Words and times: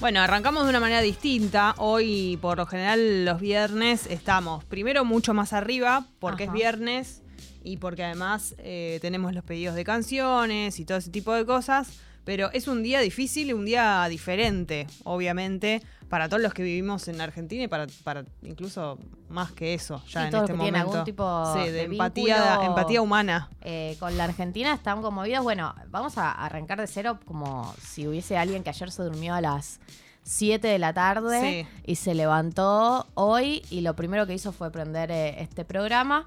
Bueno, 0.00 0.20
arrancamos 0.20 0.62
de 0.62 0.70
una 0.70 0.78
manera 0.78 1.00
distinta. 1.00 1.74
Hoy, 1.76 2.38
por 2.40 2.58
lo 2.58 2.66
general, 2.66 3.24
los 3.24 3.40
viernes 3.40 4.06
estamos 4.06 4.64
primero 4.64 5.04
mucho 5.04 5.34
más 5.34 5.52
arriba, 5.52 6.06
porque 6.20 6.44
es 6.44 6.52
viernes 6.52 7.20
y 7.64 7.78
porque 7.78 8.04
además 8.04 8.54
eh, 8.58 9.00
tenemos 9.02 9.34
los 9.34 9.42
pedidos 9.42 9.74
de 9.74 9.82
canciones 9.82 10.78
y 10.78 10.84
todo 10.84 10.98
ese 10.98 11.10
tipo 11.10 11.34
de 11.34 11.44
cosas. 11.44 11.98
Pero 12.28 12.50
es 12.52 12.68
un 12.68 12.82
día 12.82 13.00
difícil 13.00 13.48
y 13.48 13.52
un 13.54 13.64
día 13.64 14.06
diferente, 14.10 14.86
obviamente, 15.04 15.80
para 16.10 16.28
todos 16.28 16.42
los 16.42 16.52
que 16.52 16.62
vivimos 16.62 17.08
en 17.08 17.22
Argentina 17.22 17.62
y 17.64 17.68
para, 17.68 17.86
para 18.04 18.22
incluso 18.42 18.98
más 19.30 19.50
que 19.52 19.72
eso, 19.72 20.02
ya 20.08 20.20
Sí, 20.20 20.26
en 20.26 20.30
todos 20.32 20.42
este 20.44 20.52
los 20.52 20.60
que 20.60 20.62
tienen 20.64 20.80
momento. 20.82 20.90
algún 20.98 21.04
tipo 21.06 21.52
Sí, 21.54 21.60
de, 21.60 21.72
de 21.72 21.82
empatía, 21.84 22.58
empatía 22.64 23.00
humana. 23.00 23.48
Eh, 23.62 23.96
con 23.98 24.14
la 24.18 24.24
Argentina 24.24 24.74
están 24.74 25.00
conmovidos. 25.00 25.42
Bueno, 25.42 25.74
vamos 25.88 26.18
a 26.18 26.30
arrancar 26.32 26.78
de 26.78 26.86
cero 26.86 27.18
como 27.24 27.74
si 27.82 28.06
hubiese 28.06 28.36
alguien 28.36 28.62
que 28.62 28.68
ayer 28.68 28.90
se 28.90 29.02
durmió 29.04 29.32
a 29.32 29.40
las 29.40 29.80
7 30.24 30.68
de 30.68 30.78
la 30.78 30.92
tarde 30.92 31.66
Sí. 31.66 31.80
y 31.86 31.94
se 31.94 32.14
levantó 32.14 33.06
hoy 33.14 33.62
y 33.70 33.80
lo 33.80 33.96
primero 33.96 34.26
que 34.26 34.34
hizo 34.34 34.52
fue 34.52 34.70
prender 34.70 35.10
eh, 35.10 35.40
este 35.40 35.64
programa. 35.64 36.26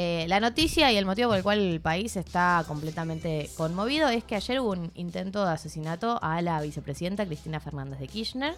Eh, 0.00 0.26
la 0.28 0.38
noticia 0.38 0.92
y 0.92 0.96
el 0.96 1.04
motivo 1.04 1.30
por 1.30 1.38
el 1.38 1.42
cual 1.42 1.58
el 1.58 1.80
país 1.80 2.16
está 2.16 2.62
completamente 2.68 3.50
conmovido 3.56 4.08
es 4.08 4.22
que 4.22 4.36
ayer 4.36 4.60
hubo 4.60 4.70
un 4.70 4.92
intento 4.94 5.44
de 5.44 5.50
asesinato 5.50 6.20
a 6.22 6.40
la 6.40 6.62
vicepresidenta 6.62 7.26
Cristina 7.26 7.58
Fernández 7.58 7.98
de 7.98 8.06
Kirchner. 8.06 8.54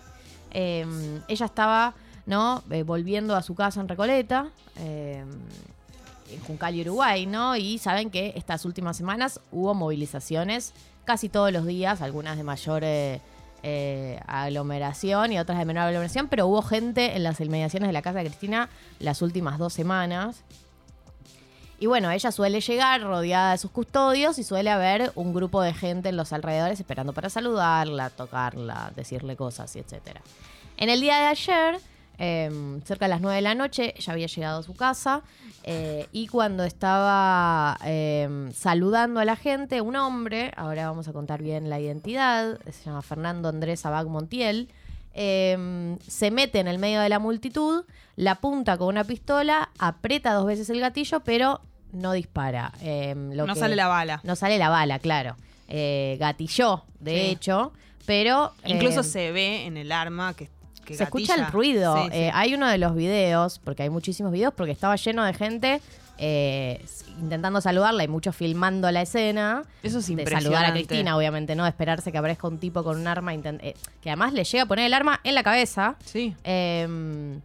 Eh, 0.51 0.85
ella 1.29 1.47
estaba 1.47 1.95
¿no? 2.27 2.63
Eh, 2.71 2.83
volviendo 2.83 3.35
a 3.35 3.41
su 3.41 3.55
casa 3.55 3.81
en 3.81 3.89
Recoleta. 3.89 4.51
eh, 4.81 5.25
en 6.31 6.41
Juncal 6.41 6.79
Uruguay, 6.79 7.25
¿no? 7.25 7.57
Y 7.57 7.79
saben 7.79 8.11
que 8.11 8.35
estas 8.37 8.67
últimas 8.67 8.99
semanas 8.99 9.41
hubo 9.51 9.73
movilizaciones 9.73 10.75
casi 11.07 11.31
todos 11.31 11.51
los 11.53 11.65
días, 11.65 12.03
algunas 12.03 12.37
de 12.37 12.45
mayor 12.45 12.83
eh, 12.85 14.21
aglomeración 14.27 15.33
y 15.33 15.39
otras 15.39 15.59
de 15.59 15.65
menor 15.65 15.85
aglomeración, 15.85 16.29
pero 16.29 16.47
hubo 16.47 16.61
gente 16.61 17.17
en 17.17 17.23
las 17.23 17.41
inmediaciones 17.41 17.89
de 17.89 17.95
la 17.95 18.03
casa 18.03 18.19
de 18.19 18.27
Cristina 18.27 18.69
las 18.99 19.23
últimas 19.23 19.59
dos 19.59 19.73
semanas. 19.73 20.45
Y 21.81 21.87
bueno, 21.87 22.11
ella 22.11 22.31
suele 22.31 22.61
llegar 22.61 23.01
rodeada 23.01 23.53
de 23.53 23.59
sus 23.59 23.71
custodios 23.71 24.39
y 24.39 24.45
suele 24.45 24.69
haber 24.69 25.13
un 25.15 25.33
grupo 25.33 25.63
de 25.63 25.73
gente 25.73 26.11
en 26.11 26.17
los 26.19 26.35
alrededores 26.35 26.79
esperando 26.79 27.15
para 27.15 27.31
saludarla, 27.31 28.11
tocarla, 28.11 28.93
decirle 28.95 29.35
cosas 29.35 29.75
y 29.77 29.79
etcétera. 29.79 30.21
En 30.77 30.91
el 30.91 31.01
día 31.01 31.17
de 31.17 31.27
ayer, 31.29 31.79
eh, 32.19 32.81
cerca 32.85 33.07
de 33.07 33.09
las 33.09 33.23
9 33.23 33.37
de 33.37 33.43
la 33.43 33.55
noche, 33.55 33.95
ella 33.97 34.13
había 34.13 34.27
llegado 34.27 34.61
a 34.61 34.63
su 34.63 34.75
casa 34.75 35.23
eh, 35.65 36.07
y 36.13 36.27
cuando 36.27 36.65
estaba 36.65 37.79
eh, 37.83 38.51
saludando 38.55 39.19
a 39.19 39.25
la 39.25 39.37
gente, 39.37 39.81
un 39.81 39.97
hombre, 39.97 40.53
ahora 40.57 40.87
vamos 40.87 41.09
a 41.09 41.15
contar 41.15 41.43
bien 41.43 41.71
la 41.71 41.81
identidad, 41.81 42.59
se 42.71 42.85
llama 42.85 43.01
Fernando 43.01 43.49
Andrés 43.49 43.87
Abag 43.87 44.07
Montiel, 44.07 44.69
eh, 45.13 45.97
se 46.07 46.31
mete 46.31 46.61
en 46.61 46.69
el 46.69 46.79
medio 46.79 47.01
de 47.01 47.09
la 47.09 47.19
multitud, 47.19 47.85
la 48.17 48.33
apunta 48.33 48.79
con 48.79 48.89
una 48.89 49.05
pistola, 49.05 49.71
aprieta 49.79 50.35
dos 50.35 50.47
veces 50.47 50.71
el 50.71 50.81
gatillo, 50.81 51.21
pero 51.21 51.61
no 51.93 52.13
dispara. 52.13 52.73
Eh, 52.83 53.15
lo 53.33 53.47
No 53.47 53.55
que- 53.55 53.61
sale 53.61 53.77
la 53.77 53.89
bala. 53.89 54.21
No 54.25 54.37
sale 54.37 54.59
la 54.59 54.69
bala, 54.69 54.99
claro. 54.99 55.37
Eh, 55.69 56.17
gatilló, 56.19 56.85
de 56.99 57.13
Sí. 57.15 57.21
hecho, 57.33 57.73
pero... 58.07 58.53
Incluso 58.65 59.01
eh, 59.01 59.05
se 59.05 59.33
ve 59.33 59.67
en 59.67 59.77
el 59.77 59.93
arma 59.93 60.35
que, 60.35 60.49
que 60.85 60.95
se 60.95 61.05
escucha 61.05 61.35
el 61.37 61.47
ruido. 61.47 61.97
Sí, 61.97 62.03
sí. 62.11 62.17
Eh, 62.19 62.31
hay 62.35 62.55
uno 62.55 62.67
de 62.69 62.79
los 62.79 62.95
videos, 62.95 63.61
porque 63.63 63.85
hay 63.85 63.91
muchísimos 63.91 64.33
videos, 64.33 64.53
porque 64.55 64.73
estaba 64.73 64.97
lleno 64.97 65.25
de 65.25 65.33
gente 65.35 65.81
eh, 66.23 66.85
intentando 67.21 67.61
saludarla 67.63 68.05
y 68.05 68.09
muchos 68.09 68.37
filmando 68.37 68.91
la 68.91 69.01
escena. 69.03 69.63
Eso 69.83 70.01
es 70.01 70.07
de 70.07 70.13
impresionante. 70.13 70.45
saludar 70.45 70.65
a 70.67 70.73
Cristina, 70.73 71.17
obviamente, 71.17 71.55
¿no? 71.55 71.63
De 71.63 71.71
esperarse 71.71 72.13
que 72.13 72.19
aparezca 72.19 72.47
un 72.49 72.59
tipo 72.59 72.83
con 72.85 72.99
un 73.01 73.07
arma, 73.07 73.33
eh, 73.33 73.75
que 74.03 74.11
además 74.11 74.33
le 74.35 74.45
llega 74.45 74.65
a 74.65 74.67
poner 74.67 74.87
el 74.87 74.93
arma 74.95 75.21
en 75.25 75.35
la 75.35 75.43
cabeza. 75.43 75.95
Sí. 76.05 76.35
Eh, 76.45 77.39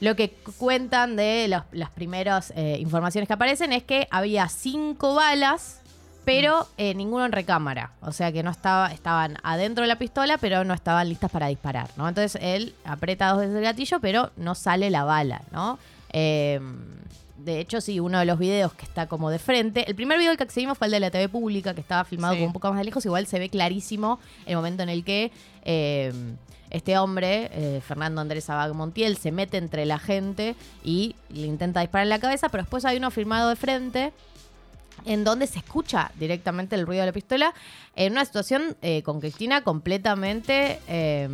lo 0.00 0.16
que 0.16 0.30
cu- 0.30 0.52
cuentan 0.52 1.16
de 1.16 1.46
los- 1.48 1.62
las 1.72 1.90
primeras 1.90 2.52
eh, 2.56 2.76
informaciones 2.80 3.26
que 3.28 3.34
aparecen 3.34 3.72
es 3.72 3.82
que 3.84 4.08
había 4.10 4.48
cinco 4.48 5.14
balas, 5.14 5.80
pero 6.24 6.66
eh, 6.76 6.94
ninguno 6.94 7.24
en 7.26 7.32
recámara. 7.32 7.92
O 8.02 8.12
sea 8.12 8.30
que 8.32 8.42
no 8.42 8.50
estaba, 8.50 8.92
estaban 8.92 9.36
adentro 9.42 9.82
de 9.82 9.88
la 9.88 9.96
pistola, 9.98 10.38
pero 10.38 10.64
no 10.64 10.74
estaban 10.74 11.08
listas 11.08 11.30
para 11.30 11.46
disparar, 11.48 11.88
¿no? 11.96 12.08
Entonces 12.08 12.40
él 12.42 12.74
aprieta 12.84 13.28
dos 13.30 13.38
veces 13.40 13.56
el 13.56 13.62
gatillo, 13.62 14.00
pero 14.00 14.30
no 14.36 14.54
sale 14.54 14.90
la 14.90 15.04
bala, 15.04 15.42
¿no? 15.52 15.78
Eh, 16.12 16.60
de 17.38 17.58
hecho, 17.58 17.80
sí, 17.80 18.00
uno 18.00 18.18
de 18.18 18.26
los 18.26 18.38
videos 18.38 18.74
que 18.74 18.84
está 18.84 19.06
como 19.06 19.30
de 19.30 19.38
frente. 19.38 19.88
El 19.88 19.94
primer 19.96 20.18
video 20.18 20.30
al 20.30 20.36
que 20.36 20.42
accedimos 20.42 20.76
fue 20.76 20.88
el 20.88 20.90
de 20.90 21.00
la 21.00 21.10
TV 21.10 21.26
pública, 21.30 21.72
que 21.72 21.80
estaba 21.80 22.04
filmado 22.04 22.34
Sí. 22.34 22.40
como 22.40 22.48
un 22.48 22.52
poco 22.52 22.68
más 22.68 22.76
de 22.78 22.84
lejos. 22.84 23.04
Igual 23.06 23.26
se 23.26 23.38
ve 23.38 23.48
clarísimo 23.48 24.20
el 24.44 24.56
momento 24.56 24.82
en 24.82 24.90
el 24.90 25.04
que 25.04 25.32
eh, 25.64 26.12
este 26.70 26.96
hombre, 26.98 27.50
eh, 27.52 27.80
Fernando 27.86 28.20
Andrés 28.20 28.48
Abag 28.48 28.74
Montiel, 28.74 29.16
se 29.16 29.32
mete 29.32 29.56
entre 29.56 29.84
la 29.86 29.98
gente 29.98 30.54
y 30.84 31.16
le 31.28 31.46
intenta 31.46 31.80
disparar 31.80 32.04
en 32.04 32.10
la 32.10 32.18
cabeza, 32.18 32.48
pero 32.48 32.62
después 32.62 32.84
hay 32.84 32.96
uno 32.96 33.10
filmado 33.10 33.48
de 33.48 33.56
frente 33.56 34.12
en 35.04 35.24
donde 35.24 35.46
se 35.46 35.58
escucha 35.58 36.10
directamente 36.16 36.76
el 36.76 36.86
ruido 36.86 37.02
de 37.02 37.06
la 37.06 37.12
pistola 37.12 37.54
en 37.96 38.12
una 38.12 38.24
situación 38.24 38.76
eh, 38.82 39.02
con 39.02 39.20
Cristina 39.20 39.62
completamente 39.62 40.78
eh, 40.88 41.28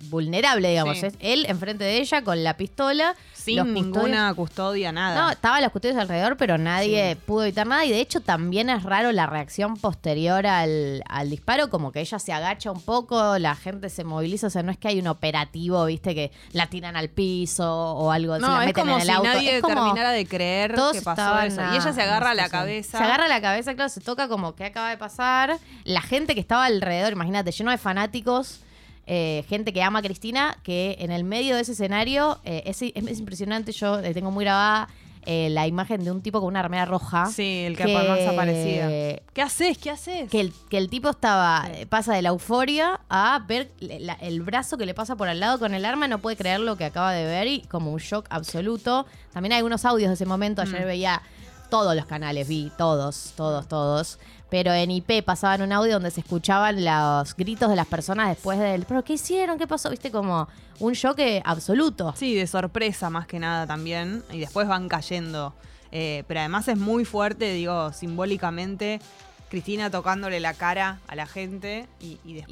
vulnerable, 0.00 0.68
digamos. 0.70 0.98
Sí. 0.98 1.06
Es 1.06 1.14
él 1.20 1.46
enfrente 1.48 1.84
de 1.84 1.98
ella 1.98 2.22
con 2.22 2.42
la 2.44 2.56
pistola. 2.56 3.14
Sin 3.32 3.58
custodios- 3.58 3.72
ninguna 3.72 4.34
custodia, 4.34 4.92
nada. 4.92 5.20
no, 5.20 5.30
estaban 5.30 5.62
los 5.62 5.72
custodios 5.72 5.96
alrededor, 5.98 6.36
pero 6.36 6.58
nadie 6.58 7.16
pudo 7.16 7.44
evitar 7.44 7.66
nada. 7.66 7.84
Y 7.84 7.90
de 7.90 8.00
hecho, 8.00 8.20
también 8.20 8.68
es 8.70 8.82
raro 8.82 9.10
la 9.12 9.26
reacción 9.26 9.76
posterior 9.76 10.46
al, 10.46 11.02
al 11.08 11.30
disparo, 11.30 11.70
como 11.70 11.90
que 11.92 12.00
ella 12.00 12.18
se 12.18 12.32
agacha 12.32 12.70
un 12.70 12.80
poco, 12.82 13.38
la 13.38 13.54
gente 13.54 13.88
se 13.88 14.04
moviliza. 14.04 14.48
O 14.48 14.50
sea, 14.50 14.62
no 14.62 14.70
es 14.70 14.78
que 14.78 14.88
hay 14.88 14.98
un 15.00 15.06
operativo, 15.06 15.84
viste, 15.86 16.14
que 16.14 16.30
la 16.52 16.66
tiran 16.68 16.96
al 16.96 17.08
piso 17.08 17.66
o 17.94 18.10
algo, 18.10 18.34
se 18.36 18.40
No, 18.42 18.48
la 18.48 18.60
es 18.60 18.66
meten 18.66 18.82
como 18.84 18.94
en 18.96 19.00
el 19.00 19.06
si 19.06 19.12
auto. 19.12 19.24
nadie 19.28 19.56
es 19.56 19.62
como 19.62 19.74
terminara 19.74 20.10
de 20.10 20.26
creer 20.26 20.74
todos 20.74 20.92
que 20.92 21.02
pasó 21.02 21.38
eso. 21.40 21.60
a- 21.62 21.72
Y 21.74 21.76
ella 21.78 21.92
se 21.92 22.02
agarra 22.02 22.30
a 22.30 22.34
la 22.34 22.48
cabeza. 22.48 22.98
Se 22.98 23.04
agarra 23.04 23.24
a 23.24 23.28
la 23.28 23.40
cabeza, 23.40 23.74
claro, 23.74 23.88
se 23.88 24.00
toca 24.00 24.28
como 24.28 24.54
que 24.54 24.64
acaba 24.64 24.90
de 24.90 24.98
pasar. 24.98 25.58
La 25.84 26.02
gente 26.02 26.34
que 26.34 26.40
estaba 26.40 26.66
alrededor, 26.66 27.12
imagínate, 27.12 27.50
lleno 27.52 27.70
de 27.70 27.78
fanáticos. 27.78 28.60
Eh, 29.08 29.44
gente 29.48 29.72
que 29.72 29.82
ama 29.82 29.98
a 29.98 30.02
Cristina, 30.02 30.58
que 30.62 30.96
en 31.00 31.10
el 31.10 31.24
medio 31.24 31.56
de 31.56 31.62
ese 31.62 31.72
escenario 31.72 32.38
eh, 32.44 32.62
es, 32.66 32.82
es- 32.82 32.92
es 32.94 33.18
impresionante. 33.18 33.72
Yo 33.72 33.98
eh, 33.98 34.12
tengo 34.14 34.30
muy 34.30 34.44
grabada 34.44 34.88
eh, 35.30 35.48
la 35.50 35.66
imagen 35.66 36.04
de 36.04 36.10
un 36.10 36.22
tipo 36.22 36.40
con 36.40 36.48
una 36.48 36.60
armera 36.60 36.84
roja. 36.86 37.26
Sí, 37.26 37.64
el 37.66 37.76
que, 37.76 37.92
más 37.92 38.20
aparecía. 38.26 38.88
que, 38.88 39.22
¿Qué 39.34 39.42
haces? 39.42 39.76
¿Qué 39.76 39.90
haces? 39.90 40.32
el, 40.32 40.52
que 40.70 40.78
el 40.78 40.88
tipo 40.88 41.10
estaba 41.10 41.68
pasa 41.90 42.14
de 42.14 42.22
la 42.22 42.28
euforia 42.30 43.00
a 43.10 43.44
ver 43.46 43.70
la- 43.80 44.14
el 44.14 44.40
brazo 44.42 44.78
que 44.78 44.86
le 44.86 44.94
pasa 44.94 45.16
por 45.16 45.28
al 45.28 45.40
lado 45.40 45.58
con 45.58 45.74
el 45.74 45.84
arma, 45.84 46.06
no 46.08 46.18
puede 46.18 46.36
creer 46.36 46.60
lo 46.60 46.76
que 46.76 46.84
acaba 46.84 47.12
de 47.12 47.24
ver 47.24 47.46
y 47.46 47.60
como 47.62 47.92
un 47.92 47.98
shock 47.98 48.26
absoluto. 48.30 49.06
También 49.32 49.52
hay 49.52 49.58
algunos 49.58 49.84
audios 49.84 50.08
de 50.08 50.14
ese 50.14 50.26
momento, 50.26 50.62
ayer 50.62 50.82
Mm. 50.82 50.86
veía 50.86 51.22
todos 51.70 51.94
los 51.94 52.06
canales, 52.06 52.48
vi 52.48 52.70
todos, 52.78 53.32
todos, 53.36 53.68
todos. 53.68 54.18
Pero 54.50 54.72
en 54.72 54.90
IP 54.90 55.22
pasaban 55.24 55.62
un 55.62 55.72
audio 55.72 55.94
donde 55.94 56.10
se 56.10 56.20
escuchaban 56.20 56.84
los 56.84 57.36
gritos 57.36 57.68
de 57.68 57.76
las 57.76 57.86
personas 57.86 58.28
después 58.28 58.58
del, 58.58 58.84
pero 58.86 59.04
¿qué 59.04 59.14
hicieron? 59.14 59.58
¿Qué 59.58 59.66
pasó? 59.66 59.90
Viste, 59.90 60.10
como 60.10 60.48
un 60.80 60.94
shock 60.94 61.18
eh, 61.18 61.42
absoluto. 61.44 62.14
Sí, 62.16 62.34
de 62.34 62.46
sorpresa 62.46 63.10
más 63.10 63.26
que 63.26 63.38
nada 63.38 63.66
también. 63.66 64.22
Y 64.32 64.38
después 64.38 64.66
van 64.66 64.88
cayendo. 64.88 65.54
Eh, 65.92 66.24
pero 66.26 66.40
además 66.40 66.68
es 66.68 66.78
muy 66.78 67.04
fuerte, 67.04 67.52
digo, 67.52 67.92
simbólicamente. 67.92 69.00
Cristina 69.48 69.90
tocándole 69.90 70.40
la 70.40 70.54
cara 70.54 71.00
a 71.08 71.14
la 71.16 71.26
gente 71.26 71.86
y, 72.00 72.18
y, 72.24 72.44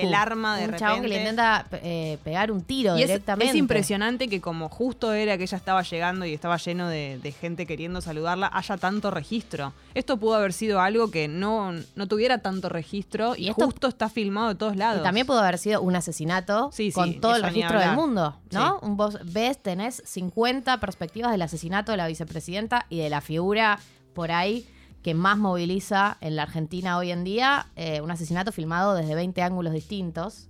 el 0.00 0.14
arma 0.14 0.56
de 0.56 0.64
un 0.64 0.70
repente. 0.72 0.78
chabón 0.84 1.02
que 1.02 1.08
le 1.08 1.16
intenta 1.18 1.66
eh, 1.72 2.18
pegar 2.24 2.50
un 2.50 2.62
tiro 2.62 2.96
Y 2.98 3.02
es, 3.02 3.08
directamente. 3.08 3.50
es 3.50 3.56
impresionante 3.56 4.28
que 4.28 4.40
como 4.40 4.68
justo 4.68 5.12
era 5.12 5.36
que 5.38 5.44
ella 5.44 5.56
estaba 5.56 5.82
llegando 5.82 6.24
y 6.26 6.34
estaba 6.34 6.56
lleno 6.56 6.88
de, 6.88 7.18
de 7.22 7.32
gente 7.32 7.66
queriendo 7.66 8.00
saludarla, 8.00 8.50
haya 8.52 8.76
tanto 8.76 9.10
registro. 9.10 9.72
Esto 9.94 10.16
pudo 10.18 10.34
haber 10.34 10.52
sido 10.52 10.80
algo 10.80 11.10
que 11.10 11.28
no, 11.28 11.72
no 11.94 12.06
tuviera 12.08 12.38
tanto 12.38 12.68
registro 12.68 13.34
y, 13.36 13.48
esto- 13.48 13.66
justo 13.66 13.88
está 13.88 14.08
filmado 14.08 14.48
de 14.48 14.54
todos 14.56 14.76
lados. 14.76 15.00
Y 15.00 15.04
también 15.04 15.26
pudo 15.26 15.38
haber 15.40 15.58
sido 15.58 15.80
un 15.82 15.94
asesinato 15.96 16.70
Sí, 16.72 16.90
sí, 16.90 16.92
con 16.92 17.20
todo 17.20 17.36
el 17.36 17.42
registro 17.42 17.78
del 17.78 17.92
mundo, 17.92 18.36
¿no? 18.50 18.78
Sí. 18.80 18.86
Un 18.86 18.96
Vos 18.96 19.18
ves, 19.24 19.62
tenés 19.62 20.02
50 20.04 20.78
perspectivas 20.80 21.30
del 21.32 21.42
asesinato 21.42 21.92
de 21.92 21.96
la 21.96 22.06
vicepresidenta 22.08 22.86
y 22.90 22.98
de 22.98 23.08
la 23.08 23.20
figura 23.20 23.78
por 24.14 24.30
ahí 24.32 24.66
que 25.02 25.14
más 25.14 25.38
moviliza 25.38 26.16
en 26.20 26.36
la 26.36 26.42
Argentina 26.42 26.98
hoy 26.98 27.10
en 27.10 27.24
día, 27.24 27.66
eh, 27.76 28.00
un 28.00 28.10
asesinato 28.10 28.52
filmado 28.52 28.94
desde 28.94 29.14
20 29.14 29.40
ángulos 29.42 29.72
distintos. 29.72 30.46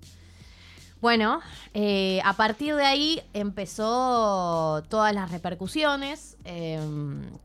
Bueno, 1.00 1.40
eh, 1.72 2.20
a 2.26 2.34
partir 2.34 2.74
de 2.74 2.84
ahí 2.84 3.22
empezó 3.32 4.82
todas 4.90 5.14
las 5.14 5.30
repercusiones 5.30 6.36
eh, 6.44 6.78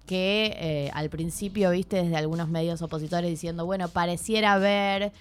que 0.06 0.57
eh, 0.60 0.92
al 0.94 1.10
principio 1.10 1.72
viste 1.72 1.98
desde 2.04 2.18
algunos 2.18 2.50
medios 2.50 2.81
opositores 2.81 3.30
diciendo, 3.30 3.66
bueno, 3.66 3.88
pareciera 3.88 4.54
haber 4.54 5.12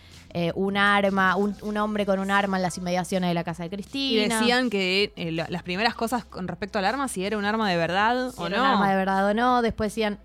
un 0.56 0.76
arma, 0.76 1.37
un, 1.37 1.54
un 1.62 1.76
hombre 1.76 2.04
con 2.06 2.19
un 2.19 2.28
arma 2.32 2.56
en 2.56 2.64
las 2.64 2.76
inmediaciones 2.76 3.30
de 3.30 3.34
la 3.34 3.44
casa 3.44 3.62
de 3.62 3.69
Y 3.69 3.70
Cristina. 3.70 4.40
decían 4.40 4.69
que 4.69 5.12
la- 5.32 5.46
las 5.48 5.62
primeras 5.62 5.94
cosas 5.94 6.25
con 6.25 6.48
respecto 6.48 6.80
al 6.80 6.84
arma, 6.87 7.06
si 7.06 7.25
era 7.25 7.38
un 7.38 7.44
arma 7.44 7.70
de 7.70 7.76
verdad 7.76 8.32
si 8.32 8.42
o 8.42 8.46
era 8.48 8.56
no. 8.56 8.64
un 8.64 8.70
arma 8.70 8.90
de 8.90 8.96
verdad 8.96 9.28
o 9.30 9.34
no. 9.34 9.62
Después 9.62 9.92
decían, 9.92 10.19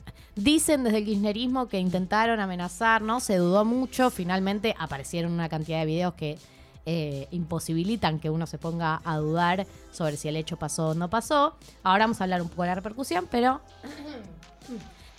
dicen 0.44 0.84
desde 0.84 1.00
el 1.00 1.06
kirchnerismo 1.06 1.68
que 1.68 1.80
intentaron 1.80 2.40
amenazar, 2.40 3.02
¿no? 3.02 3.20
Se 3.20 3.38
dudó 3.38 3.66
mucho. 3.66 4.10
Finalmente 4.10 4.76
aparecieron 4.78 5.32
una 5.32 5.50
cantidad 5.50 5.80
de 5.80 5.86
videos 5.86 6.14
que 6.14 6.38
eh, 6.86 7.28
imposibilitan 7.32 8.20
que 8.20 8.30
uno 8.30 8.48
se 8.48 8.58
ponga 8.58 9.02
a 9.04 9.18
dudar 9.18 9.68
sobre 9.92 10.18
si 10.18 10.28
el 10.28 10.38
hecho 10.38 10.58
pasó 10.58 10.90
o 10.90 10.94
no 10.94 11.10
pasó. 11.10 11.56
Ahora 11.84 12.06
vamos 12.06 12.22
a 12.22 12.24
hablar 12.24 12.42
un 12.42 12.50
poco 12.50 12.64
de 12.64 12.70
la 12.70 12.76
repercusión, 12.76 13.28
pero 13.30 13.62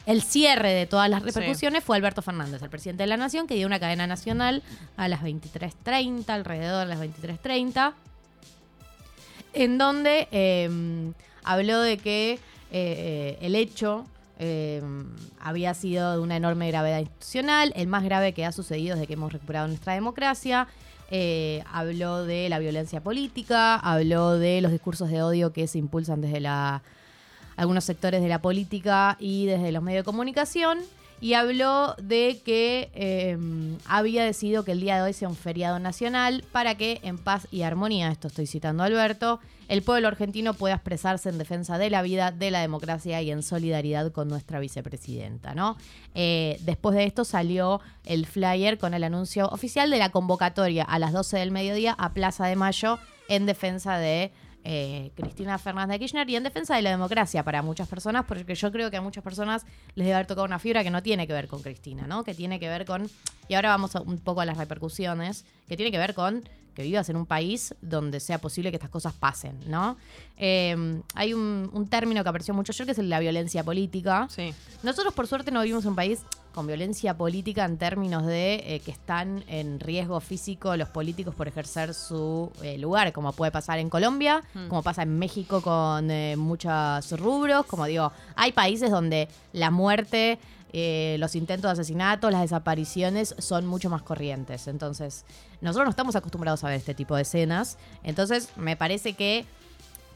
el 0.06 0.22
cierre 0.22 0.72
de 0.72 0.86
todas 0.86 1.10
las 1.10 1.22
repercusiones 1.22 1.84
fue 1.84 1.96
Alberto 1.96 2.22
Fernández, 2.22 2.62
el 2.62 2.70
presidente 2.70 3.02
de 3.02 3.08
la 3.08 3.16
Nación, 3.16 3.46
que 3.46 3.54
dio 3.54 3.66
una 3.66 3.78
cadena 3.78 4.06
nacional 4.06 4.62
a 4.96 5.08
las 5.08 5.20
23.30, 5.22 6.28
alrededor 6.30 6.88
de 6.88 6.94
las 6.94 7.00
23.30, 7.00 7.92
en 9.52 9.78
donde 9.78 10.28
em, 10.30 11.12
habló 11.44 11.80
de 11.82 11.98
que 11.98 12.32
eh, 12.32 12.38
eh, 12.72 13.38
el 13.42 13.54
hecho 13.54 14.06
em, 14.40 15.06
había 15.38 15.74
sido 15.74 16.12
de 16.12 16.18
una 16.18 16.36
enorme 16.36 16.66
gravedad 16.68 16.98
institucional, 16.98 17.72
el 17.76 17.86
más 17.86 18.02
grave 18.02 18.32
que 18.32 18.44
ha 18.44 18.52
sucedido 18.52 18.96
desde 18.96 19.06
que 19.06 19.12
hemos 19.12 19.32
recuperado 19.32 19.68
nuestra 19.68 19.94
democracia. 19.94 20.66
Eh, 21.10 21.62
habló 21.70 22.24
de 22.24 22.48
la 22.48 22.58
violencia 22.58 23.02
política, 23.02 23.76
habló 23.76 24.38
de 24.38 24.60
los 24.60 24.72
discursos 24.72 25.10
de 25.10 25.22
odio 25.22 25.52
que 25.52 25.66
se 25.66 25.78
impulsan 25.78 26.20
desde 26.20 26.40
la 26.40 26.82
algunos 27.56 27.84
sectores 27.84 28.22
de 28.22 28.28
la 28.28 28.40
política 28.40 29.16
y 29.20 29.44
desde 29.44 29.70
los 29.72 29.82
medios 29.82 30.00
de 30.00 30.04
comunicación. 30.06 30.78
Y 31.20 31.34
habló 31.34 31.94
de 32.02 32.40
que 32.44 32.90
em, 32.94 33.76
había 33.84 34.24
decidido 34.24 34.64
que 34.64 34.72
el 34.72 34.80
día 34.80 34.96
de 34.96 35.02
hoy 35.02 35.12
sea 35.12 35.28
un 35.28 35.36
feriado 35.36 35.78
nacional 35.78 36.44
para 36.50 36.76
que 36.76 37.00
en 37.02 37.18
paz 37.18 37.46
y 37.50 37.62
armonía, 37.62 38.10
esto 38.10 38.28
estoy 38.28 38.46
citando 38.46 38.82
a 38.82 38.86
Alberto, 38.86 39.40
el 39.68 39.82
pueblo 39.82 40.08
argentino 40.08 40.54
pueda 40.54 40.74
expresarse 40.74 41.28
en 41.28 41.38
defensa 41.38 41.78
de 41.78 41.90
la 41.90 42.02
vida, 42.02 42.32
de 42.32 42.50
la 42.50 42.60
democracia 42.60 43.22
y 43.22 43.30
en 43.30 43.44
solidaridad 43.44 44.10
con 44.10 44.28
nuestra 44.28 44.58
vicepresidenta. 44.58 45.54
¿no? 45.54 45.76
Eh, 46.14 46.58
después 46.62 46.96
de 46.96 47.04
esto 47.04 47.24
salió 47.24 47.80
el 48.04 48.26
flyer 48.26 48.78
con 48.78 48.94
el 48.94 49.04
anuncio 49.04 49.46
oficial 49.48 49.90
de 49.90 49.98
la 49.98 50.08
convocatoria 50.08 50.82
a 50.82 50.98
las 50.98 51.12
12 51.12 51.38
del 51.38 51.52
mediodía 51.52 51.92
a 51.92 52.12
Plaza 52.14 52.46
de 52.46 52.56
Mayo 52.56 52.98
en 53.28 53.46
defensa 53.46 53.96
de 53.98 54.32
eh, 54.64 55.12
Cristina 55.14 55.58
Fernández 55.58 55.94
de 55.94 55.98
Kirchner 56.00 56.28
y 56.28 56.36
en 56.36 56.42
defensa 56.42 56.76
de 56.76 56.82
la 56.82 56.90
democracia 56.90 57.42
para 57.44 57.62
muchas 57.62 57.88
personas, 57.88 58.24
porque 58.26 58.54
yo 58.54 58.70
creo 58.70 58.90
que 58.90 58.96
a 58.96 59.00
muchas 59.00 59.24
personas 59.24 59.64
les 59.94 60.06
debe 60.06 60.14
haber 60.14 60.26
tocado 60.26 60.44
una 60.44 60.58
fibra 60.58 60.82
que 60.82 60.90
no 60.90 61.02
tiene 61.02 61.26
que 61.26 61.32
ver 61.32 61.48
con 61.48 61.62
Cristina, 61.62 62.06
¿no? 62.06 62.24
Que 62.24 62.34
tiene 62.34 62.60
que 62.60 62.68
ver 62.68 62.84
con, 62.84 63.08
y 63.48 63.54
ahora 63.54 63.70
vamos 63.70 63.94
un 63.94 64.18
poco 64.18 64.40
a 64.40 64.44
las 64.44 64.58
repercusiones, 64.58 65.44
que 65.68 65.76
tiene 65.76 65.90
que 65.90 65.98
ver 65.98 66.14
con 66.14 66.44
que 66.80 66.88
vivas 66.88 67.08
en 67.10 67.16
un 67.16 67.26
país 67.26 67.74
donde 67.82 68.20
sea 68.20 68.38
posible 68.38 68.70
que 68.70 68.76
estas 68.76 68.90
cosas 68.90 69.12
pasen, 69.12 69.58
¿no? 69.66 69.96
Eh, 70.38 71.02
hay 71.14 71.34
un, 71.34 71.86
término 71.90 72.22
que 72.22 72.28
apareció 72.28 72.54
mucho 72.54 72.72
ayer 72.72 72.86
que 72.86 72.92
es 72.92 72.98
la 72.98 73.20
violencia 73.20 73.62
política. 73.62 74.26
Sí. 74.30 74.54
Nosotros, 74.82 75.12
por 75.12 75.26
suerte, 75.26 75.50
no 75.50 75.60
vivimos 75.60 75.84
en 75.84 75.90
un 75.90 75.96
país 75.96 76.20
con 76.54 76.66
violencia 76.66 77.16
política 77.16 77.64
en 77.64 77.76
términos 77.76 78.26
de 78.26 78.54
eh, 78.54 78.80
que 78.80 78.90
están 78.90 79.44
en 79.46 79.78
riesgo 79.78 80.18
físico 80.20 80.76
los 80.76 80.88
políticos 80.88 81.34
por 81.34 81.46
ejercer 81.46 81.94
su 81.94 82.50
eh, 82.62 82.78
lugar, 82.78 83.12
como 83.12 83.32
puede 83.32 83.52
pasar 83.52 83.78
en 83.78 83.90
Colombia, 83.90 84.42
mm. 84.54 84.68
como 84.68 84.82
pasa 84.82 85.02
en 85.02 85.18
México 85.18 85.60
con 85.60 86.10
muchos 86.38 87.20
rubros, 87.20 87.66
como 87.66 87.84
digo, 87.84 88.10
hay 88.34 88.52
países 88.52 88.90
donde 88.90 89.28
la 89.52 89.70
muerte 89.70 90.38
eh, 90.72 91.16
los 91.18 91.34
intentos 91.34 91.68
de 91.68 91.72
asesinato, 91.72 92.30
las 92.30 92.42
desapariciones 92.42 93.34
son 93.38 93.66
mucho 93.66 93.90
más 93.90 94.02
corrientes. 94.02 94.68
Entonces, 94.68 95.24
nosotros 95.60 95.86
no 95.86 95.90
estamos 95.90 96.16
acostumbrados 96.16 96.62
a 96.64 96.68
ver 96.68 96.76
este 96.76 96.94
tipo 96.94 97.16
de 97.16 97.22
escenas. 97.22 97.78
Entonces, 98.02 98.50
me 98.56 98.76
parece 98.76 99.14
que 99.14 99.44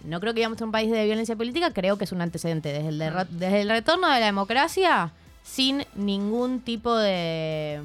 no 0.05 0.21
creo 0.21 0.35
que 0.35 0.41
vivamos 0.41 0.61
en 0.61 0.67
un 0.67 0.73
país 0.73 0.91
de 0.91 1.05
violencia 1.05 1.35
política, 1.37 1.73
creo 1.73 1.97
que 1.99 2.05
es 2.05 2.13
un 2.13 2.21
antecedente. 2.21 2.73
Desde 2.73 2.89
el, 2.89 2.99
desde 3.31 3.63
el 3.63 3.69
retorno 3.69 4.09
de 4.09 4.21
la 4.21 4.27
democracia, 4.27 5.13
sin 5.43 5.85
ningún 5.95 6.61
tipo 6.61 6.97
de 6.97 7.81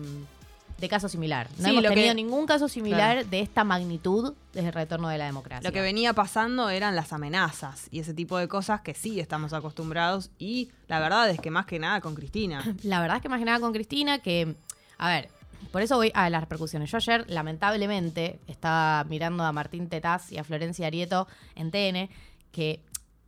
de 0.80 0.90
caso 0.90 1.10
similar. 1.10 1.48
No 1.58 1.70
hemos 1.70 1.84
tenido 1.84 2.14
ningún 2.14 2.46
caso 2.46 2.68
similar 2.68 3.26
de 3.26 3.40
esta 3.42 3.64
magnitud 3.64 4.34
desde 4.54 4.70
el 4.70 4.74
retorno 4.74 5.10
de 5.10 5.18
la 5.18 5.26
democracia. 5.26 5.68
Lo 5.68 5.74
que 5.74 5.81
venía 5.81 6.14
pasando 6.14 6.70
eran 6.70 6.96
las 6.96 7.14
amenazas 7.14 7.88
y 7.92 8.00
ese 8.00 8.14
tipo 8.14 8.38
de 8.38 8.48
cosas 8.48 8.81
que 8.81 8.94
sí 8.94 9.20
estamos 9.20 9.54
acostumbrados 9.54 10.31
y 10.40 10.72
la 10.88 11.00
verdad 11.00 11.30
es 11.30 11.40
que 11.40 11.52
más 11.52 11.66
que 11.66 11.80
nada 11.80 12.02
con 12.02 12.16
Cristina. 12.16 12.64
La 12.84 13.02
verdad 13.02 13.18
es 13.18 13.22
que 13.22 13.30
más 13.30 13.40
que 13.40 13.46
nada 13.46 13.60
con 13.60 13.74
Cristina 13.74 14.20
que, 14.20 14.56
a 14.98 15.10
ver, 15.10 15.30
por 15.72 15.81
eso 15.81 15.98
voy 15.98 16.12
a 16.16 16.30
las 16.30 16.42
repercusiones. 16.42 16.90
Yo 16.90 16.98
ayer, 16.98 17.26
lamentablemente, 17.30 18.40
estaba 18.48 19.04
mirando 19.04 19.44
a 19.44 19.52
Martín 19.52 19.90
Tetaz 19.90 20.31
y 20.31 20.38
a 20.38 20.44
Florencia 20.44 20.88
Arieto 20.88 21.28
en 21.56 21.72
TN, 21.72 22.10
que 22.52 22.81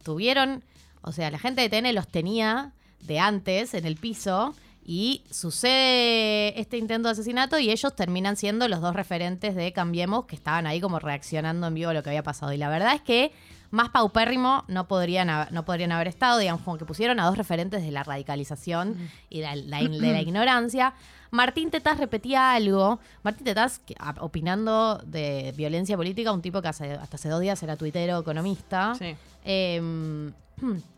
tuvieron, 0.04 0.64
o 1.02 1.12
sea, 1.12 1.30
la 1.30 1.38
gente 1.38 1.62
de 1.62 1.70
TN 1.70 1.94
los 1.94 2.08
tenía 2.08 2.74
de 3.02 3.20
antes 3.20 3.74
en 3.74 3.86
el 3.86 3.96
piso 3.96 4.56
y 4.84 5.24
sucede 5.30 6.60
este 6.60 6.78
intento 6.78 7.08
de 7.08 7.14
asesinato 7.14 7.60
y 7.60 7.70
ellos 7.70 7.96
terminan 7.96 8.36
siendo 8.36 8.68
los 8.68 8.82
dos 8.82 8.96
referentes 8.96 9.56
de 9.56 9.72
Cambiemos 9.74 10.26
que 10.26 10.36
estaban 10.36 10.66
ahí 10.66 10.82
como 10.82 11.00
reaccionando 11.00 11.68
en 11.68 11.74
vivo 11.74 11.92
a 11.92 11.94
lo 11.94 12.04
que 12.04 12.10
había 12.10 12.24
pasado. 12.24 12.52
Y 12.54 12.58
la 12.58 12.70
verdad 12.70 12.96
es 12.96 13.02
que 13.02 13.32
más 13.70 13.90
paupérrimo 13.90 14.66
no 14.68 14.88
podrían, 14.88 15.30
no 15.52 15.66
podrían 15.66 15.92
haber 15.92 16.08
estado, 16.08 16.38
digamos, 16.40 16.62
como 16.62 16.78
que 16.78 16.86
pusieron 16.86 17.20
a 17.20 17.26
dos 17.26 17.38
referentes 17.38 17.84
de 17.84 17.92
la 17.92 18.04
radicalización 18.04 18.98
y 19.30 19.40
de 19.40 19.56
la, 19.56 19.82
ignorancia. 20.22 20.94
Martín 21.32 21.72
Tetaz 21.72 21.98
repetía 21.98 22.54
algo. 22.54 23.00
Martín 23.24 23.46
Tetaz, 23.46 23.82
opinando 24.20 25.02
de 25.06 25.54
violencia 25.56 25.96
política, 25.96 26.32
un 26.34 26.42
tipo 26.42 26.62
que 26.62 26.68
hasta 26.68 27.02
hace 27.02 27.30
dos 27.30 27.40
días 27.40 27.64
era 27.64 27.78
tuitero 27.78 28.20
economista. 28.20 28.94
Sí. 28.96 29.16
Em, 29.46 30.34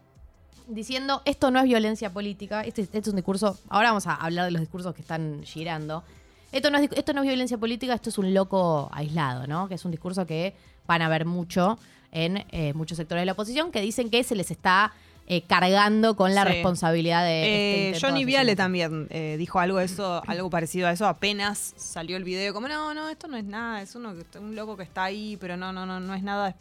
diciendo 0.73 1.21
esto 1.25 1.51
no 1.51 1.59
es 1.59 1.65
violencia 1.65 2.11
política, 2.11 2.61
este, 2.61 2.81
este, 2.81 2.99
es 2.99 3.07
un 3.07 3.15
discurso, 3.15 3.57
ahora 3.69 3.89
vamos 3.89 4.07
a 4.07 4.15
hablar 4.15 4.45
de 4.45 4.51
los 4.51 4.61
discursos 4.61 4.93
que 4.93 5.01
están 5.01 5.43
girando. 5.43 6.03
Esto 6.51 6.69
no, 6.69 6.77
es, 6.77 6.89
esto 6.95 7.13
no 7.13 7.21
es 7.21 7.27
violencia 7.27 7.57
política, 7.57 7.93
esto 7.93 8.09
es 8.09 8.17
un 8.17 8.33
loco 8.33 8.89
aislado, 8.93 9.47
¿no? 9.47 9.67
Que 9.67 9.75
es 9.75 9.85
un 9.85 9.91
discurso 9.91 10.25
que 10.27 10.53
van 10.85 11.01
a 11.01 11.09
ver 11.09 11.25
mucho 11.25 11.79
en 12.11 12.45
eh, 12.51 12.73
muchos 12.73 12.97
sectores 12.97 13.21
de 13.21 13.25
la 13.25 13.31
oposición 13.31 13.71
que 13.71 13.81
dicen 13.81 14.09
que 14.09 14.23
se 14.23 14.35
les 14.35 14.51
está 14.51 14.93
eh, 15.25 15.41
cargando 15.41 16.15
con 16.15 16.35
la 16.35 16.43
responsabilidad 16.43 17.23
de. 17.23 17.91
Este 17.91 17.97
eh, 17.97 17.99
Johnny 17.99 18.23
Viale 18.23 18.55
también 18.55 19.07
dijo 19.37 19.59
algo 19.59 19.79
eso, 19.79 20.21
algo 20.27 20.49
parecido 20.49 20.87
a 20.87 20.91
eso. 20.91 21.07
Apenas 21.07 21.73
salió 21.75 22.17
el 22.17 22.23
video, 22.23 22.53
como 22.53 22.67
no, 22.67 22.93
no, 22.93 23.09
esto 23.09 23.27
no 23.27 23.37
es 23.37 23.45
nada, 23.45 23.81
es 23.81 23.95
uno, 23.95 24.13
un 24.39 24.55
loco 24.55 24.77
que 24.77 24.83
está 24.83 25.05
ahí, 25.05 25.37
pero 25.41 25.57
no, 25.57 25.73
no, 25.73 25.85
no, 25.85 25.99
no 25.99 26.13
es 26.13 26.21
nada 26.21 26.55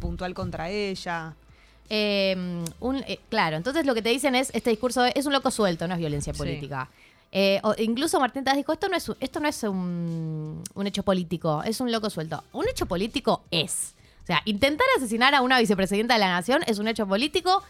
puntual 0.00 0.32
contra 0.34 0.70
ella. 0.70 1.34
Em, 1.88 2.64
un, 2.80 2.96
eh, 3.06 3.20
claro, 3.28 3.56
entonces 3.56 3.86
lo 3.86 3.94
que 3.94 4.02
te 4.02 4.08
dicen 4.08 4.34
es, 4.34 4.50
este 4.54 4.70
discurso 4.70 5.04
es 5.04 5.26
un 5.26 5.32
loco 5.32 5.50
suelto, 5.50 5.86
no 5.86 5.94
es 5.94 6.00
violencia 6.00 6.32
política. 6.32 6.88
Eh, 7.32 7.60
incluso 7.78 8.18
Martín 8.18 8.44
Taz 8.44 8.56
dijo, 8.56 8.72
esto 8.72 8.88
no 8.88 8.96
es, 8.96 9.10
esto 9.20 9.40
no 9.40 9.48
es 9.48 9.62
un, 9.62 10.62
hecho 10.84 11.02
político, 11.02 11.62
es 11.64 11.80
un 11.80 11.92
loco 11.92 12.10
suelto. 12.10 12.42
Un 12.52 12.68
hecho 12.68 12.86
político 12.86 13.44
es. 13.50 13.94
O 14.22 14.26
sea, 14.26 14.42
intentar 14.44 14.86
asesinar 14.96 15.34
a 15.34 15.42
una 15.42 15.58
vicepresidenta 15.58 16.14
de 16.14 16.20
la 16.20 16.30
nación 16.30 16.62
es 16.66 16.78
un 16.78 16.88
hecho 16.88 17.06
político. 17.06 17.62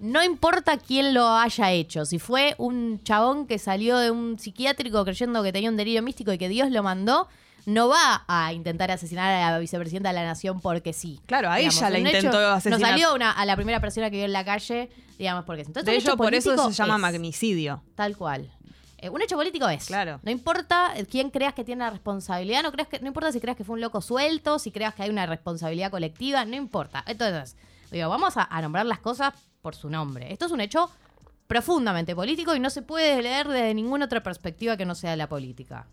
No 0.00 0.22
importa 0.24 0.78
quién 0.78 1.14
lo 1.14 1.28
haya 1.28 1.70
hecho. 1.70 2.04
Si 2.04 2.18
fue 2.18 2.56
un 2.58 3.02
chabón 3.04 3.46
que 3.46 3.58
salió 3.58 3.98
de 3.98 4.10
un 4.10 4.38
psiquiátrico 4.38 5.04
creyendo 5.04 5.42
que 5.44 5.52
tenía 5.52 5.70
un 5.70 5.76
delirio 5.76 6.02
místico 6.02 6.32
y 6.32 6.38
que 6.38 6.48
Dios 6.48 6.70
lo 6.70 6.82
mandó, 6.82 7.28
no 7.66 7.88
va 7.88 8.24
a 8.26 8.52
intentar 8.52 8.90
asesinar 8.90 9.32
a 9.32 9.50
la 9.50 9.58
vicepresidenta 9.58 10.08
de 10.08 10.14
la 10.14 10.24
nación 10.24 10.60
porque 10.60 10.92
sí. 10.92 11.20
Claro, 11.26 11.50
a 11.50 11.60
ella 11.60 11.90
la 11.90 11.98
intentó 11.98 12.38
asesinar. 12.38 12.80
Nos 12.80 12.88
salió 12.88 13.14
una, 13.14 13.30
a 13.30 13.44
la 13.44 13.56
primera 13.56 13.80
persona 13.80 14.10
que 14.10 14.16
vio 14.16 14.24
en 14.24 14.32
la 14.32 14.44
calle, 14.44 14.90
digamos, 15.18 15.44
porque 15.44 15.62
Entonces, 15.62 15.84
de 15.84 15.96
hecho, 15.96 16.16
por 16.16 16.34
eso 16.34 16.56
se 16.56 16.72
llama 16.72 16.98
magnicidio. 16.98 17.82
Tal 17.94 18.16
cual. 18.16 18.50
Eh, 18.98 19.08
un 19.08 19.20
hecho 19.20 19.36
político 19.36 19.68
es. 19.68 19.86
Claro. 19.86 20.20
No 20.22 20.30
importa 20.30 20.92
quién 21.10 21.30
creas 21.30 21.54
que 21.54 21.64
tiene 21.64 21.84
la 21.84 21.90
responsabilidad, 21.90 22.62
no, 22.62 22.72
creas 22.72 22.88
que, 22.88 23.00
no 23.00 23.08
importa 23.08 23.32
si 23.32 23.40
creas 23.40 23.56
que 23.56 23.64
fue 23.64 23.74
un 23.74 23.80
loco 23.80 24.00
suelto, 24.00 24.58
si 24.58 24.70
creas 24.70 24.94
que 24.94 25.02
hay 25.02 25.10
una 25.10 25.26
responsabilidad 25.26 25.90
colectiva, 25.90 26.44
no 26.44 26.56
importa. 26.56 27.04
Entonces, 27.06 27.56
digo, 27.90 28.08
vamos 28.08 28.36
a, 28.36 28.44
a 28.44 28.62
nombrar 28.62 28.86
las 28.86 29.00
cosas 29.00 29.34
por 29.60 29.74
su 29.74 29.90
nombre. 29.90 30.32
Esto 30.32 30.46
es 30.46 30.52
un 30.52 30.60
hecho 30.60 30.90
profundamente 31.46 32.14
político 32.14 32.54
y 32.54 32.60
no 32.60 32.70
se 32.70 32.82
puede 32.82 33.20
leer 33.22 33.48
desde 33.48 33.74
ninguna 33.74 34.06
otra 34.06 34.22
perspectiva 34.22 34.76
que 34.76 34.86
no 34.86 34.94
sea 34.94 35.16
la 35.16 35.28
política. 35.28 35.86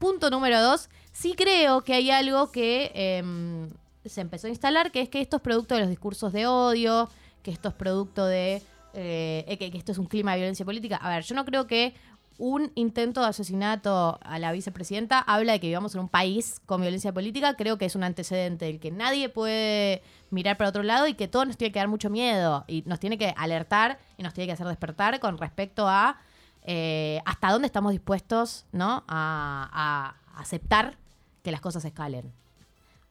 Punto 0.00 0.30
número 0.30 0.62
dos, 0.62 0.88
sí 1.12 1.34
creo 1.36 1.84
que 1.84 1.92
hay 1.92 2.10
algo 2.10 2.50
que 2.50 2.90
em, 2.94 3.68
se 4.06 4.22
empezó 4.22 4.46
a 4.46 4.50
instalar, 4.50 4.92
que 4.92 5.02
es 5.02 5.10
que 5.10 5.20
esto 5.20 5.36
es 5.36 5.42
producto 5.42 5.74
de 5.74 5.82
los 5.82 5.90
discursos 5.90 6.32
de 6.32 6.46
odio, 6.46 7.10
que 7.42 7.50
esto 7.50 7.68
es 7.68 7.74
producto 7.74 8.24
de... 8.24 8.62
Eh, 8.94 9.56
que, 9.58 9.76
esto 9.76 9.92
es 9.92 9.98
un 9.98 10.06
clima 10.06 10.32
de 10.32 10.38
violencia 10.38 10.64
política. 10.64 10.96
A 10.96 11.10
ver, 11.10 11.22
yo 11.22 11.34
no 11.34 11.44
creo 11.44 11.66
que 11.66 11.92
un 12.38 12.72
intento 12.76 13.20
de 13.20 13.26
asesinato 13.26 14.18
a 14.22 14.38
la 14.38 14.52
vicepresidenta 14.52 15.18
habla 15.18 15.52
de 15.52 15.60
que 15.60 15.66
vivamos 15.66 15.94
en 15.94 16.00
un 16.00 16.08
país 16.08 16.62
con 16.64 16.80
violencia 16.80 17.12
política. 17.12 17.52
Creo 17.52 17.76
que 17.76 17.84
es 17.84 17.94
un 17.94 18.02
antecedente 18.02 18.64
del 18.64 18.80
que 18.80 18.90
nadie 18.90 19.28
puede 19.28 20.02
mirar 20.30 20.56
para 20.56 20.70
otro 20.70 20.82
lado 20.82 21.08
y 21.08 21.12
que 21.12 21.28
todo 21.28 21.44
nos 21.44 21.58
tiene 21.58 21.72
que 21.72 21.78
dar 21.78 21.88
mucho 21.88 22.08
miedo 22.08 22.64
y 22.66 22.84
nos 22.86 23.00
tiene 23.00 23.18
que 23.18 23.34
alertar 23.36 23.98
y 24.16 24.22
nos 24.22 24.32
tiene 24.32 24.46
que 24.46 24.54
hacer 24.54 24.66
despertar 24.66 25.20
con 25.20 25.36
respecto 25.36 25.86
a 25.86 26.16
eh, 26.62 27.20
hasta 27.24 27.50
dónde 27.50 27.66
estamos 27.66 27.92
dispuestos 27.92 28.66
¿no? 28.72 29.04
A, 29.08 30.14
aceptar 30.36 30.96
que 31.42 31.50
las 31.50 31.60
cosas 31.60 31.84
escalen. 31.84 32.32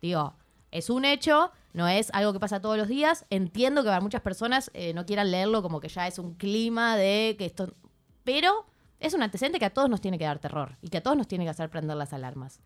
Digo, 0.01 0.33
es 0.71 0.89
un 0.89 1.05
hecho, 1.05 1.51
no 1.73 1.87
es 1.87 2.09
algo 2.13 2.33
que 2.33 2.39
pasa 2.39 2.59
todos 2.61 2.77
los 2.77 2.87
días. 2.87 3.25
Entiendo 3.29 3.81
que 3.83 3.89
para 3.89 4.01
muchas 4.01 4.21
personas 4.21 4.71
eh, 4.73 4.93
no 4.93 5.05
quieran 5.05 5.29
leerlo 5.31 5.61
como 5.61 5.79
que 5.79 5.89
ya 5.89 6.07
es 6.07 6.17
un 6.19 6.33
clima 6.35 6.95
de 6.95 7.35
que 7.37 7.45
esto... 7.45 7.73
Pero 8.23 8.65
es 8.99 9.13
un 9.13 9.21
antecedente 9.23 9.59
que 9.59 9.65
a 9.65 9.69
todos 9.73 9.89
nos 9.89 10.01
tiene 10.01 10.17
que 10.17 10.25
dar 10.25 10.39
terror 10.39 10.77
y 10.81 10.89
que 10.89 10.97
a 10.97 11.03
todos 11.03 11.17
nos 11.17 11.27
tiene 11.27 11.43
que 11.43 11.49
hacer 11.51 11.69
prender 11.69 11.97
las 11.97 12.13
alarmas. 12.13 12.59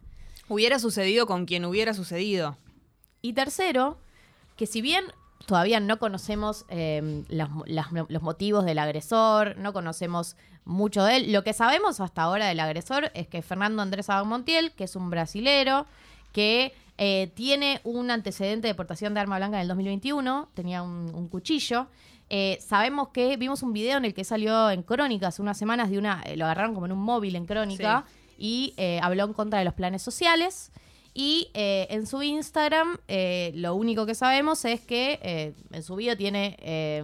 Hubiera 0.50 0.80
sucedido 0.80 1.26
con 1.28 1.46
quien 1.46 1.66
hubiera 1.66 1.94
sucedido. 1.94 2.58
Y 3.22 3.34
tercero, 3.34 3.98
que 4.58 4.66
si 4.66 4.82
bien 4.82 5.06
todavía 5.46 5.80
no 5.80 6.00
conocemos 6.00 6.66
eh, 6.70 7.24
los, 7.30 7.50
las- 7.66 7.92
los 7.92 8.22
motivos 8.22 8.66
del 8.66 8.80
agresor, 8.80 9.58
no 9.58 9.72
conocemos 9.74 10.36
mucho 10.66 11.04
de 11.04 11.18
él, 11.18 11.32
lo 11.32 11.44
que 11.44 11.54
sabemos 11.54 12.00
hasta 12.00 12.24
ahora 12.24 12.48
del 12.48 12.60
agresor 12.60 13.12
es 13.14 13.28
que 13.28 13.42
Fernando 13.42 13.82
Andrés 13.82 14.08
Montiel, 14.26 14.72
que 14.72 14.86
es 14.86 14.96
un 14.96 15.10
brasilero, 15.10 15.86
que 16.32 16.74
eh, 16.98 17.32
tiene 17.36 17.82
un 17.84 18.12
antecedente 18.12 18.68
de 18.68 18.76
portación 18.76 19.14
de 19.14 19.20
arma 19.20 19.38
blanca 19.38 19.58
en 19.58 19.64
el 19.64 19.68
2021, 19.68 20.50
tenía 20.54 20.82
un, 20.82 21.12
un 21.14 21.28
cuchillo. 21.28 21.88
Eh, 22.30 22.58
sabemos 22.62 23.10
que 23.10 23.38
vimos 23.38 23.62
un 23.64 23.74
video 23.74 23.98
en 23.98 24.06
el 24.06 24.14
que 24.14 24.24
salió 24.24 24.72
en 24.72 24.84
Crónica 24.84 25.28
hace 25.28 25.42
unas 25.42 25.58
semanas 25.58 25.90
de 25.90 25.98
una, 25.98 26.24
eh, 26.26 26.38
lo 26.38 26.46
agarraron 26.46 26.74
como 26.74 26.86
en 26.86 26.94
un 26.94 27.00
móvil 27.00 27.36
en 27.36 27.46
Crónica 27.46 28.06
y 28.38 28.74
habló 29.02 29.26
en 29.26 29.34
contra 29.34 29.60
de 29.60 29.66
los 29.66 29.74
planes 29.74 30.02
sociales. 30.02 30.72
Y 31.14 31.50
eh, 31.54 31.88
en 31.92 32.08
su 32.08 32.24
Instagram, 32.24 32.98
eh, 33.08 33.52
lo 33.56 33.76
único 33.76 34.06
que 34.06 34.16
sabemos 34.16 34.66
es 34.66 34.82
que 34.82 35.20
eh, 35.22 35.54
en 35.72 35.84
su 35.84 35.96
video 35.96 36.18
tiene 36.18 36.58
eh, 36.60 37.04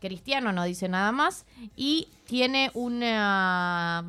cristiano, 0.00 0.52
no 0.52 0.64
dice 0.64 0.88
nada 0.88 1.12
más, 1.12 1.44
y 1.76 2.08
tiene 2.26 2.70
una, 2.74 4.04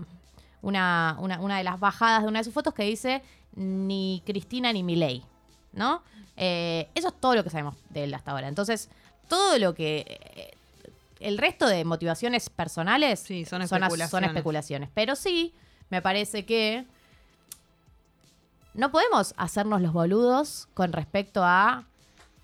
una, 0.61 1.15
una, 1.19 1.39
una 1.39 1.57
de 1.57 1.63
las 1.63 1.79
bajadas 1.79 2.23
de 2.23 2.27
una 2.27 2.39
de 2.39 2.43
sus 2.43 2.53
fotos 2.53 2.73
que 2.73 2.83
dice 2.83 3.21
ni 3.55 4.21
Cristina 4.25 4.71
ni 4.73 4.83
Milei, 4.83 5.23
¿no? 5.73 6.03
Eh, 6.35 6.87
eso 6.93 7.07
es 7.07 7.13
todo 7.19 7.33
lo 7.35 7.43
que 7.43 7.49
sabemos 7.49 7.75
de 7.89 8.03
él 8.03 8.13
hasta 8.13 8.31
ahora. 8.31 8.47
Entonces, 8.47 8.89
todo 9.27 9.57
lo 9.57 9.73
que... 9.73 10.05
eh, 10.35 10.53
el 11.19 11.39
resto 11.39 11.65
de 11.67 11.83
motivaciones 11.83 12.47
personales 12.51 13.19
Sí, 13.21 13.43
son 13.43 13.63
especulaciones. 13.63 14.89
Pero 14.93 15.15
sí, 15.15 15.51
me 15.89 15.99
parece 15.99 16.45
que 16.45 16.85
no 18.75 18.91
podemos 18.91 19.33
hacernos 19.37 19.81
los 19.81 19.93
boludos 19.93 20.67
con 20.75 20.93
respecto 20.93 21.43
a 21.43 21.85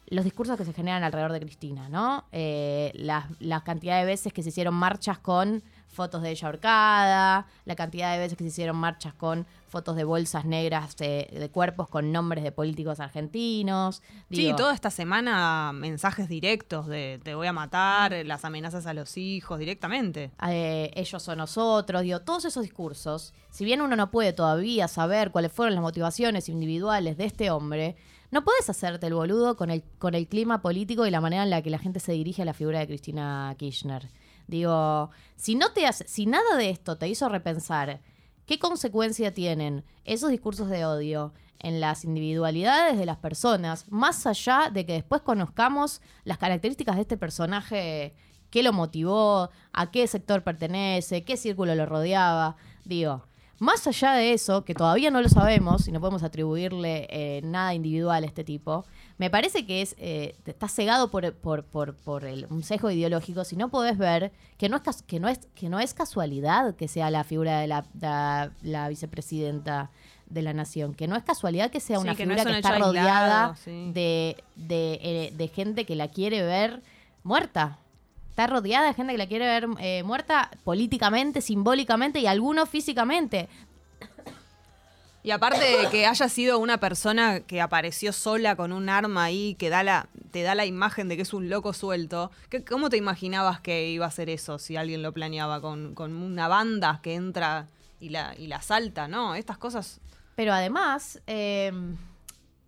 los 0.07 0.23
discursos 0.25 0.57
que 0.57 0.65
se 0.65 0.73
generan 0.73 1.03
alrededor 1.03 1.31
de 1.31 1.39
Cristina, 1.39 1.89
¿no? 1.89 2.25
Eh, 2.31 2.91
la, 2.95 3.29
la 3.39 3.63
cantidad 3.63 3.99
de 3.99 4.05
veces 4.05 4.33
que 4.33 4.43
se 4.43 4.49
hicieron 4.49 4.73
marchas 4.73 5.19
con 5.19 5.63
fotos 5.87 6.23
de 6.23 6.31
ella 6.31 6.47
ahorcada, 6.47 7.45
la 7.65 7.75
cantidad 7.75 8.11
de 8.13 8.17
veces 8.17 8.37
que 8.37 8.43
se 8.43 8.49
hicieron 8.49 8.75
marchas 8.75 9.13
con 9.13 9.45
fotos 9.67 9.95
de 9.95 10.03
bolsas 10.03 10.43
negras 10.43 10.97
de, 10.97 11.29
de 11.31 11.49
cuerpos 11.49 11.87
con 11.87 12.11
nombres 12.11 12.43
de 12.43 12.51
políticos 12.51 12.99
argentinos. 12.99 14.01
Sí, 14.31 14.51
toda 14.57 14.73
esta 14.73 14.89
semana 14.89 15.71
mensajes 15.71 16.27
directos 16.27 16.87
de 16.87 17.19
te 17.23 17.35
voy 17.35 17.47
a 17.47 17.53
matar, 17.53 18.13
las 18.25 18.43
amenazas 18.43 18.87
a 18.87 18.93
los 18.93 19.17
hijos 19.17 19.59
directamente. 19.59 20.31
eh, 20.47 20.91
ellos 20.95 21.27
o 21.27 21.35
nosotros, 21.35 22.01
digo, 22.01 22.21
todos 22.21 22.45
esos 22.45 22.63
discursos, 22.63 23.33
si 23.51 23.63
bien 23.63 23.81
uno 23.81 23.95
no 23.95 24.09
puede 24.09 24.33
todavía 24.33 24.87
saber 24.87 25.31
cuáles 25.31 25.51
fueron 25.51 25.75
las 25.75 25.81
motivaciones 25.81 26.49
individuales 26.49 27.17
de 27.17 27.25
este 27.25 27.51
hombre, 27.51 27.95
no 28.33 28.43
puedes 28.43 28.67
hacerte 28.69 29.05
el 29.07 29.13
boludo 29.13 29.55
con 29.55 29.69
el, 29.69 29.83
con 29.99 30.15
el 30.15 30.27
clima 30.27 30.61
político 30.61 31.05
y 31.05 31.11
la 31.11 31.21
manera 31.21 31.43
en 31.43 31.51
la 31.51 31.61
que 31.61 31.69
la 31.69 31.77
gente 31.77 31.99
se 31.99 32.13
dirige 32.13 32.41
a 32.41 32.45
la 32.45 32.53
figura 32.53 32.79
de 32.79 32.87
Cristina 32.87 33.55
Kirchner. 33.57 34.09
Digo, 34.47 35.11
si 35.35 35.53
no 35.53 35.71
te 35.71 35.85
hace, 35.85 36.07
si 36.07 36.25
nada 36.25 36.57
de 36.57 36.71
esto 36.71 36.97
te 36.97 37.07
hizo 37.07 37.29
repensar 37.29 38.01
qué 38.47 38.57
consecuencia 38.57 39.33
tienen 39.33 39.85
esos 40.03 40.31
discursos 40.31 40.67
de 40.69 40.83
odio 40.83 41.31
en 41.59 41.79
las 41.79 42.03
individualidades 42.03 42.97
de 42.97 43.05
las 43.05 43.17
personas, 43.17 43.89
más 43.89 44.25
allá 44.25 44.69
de 44.73 44.85
que 44.85 44.93
después 44.93 45.21
conozcamos 45.21 46.01
las 46.23 46.39
características 46.39 46.95
de 46.95 47.03
este 47.03 47.17
personaje, 47.17 48.15
qué 48.49 48.63
lo 48.63 48.73
motivó, 48.73 49.51
a 49.71 49.91
qué 49.91 50.07
sector 50.07 50.43
pertenece, 50.43 51.23
qué 51.23 51.37
círculo 51.37 51.75
lo 51.75 51.85
rodeaba, 51.85 52.57
digo, 52.83 53.27
más 53.59 53.85
allá 53.87 54.13
de 54.13 54.33
eso, 54.33 54.65
que 54.65 54.73
todavía 54.73 55.09
no 55.11 55.21
lo 55.21 55.29
sabemos 55.29 55.87
y 55.87 55.91
no 55.91 55.99
podemos 55.99 56.23
atribuirle 56.23 57.07
eh, 57.09 57.41
nada 57.43 57.73
individual 57.73 58.23
a 58.23 58.27
este 58.27 58.43
tipo, 58.43 58.85
me 59.17 59.29
parece 59.29 59.65
que 59.65 59.81
es 59.81 59.95
eh, 59.99 60.35
estás 60.45 60.73
cegado 60.73 61.09
por, 61.09 61.33
por, 61.33 61.63
por, 61.63 61.95
por 61.95 62.25
el- 62.25 62.47
un 62.49 62.63
sesgo 62.63 62.89
ideológico 62.91 63.43
si 63.45 63.55
no 63.55 63.69
podés 63.69 63.97
ver 63.97 64.31
que 64.57 64.67
no, 64.69 64.77
es, 64.77 65.03
que, 65.03 65.19
no 65.19 65.29
es, 65.29 65.39
que 65.55 65.69
no 65.69 65.79
es 65.79 65.93
casualidad 65.93 66.75
que 66.75 66.87
sea 66.87 67.09
la 67.11 67.23
figura 67.23 67.59
de 67.59 67.67
la, 67.67 67.85
la- 67.99 68.51
la 68.63 68.89
vicepresidenta 68.89 69.91
de 70.25 70.41
la 70.41 70.53
nación, 70.53 70.95
que 70.95 71.07
no 71.07 71.15
es 71.15 71.23
casualidad 71.23 71.69
que 71.69 71.79
sea 71.79 71.97
Sí, 71.97 72.03
una 72.03 72.15
que 72.15 72.25
no 72.25 72.33
figura 72.33 72.49
es 72.51 72.55
que, 72.55 72.67
está 72.67 72.79
rodeada 72.79 73.21
aislado, 73.51 73.55
sí. 73.63 73.91
de, 73.93 74.37
de, 74.55 74.99
eh, 75.03 75.33
de 75.37 75.47
gente 75.47 75.85
que 75.85 75.95
la 75.95 76.07
quiere 76.07 76.41
ver 76.41 76.81
muerta. 77.23 77.77
Está 78.33 78.47
rodeada 78.47 78.87
de 78.87 78.95
gente 78.95 79.11
que 79.13 79.17
la 79.19 79.27
quiere 79.27 79.45
ver 79.45 79.67
eh, 79.79 80.01
muerta 80.01 80.49
políticamente, 80.63 81.39
simbólicamente 81.39 82.19
y 82.19 82.25
algunos 82.25 82.67
físicamente. 82.67 83.47
Y 85.21 85.29
aparte 85.29 85.63
de 85.63 85.87
que 85.91 86.07
haya 86.07 86.27
sido 86.29 86.57
una 86.57 86.79
persona 86.79 87.41
que 87.41 87.61
apareció 87.61 88.11
sola 88.11 88.55
con 88.55 88.71
un 88.73 88.89
arma 88.89 89.25
ahí, 89.25 89.53
que 89.59 89.69
da 89.69 89.83
la, 89.83 90.07
te 90.31 90.41
da 90.41 90.55
la 90.55 90.65
imagen 90.65 91.09
de 91.09 91.15
que 91.15 91.21
es 91.21 91.31
un 91.31 91.47
loco 91.47 91.73
suelto, 91.73 92.31
¿qué- 92.49 92.65
¿cómo 92.65 92.89
te 92.89 92.97
imaginabas 92.97 93.59
que 93.61 93.87
iba 93.91 94.07
a 94.07 94.11
ser 94.11 94.31
eso 94.31 94.57
si 94.57 94.77
alguien 94.77 95.03
lo 95.03 95.11
planeaba 95.13 95.61
con, 95.61 95.93
con 95.93 96.15
una 96.15 96.47
banda 96.47 97.01
que 97.03 97.13
entra 97.13 97.67
y 97.99 98.09
la, 98.09 98.33
y 98.35 98.47
la 98.47 98.63
salta? 98.63 99.07
No, 99.07 99.35
estas 99.35 99.59
cosas... 99.59 99.99
Pero 100.35 100.53
además, 100.53 101.21
eh, 101.27 101.71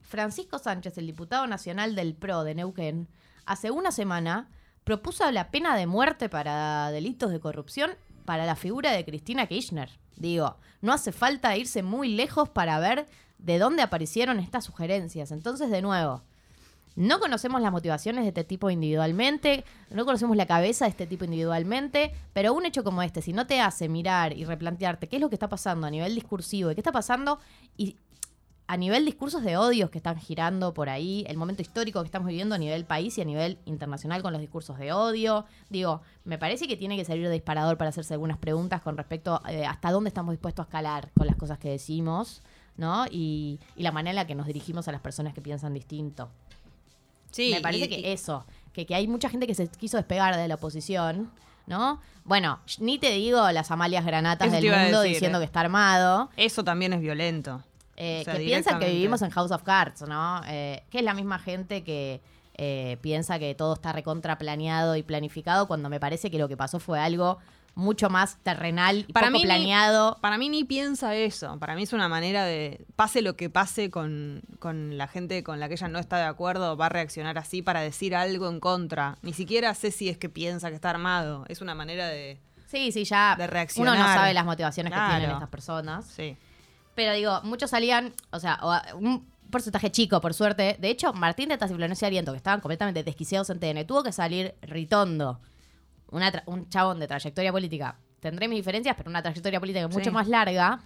Francisco 0.04 0.60
Sánchez, 0.60 1.00
el 1.00 1.08
diputado 1.08 1.48
nacional 1.48 1.96
del 1.96 2.14
PRO 2.14 2.44
de 2.44 2.54
Neuquén, 2.54 3.08
hace 3.48 3.72
una 3.72 3.92
semana 3.92 4.48
propuso 4.86 5.30
la 5.32 5.52
pena 5.52 5.76
de 5.76 5.88
muerte 5.88 6.30
para 6.30 6.90
delitos 6.92 7.32
de 7.32 7.42
corrupción 7.42 7.92
para 8.24 8.46
la 8.46 8.56
figura 8.56 8.92
de 8.92 9.04
Cristina 9.04 9.48
Kirchner. 9.48 9.90
Digo, 10.16 10.56
no 10.82 10.94
hace 10.94 11.12
falta 11.12 11.58
irse 11.58 11.84
muy 11.84 12.10
lejos 12.10 12.48
para 12.48 12.80
ver 12.80 13.08
de 13.40 13.60
dónde 13.60 13.82
aparecieron 13.82 14.40
estas 14.40 14.64
sugerencias. 14.64 15.32
Entonces, 15.32 15.70
de 15.70 15.82
nuevo, 15.82 16.24
no 16.96 17.20
conocemos 17.20 17.62
las 17.62 17.72
motivaciones 17.72 18.24
de 18.24 18.30
este 18.30 18.44
tipo 18.46 18.70
individualmente, 18.70 19.66
no 19.90 20.06
conocemos 20.06 20.38
la 20.38 20.46
cabeza 20.46 20.86
de 20.86 20.92
este 20.92 21.08
tipo 21.08 21.26
individualmente, 21.26 22.14
pero 22.32 22.54
un 22.54 22.66
hecho 22.66 22.84
como 22.84 23.02
este, 23.02 23.22
si 23.22 23.34
no 23.34 23.48
te 23.48 23.60
hace 23.60 23.90
mirar 23.90 24.32
y 24.32 24.46
replantearte 24.46 25.10
qué 25.10 25.18
es 25.18 25.22
lo 25.22 25.30
que 25.30 25.36
está 25.36 25.50
pasando 25.50 25.88
a 25.88 25.90
nivel 25.90 26.16
discursivo 26.16 26.72
y 26.72 26.76
qué 26.76 26.82
está 26.82 26.94
pasando 26.94 27.40
y 27.76 27.98
a 28.68 28.78
nivel 28.78 29.06
discursos 29.06 29.44
de 29.44 29.58
odios 29.58 29.90
que 29.92 30.00
están 30.00 30.18
girando 30.20 30.74
por 30.74 30.90
ahí, 30.90 31.24
el 31.28 31.38
momento 31.38 31.62
histórico 31.62 32.02
que 32.02 32.08
estamos 32.08 32.28
viviendo 32.28 32.56
a 32.56 32.58
nivel 32.58 32.84
país 32.86 33.16
y 33.18 33.22
a 33.22 33.26
nivel 33.26 33.60
internacional 33.66 34.24
con 34.24 34.32
los 34.34 34.42
discursos 34.42 34.80
de 34.80 34.92
odio, 34.92 35.46
digo, 35.70 36.02
me 36.24 36.38
parece 36.40 36.68
que 36.68 36.76
tiene 36.76 36.98
que 36.98 37.06
servir 37.06 37.28
de 37.28 37.34
disparador 37.34 37.78
para 37.78 37.90
hacerse 37.90 38.14
algunas 38.16 38.38
preguntas 38.40 38.82
con 38.82 38.98
respecto 38.98 39.36
a 39.44 39.70
hasta 39.70 39.92
dónde 39.92 40.08
estamos 40.08 40.32
dispuestos 40.34 40.64
a 40.64 40.68
escalar 40.68 41.10
con 41.16 41.28
las 41.28 41.36
cosas 41.36 41.60
que 41.60 41.70
decimos, 41.70 42.42
¿no? 42.78 43.06
Y, 43.12 43.60
y 43.76 43.84
la 43.84 43.92
manera 43.92 44.10
en 44.12 44.16
la 44.16 44.28
que 44.28 44.34
nos 44.36 44.48
dirigimos 44.48 44.88
a 44.88 44.92
las 44.92 45.02
personas 45.02 45.34
que 45.36 45.42
piensan 45.42 45.74
distinto. 45.74 46.30
Sí, 47.32 47.52
Me 47.54 47.62
parece 47.62 47.86
y- 47.86 47.88
que 47.90 48.00
y- 48.00 48.06
eso, 48.08 48.46
que, 48.74 48.86
que 48.86 48.96
hay 48.96 49.08
mucha 49.08 49.30
gente 49.30 49.46
que 49.46 49.54
se 49.56 49.68
quiso 49.68 49.98
despegar 49.98 50.36
de 50.38 50.48
la 50.48 50.56
oposición, 50.56 51.30
¿no? 51.68 52.02
Bueno, 52.24 52.60
ni 52.80 52.98
te 52.98 53.12
digo 53.12 53.52
las 53.52 53.70
Amalias 53.70 54.06
Granatas 54.06 54.48
Eso 54.52 54.56
del 54.62 54.72
mundo 54.72 55.02
decir, 55.02 55.16
diciendo 55.18 55.38
eh. 55.38 55.42
que 55.42 55.46
está 55.46 55.60
armado. 55.60 56.30
Eso 56.36 56.64
también 56.64 56.94
es 56.94 57.00
violento. 57.02 57.62
Eh, 57.98 58.20
O 58.22 58.24
sea, 58.26 58.34
que 58.36 58.40
piensan 58.46 58.80
que 58.80 58.90
vivimos 58.90 59.22
en 59.22 59.30
House 59.32 59.52
of 59.52 59.64
Cards, 59.64 60.02
¿no? 60.08 60.42
Eh, 60.48 60.84
que 60.90 61.00
es 61.00 61.04
la 61.04 61.14
misma 61.14 61.40
gente 61.40 61.84
que 61.84 62.22
eh, 62.58 62.98
piensa 63.02 63.38
que 63.40 63.54
todo 63.56 63.74
está 63.74 63.92
recontra 63.94 64.38
planeado 64.38 64.96
y 64.96 65.04
planificado, 65.04 65.68
cuando 65.68 65.90
me 65.90 66.00
parece 66.00 66.32
que 66.32 66.38
lo 66.38 66.48
que 66.48 66.58
pasó 66.58 66.80
fue 66.80 67.00
algo 67.00 67.38
mucho 67.78 68.10
más 68.10 68.38
terrenal 68.42 69.04
y 69.06 69.12
Para 69.12 69.28
poco 69.28 69.34
mí 69.34 69.40
ni- 69.40 69.46
planeado. 69.48 70.18
Para 70.22 70.38
mí 70.38 70.48
ni 70.48 70.64
piensa 70.64 71.14
eso. 71.14 71.60
Para 71.60 71.76
mí 71.76 71.84
es 71.84 71.92
una 71.92 72.08
manera 72.08 72.46
de, 72.46 72.86
pase 72.96 73.22
lo 73.22 73.36
que 73.36 73.50
pase 73.50 73.90
con, 73.92 74.42
con 74.60 74.98
la 74.98 75.10
gente 75.10 75.44
con 75.44 75.60
la 75.60 75.68
que 75.68 75.74
ella 75.74 75.90
no 75.90 76.00
está 76.00 76.16
de 76.18 76.24
acuerdo, 76.24 76.78
va 76.78 76.86
a 76.86 76.90
reaccionar 76.90 77.38
así 77.38 77.62
para 77.62 77.82
decir 77.82 78.16
algo 78.16 78.48
en 78.48 78.62
contra. 78.62 79.18
Ni 79.24 79.34
siquiera 79.34 79.74
sé 79.74 79.92
si 79.92 80.08
es 80.08 80.18
que 80.18 80.30
piensa 80.30 80.70
que 80.70 80.76
está 80.76 80.90
armado. 80.92 81.44
Es 81.50 81.60
una 81.60 81.76
manera 81.76 82.08
de... 82.08 82.40
Sí, 82.68 82.94
sí, 82.94 83.04
ya 83.04 83.36
de 83.38 83.44
uno 83.44 83.52
reaccionar. 83.52 83.98
no 83.98 84.06
sabe 84.06 84.34
las 84.34 84.46
motivaciones 84.46 84.94
que 84.94 85.00
tienen 85.10 85.32
estas 85.32 85.50
personas. 85.50 86.06
Sí. 86.06 86.38
Pero 86.96 87.14
digo, 87.14 87.42
muchos 87.44 87.70
salían, 87.70 88.14
o 88.32 88.40
sea, 88.40 88.58
o 88.62 88.98
un 88.98 89.28
porcentaje 89.52 89.92
chico, 89.92 90.20
por 90.22 90.34
suerte. 90.34 90.78
De 90.80 90.90
hecho, 90.90 91.14
Martín 91.14 91.50
de 91.50 91.58
Tasiflonesia 91.58 92.08
Ariento, 92.08 92.32
que 92.32 92.38
estaban 92.38 92.62
completamente 92.62 93.04
desquiciados 93.04 93.50
en 93.50 93.60
TN, 93.60 93.86
tuvo 93.86 94.04
que 94.04 94.12
salir 94.12 94.56
Ritondo, 94.62 95.40
una 96.10 96.44
un 96.46 96.68
chabón 96.70 97.00
de 97.00 97.08
trayectoria 97.08 97.52
política. 97.52 97.98
Tendré 98.20 98.48
mis 98.48 98.58
diferencias, 98.58 98.96
pero 98.98 99.10
una 99.10 99.22
trayectoria 99.22 99.60
política 99.60 99.88
mucho 99.88 100.06
Sí. 100.06 100.12
más 100.12 100.28
larga. 100.28 100.80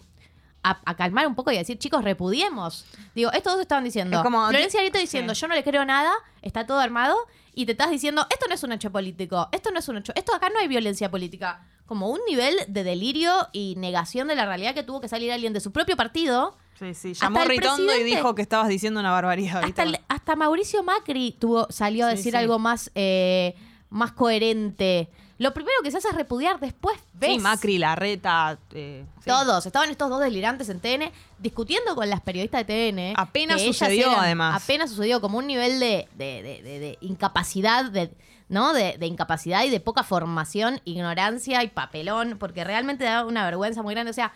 A, 0.62 0.82
a 0.84 0.96
calmar 0.98 1.26
un 1.26 1.36
poco 1.36 1.52
y 1.54 1.56
a 1.56 1.60
decir, 1.60 1.80
chicos, 1.80 2.04
repudiemos. 2.04 2.86
Digo, 3.16 3.32
estos 3.32 3.54
dos 3.54 3.62
estaban 3.62 3.86
diciendo. 3.86 4.18
Es 4.18 4.24
como- 4.24 4.46
Florencia 4.50 4.82
Ariento 4.82 5.00
diciendo, 5.00 5.34
Sí. 5.34 5.40
yo 5.40 5.48
no 5.48 5.56
le 5.56 5.64
creo 5.64 5.86
nada, 5.86 6.12
está 6.42 6.66
todo 6.66 6.80
armado. 6.80 7.16
Y 7.54 7.66
te 7.66 7.72
estás 7.72 7.90
diciendo, 7.92 8.28
esto 8.30 8.46
no 8.50 8.56
es 8.56 8.64
un 8.64 8.74
hecho 8.74 8.92
político, 8.92 9.48
esto 9.54 9.72
no 9.72 9.80
es 9.80 9.88
un 9.88 9.98
hecho, 9.98 10.12
esto 10.16 10.36
acá 10.36 10.50
no 10.50 10.60
hay 10.60 10.68
violencia 10.68 11.10
política. 11.10 11.66
Como 11.90 12.10
un 12.10 12.20
nivel 12.30 12.56
de 12.68 12.84
delirio 12.84 13.34
y 13.52 13.74
negación 13.78 14.28
de 14.28 14.36
la 14.36 14.46
realidad 14.46 14.76
que 14.76 14.84
tuvo 14.84 15.02
que 15.02 15.08
salir 15.10 15.32
alguien 15.32 15.54
de 15.54 15.60
su 15.60 15.72
propio 15.72 15.98
partido 15.98 16.56
Sí, 16.78 16.94
sí. 16.94 17.14
Llamó 17.14 17.44
Ritondo 17.44 17.94
y 17.98 18.04
dijo 18.04 18.36
que 18.36 18.42
estabas 18.44 18.70
diciendo 18.70 19.00
una 19.02 19.12
barbaridad. 19.12 19.64
hasta, 19.66 19.84
el- 19.84 20.00
hasta 20.08 20.36
Mauricio 20.38 20.82
Macri 20.84 21.36
tuvo, 21.38 21.68
salió 21.72 22.06
a 22.06 22.12
Sí, 22.12 22.16
decir 22.18 22.32
sí. 22.34 22.38
algo 22.38 22.58
más, 22.60 22.90
eh, 22.96 23.56
más 23.90 24.12
coherente. 24.14 25.10
Lo 25.40 25.54
primero 25.54 25.76
que 25.84 25.90
se 25.92 25.98
hace 25.98 26.10
es 26.10 26.16
repudiar, 26.16 26.60
después 26.60 26.98
ves. 27.14 27.32
Sí, 27.32 27.40
Macri, 27.40 27.78
Larreta. 27.80 28.60
Eh, 28.74 29.04
sí. 29.18 29.26
Todos, 29.26 29.66
estaban 29.66 29.90
estos 29.90 30.10
dos 30.10 30.20
delirantes 30.22 30.70
en 30.70 30.80
TN 30.80 31.12
discutiendo 31.40 31.96
con 31.96 32.10
las 32.10 32.22
periodistas 32.22 32.66
de 32.68 32.92
TN. 32.92 33.14
Apenas 33.18 33.62
sucedió, 33.62 34.12
además. 34.12 34.62
Apenas 34.64 34.90
sucedió, 34.92 35.20
como 35.22 35.38
un 35.40 35.48
nivel 35.48 35.80
de, 35.80 36.08
de- 36.16 36.44
de- 36.44 36.62
de- 36.62 36.80
de 36.80 36.98
incapacidad, 37.02 37.86
de, 37.92 38.12
¿no? 38.50 38.74
De, 38.74 38.98
de 38.98 39.06
incapacidad 39.06 39.64
y 39.64 39.70
de 39.70 39.80
poca 39.80 40.04
formación, 40.04 40.82
ignorancia 40.84 41.64
y 41.64 41.70
papelón, 41.70 42.38
porque 42.40 42.64
realmente 42.64 43.06
da 43.06 43.26
una 43.26 43.46
vergüenza 43.46 43.82
muy 43.82 43.94
grande. 43.94 44.12
O 44.12 44.14
sea, 44.14 44.34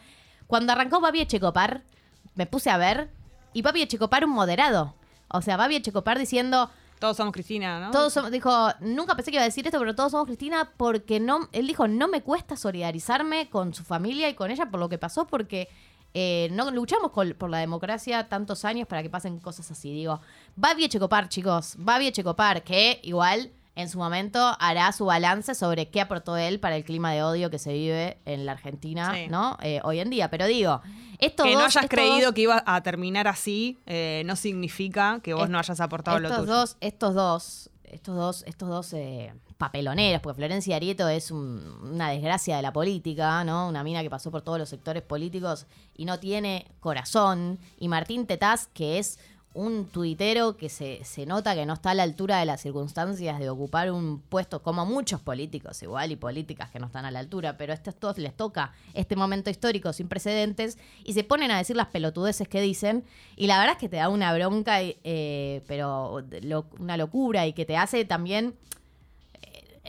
cuando 0.47 0.71
arrancó 0.71 1.01
Babi 1.01 1.21
Echecopar, 1.21 1.81
me 2.35 2.45
puse 2.45 2.69
a 2.69 2.77
ver, 2.77 3.09
y 3.53 3.61
Babi 3.61 3.81
Echecopar 3.81 4.25
un 4.25 4.31
moderado. 4.31 4.95
O 5.27 5.41
sea, 5.41 5.57
Babi 5.57 5.77
Echecopar 5.77 6.19
diciendo, 6.19 6.69
Todos 6.99 7.17
somos 7.17 7.33
Cristina, 7.33 7.79
¿no? 7.79 7.91
todos 7.91 8.13
somos, 8.13 8.31
dijo, 8.31 8.69
nunca 8.79 9.15
pensé 9.15 9.31
que 9.31 9.37
iba 9.37 9.43
a 9.43 9.45
decir 9.45 9.65
esto, 9.65 9.79
pero 9.79 9.95
todos 9.95 10.11
somos 10.11 10.27
Cristina 10.27 10.71
porque 10.77 11.19
no, 11.19 11.49
él 11.51 11.67
dijo, 11.67 11.87
no 11.87 12.07
me 12.07 12.21
cuesta 12.21 12.55
solidarizarme 12.55 13.49
con 13.49 13.73
su 13.73 13.83
familia 13.83 14.29
y 14.29 14.35
con 14.35 14.51
ella 14.51 14.67
por 14.67 14.79
lo 14.79 14.89
que 14.89 14.97
pasó 14.97 15.25
porque 15.25 15.69
eh, 16.13 16.49
no 16.51 16.69
luchamos 16.69 17.11
por 17.11 17.49
la 17.49 17.57
democracia 17.57 18.29
tantos 18.29 18.65
años 18.65 18.87
para 18.87 19.01
que 19.01 19.09
pasen 19.09 19.39
cosas 19.39 19.71
así. 19.71 19.91
Digo, 19.91 20.21
va 20.63 20.75
bien 20.75 20.89
Checopar, 20.89 21.29
chicos, 21.29 21.75
va 21.77 21.97
bien 21.97 22.13
Checopar, 22.13 22.63
que 22.63 22.99
igual 23.03 23.51
en 23.75 23.89
su 23.89 23.97
momento 23.97 24.55
hará 24.59 24.91
su 24.91 25.05
balance 25.05 25.55
sobre 25.55 25.89
qué 25.89 26.01
aportó 26.01 26.37
él 26.37 26.59
para 26.59 26.75
el 26.75 26.83
clima 26.83 27.11
de 27.11 27.23
odio 27.23 27.49
que 27.49 27.57
se 27.59 27.73
vive 27.73 28.17
en 28.25 28.45
la 28.45 28.51
Argentina, 28.51 29.13
Sí. 29.15 29.27
¿no? 29.29 29.57
Eh, 29.63 29.79
hoy 29.83 29.99
en 29.99 30.09
día. 30.11 30.29
Pero 30.29 30.45
digo, 30.45 30.81
estos 31.19 31.45
que 31.47 31.53
no 31.53 31.65
hayas 31.65 31.87
creído 31.87 32.27
dos- 32.27 32.33
que 32.35 32.41
iba 32.41 32.63
a 32.65 32.81
terminar 32.83 33.27
así 33.27 33.79
eh, 33.87 34.21
no 34.25 34.35
significa 34.35 35.19
que 35.23 35.33
vos 35.33 35.43
Est- 35.43 35.51
no 35.51 35.57
hayas 35.59 35.79
aportado 35.79 36.19
lo 36.19 36.27
estos 36.27 36.43
tuyo. 36.45 36.55
dos, 36.55 36.77
estos 36.81 37.15
dos, 37.15 37.69
estos 37.83 38.15
dos, 38.15 38.43
estos 38.47 38.69
dos 38.69 38.93
eh, 38.93 39.33
papeloneros, 39.57 40.21
porque 40.21 40.35
Florencia 40.37 40.75
Arieto 40.75 41.07
es 41.07 41.31
un- 41.31 41.79
una 41.83 42.09
desgracia 42.09 42.55
de 42.57 42.61
la 42.61 42.73
política, 42.73 43.43
¿no? 43.43 43.67
Una 43.69 43.83
mina 43.83 44.01
que 44.03 44.09
pasó 44.09 44.29
por 44.29 44.41
todos 44.41 44.59
los 44.59 44.69
sectores 44.69 45.01
políticos 45.03 45.65
y 45.95 46.05
no 46.05 46.19
tiene 46.19 46.67
corazón. 46.79 47.59
Y 47.79 47.87
Martín 47.87 48.25
Tetaz, 48.27 48.67
que 48.67 48.99
es 48.99 49.19
un 49.53 49.85
tuitero 49.85 50.57
que 50.57 50.69
se, 50.69 51.03
se 51.03 51.25
nota 51.25 51.53
que 51.53 51.65
no 51.65 51.73
está 51.73 51.91
a 51.91 51.93
la 51.93 52.03
altura 52.03 52.39
de 52.39 52.45
las 52.45 52.61
circunstancias 52.61 53.39
de 53.39 53.49
ocupar 53.49 53.91
un 53.91 54.19
puesto, 54.19 54.63
como 54.63 54.85
muchos 54.85 55.21
políticos 55.21 55.81
igual 55.83 56.11
y 56.11 56.15
políticas 56.15 56.71
que 56.71 56.79
no 56.79 56.87
están 56.87 57.05
a 57.05 57.11
la 57.11 57.19
altura, 57.19 57.57
pero 57.57 57.71
a 57.71 57.75
estos 57.75 57.95
todos 57.95 58.17
les 58.17 58.35
toca 58.35 58.73
este 58.93 59.15
momento 59.15 59.49
histórico 59.49 59.93
sin 59.93 60.07
precedentes 60.07 60.77
y 61.03 61.13
se 61.13 61.23
ponen 61.23 61.51
a 61.51 61.57
decir 61.57 61.75
las 61.75 61.87
pelotudeces 61.87 62.47
que 62.47 62.61
dicen 62.61 63.03
y 63.35 63.47
la 63.47 63.59
verdad 63.59 63.73
es 63.73 63.79
que 63.79 63.89
te 63.89 63.97
da 63.97 64.09
una 64.09 64.33
bronca, 64.33 64.79
eh, 64.81 65.61
pero 65.67 66.23
una 66.79 66.97
locura 66.97 67.45
y 67.45 67.53
que 67.53 67.65
te 67.65 67.77
hace 67.77 68.05
también 68.05 68.55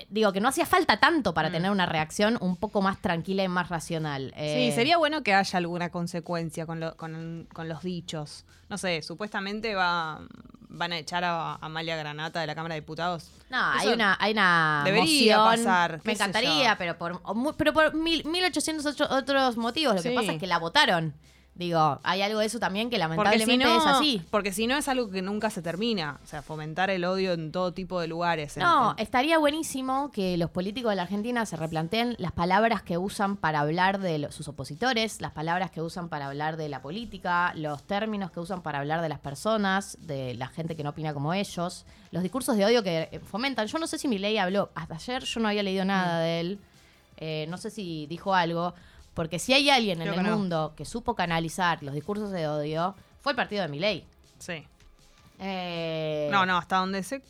digo 0.09 0.33
que 0.33 0.41
no 0.41 0.49
hacía 0.49 0.67
falta 0.67 0.99
tanto 0.99 1.35
para 1.35 1.51
tener 1.53 1.71
una 1.71 1.87
reacción 1.87 2.37
un 2.41 2.57
poco 2.57 2.83
más 2.83 3.01
tranquila 3.01 3.45
y 3.45 3.49
más 3.49 3.69
racional. 3.69 4.33
Eh, 4.37 4.69
Sí, 4.71 4.75
sería 4.75 4.97
bueno 4.99 5.23
que 5.23 5.35
haya 5.35 5.57
alguna 5.57 5.91
consecuencia 5.91 6.67
con, 6.67 6.81
lo- 6.81 6.97
con, 6.97 7.47
con 7.53 7.69
los 7.69 7.83
dichos. 7.83 8.45
No 8.69 8.77
sé, 8.79 9.03
supuestamente 9.03 9.75
va, 9.75 10.21
van 10.69 10.93
a 10.93 10.99
echar 10.99 11.23
a 11.23 11.55
Amalia 11.61 11.95
Granata 11.97 12.41
de 12.41 12.47
la 12.49 12.55
Cámara 12.57 12.75
de 12.75 12.81
Diputados. 12.81 13.31
No, 13.51 13.59
hay 13.63 13.89
una, 13.89 14.17
hay 14.19 14.33
una 14.33 14.83
debería 14.85 15.39
moción. 15.39 15.65
pasar, 15.65 16.01
Me 16.03 16.13
encantaría, 16.13 16.77
pero 16.77 16.99
por, 16.99 17.23
pero 17.57 17.73
por 17.73 17.95
mil, 17.95 18.25
1800 18.25 18.85
otro- 18.87 19.07
otros 19.11 19.57
motivos. 19.57 19.95
Lo 19.97 20.03
que 20.03 20.11
pasa 20.11 20.33
es 20.33 20.41
que 20.41 20.47
la 20.49 20.59
votaron. 20.59 21.15
Digo, 21.57 22.01
hay 22.03 22.21
algo 22.21 22.41
de 22.41 22.47
eso 22.47 22.59
también 22.59 22.91
que 22.91 22.97
si, 22.97 22.99
lamentablemente 23.01 23.65
no, 23.65 23.77
es 23.79 23.87
así. 23.87 24.21
porque 24.33 24.53
si 24.53 24.67
no 24.67 24.77
es 24.77 24.89
algo 24.89 25.09
que 25.09 25.23
nunca 25.23 25.51
se 25.51 25.63
termina. 25.63 26.19
O 26.25 26.27
sea, 26.27 26.43
fomentar 26.43 26.91
el 26.91 27.05
odio 27.05 27.33
en 27.33 27.53
todo 27.53 27.73
tipo 27.73 28.01
de 28.01 28.09
lugares. 28.09 28.57
No, 28.57 28.91
en- 28.91 28.99
estaría 29.03 29.39
buenísimo 29.39 30.11
que 30.11 30.37
los 30.37 30.51
políticos 30.51 30.91
de 30.91 30.97
la 30.97 31.03
Argentina 31.03 31.47
se 31.47 31.57
replanteen 31.57 32.17
las 32.19 32.33
palabras 32.33 32.83
que 32.83 32.99
usan 32.99 33.37
para 33.37 33.61
hablar 33.61 34.01
de 34.01 34.27
sus 34.33 34.49
opositores, 34.49 35.21
las 35.21 35.31
palabras 35.31 35.71
que 35.71 35.81
usan 35.81 36.09
para 36.09 36.27
hablar 36.27 36.57
de 36.57 36.69
la 36.69 36.83
política, 36.83 37.53
los 37.55 37.85
términos 37.85 38.33
que 38.33 38.41
usan 38.41 38.61
para 38.61 38.81
hablar 38.81 39.01
de 39.01 39.09
las 39.09 39.21
personas, 39.21 39.97
de 40.01 40.35
la 40.35 40.49
gente 40.49 40.75
que 40.75 40.83
no 40.83 40.91
opina 40.91 41.15
como 41.15 41.35
ellos, 41.35 41.87
los 42.11 42.25
discursos 42.25 42.57
de 42.57 42.65
odio 42.65 42.83
que 42.83 43.09
eh, 43.13 43.21
fomentan. 43.21 43.69
Yo 43.69 43.79
no 43.79 43.87
sé 43.87 43.97
si 43.99 44.09
mi 44.09 44.19
ley 44.19 44.39
habló, 44.39 44.71
hasta 44.75 44.97
ayer 44.97 45.23
yo 45.23 45.39
no 45.39 45.47
había 45.47 45.63
leído 45.63 45.85
nada 45.85 46.19
de 46.19 46.41
él, 46.41 46.59
Eh, 47.17 47.47
no 47.49 47.59
sé 47.59 47.71
si 47.71 48.07
dijo 48.09 48.35
algo, 48.35 48.75
porque 49.15 49.39
si 49.39 49.53
hay 49.55 49.71
alguien 49.71 50.03
en 50.03 50.09
el 50.09 50.15
que 50.15 50.23
no. 50.23 50.37
mundo 50.37 50.75
que 50.77 50.85
supo 50.85 51.15
canalizar 51.15 51.83
los 51.83 51.95
discursos 51.95 52.31
de 52.31 52.47
odio, 52.49 52.95
fue 53.21 53.33
el 53.33 53.37
partido 53.37 53.63
de 53.63 53.69
mi 53.69 53.79
ley. 53.79 54.05
Sí. 54.39 54.65
Eh, 55.39 56.29
No, 56.31 56.47
no, 56.47 56.57
hasta 56.59 56.77
donde 56.79 57.03
sé, 57.03 57.23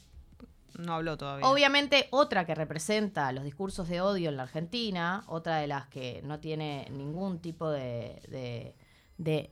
no 0.78 0.94
habló 0.94 1.16
todavía. 1.16 1.46
Obviamente, 1.46 2.08
otra 2.10 2.44
que 2.44 2.54
representa 2.54 3.30
los 3.32 3.44
discursos 3.44 3.88
de 3.88 4.00
odio 4.00 4.28
en 4.30 4.36
la 4.36 4.42
Argentina, 4.44 5.24
otra 5.28 5.58
de 5.58 5.66
las 5.66 5.86
que 5.88 6.20
no 6.24 6.40
tiene 6.40 6.88
ningún 6.90 7.38
tipo 7.38 7.70
de, 7.70 8.20
de, 8.28 8.74
de, 9.18 9.50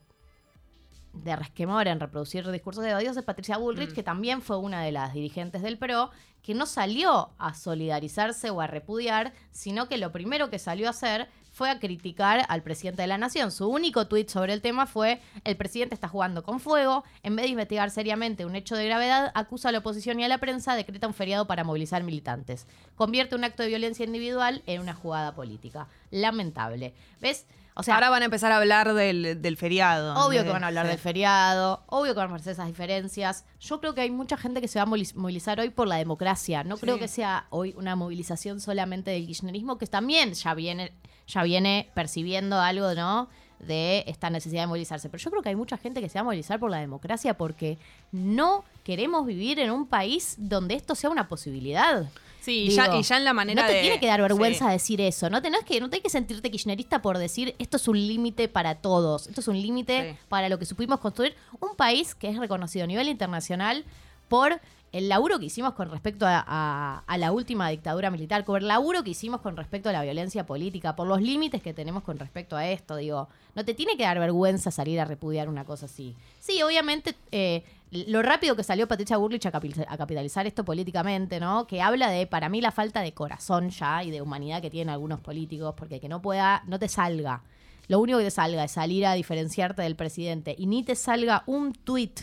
de 1.12 1.37
resquemor 1.37 1.87
en 1.88 2.01
reproducir 2.01 2.51
discursos 2.51 2.83
de 2.85 2.95
odio 2.95 3.11
es 3.11 3.23
Patricia 3.23 3.57
Bullrich, 3.59 3.90
Mm. 3.90 3.95
que 3.95 4.03
también 4.03 4.42
fue 4.42 4.57
una 4.59 4.83
de 4.83 4.92
las 4.92 5.12
dirigentes 5.14 5.62
del 5.62 5.79
PRO, 5.79 6.11
que 6.42 6.55
no 6.55 6.66
salió 6.66 7.31
a 7.38 7.55
solidarizarse 7.55 8.51
o 8.51 8.61
a 8.61 8.66
repudiar, 8.66 9.33
sino 9.53 9.87
que 9.88 9.99
lo 9.99 10.11
primero 10.11 10.51
que 10.51 10.59
salió 10.59 10.88
a 10.88 10.90
hacer 10.90 11.29
fue 11.53 11.71
a 11.71 11.79
criticar 11.79 12.45
al 12.49 12.62
presidente 12.62 13.03
de 13.03 13.09
la 13.09 13.19
nación. 13.19 13.53
Su 13.53 13.69
único 13.69 14.09
tuit 14.09 14.29
sobre 14.29 14.53
el 14.53 14.61
tema 14.61 14.87
fue, 14.87 15.21
el 15.45 15.57
presidente 15.57 15.95
está 15.95 16.09
jugando 16.09 16.43
con 16.43 16.59
fuego, 16.59 17.05
en 17.23 17.37
vez 17.37 17.45
de 17.45 17.51
investigar 17.51 17.91
seriamente 17.91 18.47
un 18.47 18.57
hecho 18.57 18.75
de 18.75 18.87
gravedad, 18.87 19.31
acusa 19.35 19.69
a 19.69 19.73
la 19.73 19.79
oposición 19.79 20.19
y 20.19 20.25
a 20.25 20.29
la 20.29 20.38
prensa, 20.38 20.75
decreta 20.75 21.07
un 21.07 21.15
feriado 21.15 21.47
para 21.47 21.62
movilizar 21.62 22.03
militantes. 22.03 22.67
Convierte 22.97 23.37
un 23.37 23.45
acto 23.45 23.62
de 23.62 23.69
violencia 23.69 24.05
individual 24.05 24.62
en 24.67 24.81
una 24.81 24.95
jugada 24.95 25.35
política. 25.35 25.88
Lamentable. 26.11 26.95
¿Ves? 27.21 27.47
O 27.74 27.82
sea, 27.82 27.94
Ahora 27.94 28.11
van 28.11 28.22
a 28.22 28.26
empezar 28.26 28.52
a 28.52 28.58
hablar 28.58 28.92
del, 28.92 29.40
del 29.40 29.56
feriado. 29.56 30.14
Obvio 30.26 30.44
que 30.44 30.50
van 30.50 30.62
a 30.62 30.66
hablar 30.66 30.85
de- 30.85 30.90
del 30.92 30.98
feriado, 30.98 31.82
obvio 31.87 32.12
que 32.14 32.18
van 32.20 32.30
a 32.30 32.37
hacer 32.37 32.52
esas 32.52 32.66
diferencias. 32.66 33.44
Yo 33.61 33.80
creo 33.80 33.94
que 33.94 34.02
hay 34.02 34.11
mucha 34.11 34.37
gente 34.37 34.61
que 34.61 34.68
se 34.68 34.78
va 34.78 34.82
a 34.82 34.87
moviliz- 34.87 35.14
movilizar 35.14 35.58
hoy 35.58 35.70
por 35.70 35.88
la 35.88 35.96
democracia. 35.96 36.64
No 36.64 36.76
creo 36.76 36.98
que 36.98 37.08
sea 37.08 37.46
hoy 37.50 37.74
una 37.78 37.96
movilización 37.96 38.61
solamente 38.61 39.11
del 39.11 39.26
kirchnerismo, 39.26 39.78
que 39.78 39.87
también 39.87 40.35
ya 40.35 40.52
viene, 40.54 40.92
ya 41.26 41.42
viene 41.44 41.88
percibiendo 41.94 42.61
algo, 42.61 42.94
¿no? 42.94 43.28
De 43.58 44.04
esta 44.06 44.28
necesidad 44.28 44.62
de 44.62 44.66
movilizarse. 44.66 45.08
Pero 45.08 45.22
yo 45.22 45.30
creo 45.30 45.42
que 45.42 45.48
hay 45.48 45.56
mucha 45.56 45.78
gente 45.78 46.00
que 46.02 46.08
se 46.08 46.18
va 46.18 46.22
a 46.22 46.24
movilizar 46.24 46.58
por 46.61 46.70
la 46.70 46.78
democracia 46.78 47.38
porque 47.38 47.78
no 48.11 48.64
queremos 48.85 49.24
vivir 49.24 49.61
en 49.61 49.70
un 49.70 49.87
país 49.87 50.35
donde 50.37 50.74
esto 50.74 50.94
sea 50.94 51.08
una 51.11 51.28
posibilidad. 51.28 52.04
Sí, 52.42 52.68
ya, 52.70 52.85
Digo, 52.88 52.98
y 53.00 53.02
ya 53.05 53.16
en 53.18 53.24
la 53.24 53.33
manera 53.33 53.62
no 53.62 53.68
te 53.68 53.74
de- 53.74 53.81
tiene 53.83 54.00
que 54.00 54.07
dar 54.09 54.20
vergüenza 54.20 54.66
Sí. 54.66 54.72
decir 54.72 55.00
eso. 55.00 55.31
No 55.31 55.40
tenés 55.42 55.64
que, 55.64 55.78
no 55.81 55.88
tenés 55.88 56.02
que 56.02 56.11
sentirte 56.11 56.50
kirchnerista 56.50 57.00
por 57.00 57.18
decir 57.18 57.55
esto 57.59 57.76
es 57.76 57.87
un 57.88 57.96
límite 57.96 58.48
para 58.48 58.74
todos. 58.76 59.28
Esto 59.28 59.40
es 59.40 59.48
un 59.48 59.61
límite 59.61 60.12
Sí. 60.12 60.18
para 60.28 60.48
lo 60.48 60.59
que 60.59 60.66
supimos 60.66 60.98
construir. 61.00 61.35
Un 61.61 61.76
país 61.76 62.14
que 62.14 62.28
es 62.28 62.37
reconocido 62.38 62.85
a 62.85 62.87
nivel 62.88 63.09
internacional 63.09 63.85
por 64.28 64.61
el 64.92 65.09
laburo 65.09 65.38
que 65.38 65.46
hicimos 65.46 65.72
con 65.72 65.90
respecto 65.90 66.26
a, 66.26 66.44
a- 66.46 67.05
a 67.07 67.16
la 67.18 67.33
última 67.33 67.68
dictadura 67.70 68.11
militar, 68.11 68.44
por 68.44 68.61
el 68.61 68.68
laburo 68.68 69.02
que 69.02 69.11
hicimos 69.11 69.40
con 69.40 69.57
respecto 69.57 69.88
a 69.88 69.92
la 69.92 70.02
violencia 70.02 70.44
política, 70.44 70.94
por 70.96 71.07
los 71.07 71.22
límites 71.22 71.62
que 71.62 71.72
tenemos 71.72 72.02
con 72.02 72.18
respecto 72.18 72.57
a 72.57 72.68
esto. 72.68 72.96
Digo, 72.96 73.28
no 73.55 73.64
te 73.64 73.72
tiene 73.72 73.96
que 73.96 74.02
dar 74.02 74.18
vergüenza 74.18 74.70
salir 74.70 75.00
a 75.00 75.07
repudiar 75.07 75.48
una 75.48 75.64
cosa 75.64 75.87
así. 75.87 76.14
Sí, 76.40 76.62
obviamente, 76.62 77.14
eh, 77.31 77.62
lo 77.92 78.22
rápido 78.22 78.57
que 78.57 78.64
salió 78.64 78.88
Patricia 78.88 79.18
Burlich 79.18 79.46
a, 79.46 79.52
capi- 79.52 79.85
a 79.87 79.96
capitalizar 79.96 80.46
esto 80.46 80.64
políticamente, 80.64 81.38
¿no? 81.40 81.66
Que 81.66 81.83
habla 81.83 82.09
de, 82.11 82.26
para 82.26 82.48
mí, 82.48 82.61
la 82.61 82.72
falta 82.72 83.00
de 83.02 83.12
corazón 83.12 83.68
ya 83.70 84.02
y 84.02 84.11
de 84.11 84.22
humanidad 84.22 84.62
que 84.62 84.70
tienen 84.70 84.92
algunos 84.92 85.20
políticos, 85.20 85.74
porque 85.76 86.00
que 86.00 86.09
no 86.09 86.22
pueda, 86.22 86.62
no 86.66 86.78
te 86.78 86.88
salga. 86.88 87.42
Lo 87.88 88.00
único 88.00 88.18
que 88.18 88.24
te 88.24 88.31
salga 88.31 88.64
es 88.64 88.72
salir 88.72 89.05
a 89.05 89.12
diferenciarte 89.12 89.83
del 89.83 89.96
presidente 89.96 90.55
y 90.57 90.66
ni 90.66 90.83
te 90.83 90.94
salga 90.94 91.42
un 91.46 91.74
tuit, 91.74 92.20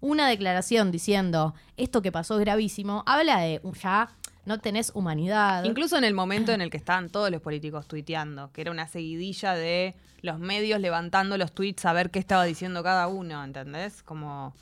una 0.00 0.28
declaración 0.28 0.92
diciendo 0.92 1.54
esto 1.76 2.00
que 2.02 2.12
pasó 2.12 2.34
es 2.34 2.40
gravísimo, 2.40 3.02
habla 3.04 3.40
de 3.40 3.60
ya 3.82 4.10
no 4.44 4.60
tenés 4.60 4.92
humanidad. 4.94 5.64
Incluso 5.64 5.98
en 5.98 6.04
el 6.04 6.14
momento 6.14 6.52
en 6.52 6.60
el 6.60 6.70
que 6.70 6.76
estaban 6.76 7.10
todos 7.10 7.30
los 7.30 7.42
políticos 7.42 7.88
tuiteando, 7.88 8.52
que 8.52 8.60
era 8.60 8.70
una 8.70 8.86
seguidilla 8.86 9.54
de 9.54 9.96
los 10.22 10.38
medios 10.38 10.80
levantando 10.80 11.36
los 11.36 11.52
tweets 11.52 11.84
a 11.84 11.92
ver 11.92 12.10
qué 12.10 12.18
estaba 12.18 12.44
diciendo 12.44 12.82
cada 12.82 13.08
uno, 13.08 13.42
¿entendés? 13.42 14.02
Como, 14.02 14.54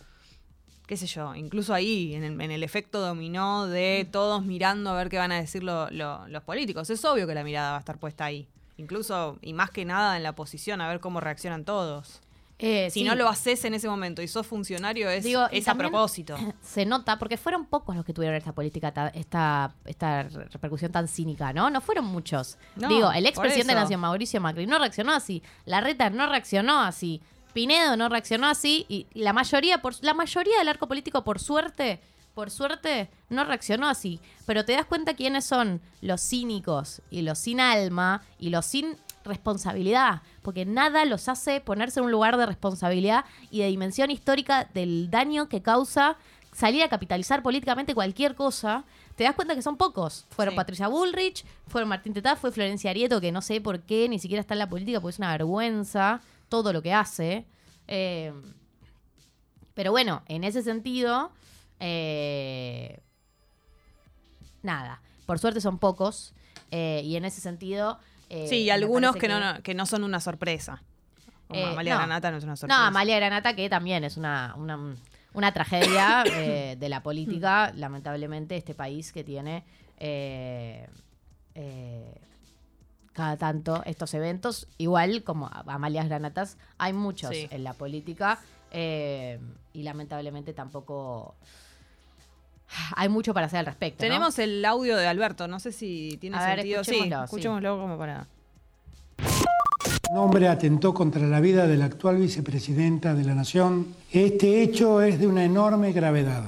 qué 0.87 0.97
sé 0.97 1.07
yo, 1.07 1.35
incluso 1.35 1.75
ahí, 1.75 2.15
en 2.15 2.23
el, 2.25 2.41
en 2.41 2.51
el 2.51 2.63
efecto 2.63 3.01
dominó 3.01 3.67
de 3.67 4.09
todos 4.11 4.45
mirando 4.45 4.91
a 4.91 4.95
ver 4.95 5.09
qué 5.09 5.19
van 5.19 5.33
a 5.33 5.37
decir 5.41 5.63
lo- 5.65 5.91
lo- 5.91 6.27
los 6.29 6.43
políticos. 6.45 6.89
Es 6.91 7.05
obvio 7.05 7.27
que 7.27 7.35
la 7.35 7.43
mirada 7.45 7.71
va 7.73 7.77
a 7.77 7.81
estar 7.81 7.99
puesta 7.99 8.25
ahí. 8.25 8.47
Incluso, 8.79 9.39
y 9.43 9.53
más 9.53 9.71
que 9.71 9.85
nada 9.85 10.17
en 10.17 10.23
la 10.23 10.31
oposición, 10.31 10.81
a 10.81 10.89
ver 10.89 11.01
cómo 11.01 11.21
reaccionan 11.21 11.65
todos. 11.65 12.21
Eh, 12.59 12.89
Si 12.91 13.01
sí. 13.01 13.05
no 13.05 13.15
lo 13.15 13.29
haces 13.29 13.65
en 13.67 13.75
ese 13.75 13.87
momento 13.89 14.23
y 14.23 14.29
sos 14.29 14.47
funcionario, 14.47 15.11
es, 15.11 15.25
Digo, 15.25 15.43
y 15.53 15.59
es 15.59 15.69
a 15.69 15.75
propósito. 15.75 16.37
Se 16.63 16.87
nota, 16.87 17.19
porque 17.19 17.37
fueron 17.37 17.67
pocos 17.67 17.95
los 17.97 18.05
que 18.05 18.15
tuvieron 18.15 18.37
esta 18.37 18.53
política, 18.53 18.93
ta- 18.93 19.09
esta, 19.09 19.75
esta 19.85 20.23
repercusión 20.23 20.91
tan 20.93 21.07
cínica, 21.09 21.53
¿no? 21.53 21.69
No 21.69 21.81
fueron 21.83 22.07
muchos. 22.07 22.57
No, 22.77 22.89
Digo, 22.89 23.13
el 23.13 23.27
expresidente 23.27 23.69
de 23.69 23.75
la. 23.75 23.81
Nación, 23.83 24.01
Mauricio 24.01 24.41
Macri, 24.41 24.67
no 24.67 24.79
reaccionó 24.79 25.13
así. 25.13 25.43
Larreta 25.67 26.09
no 26.11 26.27
reaccionó 26.29 26.81
así. 26.81 27.21
Pinedo 27.57 27.97
no 27.97 28.11
reaccionó 28.11 28.49
así. 28.49 28.85
Y 28.87 29.07
la 29.15 29.33
mayoría, 29.33 29.81
por, 29.81 29.95
la 30.05 30.13
mayoría 30.13 30.59
del 30.59 30.69
arco 30.69 30.89
político, 30.89 31.25
por 31.25 31.39
suerte, 31.39 32.03
por 32.35 32.51
suerte, 32.51 33.09
no 33.31 33.45
reaccionó 33.45 33.89
así. 33.89 34.21
Pero 34.45 34.67
te 34.67 34.75
das 34.75 34.85
cuenta 34.85 35.15
quiénes 35.15 35.47
son 35.47 35.81
los 36.03 36.21
cínicos 36.21 37.01
y 37.09 37.23
los 37.23 37.39
sin 37.39 37.61
alma 37.61 38.21
y 38.39 38.51
los 38.51 38.67
sin 38.67 38.99
responsabilidad. 39.25 40.21
Porque 40.43 40.67
nada 40.67 41.07
los 41.07 41.31
hace 41.31 41.63
ponerse 41.63 41.99
en 41.99 42.05
un 42.05 42.13
lugar 42.13 42.37
de 42.37 42.45
responsabilidad 42.45 43.25
y 43.51 43.61
de 43.61 43.69
dimensión 43.69 44.11
histórica 44.11 44.69
del 44.75 45.11
daño 45.11 45.49
que 45.49 45.63
causa 45.63 46.19
salir 46.53 46.83
a 46.83 46.91
capitalizar 46.91 47.43
políticamente 47.43 47.95
cualquier 47.95 48.35
cosa. 48.35 48.85
Te 49.15 49.25
das 49.25 49.35
cuenta 49.35 49.55
que 49.55 49.63
son 49.63 49.79
pocos. 49.79 50.27
Fueron 50.29 50.53
Sí. 50.53 50.57
Patricia 50.57 50.89
Bullrich, 50.89 51.47
fueron 51.69 51.89
Martín 51.89 52.13
Tetá, 52.13 52.37
fue 52.37 52.53
Florencia 52.53 52.91
Arieto, 52.91 53.19
que 53.19 53.33
no 53.33 53.41
sé 53.41 53.63
por 53.63 53.81
qué 53.81 54.11
ni 54.11 54.19
siquiera 54.19 54.43
está 54.43 54.53
en 54.53 54.59
la 54.59 54.69
política, 54.69 55.01
porque 55.01 55.15
es 55.15 55.19
una 55.19 55.33
vergüenza 55.33 56.21
todo 56.49 56.73
lo 56.73 56.83
que 56.83 56.93
hace. 56.93 57.47
Eh, 57.89 58.33
pero 59.75 59.91
bueno, 59.91 60.23
en 60.27 60.45
ese 60.45 60.63
sentido, 60.63 61.33
eh, 61.81 63.01
nada. 64.63 65.01
Por 65.27 65.39
suerte 65.39 65.61
son 65.61 65.79
pocos. 65.79 66.33
eh, 66.71 67.01
y 67.05 67.17
en 67.17 67.25
ese 67.25 67.41
sentido. 67.41 67.99
Sí, 68.29 68.63
y 68.63 68.71
algunos 68.71 69.15
que, 69.15 69.29
no, 69.29 69.63
que 69.63 69.75
no 69.75 69.87
son 69.87 70.03
una 70.03 70.21
sorpresa. 70.21 70.83
Como 71.47 71.65
Amalia 71.65 71.95
no. 71.95 72.01
Granata 72.01 72.31
no 72.33 72.39
es 72.39 72.45
una 72.45 72.57
sorpresa. 72.57 72.81
No, 72.81 72.87
Amalia 72.87 73.17
Granata, 73.17 73.55
que 73.55 73.69
también 73.71 74.03
es 74.03 74.17
una, 74.17 74.55
una, 74.57 74.97
una 75.33 75.53
tragedia 75.53 76.25
de 76.77 76.89
la 76.89 77.03
política, 77.05 77.73
lamentablemente, 77.77 78.57
este 78.57 78.75
país 78.75 79.13
que 79.13 79.23
tiene 79.23 79.63
eh, 79.99 80.89
cada 83.17 83.37
tanto 83.39 83.83
estos 83.87 84.13
eventos. 84.15 84.69
Igual 84.77 85.23
como 85.25 85.47
a- 85.47 85.65
Amalia 85.67 86.05
Granatas, 86.05 86.59
hay 86.77 86.93
muchos 86.93 87.31
Sí. 87.31 87.49
en 87.51 87.65
la 87.65 87.73
política 87.73 88.39
eh, 88.71 89.41
y 89.73 89.83
lamentablemente 89.83 90.53
tampoco 90.53 91.35
hay 92.95 93.09
mucho 93.09 93.33
para 93.33 93.47
hacer 93.47 93.61
al 93.61 93.67
respecto. 93.67 94.05
¿no? 94.05 94.09
Tenemos 94.09 94.39
el 94.39 94.63
audio 94.65 94.97
de 94.97 95.07
Alberto, 95.07 95.49
no 95.49 95.59
sé 95.61 95.73
si 95.73 96.19
tiene 96.21 96.37
A 96.37 96.47
ver, 96.47 96.59
sentido. 96.59 96.85
sí, 96.85 96.91
escuchémoslo, 96.91 97.19
sí. 97.19 97.25
escuchémoslo 97.25 97.79
como 97.81 97.97
para. 97.99 98.27
Un 100.11 100.19
hombre 100.19 100.49
atentó 100.49 100.93
contra 100.95 101.27
la 101.27 101.41
vida 101.41 101.67
de 101.67 101.77
la 101.77 101.87
actual 101.87 102.17
vicepresidenta 102.19 103.15
de 103.15 103.25
la 103.25 103.35
Nación. 103.35 103.95
Este 104.13 104.63
hecho 104.63 105.01
es 105.01 105.19
de 105.19 105.27
una 105.27 105.43
enorme 105.45 105.93
gravedad. 105.93 106.45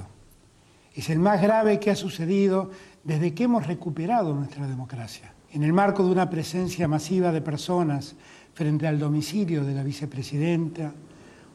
Es 0.94 1.08
el 1.10 1.18
más 1.18 1.40
grave 1.40 1.80
que 1.80 1.90
ha 1.90 1.96
sucedido 1.96 2.70
desde 3.04 3.32
que 3.34 3.44
hemos 3.44 3.66
recuperado 3.66 4.34
nuestra 4.34 4.66
democracia. 4.66 5.32
En 5.52 5.62
el 5.62 5.72
marco 5.72 6.04
de 6.04 6.10
una 6.10 6.28
presencia 6.28 6.86
masiva 6.88 7.32
de 7.32 7.40
personas 7.40 8.14
frente 8.52 8.86
al 8.86 8.98
domicilio 8.98 9.64
de 9.64 9.74
la 9.74 9.82
vicepresidenta, 9.82 10.92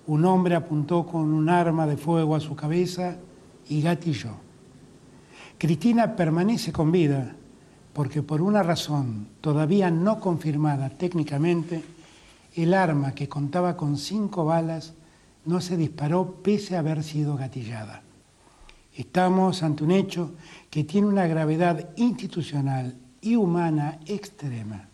un 0.08 0.26
hombre 0.26 0.56
apuntó 0.56 1.06
con 1.06 1.32
un 1.32 1.48
arma 1.50 1.86
de 1.86 1.98
fuego 1.98 2.36
a 2.36 2.40
su 2.40 2.56
cabeza 2.56 3.18
y 3.70 3.82
gatilló. 3.82 4.32
Cristina 5.58 6.16
permanece 6.16 6.72
con 6.72 6.92
vida 6.92 7.36
porque 7.94 8.24
por 8.24 8.42
una 8.42 8.64
razón 8.64 9.28
todavía 9.40 9.92
no 9.92 10.20
confirmada 10.20 10.90
técnicamente, 10.90 11.84
el 12.56 12.74
arma 12.74 13.14
que 13.14 13.30
contaba 13.30 13.78
con 13.78 13.98
cinco 13.98 14.46
balas 14.46 14.94
no 15.46 15.62
se 15.62 15.78
disparó 15.78 16.42
pese 16.42 16.76
a 16.76 16.80
haber 16.80 17.04
sido 17.04 17.38
gatillada. 17.38 18.02
Estamos 18.96 19.62
ante 19.62 19.84
un 19.84 19.92
hecho 19.92 20.32
que 20.70 20.84
tiene 20.84 21.08
una 21.08 21.28
gravedad 21.28 21.90
institucional 21.96 22.96
y 23.24 23.36
humana 23.38 24.00
extrema. 24.06 24.88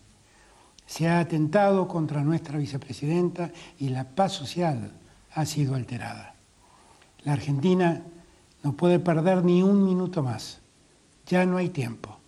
Se 0.86 1.08
ha 1.08 1.20
atentado 1.20 1.86
contra 1.86 2.22
nuestra 2.22 2.58
vicepresidenta 2.58 3.50
y 3.78 3.90
la 3.90 4.04
paz 4.04 4.32
social 4.32 4.92
ha 5.34 5.44
sido 5.44 5.74
alterada. 5.74 6.34
La 7.24 7.32
Argentina 7.34 8.02
no 8.62 8.72
puede 8.72 8.98
perder 8.98 9.44
ni 9.44 9.62
un 9.62 9.84
minuto 9.84 10.22
más. 10.22 10.60
Ya 11.26 11.44
no 11.44 11.56
hay 11.56 11.68
tiempo. 11.68 12.18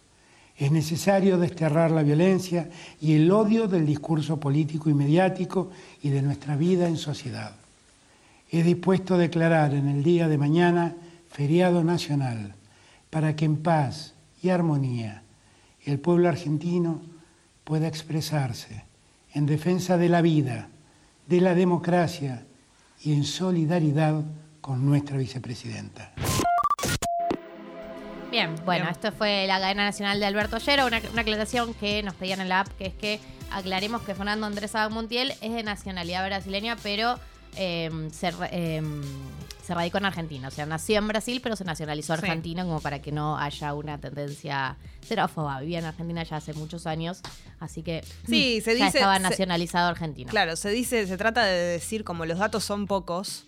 Es 0.57 0.71
necesario 0.71 1.39
desterrar 1.39 1.91
la 1.91 2.03
violencia 2.03 2.69
y 3.01 3.15
el 3.15 3.31
odio 3.31 3.69
del 3.69 3.87
discurso 3.87 4.39
político 4.39 4.91
y 4.91 4.95
mediático 4.95 5.71
y 6.03 6.11
de 6.11 6.23
nuestra 6.23 6.57
vida 6.57 6.89
en 6.89 6.97
sociedad. 6.97 7.53
He 8.51 8.63
dispuesto 8.63 9.15
a 9.15 9.19
declarar 9.19 9.73
en 9.73 9.89
el 9.89 10.03
día 10.03 10.29
de 10.29 10.39
mañana 10.39 10.95
feriado 11.31 11.83
nacional 11.83 12.55
para 13.09 13.35
que 13.35 13.45
en 13.45 13.63
paz 13.63 14.15
y 14.43 14.51
armonía 14.51 15.23
el 15.85 15.99
pueblo 15.99 16.29
argentino 16.29 17.03
pueda 17.65 17.89
expresarse 17.89 18.85
en 19.35 19.47
defensa 19.47 19.97
de 19.97 20.09
la 20.09 20.23
vida, 20.23 20.69
de 21.27 21.41
la 21.41 21.55
democracia 21.55 22.45
y 23.03 23.13
en 23.13 23.25
solidaridad 23.25 24.23
con 24.61 24.85
nuestra 24.85 25.17
vicepresidenta. 25.17 26.13
Bien, 28.31 28.55
bueno, 28.65 28.85
Bien. 28.85 28.93
esto 28.93 29.13
fue 29.13 29.47
la 29.47 29.61
cadena 29.61 29.85
nacional 29.85 30.19
de 30.19 30.27
Alberto 30.27 30.57
Ollero, 30.57 30.87
una, 30.87 31.01
una 31.13 31.23
aclaración 31.23 31.75
que 31.75 32.03
nos 32.03 32.15
pedían 32.15 32.41
en 32.41 32.49
la 32.49 32.61
app, 32.61 32.69
que 32.79 32.87
es 32.87 32.95
que 32.95 33.21
aclaremos 33.51 34.03
que 34.03 34.15
Fernando 34.15 34.47
Andrés 34.47 34.75
Abad 34.75 34.91
Montiel 34.91 35.33
es 35.43 35.53
de 35.53 35.63
nacionalidad 35.63 36.25
brasileña, 36.27 36.77
pero 36.83 37.19
eh, 37.57 37.91
se, 38.13 38.33
eh, 38.51 38.83
se 39.63 39.75
radicó 39.75 39.99
en 39.99 40.05
Argentina. 40.07 40.49
O 40.49 40.51
sea, 40.51 40.67
nació 40.67 40.99
en 40.99 41.09
Brasil, 41.09 41.41
pero 41.43 41.55
se 41.57 41.65
nacionalizó 41.65 42.15
Sí. 42.17 42.21
argentino, 42.23 42.65
como 42.65 42.81
para 42.81 43.01
que 43.01 43.13
no 43.13 43.39
haya 43.39 43.75
una 43.75 43.99
tendencia 43.99 44.77
xerófoba. 45.07 45.61
Vivía 45.61 45.79
en 45.79 45.85
Argentina 45.85 46.23
ya 46.25 46.37
hace 46.37 46.53
muchos 46.55 46.87
años, 46.87 47.21
así 47.61 47.83
que 47.83 48.03
Sí, 48.27 48.61
se 48.61 48.77
ya 48.77 48.87
dice- 48.87 48.99
estaba 48.99 49.17
se- 49.17 49.23
nacionalizado 49.23 49.89
argentino. 49.89 50.31
Claro, 50.31 50.57
se 50.57 50.71
dice, 50.71 51.07
se 51.07 51.17
trata 51.17 51.45
de 51.45 51.53
decir, 51.59 52.05
como 52.05 52.27
los 52.27 52.39
datos 52.39 52.65
son 52.65 52.87
pocos, 52.87 53.45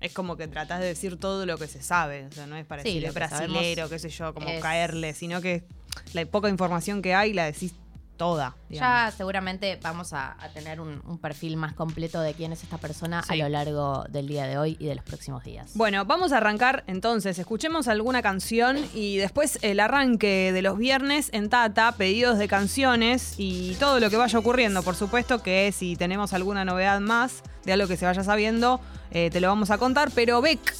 es 0.00 0.12
como 0.12 0.36
que 0.36 0.46
tratás 0.46 0.80
de 0.80 0.86
decir 0.86 1.18
todo 1.18 1.46
lo 1.46 1.56
que 1.58 1.66
se 1.66 1.82
sabe. 1.82 2.26
O 2.26 2.32
sea, 2.32 2.46
no 2.46 2.56
es 2.56 2.64
para 2.66 2.82
Sí, 2.82 3.00
que 3.00 3.10
brasilero, 3.10 3.88
qué 3.88 3.98
sé 3.98 4.08
yo, 4.10 4.34
como 4.34 4.48
es- 4.48 4.62
caerle, 4.62 5.14
sino 5.14 5.40
que 5.40 5.64
la 6.12 6.24
poca 6.26 6.48
información 6.48 7.02
que 7.02 7.14
hay 7.14 7.32
la 7.32 7.46
decís 7.46 7.72
toda. 8.16 8.56
digamos. 8.68 9.10
Ya 9.10 9.16
seguramente 9.16 9.78
vamos 9.82 10.12
a, 10.12 10.36
a 10.42 10.48
tener 10.50 10.80
un, 10.80 11.02
un 11.06 11.18
perfil 11.18 11.56
más 11.56 11.74
completo 11.74 12.20
de 12.20 12.34
quién 12.34 12.52
es 12.52 12.62
esta 12.62 12.78
persona 12.78 13.22
a 13.26 13.36
lo 13.36 13.48
largo 13.48 14.04
del 14.08 14.26
día 14.26 14.46
de 14.46 14.58
hoy 14.58 14.76
y 14.80 14.86
de 14.86 14.94
los 14.94 15.04
próximos 15.04 15.44
días. 15.44 15.72
Bueno, 15.74 16.04
vamos 16.04 16.32
a 16.32 16.38
arrancar 16.38 16.84
entonces. 16.86 17.38
Escuchemos 17.38 17.88
alguna 17.88 18.22
canción 18.22 18.78
y 18.94 19.16
después 19.18 19.58
el 19.62 19.80
arranque 19.80 20.52
de 20.52 20.62
los 20.62 20.78
viernes 20.78 21.30
en 21.32 21.48
Tata, 21.48 21.92
pedidos 21.92 22.38
de 22.38 22.48
canciones 22.48 23.34
y 23.36 23.74
todo 23.74 24.00
lo 24.00 24.10
que 24.10 24.16
vaya 24.16 24.38
ocurriendo. 24.38 24.82
Por 24.82 24.94
supuesto 24.96 25.42
que 25.42 25.72
si 25.72 25.96
tenemos 25.96 26.32
alguna 26.32 26.64
novedad 26.64 27.00
más 27.00 27.42
de 27.64 27.72
algo 27.72 27.86
que 27.88 27.96
se 27.96 28.06
vaya 28.06 28.22
sabiendo, 28.24 28.80
eh, 29.10 29.30
te 29.30 29.40
lo 29.40 29.48
vamos 29.48 29.70
a 29.70 29.78
contar. 29.78 30.10
Pero 30.14 30.40
Beck 30.40 30.74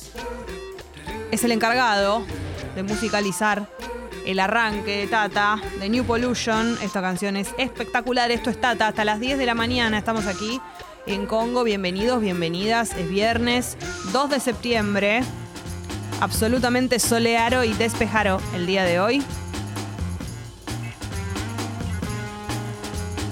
es 1.31 1.45
el 1.45 1.53
encargado 1.53 2.25
de 2.75 2.83
musicalizar 2.83 3.69
el 4.27 4.41
arranque 4.41 4.99
de 4.99 5.07
Tata, 5.07 5.59
de 5.79 5.89
New 5.89 6.05
Pollution. 6.05 6.77
Esta 6.83 7.01
canción 7.01 7.37
es 7.37 7.55
espectacular. 7.59 8.31
Esto 8.31 8.51
es 8.51 8.61
Tata. 8.61 8.89
Hasta 8.89 9.05
las 9.05 9.21
10 9.21 9.39
de 9.39 9.47
la 9.47 9.55
mañana 9.55 9.97
estamos 9.97 10.27
aquí 10.27 10.61
en 11.07 11.27
Congo. 11.27 11.63
Bienvenidos, 11.63 12.21
bienvenidas. 12.21 12.93
Es 12.95 13.09
viernes 13.09 13.79
2 14.13 14.31
de 14.31 14.41
septiembre. 14.41 15.23
Absolutamente 16.21 16.99
soleado 16.99 17.63
y 17.63 17.73
despejado 17.75 18.41
el 18.55 18.67
día 18.67 18.85
de 18.85 18.99
hoy. 18.99 19.23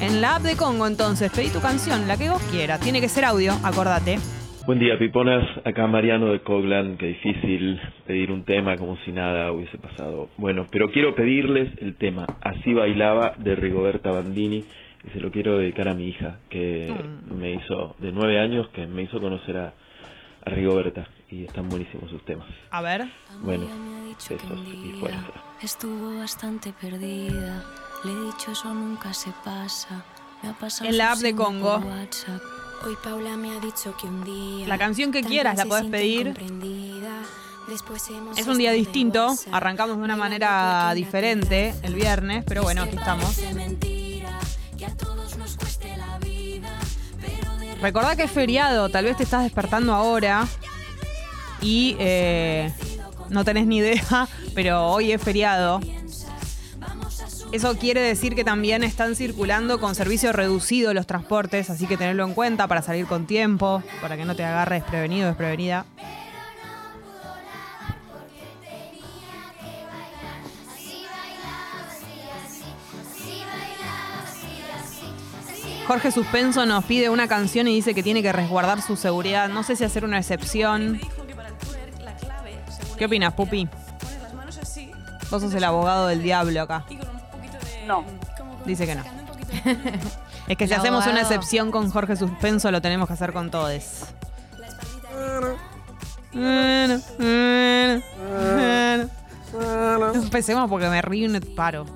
En 0.00 0.20
la 0.20 0.36
app 0.36 0.42
de 0.42 0.54
Congo, 0.56 0.86
entonces, 0.86 1.32
pedí 1.32 1.48
tu 1.48 1.60
canción, 1.60 2.06
la 2.06 2.16
que 2.16 2.30
vos 2.30 2.42
quieras. 2.50 2.78
Tiene 2.80 3.00
que 3.00 3.08
ser 3.08 3.24
audio, 3.24 3.58
acordate. 3.62 4.20
Buen 4.66 4.78
día, 4.78 4.98
Piponas. 4.98 5.44
Acá 5.64 5.86
Mariano 5.86 6.26
de 6.32 6.40
Coglan. 6.40 6.96
Qué 6.96 7.06
difícil 7.08 7.78
pedir 8.06 8.30
un 8.32 8.44
tema 8.44 8.76
como 8.76 8.96
si 9.04 9.12
nada 9.12 9.52
hubiese 9.52 9.76
pasado. 9.78 10.30
Bueno, 10.38 10.66
pero 10.70 10.90
quiero 10.90 11.14
pedirles 11.14 11.70
el 11.82 11.96
tema 11.96 12.26
Así 12.40 12.72
bailaba 12.72 13.34
de 13.38 13.56
Rigoberta 13.56 14.10
Bandini. 14.10 14.64
Y 15.06 15.10
se 15.12 15.20
lo 15.20 15.30
quiero 15.30 15.58
dedicar 15.58 15.88
a 15.88 15.94
mi 15.94 16.08
hija, 16.08 16.38
que 16.48 16.90
Mm. 16.90 17.34
me 17.38 17.52
hizo, 17.52 17.94
de 17.98 18.10
nueve 18.10 18.40
años, 18.40 18.66
que 18.70 18.86
me 18.86 19.02
hizo 19.02 19.20
conocer 19.20 19.54
a, 19.58 19.74
a 20.46 20.50
Rigoberta. 20.50 21.06
Y 21.30 21.44
están 21.44 21.68
buenísimos 21.68 22.08
sus 22.10 22.24
temas. 22.24 22.46
A 22.70 22.80
ver. 22.80 23.04
Bueno, 23.42 23.64
y 23.66 24.92
fuerza. 24.98 25.18
Estuvo 25.62 26.18
bastante 26.18 26.72
perdida. 26.80 27.62
Le 28.04 28.12
he 28.12 28.24
dicho 28.26 28.52
eso 28.52 28.72
nunca 28.72 29.12
se 29.12 29.30
pasa. 29.44 30.04
Me 30.42 30.48
ha 30.50 30.52
pasado 30.54 30.88
En 30.88 30.96
la 30.96 31.14
su 31.14 31.18
app 31.18 31.22
de 31.22 31.34
Congo. 31.36 31.76
WhatsApp. 31.78 32.40
Hoy 32.86 32.98
Paula 33.02 33.36
me 33.38 33.50
ha 33.56 33.60
dicho 33.60 33.96
que 33.96 34.06
un 34.06 34.24
día 34.24 34.68
La 34.68 34.76
canción 34.76 35.10
que 35.10 35.22
quieras 35.22 35.56
la 35.56 35.64
podés 35.64 35.86
pedir. 35.86 36.34
Es 38.36 38.46
un 38.46 38.58
día 38.58 38.72
distinto. 38.72 39.34
Arrancamos 39.50 39.96
de 39.96 40.02
una 40.02 40.16
manera 40.16 40.92
diferente 40.94 41.74
el 41.82 41.94
viernes, 41.94 42.44
pero 42.46 42.62
bueno, 42.62 42.82
aquí 42.82 42.96
estamos. 42.96 43.40
Recordá 47.80 48.16
que 48.16 48.24
es 48.24 48.30
feriado, 48.30 48.88
tal 48.90 49.06
vez 49.06 49.16
te 49.16 49.22
estás 49.22 49.44
despertando 49.44 49.94
ahora 49.94 50.46
y 51.60 51.96
eh, 51.98 52.72
no 53.30 53.44
tenés 53.44 53.66
ni 53.66 53.78
idea, 53.78 54.28
pero 54.54 54.88
hoy 54.88 55.12
es 55.12 55.22
feriado. 55.22 55.80
Eso 57.54 57.78
quiere 57.78 58.00
decir 58.00 58.34
que 58.34 58.42
también 58.42 58.82
están 58.82 59.14
circulando 59.14 59.78
con 59.78 59.94
servicio 59.94 60.32
reducido 60.32 60.92
los 60.92 61.06
transportes, 61.06 61.70
así 61.70 61.86
que 61.86 61.96
tenerlo 61.96 62.24
en 62.24 62.34
cuenta 62.34 62.66
para 62.66 62.82
salir 62.82 63.06
con 63.06 63.28
tiempo, 63.28 63.80
para 64.02 64.16
que 64.16 64.24
no 64.24 64.34
te 64.34 64.42
agarres 64.42 64.82
desprevenido, 64.82 65.28
desprevenida. 65.28 65.86
Jorge 75.86 76.10
Suspenso 76.10 76.66
nos 76.66 76.84
pide 76.86 77.08
una 77.08 77.28
canción 77.28 77.68
y 77.68 77.76
dice 77.76 77.94
que 77.94 78.02
tiene 78.02 78.20
que 78.20 78.32
resguardar 78.32 78.82
su 78.82 78.96
seguridad. 78.96 79.48
No 79.48 79.62
sé 79.62 79.76
si 79.76 79.84
hacer 79.84 80.04
una 80.04 80.18
excepción. 80.18 81.00
¿Qué 82.98 83.04
opinas, 83.04 83.32
Pupi? 83.34 83.68
Vos 85.30 85.40
sos 85.40 85.54
el 85.54 85.62
abogado 85.62 86.08
del 86.08 86.20
diablo 86.20 86.60
acá. 86.60 86.84
No. 87.86 88.04
Dice 88.64 88.86
que 88.86 88.94
no. 88.94 89.02
es 90.48 90.56
que 90.56 90.66
si 90.66 90.74
El 90.74 90.80
hacemos 90.80 91.04
una 91.04 91.20
abogado. 91.20 91.34
excepción 91.34 91.70
con 91.70 91.90
Jorge 91.90 92.16
Suspenso, 92.16 92.70
lo 92.70 92.80
tenemos 92.80 93.06
que 93.06 93.14
hacer 93.14 93.32
con 93.32 93.50
todos. 93.50 94.06
Empecemos 100.14 100.68
porque 100.68 100.88
me 100.88 101.02
río 101.02 101.26
y 101.26 101.28
no 101.28 101.40
paro. 101.54 101.86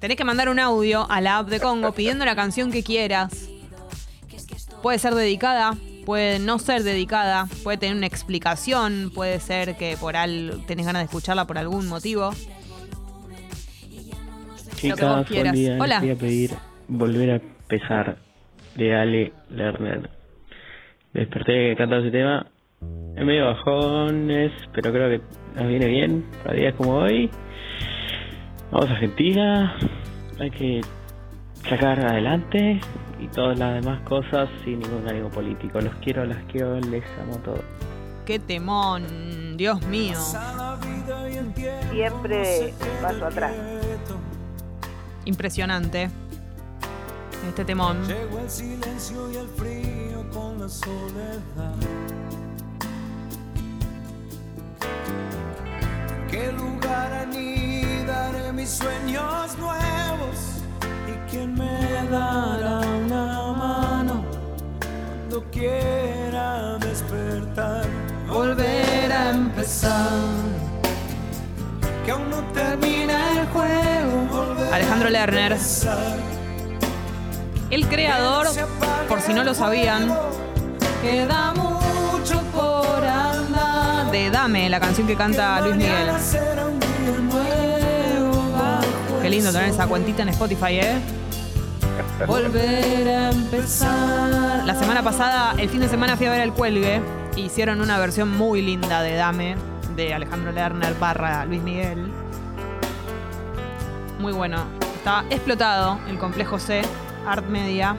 Tenés 0.00 0.16
que 0.16 0.24
mandar 0.24 0.48
un 0.48 0.58
audio 0.58 1.10
a 1.10 1.20
la 1.20 1.38
app 1.38 1.48
de 1.48 1.60
Congo 1.60 1.92
pidiendo 1.92 2.24
la 2.24 2.36
canción 2.36 2.70
que 2.70 2.82
quieras. 2.82 3.48
Puede 4.82 4.98
ser 4.98 5.14
dedicada, 5.14 5.76
puede 6.04 6.38
no 6.38 6.58
ser 6.58 6.82
dedicada, 6.82 7.48
puede 7.62 7.78
tener 7.78 7.96
una 7.96 8.06
explicación, 8.06 9.10
puede 9.14 9.40
ser 9.40 9.76
que 9.76 9.96
por 9.96 10.16
al 10.16 10.62
tenés 10.66 10.84
ganas 10.84 11.00
de 11.00 11.04
escucharla 11.06 11.46
por 11.46 11.56
algún 11.56 11.88
motivo. 11.88 12.32
Lo 14.90 14.96
que 14.96 15.04
vos 15.04 15.16
Chicas, 15.16 15.26
quieras. 15.28 15.52
buen 15.52 15.64
día. 15.64 15.76
Hola. 15.80 15.94
Les 15.94 16.00
voy 16.00 16.10
a 16.10 16.16
pedir 16.16 16.50
volver 16.88 17.30
a 17.30 17.34
empezar 17.36 18.16
de 18.76 18.94
Ale 18.94 19.32
Lerner. 19.50 20.10
Desperté 21.12 21.76
cantando 21.76 22.04
ese 22.06 22.10
tema. 22.16 22.46
Es 23.16 23.24
medio 23.24 23.46
bajones, 23.46 24.52
pero 24.74 24.92
creo 24.92 25.08
que 25.08 25.20
nos 25.54 25.68
viene 25.68 25.86
bien 25.86 26.24
para 26.42 26.56
días 26.56 26.74
como 26.74 26.96
hoy. 26.96 27.30
Vamos 28.70 28.90
a 28.90 28.92
Argentina. 28.94 29.76
Hay 30.40 30.50
que 30.50 30.80
sacar 31.68 32.00
adelante 32.04 32.80
y 33.20 33.28
todas 33.28 33.58
las 33.58 33.80
demás 33.80 34.00
cosas 34.02 34.48
sin 34.64 34.80
ningún 34.80 35.08
ánimo 35.08 35.30
político. 35.30 35.80
Los 35.80 35.94
quiero, 35.96 36.24
las 36.24 36.42
quiero, 36.50 36.78
les 36.80 37.04
amo 37.22 37.38
todo. 37.44 37.62
¡Qué 38.26 38.38
temón! 38.38 39.56
Dios 39.56 39.86
mío. 39.86 40.18
Siempre 41.92 42.74
paso 43.00 43.26
atrás. 43.26 43.52
Impresionante. 45.24 46.10
Este 47.48 47.64
temón. 47.64 48.06
Llegó 48.06 48.38
el 48.38 48.50
silencio 48.50 49.30
y 49.30 49.36
el 49.36 49.48
frío 49.48 50.30
con 50.32 50.58
la 50.60 50.68
soledad. 50.68 51.74
¿En 56.08 56.26
qué 56.30 56.52
lugar 56.52 57.12
anidaré 57.12 58.52
mis 58.52 58.70
sueños 58.70 59.56
nuevos? 59.58 60.62
¿Y 61.06 61.30
quién 61.30 61.54
me 61.54 62.08
dará 62.10 62.80
una 62.80 63.52
mano 63.52 64.24
cuando 65.30 65.50
quiera 65.50 66.78
despertar? 66.78 67.86
Volver 68.26 69.12
a 69.12 69.30
empezar. 69.30 70.63
Que 72.04 72.10
aún 72.10 72.28
no 72.30 72.42
termina 72.52 73.40
el 73.40 73.46
juego. 73.48 74.56
Alejandro 74.72 75.08
Lerner. 75.10 75.56
El 77.70 77.88
creador, 77.88 78.46
por 79.08 79.20
si 79.20 79.32
no 79.32 79.42
lo 79.44 79.54
sabían, 79.54 80.12
Queda 81.02 81.52
mucho 81.52 82.40
por 82.54 83.04
andar. 83.04 84.10
de 84.10 84.30
Dame, 84.30 84.70
la 84.70 84.80
canción 84.80 85.06
que 85.06 85.16
canta 85.16 85.60
Luis 85.60 85.76
Miguel. 85.76 86.08
Qué 89.22 89.30
lindo 89.30 89.52
tener 89.52 89.70
esa 89.70 89.86
cuentita 89.86 90.22
en 90.22 90.28
Spotify, 90.30 90.80
¿eh? 90.80 90.98
Volver 92.26 93.08
a 93.08 93.30
empezar. 93.30 94.64
La 94.64 94.74
semana 94.74 95.02
pasada, 95.02 95.54
el 95.58 95.68
fin 95.68 95.80
de 95.80 95.88
semana 95.88 96.16
fui 96.16 96.26
a 96.26 96.30
ver 96.30 96.40
el 96.40 96.52
cuelgue. 96.52 97.00
e 97.36 97.40
Hicieron 97.40 97.80
una 97.80 97.98
versión 97.98 98.30
muy 98.30 98.62
linda 98.62 99.02
de 99.02 99.14
Dame, 99.14 99.56
de 99.96 100.12
Alejandro 100.14 100.52
Lerner 100.52 100.94
barra 100.98 101.44
Luis 101.44 101.62
Miguel. 101.62 102.10
Muy 104.18 104.32
bueno. 104.32 104.64
Está 104.96 105.24
explotado 105.30 105.98
el 106.08 106.18
complejo 106.18 106.58
C, 106.58 106.82
Art 107.26 107.46
Media. 107.46 107.96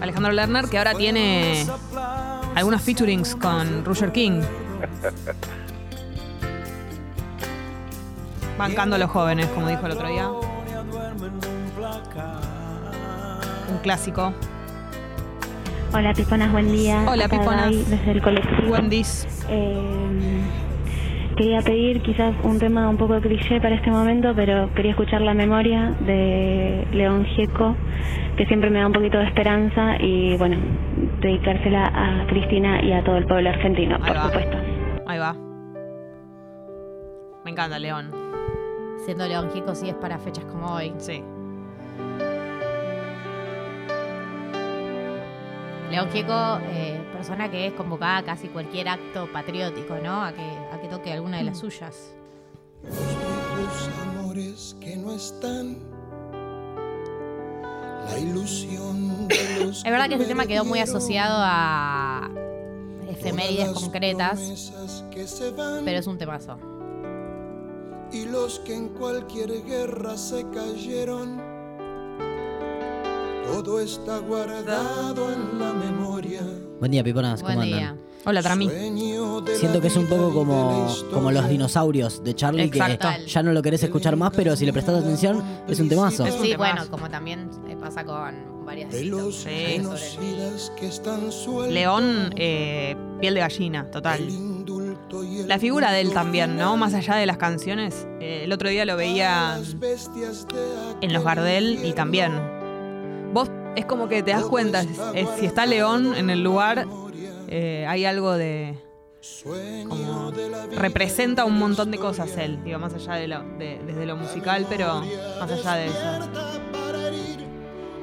Alejandro 0.00 0.32
Lerner, 0.32 0.68
que 0.68 0.76
ahora 0.76 0.92
tiene 0.94 1.66
algunos 2.54 2.82
featurings 2.82 3.34
con 3.34 3.84
Roger 3.84 4.12
King. 4.12 4.42
Bancando 8.58 8.96
a 8.96 8.98
los 8.98 9.10
jóvenes, 9.10 9.46
como 9.48 9.68
dijo 9.68 9.86
el 9.86 9.92
otro 9.92 10.08
día. 10.08 10.28
Un 13.70 13.78
clásico. 13.82 14.34
Hola 15.94 16.12
Piponas, 16.12 16.50
buen 16.52 16.72
día. 16.72 17.04
Hola, 17.08 17.26
Acá 17.26 17.38
Piponas. 17.38 17.64
Gaby, 17.66 17.84
desde 17.88 18.10
el 18.10 18.22
colectivo. 18.22 18.72
Wendy's. 18.72 19.26
Eh, 19.48 20.40
quería 21.36 21.60
pedir 21.62 22.02
quizás 22.02 22.34
un 22.42 22.58
tema 22.58 22.88
un 22.88 22.96
poco 22.96 23.20
cliché 23.20 23.60
para 23.60 23.76
este 23.76 23.90
momento, 23.90 24.32
pero 24.34 24.72
quería 24.74 24.90
escuchar 24.92 25.20
la 25.20 25.34
memoria 25.34 25.94
de 26.00 26.86
León 26.92 27.24
Gieco, 27.26 27.76
que 28.36 28.44
siempre 28.46 28.70
me 28.70 28.80
da 28.80 28.86
un 28.88 28.92
poquito 28.92 29.18
de 29.18 29.24
esperanza 29.26 29.96
y 30.00 30.36
bueno, 30.36 30.56
dedicársela 31.20 31.84
a 31.94 32.26
Cristina 32.26 32.82
y 32.84 32.92
a 32.92 33.04
todo 33.04 33.16
el 33.16 33.26
pueblo 33.26 33.50
argentino, 33.50 33.96
Ahí 33.96 34.02
por 34.08 34.16
va. 34.16 34.22
supuesto. 34.24 34.56
Ahí 35.06 35.18
va. 35.18 35.36
Me 37.44 37.50
encanta, 37.52 37.78
León. 37.78 38.10
Siendo 39.04 39.26
León 39.28 39.50
Gico, 39.52 39.74
sí 39.74 39.88
es 39.88 39.94
para 39.94 40.18
fechas 40.18 40.44
como 40.46 40.72
hoy. 40.72 40.92
Sí. 40.98 41.22
León 45.94 46.10
Gieco, 46.10 46.58
eh, 46.72 47.00
persona 47.12 47.48
que 47.48 47.68
es 47.68 47.72
convocada 47.74 48.16
a 48.16 48.24
casi 48.24 48.48
cualquier 48.48 48.88
acto 48.88 49.30
patriótico, 49.32 49.94
¿no? 50.02 50.24
A 50.24 50.32
que, 50.32 50.42
a 50.42 50.80
que 50.80 50.88
toque 50.88 51.12
alguna 51.12 51.36
de 51.36 51.44
las 51.44 51.60
suyas. 51.60 52.12
Los 52.82 53.90
amores 54.02 54.76
que 54.80 54.96
no 54.96 55.12
están. 55.12 55.78
La 58.10 58.18
ilusión 58.18 59.28
de 59.28 59.60
los 59.66 59.84
Es 59.84 59.84
verdad 59.84 60.08
que 60.08 60.14
este 60.14 60.26
tema 60.26 60.46
quedó 60.46 60.64
muy 60.64 60.80
asociado 60.80 61.36
a 61.38 62.28
efemérides 63.08 63.68
concretas, 63.68 64.40
promesas 64.40 65.04
que 65.12 65.28
se 65.28 65.52
van. 65.52 65.84
pero 65.84 66.00
es 66.00 66.08
un 66.08 66.18
temazo. 66.18 66.58
y 68.10 68.24
los 68.24 68.58
que 68.58 68.74
en 68.74 68.88
cualquier 68.88 69.64
guerra 69.64 70.16
se 70.16 70.44
cayeron. 70.50 71.40
Todo 73.54 73.78
está 73.80 74.18
guardado 74.18 75.32
en 75.32 75.58
la 75.60 75.72
memoria. 75.72 76.40
Buen 76.80 76.90
día, 76.90 77.04
Piponas, 77.04 77.40
¿cómo 77.40 77.54
Buen 77.54 77.72
andan? 77.72 77.96
día. 77.96 77.96
Hola, 78.26 78.42
Trami. 78.42 78.68
Siento 79.54 79.80
que 79.80 79.86
es 79.86 79.96
un 79.96 80.06
poco 80.06 80.32
como, 80.34 80.92
como 81.12 81.30
los 81.30 81.48
dinosaurios 81.48 82.24
de 82.24 82.34
Charlie, 82.34 82.64
Exacto. 82.64 83.08
que 83.22 83.26
ya 83.28 83.42
no 83.44 83.52
lo 83.52 83.62
querés 83.62 83.82
escuchar 83.84 84.16
más, 84.16 84.32
pero 84.34 84.56
si 84.56 84.66
le 84.66 84.72
prestás 84.72 84.96
atención, 85.00 85.42
es 85.68 85.78
un 85.78 85.88
temazo. 85.88 86.26
Es 86.26 86.34
un 86.34 86.42
Sí, 86.42 86.50
temazo. 86.52 86.74
bueno, 86.74 86.90
como 86.90 87.08
también 87.08 87.48
pasa 87.80 88.04
con 88.04 88.64
varias 88.66 88.90
De 88.90 89.04
los 89.04 89.34
Sí. 89.36 89.48
genocidas 89.50 90.72
que 90.78 90.86
están 90.88 91.30
sueltos. 91.30 91.72
León, 91.72 92.32
eh, 92.36 92.96
piel 93.20 93.34
de 93.34 93.40
gallina, 93.40 93.88
total. 93.90 94.26
La 95.46 95.58
figura 95.60 95.92
de 95.92 96.00
él 96.00 96.12
también, 96.12 96.56
¿no? 96.56 96.76
Más 96.76 96.92
allá 96.94 97.14
de 97.16 97.26
las 97.26 97.36
canciones. 97.36 98.06
Eh, 98.20 98.40
el 98.44 98.52
otro 98.52 98.68
día 98.70 98.84
lo 98.84 98.96
veía 98.96 99.60
en 101.00 101.12
los 101.12 101.22
Gardel 101.24 101.84
y 101.84 101.92
también. 101.92 102.32
Es 103.76 103.84
como 103.86 104.08
que 104.08 104.22
te 104.22 104.30
das 104.32 104.44
cuenta, 104.44 104.80
es- 104.82 104.98
es- 105.14 105.28
si 105.38 105.46
está 105.46 105.66
León 105.66 106.14
en 106.14 106.30
el 106.30 106.42
lugar, 106.42 106.86
eh, 107.48 107.84
hay 107.88 108.04
algo 108.04 108.32
de... 108.32 108.78
Como 109.88 110.30
representa 110.76 111.44
un 111.46 111.58
montón 111.58 111.90
de 111.90 111.98
cosas 111.98 112.36
él, 112.36 112.62
digo, 112.62 112.78
más 112.78 112.92
allá 112.94 113.14
de 113.14 113.26
lo, 113.28 113.40
de- 113.58 113.80
desde 113.86 114.04
lo 114.06 114.16
musical, 114.16 114.66
pero 114.68 115.00
más 115.40 115.50
allá 115.50 115.74
de 115.76 115.86
eso. 115.86 115.98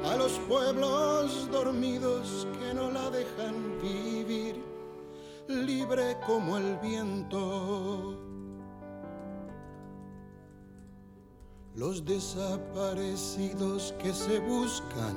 A 0.04 0.16
los 0.16 0.32
pueblos 0.48 1.48
dormidos 1.52 2.48
que 2.58 2.74
no 2.74 2.90
la 2.90 3.08
dejan 3.10 3.54
vivir 3.80 4.60
libre 5.48 6.16
como 6.26 6.56
el 6.58 6.76
viento. 6.82 8.18
Los 11.76 12.04
desaparecidos 12.04 13.94
que 14.02 14.12
se 14.12 14.40
buscan 14.40 15.16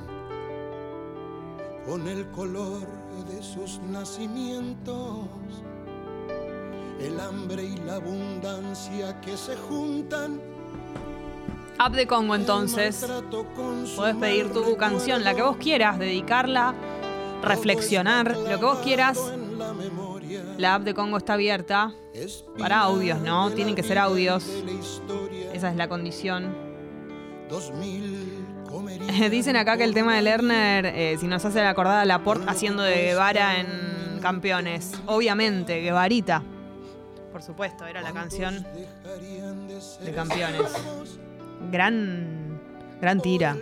con 1.86 2.08
el 2.08 2.26
color 2.30 2.86
de 3.28 3.42
sus 3.42 3.78
nacimientos. 3.80 5.26
El 7.00 7.20
hambre 7.20 7.64
y 7.64 7.76
la 7.76 7.96
abundancia 7.96 9.20
que 9.20 9.36
se 9.36 9.56
juntan 9.56 10.40
App 11.78 11.94
de 11.94 12.06
Congo 12.06 12.34
entonces. 12.34 13.06
Podés 13.96 14.16
pedir 14.16 14.52
tu 14.52 14.76
canción, 14.76 15.24
la 15.24 15.34
que 15.34 15.42
vos 15.42 15.56
quieras, 15.58 15.98
dedicarla, 15.98 16.74
reflexionar, 17.42 18.36
lo 18.36 18.58
que 18.58 18.64
vos 18.64 18.78
quieras. 18.78 19.20
La 20.58 20.74
app 20.74 20.82
de 20.82 20.94
Congo 20.94 21.18
está 21.18 21.34
abierta 21.34 21.94
para 22.58 22.80
audios, 22.80 23.20
¿no? 23.20 23.50
Tienen 23.50 23.74
que 23.74 23.82
ser 23.82 23.98
audios. 23.98 24.46
Esa 25.52 25.70
es 25.70 25.76
la 25.76 25.88
condición. 25.88 26.54
Dicen 29.30 29.56
acá 29.56 29.76
que 29.76 29.84
el 29.84 29.94
tema 29.94 30.14
de 30.16 30.22
Lerner, 30.22 30.86
eh, 30.86 31.16
si 31.18 31.26
nos 31.26 31.44
hace 31.44 31.60
acordar 31.60 32.00
a 32.00 32.04
Laporte 32.04 32.44
haciendo 32.48 32.82
de 32.82 32.94
Guevara 33.06 33.60
en 33.60 34.18
Campeones. 34.20 34.92
Obviamente, 35.06 35.80
Guevarita. 35.80 36.42
Por 37.32 37.42
supuesto, 37.42 37.86
era 37.86 38.00
la 38.00 38.12
canción 38.12 38.64
de 40.04 40.12
Campeones. 40.12 40.62
Gran, 41.70 42.60
gran 43.00 43.20
tira. 43.20 43.56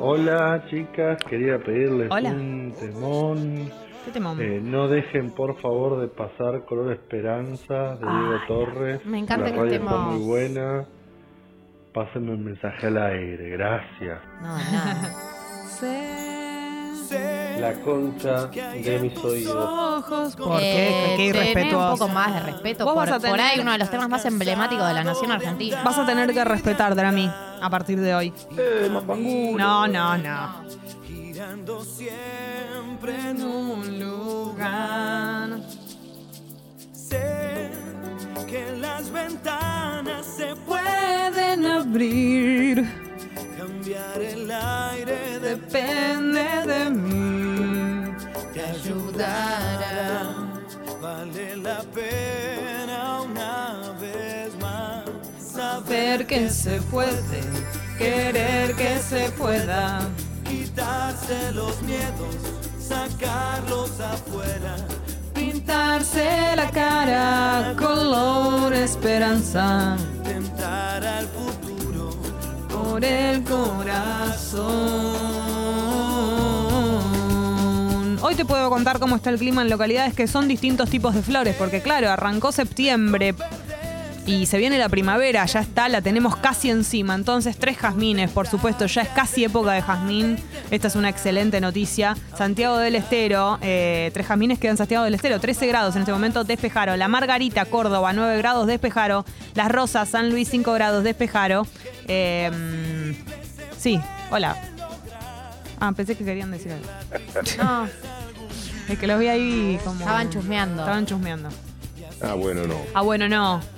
Hola 0.00 0.64
chicas, 0.70 1.18
quería 1.28 1.58
pedirles 1.58 2.08
Hola. 2.10 2.30
un 2.30 2.74
temón. 2.78 3.70
¿Qué 4.04 4.12
temón? 4.12 4.40
Eh, 4.40 4.60
no 4.62 4.88
dejen 4.88 5.30
por 5.32 5.60
favor 5.60 6.00
de 6.00 6.08
pasar 6.08 6.64
Color 6.64 6.92
Esperanza 6.92 7.96
de 7.96 8.06
Diego 8.06 8.38
Torres. 8.46 9.04
me 9.04 9.18
encanta 9.18 9.46
La 9.46 9.52
que 9.52 9.56
radio 9.58 9.72
estemos- 9.72 9.92
está 9.92 10.10
muy 10.10 10.24
buena. 10.26 10.86
Pásenme 11.94 12.32
un 12.32 12.44
mensaje 12.44 12.86
al 12.86 12.98
aire, 12.98 13.50
gracias. 13.50 14.20
No, 14.42 14.56
nada. 14.58 15.12
La 17.58 17.72
concha 17.80 18.46
de 18.48 18.98
mis 19.00 19.16
oídos. 19.18 20.04
¿por 20.36 20.60
Eh, 20.60 21.14
qué? 21.16 21.16
Qué 21.16 21.32
tené 21.32 21.40
irrespetuoso. 21.46 21.92
un 21.92 21.98
poco 21.98 22.08
más 22.12 22.34
de 22.34 22.40
respeto 22.52 22.84
Vos 22.84 22.94
por, 22.94 23.06
vas 23.06 23.10
a 23.10 23.12
por 23.14 23.22
tener- 23.38 23.40
ahí 23.40 23.60
uno 23.60 23.72
de 23.72 23.78
los 23.78 23.90
temas 23.90 24.08
más 24.08 24.24
emblemáticos 24.26 24.86
de 24.86 24.94
la 24.94 25.04
nación 25.04 25.30
argentina. 25.32 25.82
Vas 25.82 25.98
a 25.98 26.06
tener 26.06 26.32
que 26.32 26.44
respetar, 26.44 26.94
Drami, 26.94 27.28
a 27.60 27.70
partir 27.70 27.98
de 28.00 28.14
hoy. 28.14 28.32
No, 29.56 29.88
no, 29.88 30.18
no. 30.18 30.64
Girando 31.06 31.82
siempre 31.82 33.30
en 33.30 33.42
un 33.42 33.98
lugar. 34.00 35.48
Sé 36.92 37.70
que 38.46 38.76
las 38.80 39.10
ventanas 39.10 40.26
se 40.26 40.54
Pueden 40.66 40.87
abrir. 41.80 42.84
cambiar 43.56 44.20
el 44.20 44.50
aire 44.50 45.38
Depende 45.40 46.46
de 46.66 46.90
mí. 46.90 48.14
te 48.52 48.60
ayudará. 48.62 50.34
Vale 51.00 51.56
la 51.56 51.80
pena 51.94 53.22
una 53.22 53.92
vez 54.00 54.50
más 54.60 55.04
Saber 55.40 56.26
que 56.26 56.50
se 56.50 56.80
puede, 56.82 57.40
querer 57.96 58.74
que 58.74 58.98
se 58.98 59.30
pueda. 59.30 60.00
quitarse 60.44 61.52
los 61.52 61.80
miedos, 61.82 62.36
sacarlos 62.78 64.00
afuera. 64.00 64.76
Pintarse 65.34 66.56
la 66.56 66.68
cara 66.70 67.74
color 67.78 68.72
esperanza 68.74 69.96
Tentar 70.24 71.04
al 71.06 71.26
futuro 71.26 71.57
por 72.88 73.04
el 73.04 73.42
corazón. 73.42 74.68
Hoy 78.20 78.34
te 78.34 78.44
puedo 78.44 78.68
contar 78.70 78.98
cómo 78.98 79.16
está 79.16 79.30
el 79.30 79.38
clima 79.38 79.62
en 79.62 79.70
localidades 79.70 80.14
que 80.14 80.26
son 80.26 80.48
distintos 80.48 80.90
tipos 80.90 81.14
de 81.14 81.22
flores, 81.22 81.54
porque 81.56 81.80
claro, 81.80 82.10
arrancó 82.10 82.52
septiembre 82.52 83.34
y 84.28 84.44
se 84.44 84.58
viene 84.58 84.76
la 84.76 84.90
primavera, 84.90 85.46
ya 85.46 85.60
está, 85.60 85.88
la 85.88 86.02
tenemos 86.02 86.36
casi 86.36 86.68
encima. 86.68 87.14
Entonces, 87.14 87.56
tres 87.56 87.78
jazmines, 87.78 88.30
por 88.30 88.46
supuesto, 88.46 88.84
ya 88.84 89.00
es 89.00 89.08
casi 89.08 89.44
época 89.44 89.72
de 89.72 89.80
jazmín. 89.80 90.36
Esta 90.70 90.88
es 90.88 90.96
una 90.96 91.08
excelente 91.08 91.62
noticia. 91.62 92.14
Santiago 92.36 92.76
del 92.76 92.96
Estero, 92.96 93.58
eh, 93.62 94.10
tres 94.12 94.26
jazmines 94.26 94.58
quedan 94.58 94.76
Santiago 94.76 95.06
del 95.06 95.14
Estero, 95.14 95.40
13 95.40 95.66
grados 95.68 95.96
en 95.96 96.02
este 96.02 96.12
momento, 96.12 96.44
despejaro. 96.44 96.94
La 96.96 97.08
Margarita, 97.08 97.64
Córdoba, 97.64 98.12
9 98.12 98.36
grados, 98.36 98.66
despejaro. 98.66 99.24
Las 99.54 99.72
Rosas, 99.72 100.10
San 100.10 100.28
Luis, 100.28 100.50
5 100.50 100.74
grados, 100.74 101.04
despejaro. 101.04 101.66
Eh, 102.06 102.50
sí, 103.78 103.98
hola. 104.30 104.60
Ah, 105.80 105.92
pensé 105.96 106.16
que 106.16 106.24
querían 106.26 106.50
decir 106.50 106.72
algo. 106.72 106.86
No. 107.56 107.88
Es 108.92 108.98
que 108.98 109.06
los 109.06 109.18
vi 109.18 109.28
ahí 109.28 109.80
como. 109.84 110.00
Estaban 110.00 110.28
chusmeando. 110.28 110.82
Estaban 110.82 111.06
chusmeando. 111.06 111.48
Ah, 112.20 112.34
bueno, 112.34 112.66
no. 112.66 112.76
Ah, 112.92 113.00
bueno, 113.00 113.26
no. 113.26 113.77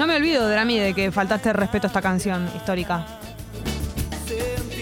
No 0.00 0.06
me 0.06 0.16
olvido, 0.16 0.48
Drami, 0.48 0.78
de 0.78 0.94
que 0.94 1.12
faltaste 1.12 1.52
respeto 1.52 1.86
a 1.86 1.88
esta 1.88 2.00
canción 2.00 2.50
histórica. 2.56 3.04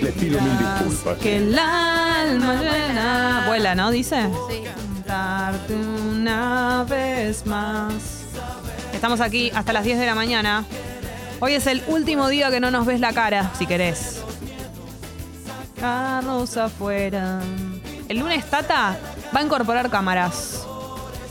Les 0.01 0.15
pido 0.15 0.41
mil 0.41 0.59
disculpas. 0.59 1.19
Que 1.19 1.39
el 1.39 1.59
alma 1.59 2.55
llena. 2.63 3.43
Vuela, 3.49 3.75
¿no? 3.75 3.91
Dice. 3.91 4.31
Sí. 4.49 4.63
Darte 5.05 5.75
una 5.75 6.87
vez 6.89 7.45
más. 7.47 7.95
Estamos 8.93 9.21
aquí 9.21 9.51
hasta 9.53 9.73
las 9.73 9.83
10 9.83 9.99
de 9.99 10.07
la 10.07 10.15
mañana. 10.15 10.65
Hoy 11.41 11.55
es 11.55 11.67
el 11.67 11.83
último 11.89 12.29
día 12.29 12.53
que 12.53 12.61
no 12.61 12.71
nos 12.71 12.87
ves 12.87 13.01
la 13.01 13.13
cara, 13.13 13.51
si 13.59 13.67
querés. 13.67 14.23
Carlos 15.81 16.57
afuera. 16.57 17.41
El 18.09 18.21
lunes 18.21 18.45
Tata 18.45 18.97
va 19.35 19.41
a 19.41 19.43
incorporar 19.43 19.91
cámaras. 19.91 20.65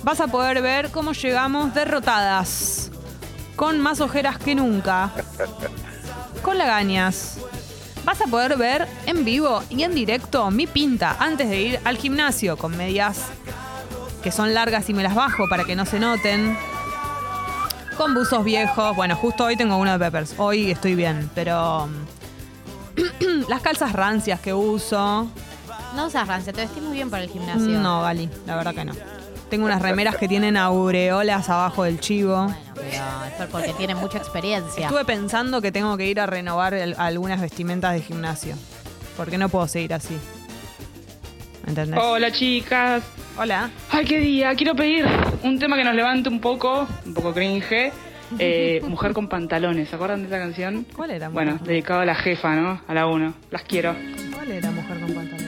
Vas 0.04 0.20
a 0.20 0.28
poder 0.28 0.62
ver 0.62 0.92
cómo 0.92 1.14
llegamos 1.14 1.74
derrotadas. 1.74 2.92
Con 3.58 3.82
más 3.82 4.00
ojeras 4.00 4.38
que 4.38 4.56
nunca. 4.56 5.12
Con 6.42 6.58
lagañas. 6.58 7.40
Vas 8.06 8.22
a 8.22 8.28
poder 8.28 8.56
ver 8.56 8.88
en 9.06 9.26
vivo 9.26 9.62
y 9.70 9.84
en 9.84 9.94
directo 9.94 10.50
mi 10.50 10.66
pinta 10.66 11.18
antes 11.20 11.50
de 11.50 11.62
ir 11.62 11.80
al 11.84 11.98
gimnasio 11.98 12.56
con 12.56 12.78
medias 12.78 13.26
que 14.24 14.32
son 14.32 14.54
largas 14.54 14.90
y 14.90 14.94
me 14.94 15.04
las 15.04 15.16
bajo 15.16 15.50
para 15.50 15.64
que 15.64 15.76
no 15.76 15.86
se 15.86 16.00
noten. 16.00 16.58
Con 17.98 18.14
buzos 18.14 18.44
viejos. 18.44 18.96
Bueno, 18.96 19.16
justo 19.16 19.46
hoy 19.46 19.58
tengo 19.58 19.78
uno 19.78 19.92
de 19.92 20.00
Peppers. 20.00 20.36
Hoy 20.38 20.72
estoy 20.72 20.96
bien, 20.96 21.30
pero. 21.34 21.90
las 23.50 23.62
calzas 23.62 23.92
rancias 23.94 24.40
que 24.40 24.54
uso. 24.54 25.28
No 25.96 26.06
usas 26.06 26.28
rancia, 26.28 26.54
te 26.54 26.62
vestís 26.62 26.84
muy 26.84 26.94
bien 26.94 27.10
para 27.10 27.24
el 27.24 27.30
gimnasio. 27.30 27.80
No, 27.80 28.02
Gali, 28.04 28.30
la 28.46 28.56
verdad 28.56 28.76
que 28.76 28.86
no. 28.86 28.94
Tengo 29.50 29.66
unas 29.66 29.82
remeras 29.82 30.18
que 30.18 30.28
tienen 30.28 30.58
aureolas 30.58 31.50
abajo 31.50 31.84
del 31.84 32.00
chivo. 32.02 32.54
Pero 32.76 32.88
es 33.44 33.50
porque 33.50 33.74
tiene 33.78 33.96
mucha 33.96 34.18
experiencia. 34.18 34.86
Estuve 34.88 35.06
pensando 35.06 35.62
que 35.62 35.72
tengo 35.72 35.96
que 35.96 36.06
ir 36.08 36.20
a 36.20 36.26
renovar 36.26 36.74
el- 36.74 36.96
algunas 36.98 37.40
vestimentas 37.40 37.94
de 37.94 38.02
gimnasio. 38.02 38.56
Porque 39.16 39.38
no 39.38 39.48
puedo 39.50 39.68
seguir 39.68 39.94
así. 39.94 40.18
¿Entendés? 41.66 42.00
Hola 42.02 42.32
chicas. 42.32 43.04
Hola. 43.38 43.70
Ay, 43.90 44.06
qué 44.06 44.20
día. 44.20 44.54
Quiero 44.56 44.76
pedir 44.76 45.06
un 45.44 45.60
tema 45.60 45.76
que 45.78 45.84
nos 45.84 45.96
levante 45.96 46.28
un 46.30 46.40
poco, 46.40 46.88
un 47.06 47.14
poco 47.14 47.34
cringe. 47.34 47.92
Eh, 48.40 48.82
Mujer 48.88 49.14
con 49.14 49.28
pantalones. 49.30 49.88
¿Se 49.90 49.96
acuerdan 49.96 50.22
de 50.22 50.28
esa 50.28 50.38
canción? 50.40 50.86
¿Cuál 50.96 51.12
era? 51.12 51.30
Bueno, 51.30 51.54
Mujer? 51.54 51.68
dedicado 51.68 52.02
a 52.02 52.06
la 52.06 52.16
jefa, 52.16 52.54
¿no? 52.56 52.82
A 52.88 52.94
la 52.94 53.08
uno. 53.08 53.34
Las 53.50 53.64
quiero. 53.64 53.96
¿Cuál 54.34 54.52
era 54.52 54.72
mujer 54.72 55.00
con 55.00 55.14
pantalones? 55.14 55.47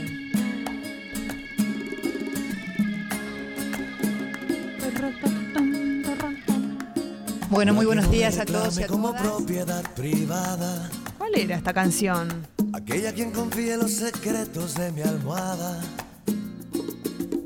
Bueno, 7.49 7.73
muy 7.73 7.85
buenos 7.85 8.09
días 8.11 8.37
a 8.37 8.45
todos 8.45 8.77
y 8.79 8.83
a 8.83 8.87
como 8.87 9.09
todas. 9.09 9.21
propiedad 9.23 9.83
privada. 9.95 10.89
¿Cuál 11.17 11.35
era 11.35 11.55
esta 11.55 11.73
canción? 11.73 12.47
Aquella 12.73 13.13
quien 13.13 13.31
confíe 13.31 13.75
los 13.77 13.91
secretos 13.91 14.75
de 14.75 14.91
mi 14.91 15.01
almohada. 15.01 15.79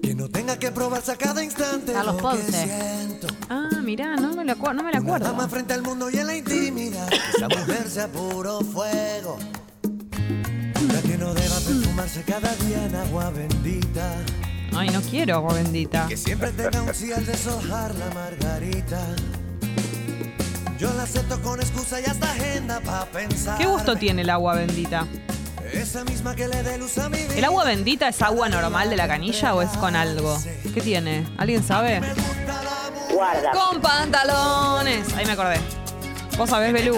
Que 0.02 0.14
no 0.14 0.28
tenga 0.30 0.58
que 0.60 0.72
probarse 0.72 1.12
a 1.14 1.16
cada 1.16 1.44
instante 1.44 1.94
Carlos 1.94 2.22
lo 2.22 2.30
que 2.32 2.38
Ponce. 2.38 2.64
siento. 2.64 3.28
Ah, 3.50 3.70
mirá, 3.82 4.16
no 4.18 4.34
me, 4.36 4.44
acu- 4.44 4.76
no 4.76 4.84
me 4.84 4.92
la 4.92 5.00
acuerdo. 5.00 5.26
Dama 5.28 5.48
frente 5.48 5.74
al 5.74 5.82
mundo 5.82 6.10
y 6.10 6.18
en 6.18 6.28
la 6.28 6.36
intimidad. 6.36 7.08
Que 7.08 7.18
esa 7.38 7.48
mujer 7.48 7.90
sea 7.90 8.08
puro 8.10 8.60
fuego. 8.62 9.38
La 10.94 11.02
que 11.02 11.18
no 11.18 11.34
deba 11.34 11.56
perfumarse 11.56 12.24
cada 12.24 12.54
día 12.56 12.86
en 12.86 12.96
agua 12.96 13.30
bendita. 13.32 14.16
Ay, 14.76 14.90
no 14.90 15.02
quiero 15.02 15.36
agua 15.36 15.54
bendita. 15.54 16.08
Que 16.08 16.18
siempre 16.18 16.52
tenga 16.52 16.82
un 16.82 16.94
sí 16.94 17.12
al 17.14 17.26
deshojar 17.26 17.96
la 17.96 18.10
margarita. 18.14 19.00
Yo 20.84 20.92
la 20.96 21.04
acepto 21.04 21.42
con 21.42 21.62
excusa 21.62 22.02
y 22.02 22.04
hasta 22.04 22.30
agenda 22.30 22.82
para 22.82 23.06
pensar. 23.06 23.58
¿Qué 23.58 23.66
gusto 23.66 23.96
tiene 23.96 24.24
el 24.24 24.30
agua 24.30 24.56
bendita? 24.56 25.08
Esa 25.72 26.04
misma 26.04 26.36
que 26.36 26.46
le 26.46 26.62
dé 26.62 26.78
luz 26.78 26.98
a 26.98 27.08
mi 27.08 27.20
vida. 27.20 27.38
¿El 27.38 27.46
agua 27.46 27.64
bendita 27.64 28.10
es 28.10 28.22
agua 28.22 28.50
normal 28.50 28.90
de 28.90 28.98
la 28.98 29.08
canilla 29.08 29.56
o 29.56 29.62
es 29.62 29.70
con 29.78 29.96
algo? 29.96 30.38
¿Qué 30.74 30.82
tiene? 30.82 31.26
¿Alguien 31.38 31.64
sabe? 31.64 32.02
Guarda. 33.14 33.52
Con 33.52 33.80
pantalones. 33.80 35.08
Ahí 35.14 35.26
me 35.26 35.32
acordé. 35.32 35.56
¿Vos 36.38 36.50
sabés, 36.50 36.74
Belú? 36.74 36.98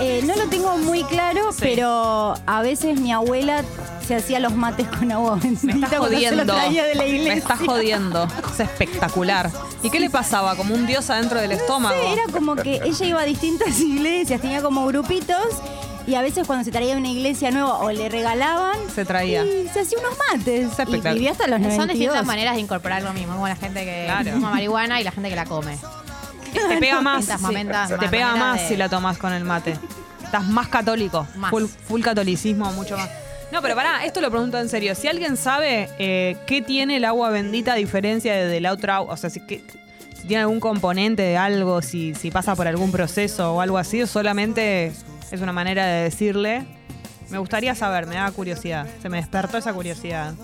Eh, 0.00 0.22
no 0.24 0.34
lo 0.34 0.48
tengo 0.48 0.76
muy 0.78 1.04
claro, 1.04 1.50
pero 1.60 2.34
a 2.44 2.62
veces 2.62 2.98
mi 2.98 3.12
abuela 3.12 3.62
se 4.12 4.24
hacía 4.24 4.40
los 4.40 4.54
mates 4.54 4.86
con 4.88 5.10
agua 5.10 5.36
bendita 5.36 5.66
Me 5.66 5.72
está 5.72 5.88
se 5.88 5.96
jodiendo. 5.98 6.44
los 6.44 6.56
traía 6.56 6.84
de 6.84 6.94
la 6.94 7.06
iglesia. 7.06 7.32
Me 7.32 7.38
está 7.38 7.56
jodiendo. 7.56 8.28
Es 8.52 8.60
espectacular. 8.60 9.50
¿Y 9.82 9.90
qué 9.90 10.00
le 10.00 10.10
pasaba? 10.10 10.54
¿Como 10.56 10.74
un 10.74 10.86
dios 10.86 11.08
adentro 11.10 11.40
del 11.40 11.52
estómago? 11.52 11.96
Era 12.12 12.22
como 12.32 12.56
que 12.56 12.80
ella 12.84 13.06
iba 13.06 13.20
a 13.20 13.24
distintas 13.24 13.80
iglesias, 13.80 14.40
tenía 14.40 14.60
como 14.62 14.86
grupitos 14.86 15.38
Y 16.06 16.14
a 16.16 16.20
veces 16.22 16.46
cuando 16.46 16.64
se 16.64 16.70
traía 16.72 16.96
una 16.96 17.08
iglesia 17.08 17.50
nueva 17.52 17.78
o 17.78 17.90
le 17.92 18.08
regalaban, 18.08 18.76
Se 18.94 19.04
traía. 19.04 19.44
y 19.44 19.68
se 19.72 19.80
hacía 19.80 19.98
unos 19.98 20.12
mates. 20.30 20.60
Y 20.62 20.64
espectacular. 20.64 21.14
vivió 21.14 21.30
hasta 21.30 21.46
los 21.46 21.60
92. 21.60 21.76
Son 21.76 21.88
distintas 21.88 22.26
maneras 22.26 22.54
de 22.56 22.60
incorporar 22.60 23.02
lo 23.02 23.12
mismo, 23.12 23.32
como 23.34 23.48
la 23.48 23.56
gente 23.56 23.84
que 23.84 24.02
Claro. 24.06 24.32
fuma 24.32 24.50
marihuana 24.50 25.00
y 25.00 25.04
la 25.04 25.12
gente 25.12 25.28
que 25.30 25.36
la 25.36 25.44
come. 25.46 25.78
Te 26.52 26.76
pega 26.78 27.00
más. 27.00 27.18
Distintas 27.18 27.40
sí. 27.40 27.46
momentas, 27.46 27.88
te 27.88 27.96
más 27.96 28.08
pega 28.10 28.36
más 28.36 28.60
de- 28.60 28.68
si 28.68 28.76
la 28.76 28.88
tomas 28.88 29.16
con 29.16 29.32
el 29.32 29.44
mate. 29.44 29.76
Estás 30.24 30.44
más 30.46 30.68
católico. 30.68 31.26
Más. 31.36 31.50
Full, 31.50 31.64
full 31.88 32.02
catolicismo, 32.02 32.70
mucho 32.72 32.96
más. 32.98 33.08
No, 33.52 33.60
pero 33.62 33.74
pará, 33.76 34.04
esto 34.04 34.20
lo 34.22 34.30
pregunto 34.30 34.58
en 34.58 34.68
serio. 34.68 34.94
Si 34.94 35.06
alguien 35.08 35.36
sabe 35.36 35.88
eh, 35.98 36.36
qué 36.46 36.62
tiene 36.62 36.96
el 36.96 37.04
agua 37.04 37.28
bendita 37.30 37.74
a 37.74 37.76
diferencia 37.76 38.34
de, 38.34 38.46
de 38.46 38.60
la 38.60 38.72
otra 38.72 38.96
agua, 38.96 39.12
o 39.12 39.16
sea, 39.16 39.28
si, 39.30 39.40
que- 39.40 39.62
si 40.18 40.26
tiene 40.26 40.40
algún 40.42 40.58
componente 40.58 41.20
de 41.22 41.36
algo, 41.36 41.82
si, 41.82 42.14
si 42.14 42.30
pasa 42.30 42.56
por 42.56 42.66
algún 42.66 42.90
proceso 42.90 43.54
o 43.54 43.60
algo 43.60 43.76
así, 43.76 44.00
o 44.02 44.06
solamente 44.06 44.92
es 45.30 45.40
una 45.40 45.52
manera 45.52 45.86
de 45.86 46.04
decirle. 46.04 46.64
Me 47.28 47.38
gustaría 47.38 47.74
saber, 47.74 48.06
me 48.06 48.14
da 48.16 48.30
curiosidad. 48.30 48.86
Se 49.02 49.08
me 49.08 49.18
despertó 49.18 49.58
esa 49.58 49.72
curiosidad. 49.72 50.34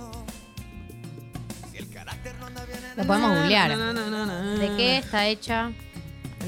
Lo 2.97 3.05
podemos 3.07 3.37
googlear. 3.39 3.71
No, 3.77 3.93
no, 3.93 4.11
no, 4.11 4.27
no, 4.27 4.43
no. 4.43 4.59
¿De 4.59 4.77
qué 4.77 4.99
está 4.99 5.27
hecha? 5.29 5.71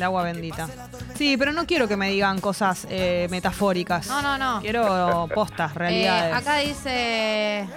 El 0.00 0.04
agua 0.04 0.22
bendita. 0.22 0.66
Sí, 1.14 1.36
pero 1.36 1.52
no 1.52 1.66
quiero 1.66 1.86
que 1.86 1.94
me 1.94 2.08
digan 2.08 2.40
cosas 2.40 2.86
eh, 2.88 3.26
metafóricas. 3.30 4.06
No, 4.06 4.22
no, 4.22 4.38
no. 4.38 4.60
Quiero 4.62 5.28
postas, 5.34 5.74
realidades. 5.74 6.32
Eh, 6.32 6.36
acá 6.36 6.56
dice. 6.56 7.68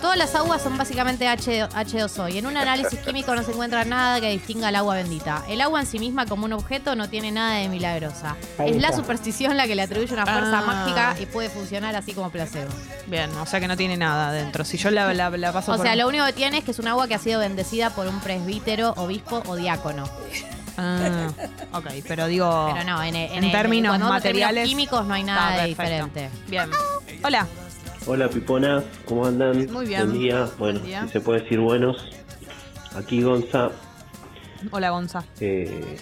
Todas 0.00 0.18
las 0.18 0.34
aguas 0.34 0.60
son 0.62 0.76
básicamente 0.76 1.26
H, 1.26 1.64
H2O 1.68 2.30
y 2.32 2.38
en 2.38 2.46
un 2.46 2.56
análisis 2.56 2.98
químico 3.00 3.34
no 3.34 3.42
se 3.42 3.52
encuentra 3.52 3.84
nada 3.86 4.20
que 4.20 4.28
distinga 4.30 4.68
al 4.68 4.76
agua 4.76 4.94
bendita. 4.96 5.42
El 5.48 5.60
agua 5.62 5.80
en 5.80 5.86
sí 5.86 5.98
misma 5.98 6.26
como 6.26 6.44
un 6.44 6.52
objeto 6.52 6.94
no 6.94 7.08
tiene 7.08 7.32
nada 7.32 7.56
de 7.56 7.68
milagrosa. 7.70 8.36
Es 8.58 8.76
la 8.80 8.92
superstición 8.92 9.56
la 9.56 9.66
que 9.66 9.74
le 9.74 9.82
atribuye 9.82 10.12
una 10.12 10.24
fuerza 10.26 10.58
Ah. 10.58 10.62
mágica 10.66 11.16
y 11.18 11.24
puede 11.26 11.48
funcionar 11.48 11.96
así 11.96 12.12
como 12.12 12.30
placebo. 12.30 12.68
Bien, 13.06 13.30
o 13.38 13.46
sea 13.46 13.58
que 13.58 13.68
no 13.68 13.76
tiene 13.76 13.96
nada 13.96 14.32
dentro. 14.32 14.64
Si 14.66 14.76
yo 14.76 14.90
la, 14.90 15.12
la- 15.14 15.30
la 15.30 15.52
paso 15.52 15.72
O 15.72 15.76
por 15.76 15.84
sea, 15.84 15.92
un- 15.92 15.98
lo 15.98 16.08
único 16.08 16.26
que 16.26 16.32
tiene 16.34 16.58
es 16.58 16.64
que 16.64 16.70
es 16.72 16.78
un 16.78 16.88
agua 16.88 17.08
que 17.08 17.14
ha 17.14 17.18
sido 17.18 17.40
bendecida 17.40 17.88
por 17.90 18.06
un 18.06 18.20
presbítero, 18.20 18.92
obispo 18.98 19.42
o 19.46 19.56
diácono. 19.56 20.04
Ah, 20.78 21.28
ok, 21.72 21.86
pero 22.06 22.26
digo. 22.26 22.70
Pero 22.72 22.84
no, 22.84 23.02
en, 23.02 23.16
en- 23.16 23.32
en 23.32 23.44
en- 23.44 23.52
términos 23.52 23.90
cuando 23.90 24.06
vamos 24.06 24.20
a 24.20 24.22
términos 24.22 24.48
materiales. 24.48 24.68
químicos 24.68 25.06
no 25.06 25.14
hay 25.14 25.22
nada 25.24 25.66
Está 25.66 25.76
perfecto. 25.76 25.82
diferente. 25.82 26.30
Bien. 26.48 26.70
Hola. 27.24 27.46
Hola 28.08 28.28
Piponas, 28.28 28.84
¿cómo 29.04 29.26
andan? 29.26 29.70
Muy 29.72 29.86
bien. 29.86 30.06
Buen 30.06 30.18
día. 30.20 30.48
Bueno, 30.58 30.78
Buen 30.78 30.82
día. 30.84 31.02
si 31.06 31.08
se 31.08 31.20
puede 31.20 31.40
decir 31.42 31.58
buenos. 31.60 31.96
Aquí 32.94 33.22
Gonza. 33.22 33.70
Hola, 34.70 34.90
Gonza. 34.90 35.24
eh, 35.40 35.96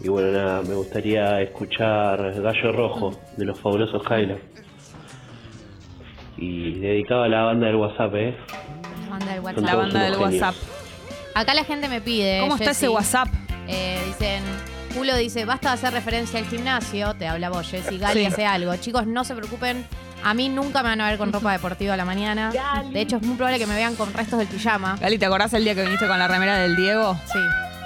y 0.00 0.08
bueno, 0.08 0.32
nada, 0.32 0.62
me 0.62 0.74
gustaría 0.74 1.40
escuchar 1.42 2.40
Gallo 2.40 2.72
Rojo 2.72 3.20
de 3.36 3.44
los 3.44 3.60
fabulosos 3.60 4.02
Highlands. 4.06 4.42
Y 6.36 6.78
dedicado 6.80 7.22
a 7.24 7.28
la 7.28 7.42
banda 7.42 7.66
del 7.66 7.76
WhatsApp, 7.76 8.14
¿eh? 8.14 8.36
Manda 9.10 9.34
el 9.34 9.40
WhatsApp. 9.40 9.64
La 9.64 9.70
todos 9.72 9.84
banda 9.84 10.02
del 10.04 10.14
genios. 10.14 10.32
WhatsApp. 10.42 10.54
Acá 11.34 11.54
la 11.54 11.64
gente 11.64 11.88
me 11.88 12.00
pide. 12.00 12.40
¿Cómo 12.40 12.54
está 12.54 12.70
Jessy, 12.70 12.86
ese 12.86 12.88
WhatsApp? 12.88 13.28
Eh, 13.68 14.02
dicen, 14.06 14.42
Culo 14.94 15.16
dice, 15.16 15.44
basta 15.44 15.68
de 15.70 15.74
hacer 15.74 15.92
referencia 15.92 16.38
al 16.38 16.46
gimnasio. 16.46 17.14
Te 17.14 17.26
habla 17.26 17.48
vos, 17.50 17.66
Jessy. 17.68 17.98
Gali 17.98 18.20
Sí. 18.20 18.26
hace 18.26 18.46
algo. 18.46 18.74
Chicos, 18.76 19.06
no 19.06 19.24
se 19.24 19.34
preocupen. 19.34 19.86
A 20.24 20.34
mí 20.34 20.48
nunca 20.48 20.82
me 20.82 20.90
van 20.90 21.00
a 21.00 21.08
ver 21.08 21.18
con 21.18 21.32
ropa 21.32 21.50
deportiva 21.52 21.94
a 21.94 21.96
la 21.96 22.04
mañana. 22.04 22.52
De 22.92 23.00
hecho, 23.00 23.16
es 23.16 23.22
muy 23.22 23.36
probable 23.36 23.58
que 23.58 23.66
me 23.66 23.74
vean 23.74 23.96
con 23.96 24.12
restos 24.12 24.38
del 24.38 24.48
pijama. 24.48 24.96
Gali, 25.00 25.18
¿te 25.18 25.26
acordás 25.26 25.52
el 25.54 25.64
día 25.64 25.74
que 25.74 25.82
viniste 25.82 26.06
con 26.06 26.18
la 26.18 26.28
remera 26.28 26.58
del 26.58 26.76
Diego? 26.76 27.18
Sí. 27.32 27.38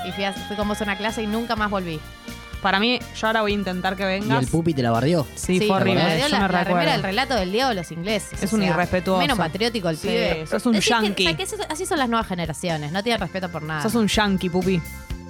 Y 0.08 0.12
fui, 0.12 0.24
a- 0.24 0.32
fui 0.32 0.54
con 0.56 0.68
vos 0.68 0.80
a 0.80 0.84
una 0.84 0.96
clase 0.98 1.22
y 1.22 1.26
nunca 1.26 1.56
más 1.56 1.70
volví. 1.70 1.98
Para 2.60 2.78
mí, 2.80 2.98
yo 3.18 3.26
ahora 3.26 3.42
voy 3.42 3.52
a 3.52 3.54
intentar 3.54 3.96
que 3.96 4.02
Y 4.02 4.06
vengas. 4.06 4.42
el 4.42 4.48
pupi 4.50 4.74
te 4.74 4.82
la 4.82 4.90
barrió. 4.90 5.26
Sí, 5.36 5.58
Sí, 5.60 5.66
fue 5.68 5.76
horrible. 5.76 6.02
me 6.02 6.16
dio 6.16 6.28
la, 6.28 6.36
me 6.36 6.42
la 6.42 6.48
recuerdo. 6.48 6.74
remera 6.74 6.92
del 6.92 7.02
relato 7.02 7.34
del 7.36 7.52
Diego 7.52 7.68
de 7.68 7.74
los 7.76 7.90
ingleses. 7.92 8.42
Es 8.42 8.52
un 8.52 8.60
sea, 8.60 8.70
irrespetuoso. 8.70 9.20
Menos 9.20 9.38
patriótico 9.38 9.88
el 9.88 9.96
Sí, 9.96 10.08
pibe. 10.08 10.46
sos 10.46 10.66
un 10.66 10.74
Es 10.74 10.84
que- 10.84 10.90
yankee. 10.90 11.36
así 11.70 11.86
son 11.86 11.98
las 11.98 12.08
nuevas 12.08 12.26
generaciones. 12.26 12.92
No 12.92 13.02
tienen 13.02 13.20
respeto 13.20 13.48
por 13.50 13.62
nada. 13.62 13.82
Sos 13.82 13.94
un 13.94 14.08
yankee, 14.08 14.48
pupi. 14.50 14.80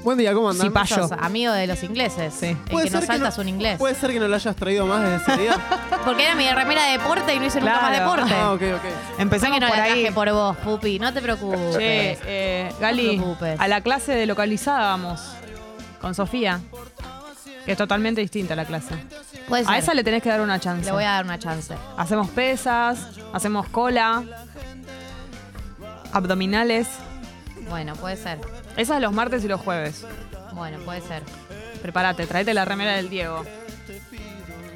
Buen 0.07 0.19
día, 0.19 0.33
¿cómo 0.35 0.49
andan? 0.51 0.69
Sí, 0.69 0.73
payo. 0.73 0.95
Sos 1.09 1.11
amigo 1.19 1.53
de 1.53 1.67
los 1.67 1.83
ingleses. 1.83 2.33
Sí. 2.33 2.47
El 2.47 2.57
Puede 2.59 2.85
que 2.85 2.91
no 2.91 3.01
ser 3.01 3.01
que 3.01 3.07
salta 3.09 3.25
no- 3.25 3.29
es 3.29 3.39
un 3.39 3.49
inglés. 3.49 3.77
Puede 3.77 3.97
ser 3.97 4.13
que 4.13 4.21
no 4.21 4.29
lo 4.29 4.37
hayas 4.37 4.55
traído 4.55 4.87
más 4.87 5.03
desde 5.03 5.17
ese 5.17 5.43
día. 5.43 5.57
Porque 6.05 6.23
era 6.23 6.37
mi 6.37 6.49
remera 6.49 6.85
de 6.85 6.93
deporte 6.93 7.35
y 7.35 7.41
no 7.41 7.47
hice 7.47 7.59
nunca 7.59 7.81
más 7.81 7.91
Claro. 7.91 8.05
deporte. 8.15 8.35
ah, 8.37 8.53
ok, 8.53 8.63
ok. 8.77 9.19
Empezamos 9.19 9.57
que 9.57 9.61
no 9.61 9.67
por 9.69 9.77
la 9.77 9.83
ahí. 9.83 10.11
por 10.13 10.31
vos, 10.33 10.57
Pupi. 10.59 11.01
No 11.01 11.13
te 11.13 11.21
preocupes. 11.21 11.77
Che, 11.77 12.19
eh, 12.25 12.73
Gali, 12.79 13.03
No 13.03 13.11
te 13.11 13.17
preocupes. 13.19 13.61
a 13.61 13.67
la 13.67 13.81
clase 13.81 14.13
de 14.13 14.27
localizada 14.27 14.79
vamos. 14.91 15.21
Con 16.01 16.15
Sofía. 16.15 16.61
Que 17.65 17.73
es 17.73 17.79
totalmente 17.79 18.21
distinta 18.21 18.55
la 18.55 18.65
clase. 18.65 18.95
Puede 19.49 19.65
A 19.67 19.77
esa 19.77 19.93
le 19.93 20.05
tenés 20.05 20.23
que 20.23 20.29
dar 20.29 20.41
una 20.41 20.61
chance. 20.61 20.85
Le 20.87 20.93
voy 20.93 21.03
a 21.03 21.11
dar 21.15 21.25
una 21.25 21.41
chance. 21.41 21.75
Hacemos 21.97 22.29
pesas, 22.31 23.09
hacemos 23.33 23.67
cola, 23.71 24.23
abdominales. 26.13 26.87
Bueno, 27.69 27.97
puede 27.97 28.17
ser. 28.17 28.39
Esas 28.77 29.01
los 29.01 29.13
martes 29.13 29.45
y 29.45 29.49
los 29.49 29.61
jueves. 29.61 30.05
Bueno, 30.53 30.79
puede 30.81 31.01
ser. 31.01 31.23
Prepárate, 31.83 32.27
tráete 32.27 32.55
la 32.55 32.65
remera 32.65 32.97
del 32.97 33.09
Diego. 33.09 33.45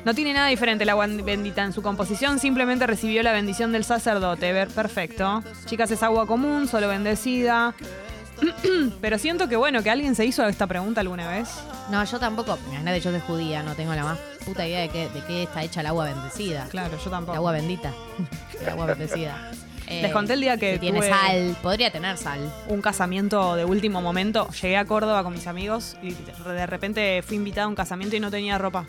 No 0.05 0.15
tiene 0.15 0.33
nada 0.33 0.49
diferente 0.49 0.85
el 0.85 0.91
agua 0.91 1.07
bendita 1.07 1.63
en 1.63 1.73
su 1.75 1.83
composición, 1.83 2.39
simplemente 2.39 2.87
recibió 2.87 3.23
la 3.23 3.33
bendición 3.33 3.73
del 3.73 3.85
sacerdote. 3.85 4.53
Ver, 4.53 4.69
perfecto. 4.69 5.43
Chicas, 5.67 5.91
es 5.91 6.03
agua 6.03 6.27
común, 6.27 6.69
solo 6.69 6.89
bendecida. 6.89 7.75
Pero 9.03 9.19
siento 9.19 9.49
que 9.49 9.57
bueno, 9.57 9.83
que 9.83 9.91
alguien 9.91 10.15
se 10.15 10.25
hizo 10.25 10.47
esta 10.47 10.67
pregunta 10.67 11.03
alguna 11.03 11.29
vez. 11.29 11.51
No, 11.91 12.03
yo 12.03 12.19
tampoco. 12.19 12.59
Imagínate, 12.69 13.01
yo 13.01 13.11
soy 13.11 13.21
judía, 13.21 13.63
no 13.63 13.75
tengo 13.75 13.95
la 13.95 14.05
más 14.05 14.19
puta 14.47 14.67
idea 14.67 14.81
de 14.81 14.89
qué, 14.89 15.09
de 15.11 15.23
qué 15.27 15.43
está 15.43 15.63
hecha 15.63 15.81
el 15.81 15.87
agua 15.89 16.07
bendecida. 16.07 16.67
Claro, 16.71 16.97
yo 17.03 17.11
tampoco. 17.11 17.33
El 17.33 17.39
agua 17.39 17.53
bendita. 17.53 17.93
El 18.61 18.69
agua 18.71 18.87
bendecida. 18.87 19.51
Eh, 19.91 20.03
Les 20.03 20.13
conté 20.13 20.35
el 20.35 20.41
día 20.41 20.57
que 20.57 20.75
si 20.75 20.79
tiene 20.79 21.01
tuve- 21.01 21.09
sal. 21.11 21.57
Podría 21.63 21.91
tener 21.91 22.17
sal. 22.17 22.39
un 22.69 22.81
casamiento 22.81 23.57
de 23.57 23.65
último 23.65 24.01
momento. 24.01 24.49
Llegué 24.63 24.77
a 24.77 24.85
Córdoba 24.85 25.23
con 25.25 25.33
mis 25.33 25.47
amigos 25.47 25.97
y 26.03 26.13
de 26.13 26.67
repente 26.67 27.23
fui 27.27 27.37
invitada 27.37 27.65
a 27.65 27.69
un 27.69 27.75
casamiento 27.75 28.15
y 28.17 28.21
no 28.21 28.31
tenía 28.31 28.57
ropa. 28.57 28.85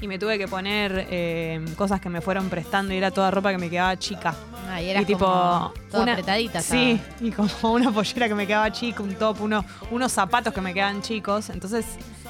Y 0.00 0.08
me 0.08 0.18
tuve 0.18 0.38
que 0.38 0.48
poner 0.48 1.06
eh, 1.10 1.62
cosas 1.76 2.00
que 2.00 2.08
me 2.08 2.22
fueron 2.22 2.48
prestando 2.48 2.94
y 2.94 2.96
era 2.96 3.10
toda 3.10 3.30
ropa 3.30 3.50
que 3.50 3.58
me 3.58 3.68
quedaba 3.68 3.98
chica. 3.98 4.34
Ah, 4.66 4.80
y 4.80 4.88
eras 4.88 5.02
y 5.02 5.06
tipo 5.06 5.26
toda 5.90 6.12
apretadita, 6.12 6.62
Sí, 6.62 6.98
y 7.20 7.30
como 7.32 7.50
una 7.74 7.92
pollera 7.92 8.26
que 8.28 8.34
me 8.34 8.46
quedaba 8.46 8.72
chica, 8.72 9.02
un 9.02 9.14
top, 9.16 9.42
uno- 9.42 9.62
unos 9.90 10.10
zapatos 10.10 10.54
que 10.54 10.60
me 10.62 10.72
quedaban 10.72 11.02
chicos. 11.02 11.50
Entonces 11.50 11.84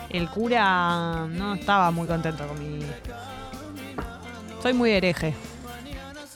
el 0.08 0.28
cura 0.30 1.26
no 1.30 1.54
estaba 1.54 1.92
muy 1.92 2.08
contento 2.08 2.44
con 2.48 2.58
mi... 2.58 2.84
Soy 4.62 4.72
muy 4.72 4.90
hereje. 4.90 5.32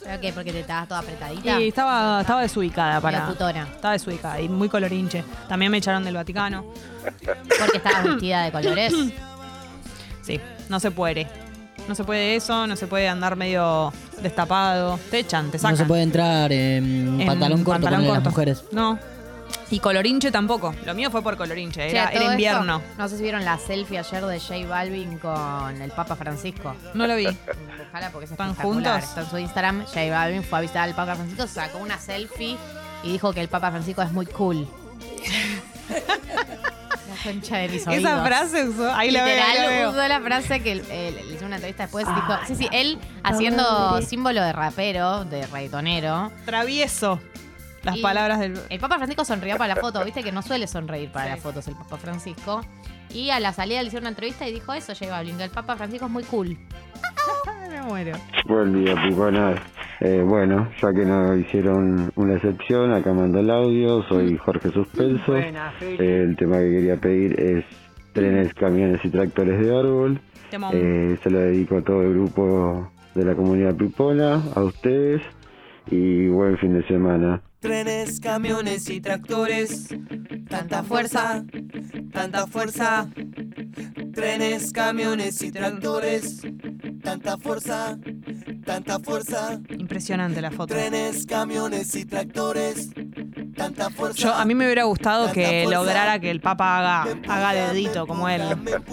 ¿Pero 0.05 0.21
qué? 0.21 0.31
Porque 0.33 0.51
te 0.51 0.59
estabas 0.61 0.87
toda 0.87 0.99
apretadita. 1.01 1.59
Y 1.59 1.67
estaba, 1.69 2.21
estaba 2.21 2.41
desubicada 2.43 3.01
para. 3.01 3.19
Medio 3.21 3.33
putona. 3.33 3.63
Estaba 3.63 3.93
desubicada 3.93 4.39
y 4.39 4.47
muy 4.47 4.69
colorinche. 4.69 5.23
También 5.49 5.71
me 5.71 5.79
echaron 5.79 6.03
del 6.03 6.13
Vaticano. 6.15 6.63
Porque 7.59 7.77
estabas 7.77 8.03
vestida 8.03 8.43
de 8.43 8.51
colores. 8.51 8.93
Sí, 10.21 10.39
no 10.69 10.79
se 10.79 10.91
puede. 10.91 11.27
No 11.87 11.93
se 11.95 12.03
puede 12.03 12.35
eso, 12.35 12.65
no 12.65 12.75
se 12.75 12.87
puede 12.87 13.07
andar 13.07 13.35
medio 13.35 13.93
destapado. 14.21 14.99
Te 15.11 15.19
echan, 15.19 15.51
te 15.51 15.57
sacan. 15.59 15.73
No 15.73 15.77
se 15.77 15.85
puede 15.85 16.01
entrar 16.03 16.51
en, 16.51 17.19
En 17.21 17.27
pantalón 17.27 17.63
corto 17.63 17.81
pantalón 17.83 17.99
ponele 17.99 18.07
las 18.13 18.17
corto. 18.23 18.29
mujeres. 18.31 18.63
No. 18.71 18.97
Y 19.71 19.79
colorinche 19.79 20.31
tampoco. 20.31 20.75
Lo 20.85 20.93
mío 20.93 21.09
fue 21.09 21.21
por 21.23 21.37
colorinche. 21.37 21.81
Che, 21.81 21.89
Era, 21.91 22.07
a 22.07 22.11
todo 22.11 22.21
era 22.23 22.31
invierno. 22.33 22.77
esto, 22.77 22.89
no 22.97 23.09
sé 23.09 23.17
si 23.17 23.23
vieron 23.23 23.43
la 23.43 23.57
selfie 23.57 23.97
ayer 23.97 24.23
de 24.25 24.39
J 24.39 24.67
Balvin 24.67 25.17
con 25.17 25.81
el 25.81 25.91
Papa 25.91 26.15
Francisco. 26.15 26.75
No 26.93 27.07
lo 27.07 27.15
vi. 27.15 27.25
Ojalá 27.89 28.11
porque 28.11 28.25
es 28.25 28.31
¿Están 28.31 28.51
espectacular. 28.51 28.93
juntos? 29.01 29.09
Está 29.09 29.21
en 29.21 29.29
su 29.29 29.37
Instagram. 29.39 29.85
J 29.85 30.09
Balvin 30.11 30.43
fue 30.43 30.59
a 30.59 30.61
visitar 30.61 30.83
al 30.83 30.93
Papa 30.95 31.15
Francisco, 31.15 31.47
sacó 31.47 31.79
una 31.79 31.97
selfie 31.99 32.57
y 33.03 33.11
dijo 33.13 33.33
que 33.33 33.41
el 33.41 33.47
Papa 33.47 33.71
Francisco 33.71 34.01
es 34.03 34.11
muy 34.11 34.27
cool. 34.27 34.67
la 35.89 37.15
concha 37.31 37.57
de 37.57 37.69
mis 37.69 37.87
oídos. 37.87 38.03
Esa 38.03 38.23
frase 38.25 38.67
usó. 38.69 38.93
Ahí 38.93 39.11
la 39.11 39.23
veo, 39.25 39.33
ahí 39.35 39.41
Literal, 39.51 39.65
la 39.71 39.77
veo. 39.77 39.89
usó 39.91 40.07
la 40.07 40.19
frase 40.21 40.61
que 40.61 40.75
le 40.75 41.33
hizo 41.33 41.45
una 41.45 41.55
entrevista 41.55 41.83
después. 41.83 42.05
dijo, 42.07 42.33
sí, 42.47 42.55
sí, 42.55 42.67
él 42.71 42.99
haciendo 43.23 44.01
símbolo 44.01 44.41
de 44.43 44.53
rapero, 44.53 45.25
de 45.25 45.45
reggaetonero. 45.47 46.31
Travieso. 46.45 47.19
Las 47.85 47.97
Y 47.97 48.01
palabras 48.01 48.39
del. 48.39 48.59
El 48.69 48.79
Papa 48.79 48.97
Francisco 48.97 49.23
sonrió 49.23 49.57
para 49.57 49.75
la 49.75 49.79
foto, 49.79 50.03
viste 50.03 50.23
que 50.23 50.31
no 50.31 50.41
suele 50.41 50.65
sonreír 50.65 51.11
para 51.11 51.29
las 51.29 51.39
fotos 51.39 51.67
el 51.67 51.75
Papa 51.75 51.97
Francisco. 51.97 52.61
Y 53.13 53.29
a 53.29 53.39
la 53.39 53.53
salida 53.53 53.81
le 53.81 53.87
hicieron 53.87 54.05
una 54.05 54.09
entrevista 54.09 54.47
y 54.47 54.51
dijo 54.51 54.73
eso, 54.73 54.93
Balvin, 55.07 55.37
que 55.37 55.43
el 55.43 55.51
Papa 55.51 55.75
Francisco 55.77 56.07
es 56.07 56.11
muy 56.11 56.23
cool. 56.23 56.57
Me 57.69 57.81
muero. 57.83 58.17
Buen 58.47 58.83
día, 58.83 58.95
piconas. 59.07 59.59
Eh, 60.01 60.21
bueno, 60.25 60.67
ya 60.81 60.91
que 60.91 61.05
no 61.05 61.35
hicieron 61.37 62.11
una 62.15 62.35
excepción, 62.35 62.91
acá 62.91 63.13
mando 63.13 63.39
el 63.39 63.49
audio. 63.51 64.03
Soy 64.09 64.35
Jorge 64.37 64.71
Suspenso. 64.71 65.37
Eh, 65.37 65.53
el 66.23 66.35
tema 66.35 66.57
que 66.57 66.71
quería 66.71 66.97
pedir 66.97 67.39
es 67.39 67.65
trenes, 68.13 68.53
camiones 68.55 68.99
y 69.03 69.09
tractores 69.09 69.59
de 69.59 69.77
árbol. 69.77 70.19
Eh, 70.73 71.17
se 71.21 71.29
lo 71.29 71.39
dedico 71.39 71.77
a 71.77 71.81
todo 71.83 72.01
el 72.01 72.13
grupo 72.13 72.91
de 73.13 73.25
la 73.25 73.35
comunidad 73.35 73.75
pipona, 73.75 74.41
a 74.55 74.63
ustedes 74.63 75.21
y 75.91 76.27
buen 76.27 76.57
fin 76.57 76.73
de 76.73 76.87
semana. 76.87 77.41
Trenes, 77.59 78.19
camiones 78.19 78.89
y 78.89 79.01
tractores. 79.01 79.87
Tanta 80.49 80.83
fuerza, 80.83 81.43
tanta 82.13 82.47
fuerza. 82.47 83.07
Trenes, 84.13 84.71
camiones 84.71 85.41
y 85.41 85.51
tractores. 85.51 86.41
Tanta 87.03 87.37
fuerza, 87.37 87.97
tanta 88.65 88.99
fuerza. 88.99 89.59
Impresionante 89.77 90.41
la 90.41 90.51
foto. 90.51 90.73
Trenes, 90.73 91.25
camiones 91.25 91.95
y 91.95 92.05
tractores. 92.05 92.89
Tanta 93.55 93.89
fuerza. 93.89 94.17
Yo, 94.19 94.33
a 94.33 94.43
mí 94.45 94.53
me 94.53 94.65
hubiera 94.65 94.83
gustado 94.83 95.31
que 95.31 95.65
lograra 95.65 96.19
que 96.19 96.29
el 96.29 96.41
Papa 96.41 96.77
haga, 96.77 97.07
haga 97.27 97.53
dedito 97.53 98.05
como 98.05 98.27
él. 98.27 98.41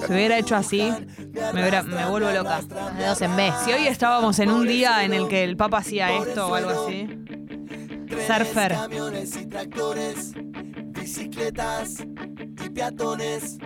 Si 0.06 0.12
hubiera 0.12 0.38
hecho 0.38 0.54
así, 0.56 0.92
me, 1.52 1.60
hubiera- 1.62 1.82
me 1.82 2.06
vuelvo 2.08 2.30
loca. 2.30 2.60
En. 3.16 3.52
Si 3.64 3.72
hoy 3.72 3.86
estábamos 3.88 4.38
en 4.38 4.50
un 4.50 4.66
día 4.66 5.04
en 5.04 5.14
el 5.14 5.26
que 5.28 5.42
el 5.44 5.56
Papa 5.56 5.78
hacía 5.78 6.12
esto 6.16 6.48
o 6.48 6.54
algo 6.54 6.86
así. 6.86 7.08
Surfer. 8.20 8.72
Camiones 8.72 9.36
y 9.36 9.46
tractores, 9.46 10.32
bicicletas 10.36 11.96
y 12.64 12.68
peatones, 12.70 13.58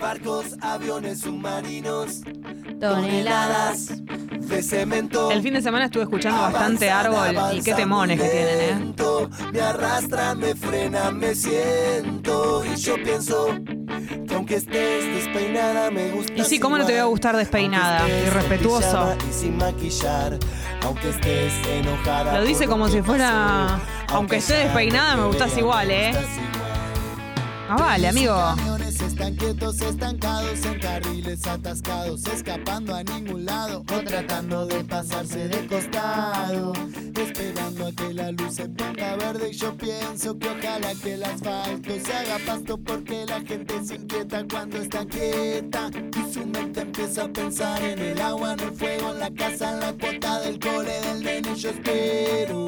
barcos, 0.00 0.56
aviones, 0.62 1.20
submarinos, 1.20 2.22
toneladas 2.80 3.88
de 4.06 4.62
cemento. 4.62 5.30
El 5.30 5.42
fin 5.42 5.54
de 5.54 5.62
semana 5.62 5.84
estuve 5.84 6.04
escuchando 6.04 6.40
bastante 6.40 6.90
árbol 6.90 7.36
y 7.52 7.62
qué 7.62 7.74
temones 7.74 8.20
que 8.20 8.28
tienen, 8.28 8.58
¿eh? 8.60 8.94
Me 9.52 9.60
arrastra, 9.60 10.34
me 10.34 10.54
frena, 10.54 11.10
me 11.10 11.34
siento 11.34 12.64
y 12.64 12.76
yo 12.76 12.94
pienso 13.02 13.48
que 14.26 14.34
aunque 14.34 14.56
estés 14.56 15.04
despeinada 15.14 15.90
me 15.90 16.10
gusta. 16.10 16.32
Y 16.34 16.44
sí, 16.44 16.58
¿cómo 16.58 16.78
no 16.78 16.86
te 16.86 16.92
voy 16.92 17.00
a 17.00 17.04
gustar 17.04 17.36
despeinada? 17.36 18.08
Irrespetuoso. 18.08 19.14
Y 19.28 19.32
sin 19.32 19.56
maquillar, 19.58 20.38
aunque 20.82 21.10
estés 21.10 21.52
enojada. 21.68 22.38
Lo 22.38 22.44
dice 22.44 22.66
como 22.66 22.88
si 22.88 23.02
fuera. 23.02 23.78
Aunque 24.08 24.36
esté 24.36 24.54
despeinada, 24.54 25.16
me 25.16 25.26
gustas 25.26 25.56
igual, 25.58 25.90
¿eh? 25.90 26.12
Ah, 27.68 27.76
vale, 27.76 28.08
amigo. 28.08 28.34
Están 29.20 29.36
quietos, 29.36 29.80
estancados 29.82 30.64
en 30.64 30.78
carriles 30.78 31.46
atascados, 31.46 32.26
escapando 32.26 32.94
a 32.94 33.02
ningún 33.02 33.44
lado 33.44 33.80
o 33.80 34.00
tratando 34.00 34.64
de 34.66 34.82
pasarse 34.84 35.46
de 35.46 35.66
costado, 35.66 36.72
esperando 37.14 37.86
a 37.88 37.92
que 37.92 38.14
la 38.14 38.32
luz 38.32 38.54
se 38.54 38.66
ponga 38.70 39.16
verde. 39.16 39.50
Y 39.50 39.52
yo 39.52 39.76
pienso 39.76 40.38
que 40.38 40.48
ojalá 40.48 40.94
que 41.02 41.14
el 41.14 41.24
asfalto 41.24 41.90
se 42.02 42.12
haga 42.14 42.38
pasto 42.46 42.78
porque 42.78 43.26
la 43.26 43.40
gente 43.42 43.84
se 43.84 43.96
inquieta 43.96 44.42
cuando 44.50 44.78
está 44.78 45.04
quieta 45.04 45.90
y 46.18 46.32
su 46.32 46.46
mente 46.46 46.80
empieza 46.80 47.24
a 47.24 47.28
pensar 47.28 47.82
en 47.84 47.98
el 47.98 48.20
agua, 48.22 48.54
en 48.54 48.60
el 48.60 48.72
fuego, 48.72 49.10
en 49.10 49.18
la 49.18 49.30
casa, 49.34 49.72
en 49.72 49.80
la 49.80 49.92
cuota 49.92 50.40
del 50.40 50.58
cole 50.58 50.98
del 51.02 51.22
nene, 51.22 51.54
yo 51.56 51.68
espero 51.68 52.66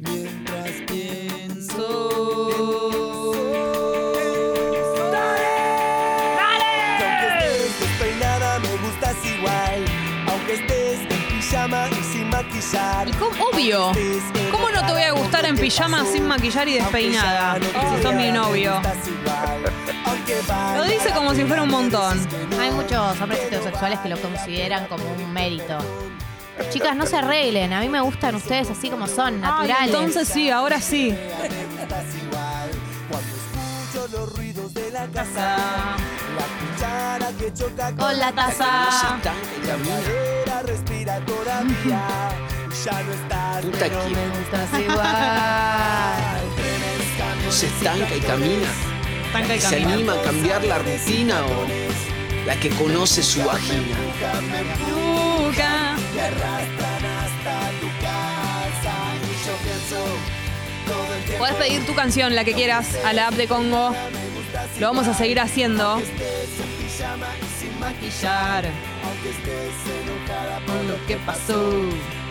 mientras 0.00 0.70
Aunque 1.76 3.05
Y 13.06 13.12
cómo- 13.12 13.30
obvio. 13.52 13.92
¿Cómo 14.50 14.70
no 14.70 14.84
te 14.84 14.92
voy 14.92 15.02
a 15.02 15.12
gustar 15.12 15.44
en 15.46 15.56
pijama 15.56 16.04
sin 16.04 16.26
maquillar 16.26 16.66
y 16.68 16.74
despeinada? 16.74 17.58
Si 17.60 18.02
sos 18.02 18.14
mi 18.14 18.32
novio. 18.32 18.80
Lo 20.76 20.84
dice 20.84 21.10
como 21.14 21.32
si 21.34 21.44
fuera 21.44 21.62
un 21.62 21.70
montón. 21.70 22.18
Hay 22.60 22.70
muchos 22.72 23.20
hombres 23.20 23.40
heterosexuales 23.44 24.00
que 24.00 24.08
lo 24.08 24.20
consideran 24.20 24.86
como 24.86 25.04
un 25.04 25.32
mérito. 25.32 25.78
Chicas, 26.70 26.96
no 26.96 27.06
se 27.06 27.16
arreglen. 27.18 27.72
A 27.72 27.80
mí 27.80 27.88
me 27.88 28.00
gustan 28.00 28.34
ustedes 28.34 28.68
así 28.70 28.90
como 28.90 29.06
son, 29.06 29.34
Ay, 29.34 29.40
naturales. 29.40 29.86
entonces 29.86 30.26
sí, 30.28 30.50
ahora 30.50 30.80
sí. 30.80 31.14
Escucho 33.08 34.08
los 34.18 34.36
ruidos 34.36 34.74
de 34.74 34.90
la 34.90 35.06
casa 35.06 35.56
La 36.36 36.46
cuchara 36.74 37.28
que 37.38 37.52
choca 37.52 37.92
Con 37.94 38.18
la 38.18 38.32
taza. 38.32 38.88
La 40.46 40.62
respira 40.62 41.20
todavía 41.20 42.00
Ya 42.84 43.02
no 43.02 43.12
estás 43.12 43.64
Puta 43.64 43.78
pero 43.80 44.04
que- 44.04 44.10
me 44.14 44.28
gustas 44.28 44.80
igual 44.80 45.06
Se 47.50 47.66
estanca 47.66 48.14
y 48.16 48.20
camina. 48.20 48.68
Estanca 49.26 49.54
y 49.56 49.60
Se 49.60 49.70
camina. 49.70 49.92
anima 49.94 50.12
a 50.14 50.22
cambiar 50.22 50.64
la 50.64 50.78
rutina 50.78 51.40
o 51.46 51.66
la 52.46 52.56
que 52.56 52.70
conoce 52.70 53.22
su 53.22 53.42
vagina. 53.44 53.96
Nunca. 54.90 55.96
Te 56.12 56.20
arrastran 56.20 57.04
hasta 57.04 57.70
tu 57.80 57.86
casa 58.02 58.94
Y 59.22 59.46
yo 59.46 59.54
pienso 59.62 60.04
todo 60.86 61.14
el 61.14 61.22
tiempo 61.24 61.38
Podés 61.38 61.54
pedir 61.56 61.86
tu 61.86 61.94
canción, 61.94 62.34
la 62.34 62.44
que 62.44 62.52
quieras, 62.54 62.86
a 63.04 63.12
la 63.12 63.28
app 63.28 63.34
de 63.34 63.46
Congo. 63.46 63.94
Lo 64.80 64.86
vamos 64.88 65.06
a 65.08 65.14
seguir 65.14 65.38
haciendo. 65.40 66.00
Aunque 69.26 69.50
estés 69.50 69.74
enojada 70.02 70.60
por 70.66 70.84
lo 70.84 71.06
que 71.06 71.16
pasó. 71.16 71.70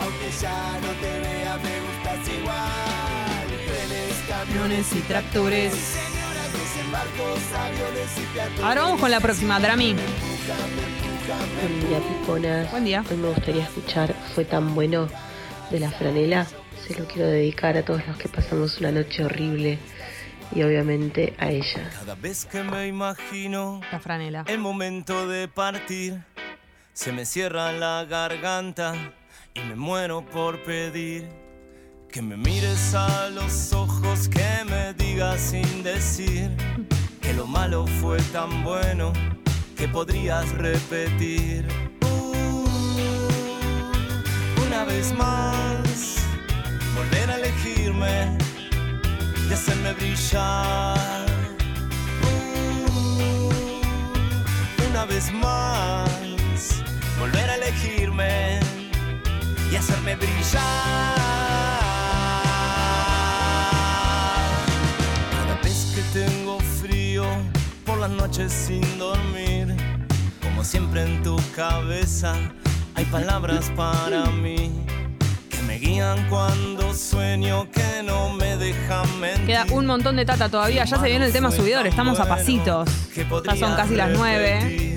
Aunque 0.02 0.30
ya 0.42 0.80
no 0.82 0.88
te 1.02 1.20
vea, 1.20 1.58
me 1.58 1.80
gustas 1.82 2.40
igual. 2.40 3.48
Trenes, 3.68 4.16
camiones 4.30 4.96
y 4.96 5.00
tractores. 5.02 5.74
señoras 5.74 6.54
desembarcos, 6.54 7.40
aviones 7.54 8.18
y 8.18 8.34
peatones. 8.34 8.64
Ahora 8.64 8.82
vamos 8.84 9.02
con 9.02 9.12
la 9.12 9.20
próxima, 9.20 9.60
Drami. 9.60 9.96
Buen 11.62 11.90
día, 11.90 12.00
Pipona. 12.00 12.68
Buen 12.72 12.86
día. 12.86 13.04
Hoy 13.10 13.18
me 13.18 13.28
gustaría 13.30 13.64
escuchar 13.64 14.14
Fue 14.34 14.46
tan 14.46 14.74
bueno 14.74 15.10
de 15.72 15.80
la 15.82 15.92
franela. 15.92 16.48
Se 16.88 16.98
lo 16.98 17.06
quiero 17.08 17.28
dedicar 17.28 17.76
a 17.78 17.84
todos 17.84 18.08
los 18.08 18.16
que 18.18 18.30
pasamos 18.30 18.80
una 18.80 18.92
noche 18.92 19.26
horrible 19.26 19.80
y 20.54 20.62
obviamente 20.64 21.34
a 21.40 21.50
ella. 21.50 21.90
Cada 22.00 22.16
vez 22.16 22.46
que 22.46 22.62
me 22.64 22.88
imagino 22.88 23.82
La 23.92 24.00
franela. 24.00 24.46
el 24.48 24.60
momento 24.60 25.28
de 25.28 25.48
partir, 25.48 26.22
se 26.96 27.12
me 27.12 27.26
cierra 27.26 27.74
la 27.74 28.06
garganta 28.06 28.94
y 29.54 29.60
me 29.60 29.76
muero 29.76 30.26
por 30.26 30.64
pedir 30.64 31.28
que 32.10 32.22
me 32.22 32.38
mires 32.38 32.96
a 32.96 33.30
los 33.30 33.74
ojos, 33.74 34.30
que 34.30 34.64
me 34.66 34.94
digas 34.94 35.42
sin 35.42 35.84
decir 35.84 36.50
que 37.22 37.34
lo 37.34 37.46
malo 37.48 37.86
fue 38.00 38.18
tan 38.32 38.64
bueno 38.64 39.12
que 39.76 39.90
podrías 39.90 40.50
repetir. 40.54 41.68
Uh, 42.02 42.66
una 44.66 44.86
vez 44.86 45.14
más, 45.14 46.16
volver 46.96 47.30
a 47.30 47.36
elegirme 47.36 48.38
y 49.50 49.54
hacerme 49.54 49.92
brillar. 49.94 51.26
Uh, 52.24 53.50
una 54.90 55.04
vez 55.04 55.30
más, 55.34 56.25
elegirme 57.66 58.60
y 59.72 59.76
hacerme 59.76 60.16
brillar. 60.16 60.62
Cada 65.32 65.62
vez 65.64 65.94
que 65.96 66.20
tengo 66.20 66.60
frío 66.82 67.26
por 67.86 68.00
las 68.00 68.12
noches 68.12 68.52
sin 68.52 69.00
dormir, 69.00 69.76
como 70.42 70.64
siempre 70.64 71.04
en 71.04 71.24
tu 71.24 71.38
cabeza 71.56 72.36
hay 72.94 73.06
palabras 73.06 73.72
para 73.76 74.26
mí 74.28 74.72
que 75.50 75.60
me 75.64 75.78
guían 75.78 76.30
cuando 76.30 76.94
sueño 76.94 77.68
que 77.72 78.04
no 78.04 78.32
me 78.34 78.58
dejan 78.58 79.20
mentir. 79.20 79.48
Queda 79.48 79.66
un 79.72 79.86
montón 79.86 80.16
de 80.16 80.26
tata 80.26 80.50
todavía. 80.50 80.86
Ya 80.86 80.98
se 81.00 81.08
viene 81.08 81.26
el 81.26 81.34
tema 81.34 81.52
subidor. 81.52 81.88
Estamos 81.88 82.20
a 82.20 82.28
pasitos. 82.28 82.90
Ya 83.16 83.56
son 83.56 83.76
casi 83.76 83.96
las 83.96 84.12
nueve. 84.12 84.95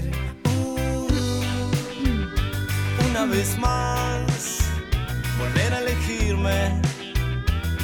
Una 3.20 3.32
vez 3.32 3.58
más, 3.58 4.58
volver 5.40 5.74
a 5.74 5.80
elegirme 5.80 6.80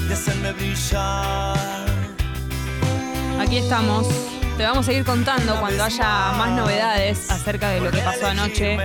y 0.09 0.12
hacerme 0.12 0.53
brillar. 0.53 1.89
Aquí 3.41 3.57
estamos. 3.57 4.07
Te 4.57 4.62
vamos 4.62 4.87
a 4.87 4.93
ir 4.93 5.05
contando 5.05 5.59
cuando 5.59 5.82
haya 5.82 6.35
más 6.39 6.51
novedades 6.53 7.28
acerca 7.32 7.70
de 7.70 7.80
lo 7.80 7.91
que 7.91 7.99
pasó 7.99 8.28
anoche 8.28 8.78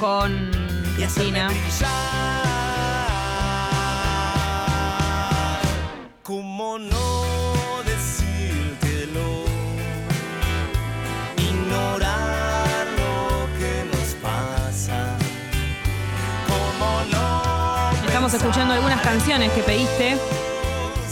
con 0.00 0.50
Cristina. 0.96 1.48
¿Cómo 6.24 6.78
no 6.80 7.11
Estamos 18.32 18.46
escuchando 18.46 18.72
algunas 18.72 19.02
canciones 19.02 19.52
que 19.52 19.60
pediste. 19.62 20.16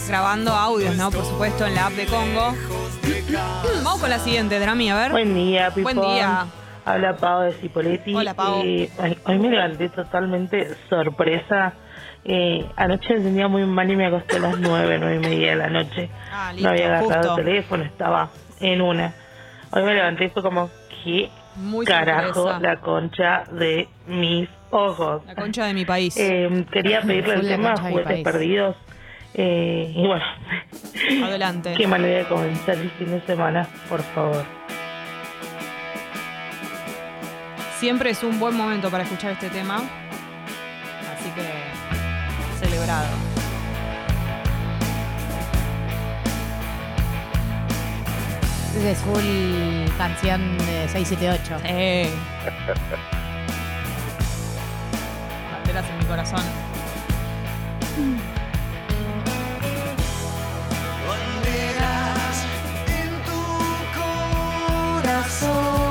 Grabando 0.07 0.53
audios, 0.53 0.97
¿no? 0.97 1.11
Por 1.11 1.23
supuesto, 1.23 1.67
en 1.67 1.75
la 1.75 1.85
app 1.85 1.93
de 1.93 2.07
Congo. 2.07 2.55
Vamos 3.83 4.01
con 4.01 4.09
la 4.09 4.17
siguiente, 4.17 4.59
Drami, 4.59 4.89
a 4.89 4.95
ver. 4.95 5.11
Buen 5.11 5.35
día, 5.35 5.69
Pipón. 5.69 5.97
Buen 5.97 6.15
día. 6.15 6.47
Habla 6.83 7.17
Pau 7.17 7.41
de 7.41 7.51
Cipoletti. 7.53 8.15
Hola, 8.15 8.33
Pau. 8.33 8.61
Ay, 8.63 8.89
hoy 9.25 9.37
me 9.37 9.49
levanté 9.49 9.89
totalmente 9.89 10.75
sorpresa 10.89 11.73
Eh, 12.23 12.65
anoche 12.75 13.13
me 13.13 13.21
sentía 13.21 13.47
muy 13.47 13.65
mal 13.65 13.91
y 13.91 13.95
me 13.95 14.07
acosté 14.07 14.37
a 14.37 14.39
las 14.39 14.57
nueve, 14.59 14.97
nueve 14.97 15.17
y 15.17 15.19
media 15.19 15.51
de 15.51 15.55
la 15.57 15.67
noche. 15.69 16.09
Ah, 16.33 16.51
listo, 16.53 16.67
no 16.67 16.73
había 16.73 16.85
agarrado 16.87 17.19
justo. 17.19 17.37
el 17.37 17.45
teléfono, 17.45 17.83
estaba 17.83 18.29
en 18.59 18.81
una. 18.81 19.13
Hoy 19.71 19.83
me 19.83 19.93
levanté 19.93 20.25
y 20.25 20.29
fue 20.29 20.41
como, 20.41 20.71
¿qué 21.03 21.29
Muy 21.57 21.85
carajo 21.85 22.33
sorpresa. 22.33 22.59
la 22.61 22.81
concha 22.81 23.43
de 23.51 23.87
mis 24.07 24.49
ojos? 24.71 25.23
La 25.25 25.35
concha 25.35 25.65
de 25.65 25.73
mi 25.73 25.85
país. 25.85 26.15
Eh, 26.17 26.65
quería 26.71 27.01
pedirle 27.05 27.35
el 27.35 27.47
tema 27.47 27.73
de 27.75 27.81
Juguetes. 27.81 28.23
Perdidos. 28.23 28.75
Eh, 29.33 29.93
y 29.95 30.07
bueno, 30.07 30.25
Adelante. 31.23 31.73
qué 31.77 31.87
manera 31.87 32.19
de 32.19 32.25
comenzar 32.25 32.77
el 32.77 32.89
fin 32.91 33.11
de 33.11 33.21
semana, 33.21 33.67
por 33.87 34.01
favor. 34.01 34.43
Siempre 37.77 38.11
es 38.11 38.23
un 38.23 38.39
buen 38.39 38.55
momento 38.55 38.89
para 38.89 39.03
escuchar 39.03 39.31
este 39.31 39.49
tema. 39.49 39.77
Así 39.77 41.29
que 41.31 42.65
celebrado. 42.65 43.07
Es 48.85 48.97
full 48.99 49.97
canción 49.97 50.57
de 50.59 50.87
678. 50.89 51.57
Eh. 51.65 52.09
Banderas 55.71 55.89
en 55.89 55.99
mi 55.99 56.05
corazón. 56.05 56.41
Banderas 61.07 62.45
en 62.87 63.11
tu 63.25 63.41
corazón. 65.01 65.90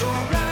Del 0.00 0.49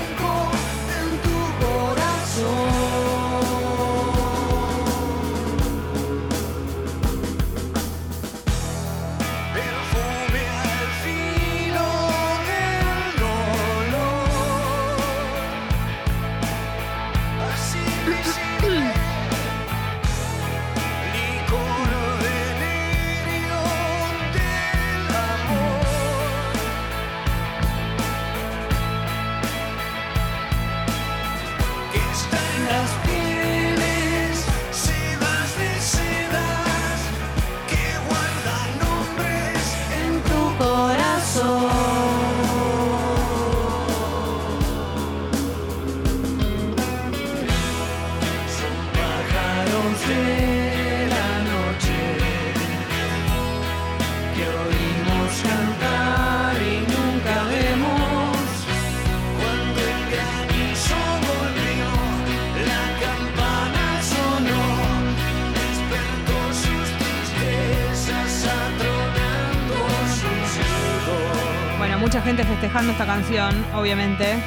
obviamente. 73.81 74.39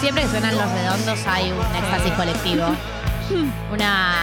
Siempre 0.00 0.22
que 0.24 0.28
suenan 0.28 0.56
los 0.56 0.70
redondos 0.70 1.18
hay 1.26 1.52
un 1.52 1.76
éxtasis 1.76 2.12
colectivo. 2.12 2.66
Una, 3.72 4.14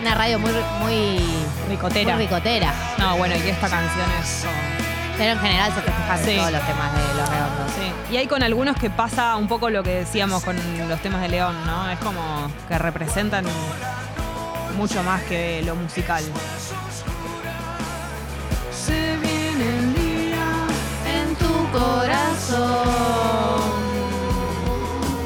una 0.00 0.14
radio 0.14 0.38
muy, 0.38 0.50
muy 0.80 1.20
Ricotera. 1.68 2.14
muy 2.14 2.22
ricotera. 2.24 2.72
No, 2.96 3.16
bueno, 3.18 3.34
y 3.36 3.46
esta 3.48 3.68
canción 3.68 4.06
es. 4.22 4.46
Pero 5.18 5.32
en 5.32 5.38
general 5.40 5.70
se 5.74 5.82
festejan 5.82 6.18
Sí. 6.24 6.36
todos 6.36 6.52
los 6.52 6.62
temas 6.66 6.92
de 6.94 7.00
los 7.20 7.28
redondos. 7.28 7.72
Sí. 7.76 8.14
Y 8.14 8.16
hay 8.16 8.26
con 8.26 8.42
algunos 8.42 8.76
que 8.78 8.88
pasa 8.88 9.36
un 9.36 9.48
poco 9.48 9.68
lo 9.68 9.82
que 9.82 9.90
decíamos 9.96 10.42
con 10.44 10.56
los 10.88 11.00
temas 11.02 11.20
de 11.20 11.28
León, 11.28 11.56
¿no? 11.66 11.90
Es 11.90 11.98
como 11.98 12.50
que 12.68 12.78
representan 12.78 13.44
mucho 14.78 15.02
más 15.02 15.20
que 15.24 15.60
lo 15.62 15.74
musical. 15.74 16.24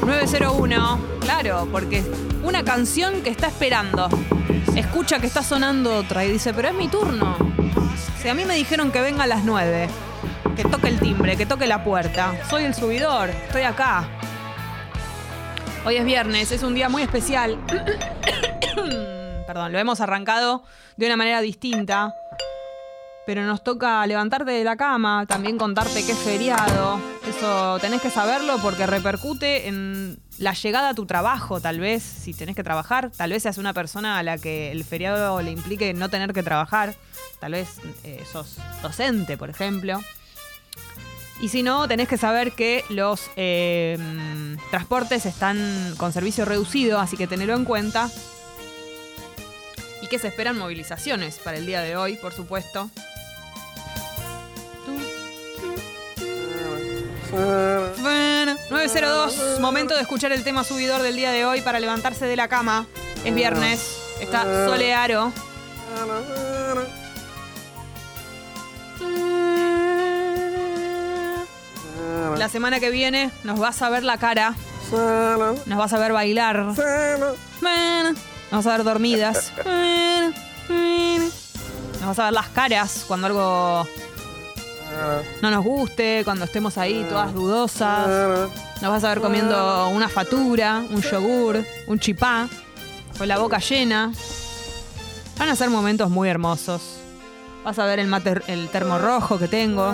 901, 0.05 0.99
claro, 1.21 1.67
porque 1.71 2.03
una 2.43 2.63
canción 2.63 3.21
que 3.21 3.29
está 3.29 3.47
esperando. 3.47 4.09
Escucha 4.75 5.19
que 5.19 5.27
está 5.27 5.43
sonando 5.43 5.95
otra 5.95 6.25
y 6.25 6.31
dice, 6.31 6.53
pero 6.53 6.67
es 6.67 6.73
mi 6.73 6.89
turno. 6.89 7.37
Si 8.21 8.27
a 8.27 8.33
mí 8.33 8.43
me 8.43 8.55
dijeron 8.55 8.91
que 8.91 9.01
venga 9.01 9.23
a 9.23 9.27
las 9.27 9.43
9, 9.45 9.87
que 10.55 10.63
toque 10.65 10.89
el 10.89 10.99
timbre, 10.99 11.37
que 11.37 11.45
toque 11.45 11.67
la 11.67 11.83
puerta. 11.83 12.35
Soy 12.49 12.65
el 12.65 12.73
subidor, 12.73 13.29
estoy 13.29 13.61
acá. 13.61 14.07
Hoy 15.85 15.95
es 15.97 16.05
viernes, 16.05 16.51
es 16.51 16.63
un 16.63 16.73
día 16.73 16.89
muy 16.89 17.01
especial. 17.03 17.57
Perdón, 19.47 19.71
lo 19.71 19.79
hemos 19.79 20.01
arrancado 20.01 20.63
de 20.97 21.05
una 21.05 21.17
manera 21.17 21.41
distinta. 21.41 22.13
Pero 23.25 23.45
nos 23.45 23.63
toca 23.63 24.05
levantarte 24.05 24.51
de 24.51 24.63
la 24.63 24.75
cama, 24.75 25.25
también 25.25 25.57
contarte 25.57 26.05
que 26.05 26.11
es 26.11 26.17
feriado. 26.17 26.99
Eso 27.27 27.79
tenés 27.79 28.01
que 28.01 28.09
saberlo 28.09 28.57
porque 28.61 28.85
repercute 28.85 29.67
en 29.67 30.19
la 30.39 30.53
llegada 30.53 30.89
a 30.89 30.93
tu 30.93 31.05
trabajo, 31.05 31.61
tal 31.61 31.79
vez, 31.79 32.03
si 32.03 32.33
tenés 32.33 32.55
que 32.55 32.63
trabajar. 32.63 33.11
Tal 33.15 33.31
vez 33.31 33.43
seas 33.43 33.57
una 33.57 33.73
persona 33.73 34.17
a 34.17 34.23
la 34.23 34.37
que 34.37 34.71
el 34.71 34.83
feriado 34.83 35.41
le 35.41 35.51
implique 35.51 35.93
no 35.93 36.09
tener 36.09 36.33
que 36.33 36.43
trabajar. 36.43 36.95
Tal 37.39 37.53
vez 37.53 37.77
eh, 38.03 38.23
sos 38.29 38.57
docente, 38.81 39.37
por 39.37 39.49
ejemplo. 39.49 40.01
Y 41.41 41.49
si 41.49 41.63
no, 41.63 41.87
tenés 41.87 42.07
que 42.07 42.17
saber 42.17 42.53
que 42.53 42.85
los 42.89 43.29
eh, 43.35 43.97
transportes 44.69 45.25
están 45.25 45.93
con 45.97 46.13
servicio 46.13 46.45
reducido, 46.45 46.99
así 46.99 47.17
que 47.17 47.27
tenelo 47.27 47.55
en 47.55 47.65
cuenta. 47.65 48.09
Y 50.01 50.07
que 50.07 50.19
se 50.19 50.27
esperan 50.27 50.57
movilizaciones 50.57 51.39
para 51.39 51.57
el 51.57 51.65
día 51.65 51.81
de 51.81 51.95
hoy, 51.95 52.15
por 52.15 52.33
supuesto. 52.33 52.89
902, 57.33 59.59
momento 59.59 59.95
de 59.95 60.01
escuchar 60.01 60.31
el 60.31 60.43
tema 60.43 60.63
subidor 60.63 61.01
del 61.01 61.15
día 61.15 61.31
de 61.31 61.45
hoy 61.45 61.61
para 61.61 61.79
levantarse 61.79 62.25
de 62.25 62.35
la 62.35 62.47
cama. 62.47 62.85
Es 63.23 63.33
viernes, 63.33 63.97
está 64.19 64.43
solearo. 64.67 65.33
La 72.37 72.49
semana 72.49 72.79
que 72.79 72.91
viene 72.91 73.31
nos 73.43 73.59
vas 73.59 73.81
a 73.81 73.89
ver 73.89 74.03
la 74.03 74.17
cara. 74.17 74.53
Nos 75.65 75.77
vas 75.77 75.93
a 75.93 75.97
ver 75.97 76.13
bailar. 76.13 76.57
Nos 76.57 76.77
vas 78.51 78.67
a 78.67 78.77
ver 78.77 78.83
dormidas. 78.83 79.51
Nos 81.99 82.07
vas 82.07 82.19
a 82.19 82.25
ver 82.25 82.33
las 82.33 82.49
caras 82.49 83.05
cuando 83.07 83.27
algo 83.27 83.87
no 85.41 85.51
nos 85.51 85.63
guste, 85.63 86.21
cuando 86.23 86.45
estemos 86.45 86.77
ahí 86.77 87.05
todas 87.09 87.33
dudosas. 87.33 88.49
Nos 88.81 88.91
vas 88.91 89.03
a 89.03 89.09
ver 89.09 89.21
comiendo 89.21 89.89
una 89.89 90.09
fatura, 90.09 90.83
un 90.89 91.01
yogur, 91.01 91.63
un 91.87 91.99
chipá, 91.99 92.47
con 93.17 93.27
la 93.27 93.37
boca 93.37 93.59
llena. 93.59 94.11
Van 95.37 95.49
a 95.49 95.55
ser 95.55 95.69
momentos 95.69 96.09
muy 96.09 96.29
hermosos. 96.29 96.81
Vas 97.63 97.79
a 97.79 97.85
ver 97.85 97.99
el, 97.99 98.07
mate, 98.07 98.41
el 98.47 98.69
termo 98.69 98.97
rojo 98.99 99.39
que 99.39 99.47
tengo. 99.47 99.93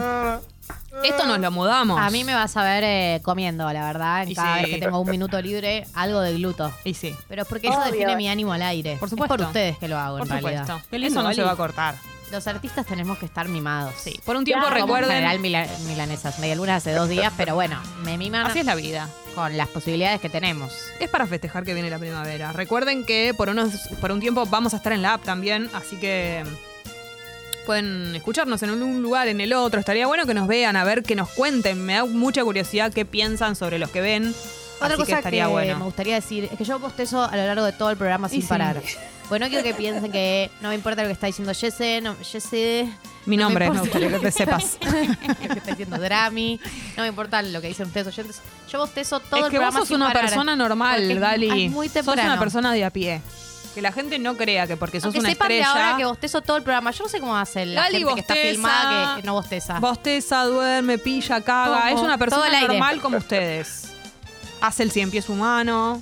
Esto 1.04 1.26
nos 1.26 1.39
lo 1.39 1.52
mudamos. 1.52 2.00
A 2.00 2.10
mí 2.10 2.24
me 2.26 2.34
vas 2.34 2.58
a 2.58 2.64
ver 2.64 2.84
eh, 2.84 3.22
comiendo, 3.24 3.72
la 3.72 3.86
verdad. 3.86 4.24
En 4.24 4.32
Y 4.32 4.36
cada 4.36 4.56
sí. 4.58 4.62
vez 4.64 4.74
que 4.76 4.82
tengo 4.82 5.00
un 5.00 5.10
minuto 5.10 5.41
libre, 5.41 5.86
algo 5.93 6.20
de 6.20 6.34
gluto. 6.34 6.72
Y 6.84 6.93
sí. 6.93 7.16
Pero 7.30 7.45
porque 7.45 7.68
eso 7.68 7.78
Obvio. 7.80 7.91
define 7.91 8.16
mi 8.18 8.28
ánimo 8.28 8.52
al 8.52 8.64
aire. 8.64 8.97
Por 9.00 9.10
supuesto. 9.10 9.36
Es 9.36 9.39
por 9.39 9.47
ustedes 9.47 9.78
que 9.78 9.88
lo 9.88 9.97
hago, 9.97 10.18
Por 10.18 10.28
en 10.28 10.41
realidad. 10.43 10.68
supuesto. 10.68 11.08
Eso 11.08 11.24
no 11.24 11.34
se 11.34 11.43
va 11.43 11.52
a 11.52 11.56
cortar. 11.56 11.95
Los 12.32 12.45
artistas 12.47 12.86
tenemos 12.86 13.17
que 13.17 13.25
estar 13.25 13.47
mimados. 13.49 13.93
Sí, 13.97 14.19
por 14.23 14.36
un 14.36 14.45
tiempo 14.45 14.65
Como 14.65 14.75
recuerden- 14.75 15.09
general 15.09 15.39
mila- 15.39 15.67
milanesas, 15.88 16.38
media 16.39 16.55
luna 16.55 16.75
hace 16.75 16.93
dos 16.93 17.09
días, 17.09 17.34
pero 17.36 17.55
bueno, 17.55 17.82
me 18.03 18.17
miman. 18.17 18.45
Así 18.45 18.59
es 18.59 18.65
la 18.65 18.75
vida. 18.75 19.09
Con 19.34 19.57
las 19.57 19.67
posibilidades 19.67 20.19
que 20.21 20.30
tenemos. 20.30 20.73
Es 20.99 21.09
para 21.09 21.25
festejar 21.25 21.63
que 21.63 21.73
viene 21.73 21.89
la 21.89 21.97
primavera. 21.97 22.51
Recuerden 22.51 23.03
que 23.05 23.34
por, 23.36 23.49
unos, 23.49 23.73
por 24.01 24.11
un 24.11 24.19
tiempo 24.19 24.45
vamos 24.45 24.73
a 24.73 24.77
estar 24.77 24.93
en 24.93 25.01
la 25.01 25.13
app 25.13 25.23
también, 25.23 25.69
así 25.73 25.95
que 25.97 26.43
pueden 27.65 28.15
escucharnos 28.15 28.61
en 28.63 28.71
un 28.82 29.01
lugar, 29.01 29.27
en 29.27 29.41
el 29.41 29.53
otro. 29.53 29.80
Estaría 29.80 30.07
bueno 30.07 30.25
que 30.25 30.34
nos 30.34 30.47
vean, 30.47 30.75
a 30.75 30.84
ver, 30.84 31.03
que 31.03 31.15
nos 31.15 31.30
cuenten. 31.30 31.84
Me 31.86 31.93
da 31.93 32.05
mucha 32.05 32.43
curiosidad 32.43 32.91
qué 32.91 33.05
piensan 33.05 33.55
sobre 33.55 33.80
los 33.80 33.89
que 33.91 34.01
ven. 34.01 34.34
Otra 34.82 34.88
así 34.88 34.97
cosa 34.97 35.05
que 35.13 35.17
estaría 35.19 35.45
que 35.45 35.51
bueno. 35.51 35.77
me 35.80 35.86
gustaría 35.86 36.15
decir 36.15 36.49
es 36.51 36.57
que 36.57 36.63
yo 36.63 36.80
postezo 36.80 37.23
a 37.23 37.36
lo 37.36 37.45
largo 37.45 37.65
de 37.65 37.73
todo 37.73 37.89
el 37.89 37.97
programa 37.97 38.27
Y 38.27 38.32
sin 38.32 38.41
sí. 38.43 38.47
parar. 38.47 38.82
Bueno, 39.30 39.45
no 39.45 39.49
quiero 39.51 39.63
que 39.63 39.75
piensen 39.75 40.11
que 40.11 40.49
no 40.61 40.69
me 40.69 40.75
importa 40.75 41.03
lo 41.03 41.07
que 41.07 41.13
está 41.13 41.27
diciendo 41.27 41.53
Jesse, 41.53 42.01
no, 42.01 42.15
Jesse. 42.23 42.88
Mi 43.27 43.38
no 43.38 43.43
nombre, 43.43 43.69
gustaría 43.69 44.09
que 44.09 44.17
te 44.19 44.32
sepas. 44.32 44.77
lo 44.82 45.53
que 45.53 45.59
está 45.59 45.71
diciendo 45.71 45.97
Drami. 45.99 46.59
No 46.97 47.03
me 47.03 47.09
importa 47.09 47.41
lo 47.43 47.61
que 47.61 47.67
dicen 47.67 47.86
ustedes 47.88 48.07
oyentes. 48.07 48.41
Yo 48.71 48.80
bostezo 48.80 49.19
todo 49.19 49.41
es 49.41 49.45
el 49.45 49.51
que 49.51 49.59
vos 49.59 49.71
sos 49.73 49.88
sin 49.88 49.97
una 49.97 50.07
parar. 50.07 50.25
persona 50.25 50.55
normal, 50.55 51.19
Gali. 51.19 51.65
Es 51.65 51.71
muy 51.71 51.89
sos 51.89 52.07
una 52.07 52.39
persona 52.39 52.73
de 52.73 52.84
a 52.86 52.89
pie. 52.89 53.21
Que 53.75 53.84
la 53.84 53.91
gente 53.91 54.17
no 54.17 54.36
crea 54.36 54.65
que 54.65 54.77
porque 54.77 54.99
sos 54.99 55.05
Aunque 55.05 55.19
una 55.19 55.30
sepan 55.30 55.49
de 55.49 55.59
estrella. 55.59 55.86
ahora 55.86 55.97
que 55.97 56.05
bostezo 56.05 56.41
todo 56.41 56.57
el 56.57 56.63
programa. 56.63 56.89
Yo 56.89 57.03
no 57.03 57.09
sé 57.09 57.19
cómo 57.19 57.38
hace 57.38 57.67
la 57.67 57.84
Gali 57.84 57.99
gente 57.99 58.13
que 58.15 58.19
está 58.21 58.34
bosteza, 58.34 58.51
filmada 58.51 59.15
que, 59.15 59.21
que 59.21 59.25
no 59.27 59.34
bosteza. 59.34 59.80
Bosteza, 59.80 60.43
duerme, 60.45 60.97
pilla, 60.97 61.39
caga. 61.41 61.91
Es 61.91 61.99
una 61.99 62.17
persona 62.17 62.61
normal 62.61 62.99
como 62.99 63.17
ustedes. 63.17 63.88
Hace 64.62 64.84
el 64.84 64.91
cien 64.91 65.10
pies 65.12 65.30
humano. 65.30 66.01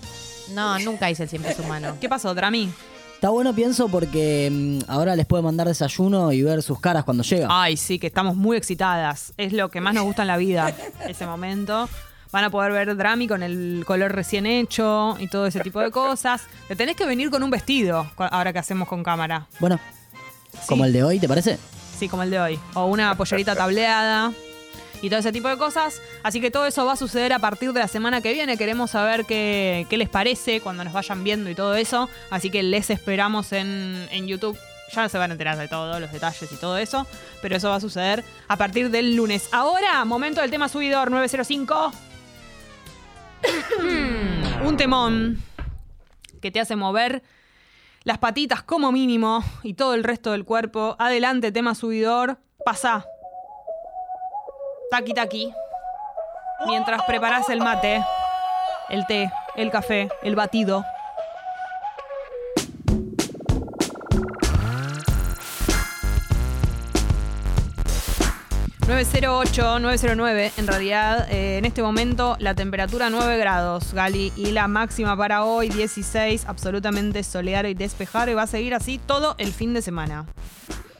No, 0.54 0.80
nunca 0.80 1.10
hice 1.12 1.24
el 1.24 1.30
cien 1.30 1.42
pies 1.44 1.60
humano. 1.60 1.96
¿Qué 2.02 2.10
pasó, 2.10 2.34
Drami? 2.34 2.70
Está 3.16 3.30
bueno, 3.30 3.54
pienso, 3.54 3.88
porque 3.90 4.50
mm, 4.52 4.90
ahora 4.92 5.16
les 5.16 5.26
puede 5.26 5.42
mandar 5.44 5.68
desayuno 5.68 6.32
y 6.32 6.44
ver 6.44 6.62
sus 6.62 6.80
caras 6.80 7.04
cuando 7.04 7.24
llega. 7.24 7.48
Ay, 7.50 7.76
sí, 7.78 7.98
que 8.00 8.08
estamos 8.08 8.36
muy 8.36 8.58
excitadas. 8.58 9.34
Es 9.38 9.54
lo 9.54 9.70
que 9.70 9.82
más 9.82 9.94
nos 9.96 10.04
gusta 10.04 10.22
en 10.22 10.28
la 10.28 10.38
vida, 10.38 10.72
ese 11.08 11.26
momento. 11.26 11.90
Van 12.32 12.44
a 12.44 12.50
poder 12.50 12.72
ver 12.74 12.96
Drami 12.96 13.28
con 13.28 13.42
el 13.42 13.84
color 13.88 14.12
recién 14.12 14.46
hecho 14.46 15.16
y 15.20 15.28
todo 15.28 15.48
ese 15.48 15.62
tipo 15.62 15.80
de 15.80 15.90
cosas. 15.92 16.44
Te 16.68 16.76
tenés 16.76 16.96
que 16.96 17.06
venir 17.06 17.30
con 17.32 17.42
un 17.42 17.50
vestido 17.50 18.06
cu- 18.16 18.24
ahora 18.30 18.52
que 18.54 18.60
hacemos 18.60 18.88
con 18.88 19.02
cámara. 19.04 19.48
Bueno, 19.60 19.80
como 20.68 20.84
el 20.86 20.94
de 20.94 21.04
hoy, 21.04 21.20
¿te 21.20 21.28
parece? 21.28 21.58
Sí, 21.98 22.08
como 22.10 22.24
el 22.24 22.30
de 22.30 22.40
hoy. 22.40 22.60
O 22.76 22.86
una 22.86 23.16
pollerita 23.16 23.56
tableada 23.56 24.32
y 25.02 25.10
todo 25.10 25.20
ese 25.20 25.32
tipo 25.32 25.48
de 25.48 25.58
cosas. 25.58 26.02
Así 26.24 26.42
que 26.42 26.52
todo 26.52 26.66
eso 26.66 26.86
va 26.86 26.94
a 26.94 26.96
suceder 26.96 27.34
a 27.34 27.40
partir 27.40 27.74
de 27.74 27.80
la 27.80 27.88
semana 27.88 28.22
que 28.22 28.34
viene. 28.34 28.58
Queremos 28.58 28.92
saber 28.92 29.26
qué, 29.26 29.86
qué 29.90 29.98
les 29.98 30.10
parece 30.10 30.62
cuando 30.62 30.84
nos 30.84 30.94
vayan 30.94 31.24
viendo 31.24 31.50
y 31.50 31.56
todo 31.56 31.76
eso. 31.76 32.10
Así 32.30 32.50
que 32.50 32.64
les 32.64 32.90
esperamos 32.90 33.52
en, 33.54 34.08
en 34.12 34.28
YouTube. 34.28 34.58
Ya 34.94 35.10
se 35.10 35.18
van 35.18 35.32
a 35.32 35.34
enterar 35.34 35.58
de 35.58 35.68
todos 35.68 36.00
los 36.00 36.12
detalles 36.12 36.52
y 36.52 36.56
todo 36.56 36.78
eso. 36.78 37.06
Pero 37.42 37.58
eso 37.58 37.70
va 37.70 37.76
a 37.76 37.82
suceder 37.82 38.24
a 38.48 38.58
partir 38.58 38.90
del 38.90 39.16
lunes. 39.16 39.50
Ahora, 39.52 40.04
momento 40.06 40.42
del 40.42 40.52
tema 40.52 40.70
subidor 40.70 41.12
905. 41.12 41.92
Un 44.66 44.78
temón 44.78 45.44
que 46.42 46.52
te 46.52 46.60
hace 46.60 46.76
mover 46.76 47.24
las 48.04 48.18
patitas 48.20 48.64
como 48.64 48.92
mínimo 48.92 49.44
y 49.64 49.74
todo 49.74 49.94
el 49.94 50.04
resto 50.04 50.32
del 50.32 50.46
cuerpo. 50.46 50.96
Adelante, 51.00 51.52
tema 51.52 51.76
subidor. 51.76 52.40
Pasa. 52.64 53.06
Taqui 54.90 55.14
taqui. 55.14 55.54
Mientras 56.66 57.04
preparas 57.04 57.50
el 57.50 57.60
mate, 57.60 58.02
el 58.90 59.06
té, 59.06 59.30
el 59.56 59.70
café, 59.70 60.10
el 60.24 60.36
batido. 60.36 60.86
...908, 68.88 69.82
909, 69.82 70.54
en 70.56 70.66
realidad, 70.66 71.30
eh, 71.30 71.58
en 71.58 71.66
este 71.66 71.84
momento 71.84 72.38
la 72.40 72.56
temperatura 72.56 73.10
9 73.10 73.38
grados, 73.38 73.94
Gali, 73.94 74.32
y 74.38 74.52
la 74.52 74.70
máxima 74.70 75.18
para 75.18 75.44
hoy 75.44 75.68
16, 75.68 76.46
absolutamente 76.48 77.22
soleado 77.24 77.68
y 77.68 77.74
despejado, 77.74 78.32
y 78.32 78.34
va 78.34 78.44
a 78.44 78.48
seguir 78.48 78.74
así 78.74 78.98
todo 78.98 79.36
el 79.40 79.52
fin 79.52 79.74
de 79.74 79.82
semana. 79.82 80.26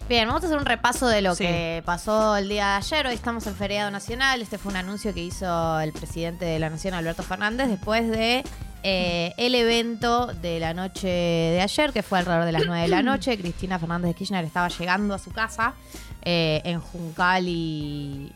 Bien, 0.10 0.26
vamos 0.26 0.42
a 0.44 0.46
hacer 0.48 0.58
un 0.58 0.66
repaso 0.66 1.08
de 1.08 1.22
lo 1.22 1.36
Sí. 1.36 1.44
que 1.44 1.84
pasó 1.86 2.38
el 2.38 2.48
día 2.48 2.68
de 2.68 2.74
ayer. 2.78 3.08
Hoy 3.08 3.14
estamos 3.16 3.46
en 3.46 3.56
feriado 3.56 3.92
nacional. 3.92 4.42
Este 4.42 4.58
fue 4.58 4.72
un 4.72 4.78
anuncio 4.78 5.14
que 5.14 5.22
hizo 5.22 5.80
el 5.82 5.92
presidente 5.92 6.46
de 6.46 6.60
la 6.60 6.70
Nación, 6.70 6.94
Alberto 6.94 7.24
Fernández, 7.24 7.68
después 7.68 8.10
de 8.10 8.46
eh, 8.84 9.34
el 9.38 9.54
evento 9.54 10.28
de 10.28 10.62
la 10.62 10.74
noche 10.74 11.08
de 11.10 11.60
ayer, 11.62 11.92
que 11.92 12.04
fue 12.04 12.20
alrededor 12.20 12.46
de 12.46 12.52
las 12.54 12.66
9 12.66 12.84
de 12.84 12.88
la 12.88 13.02
noche. 13.02 13.38
Cristina 13.38 13.80
Fernández 13.80 14.10
de 14.12 14.14
Kirchner 14.16 14.46
estaba 14.46 14.70
llegando 14.70 15.14
a 15.14 15.20
su 15.20 15.32
casa 15.32 15.74
eh, 16.22 16.62
en 16.64 16.80
Juncal 16.80 17.50
y, 17.50 18.32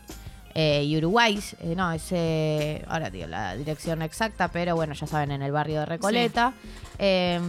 eh, 0.54 0.84
y 0.84 0.96
Uruguay. 0.96 1.38
Eh, 1.60 1.74
no, 1.76 1.92
ese. 1.92 2.84
Ahora 2.86 3.10
digo 3.10 3.26
la 3.26 3.56
dirección 3.56 4.02
exacta, 4.02 4.48
pero 4.48 4.74
bueno, 4.74 4.94
ya 4.94 5.06
saben, 5.06 5.30
en 5.30 5.42
el 5.42 5.52
barrio 5.52 5.80
de 5.80 5.86
Recoleta. 5.86 6.52
Eh, 6.98 7.40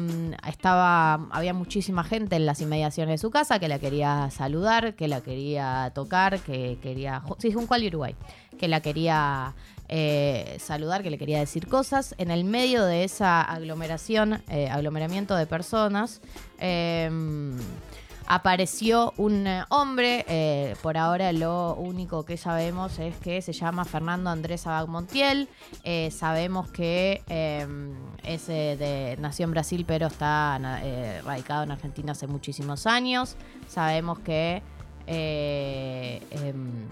estaba, 0.47 1.27
había 1.31 1.53
muchísima 1.53 2.03
gente 2.03 2.35
en 2.35 2.45
las 2.45 2.61
inmediaciones 2.61 3.13
de 3.13 3.17
su 3.17 3.29
casa 3.29 3.59
que 3.59 3.67
la 3.67 3.79
quería 3.79 4.29
saludar, 4.31 4.95
que 4.95 5.07
la 5.07 5.21
quería 5.21 5.91
tocar, 5.93 6.39
que 6.39 6.77
quería. 6.81 7.21
Sí, 7.39 7.51
Juncal 7.51 7.83
y 7.83 7.87
Uruguay. 7.87 8.15
Que 8.57 8.67
la 8.67 8.81
quería 8.81 9.53
eh, 9.89 10.57
saludar, 10.59 11.03
que 11.03 11.09
le 11.09 11.17
quería 11.17 11.39
decir 11.39 11.67
cosas. 11.67 12.15
En 12.17 12.31
el 12.31 12.45
medio 12.45 12.85
de 12.85 13.03
esa 13.03 13.41
aglomeración, 13.41 14.41
aglomeramiento 14.71 15.35
de 15.35 15.45
personas, 15.45 16.21
eh, 16.59 17.09
apareció 18.28 19.13
un 19.17 19.47
eh, 19.47 19.63
hombre. 19.69 20.26
eh, 20.28 20.76
por 20.82 20.97
ahora 20.97 21.32
lo 21.34 21.76
único 21.76 22.26
que 22.26 22.38
sabemos 22.38 22.99
es 22.99 23.15
que 23.17 23.41
se 23.41 23.53
llama 23.53 23.86
Fernando 23.86 24.30
Andrés 24.30 24.67
Abad 24.67 24.88
Montiel. 24.88 25.49
Eh, 25.84 26.11
sabemos 26.11 26.69
que 26.71 27.21
es 28.24 28.47
de, 28.47 29.17
nació 29.19 29.45
en 29.45 29.51
Brasil, 29.51 29.86
pero 29.88 30.07
está 30.07 30.57
radicado 31.24 31.63
en 31.63 31.71
Argentina 31.71 32.11
hace 32.11 32.28
muchísimos 32.28 32.88
años. 32.88 33.36
Sabemos 33.67 34.19
que 34.19 34.61
eh, 35.07 36.21
em, 36.31 36.87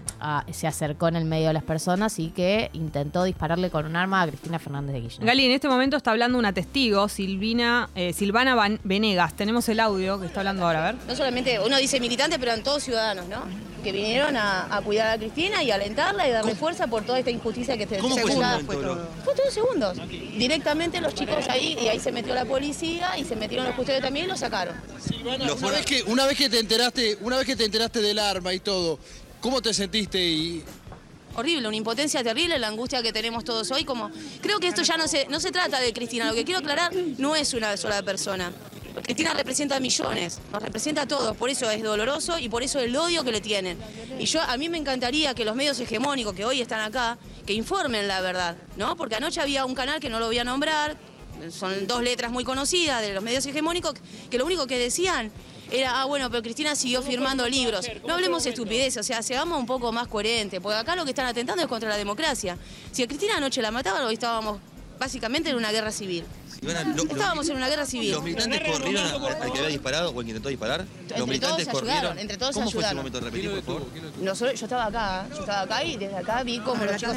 se 0.52 0.66
acercó 0.66 1.08
en 1.08 1.16
el 1.16 1.24
medio 1.24 1.48
de 1.48 1.52
las 1.54 1.62
personas 1.62 2.18
y 2.18 2.28
que 2.30 2.70
intentó 2.72 3.24
dispararle 3.24 3.70
con 3.70 3.86
un 3.86 3.96
arma 3.96 4.22
a 4.22 4.26
Cristina 4.28 4.58
Fernández 4.58 4.94
de 4.94 5.00
Kirchner. 5.02 5.26
Gali, 5.26 5.46
en 5.46 5.52
este 5.52 5.68
momento 5.68 5.96
está 5.96 6.10
hablando 6.12 6.38
una 6.38 6.52
testigo, 6.52 7.08
Silvina, 7.08 7.88
eh, 7.94 8.12
Silvana 8.12 8.54
Van- 8.54 8.80
Venegas. 8.84 9.34
Tenemos 9.34 9.68
el 9.68 9.80
audio 9.80 10.20
que 10.20 10.26
está 10.26 10.40
hablando 10.40 10.64
ahora, 10.66 10.88
a 10.88 10.92
ver. 10.92 11.00
No 11.06 11.16
solamente 11.16 11.58
uno 11.60 11.76
dice 11.78 11.98
militante, 12.00 12.38
pero 12.38 12.52
eran 12.52 12.62
todos 12.62 12.82
ciudadanos, 12.82 13.26
¿no? 13.28 13.42
Que 13.82 13.90
vinieron 13.90 14.36
a, 14.36 14.74
a 14.76 14.80
cuidar 14.82 15.08
a 15.08 15.18
Cristina 15.18 15.62
y 15.64 15.72
a 15.72 15.74
alentarla 15.74 16.28
y 16.28 16.30
darle 16.30 16.54
fuerza 16.54 16.86
por 16.86 17.02
toda 17.02 17.18
esta 17.18 17.32
injusticia 17.32 17.76
que 17.76 17.88
se 17.88 17.98
¿Cómo 17.98 18.16
fue 18.16 18.30
fue 18.30 18.76
todo. 18.76 19.08
Fue 19.24 19.34
todos 19.34 19.52
segundos. 19.52 19.98
Directamente 20.08 21.00
los 21.00 21.14
chicos 21.14 21.48
ahí, 21.48 21.76
y 21.82 21.88
ahí 21.88 21.98
se 21.98 22.12
metió 22.12 22.32
la 22.32 22.44
policía 22.44 23.18
y 23.18 23.24
se 23.24 23.34
metieron 23.34 23.66
los 23.66 23.74
custodios 23.74 24.02
también 24.02 24.26
y 24.26 24.28
lo 24.28 24.36
sacaron. 24.36 24.76
Una 25.24 25.70
vez, 25.70 25.84
que, 25.84 26.02
una 26.04 26.26
vez 26.26 26.38
que 26.38 26.48
te 26.48 26.60
enteraste, 26.60 27.18
una 27.22 27.38
vez 27.38 27.46
que 27.46 27.56
te 27.56 27.64
enteraste 27.64 28.00
del 28.02 28.18
arma 28.18 28.52
y 28.52 28.60
todo, 28.60 28.98
¿cómo 29.40 29.62
te 29.62 29.72
sentiste? 29.72 30.22
Y 30.22 30.62
Horrible, 31.34 31.66
una 31.66 31.76
impotencia 31.76 32.22
terrible, 32.22 32.58
la 32.58 32.68
angustia 32.68 33.02
que 33.02 33.12
tenemos 33.12 33.42
todos 33.44 33.70
hoy. 33.70 33.84
Como 33.84 34.10
creo 34.42 34.60
que 34.60 34.68
esto 34.68 34.82
ya 34.82 34.98
no 34.98 35.08
se, 35.08 35.26
no 35.28 35.40
se 35.40 35.50
trata 35.50 35.80
de 35.80 35.92
Cristina, 35.92 36.26
lo 36.26 36.34
que 36.34 36.44
quiero 36.44 36.60
aclarar 36.60 36.92
no 36.94 37.34
es 37.34 37.54
una 37.54 37.76
sola 37.76 38.02
persona. 38.02 38.52
Cristina 39.02 39.32
representa 39.32 39.76
a 39.76 39.80
millones, 39.80 40.38
nos 40.52 40.62
representa 40.62 41.02
a 41.02 41.08
todos, 41.08 41.34
por 41.36 41.48
eso 41.48 41.70
es 41.70 41.82
doloroso 41.82 42.38
y 42.38 42.50
por 42.50 42.62
eso 42.62 42.78
el 42.78 42.94
odio 42.94 43.24
que 43.24 43.32
le 43.32 43.40
tienen. 43.40 43.78
Y 44.18 44.26
yo 44.26 44.42
a 44.42 44.56
mí 44.58 44.68
me 44.68 44.76
encantaría 44.76 45.34
que 45.34 45.46
los 45.46 45.56
medios 45.56 45.80
hegemónicos 45.80 46.34
que 46.34 46.44
hoy 46.44 46.60
están 46.60 46.80
acá, 46.80 47.16
que 47.46 47.54
informen 47.54 48.06
la 48.06 48.20
verdad, 48.20 48.56
¿no? 48.76 48.94
Porque 48.96 49.14
anoche 49.14 49.40
había 49.40 49.64
un 49.64 49.74
canal 49.74 49.98
que 49.98 50.10
no 50.10 50.20
lo 50.20 50.26
voy 50.26 50.38
a 50.38 50.44
nombrar, 50.44 50.98
son 51.50 51.86
dos 51.86 52.02
letras 52.02 52.30
muy 52.30 52.44
conocidas 52.44 53.00
de 53.00 53.14
los 53.14 53.24
medios 53.24 53.46
hegemónicos, 53.46 53.94
que 54.30 54.36
lo 54.36 54.44
único 54.44 54.66
que 54.66 54.78
decían 54.78 55.32
era, 55.72 56.00
ah, 56.00 56.04
bueno, 56.04 56.30
pero 56.30 56.42
Cristina 56.42 56.74
siguió 56.76 57.02
firmando 57.02 57.48
libros. 57.48 57.86
No 58.06 58.14
hablemos 58.14 58.44
estupidez, 58.46 58.96
o 58.98 59.02
sea, 59.02 59.22
seamos 59.22 59.58
un 59.58 59.66
poco 59.66 59.90
más 59.92 60.06
coherentes, 60.08 60.60
porque 60.60 60.76
acá 60.78 60.94
lo 60.96 61.04
que 61.04 61.10
están 61.10 61.26
atentando 61.26 61.62
es 61.62 61.68
contra 61.68 61.88
la 61.88 61.96
democracia. 61.96 62.56
Si 62.92 63.02
a 63.02 63.06
Cristina 63.06 63.36
anoche 63.38 63.60
la 63.62 63.70
mataban, 63.70 64.02
hoy 64.04 64.14
estábamos 64.14 64.58
básicamente 64.98 65.50
en 65.50 65.56
una 65.56 65.72
guerra 65.72 65.90
civil. 65.90 66.24
Ivana, 66.60 66.84
lo- 66.84 67.02
lo- 67.04 67.10
Estábamos 67.10 67.48
en 67.48 67.56
una 67.56 67.68
guerra 67.68 67.84
civil. 67.86 68.12
¿Los 68.12 68.22
militantes 68.22 68.60
corrieron 68.70 69.04
al 69.04 69.52
que 69.52 69.58
había 69.58 69.66
disparado 69.70 70.10
o 70.12 70.18
al 70.20 70.24
que 70.24 70.30
intentó 70.30 70.48
disparar? 70.48 70.80
¿Los 70.80 70.88
Entre 70.90 71.08
todos 71.16 71.28
militantes 71.28 71.64
se 71.64 71.70
ayudaron, 71.70 71.88
corrieron? 71.96 72.18
entre 72.20 72.36
todos 72.36 72.54
se 72.54 72.60
¿Cómo 72.60 72.70
fue 72.70 72.80
ese 72.82 72.88
ayudaron. 72.90 73.12
momento? 73.12 73.20
Repetí, 73.20 73.48
por 73.48 73.62
favor. 73.64 73.86
Nosotros- 74.20 74.60
yo 74.60 74.66
estaba 74.66 74.84
acá, 74.86 75.26
yo 75.34 75.40
estaba 75.40 75.60
acá 75.62 75.82
y 75.84 75.96
desde 75.96 76.16
acá 76.16 76.42
vi 76.44 76.60
como 76.60 76.84
los 76.84 76.96
chicos... 76.98 77.16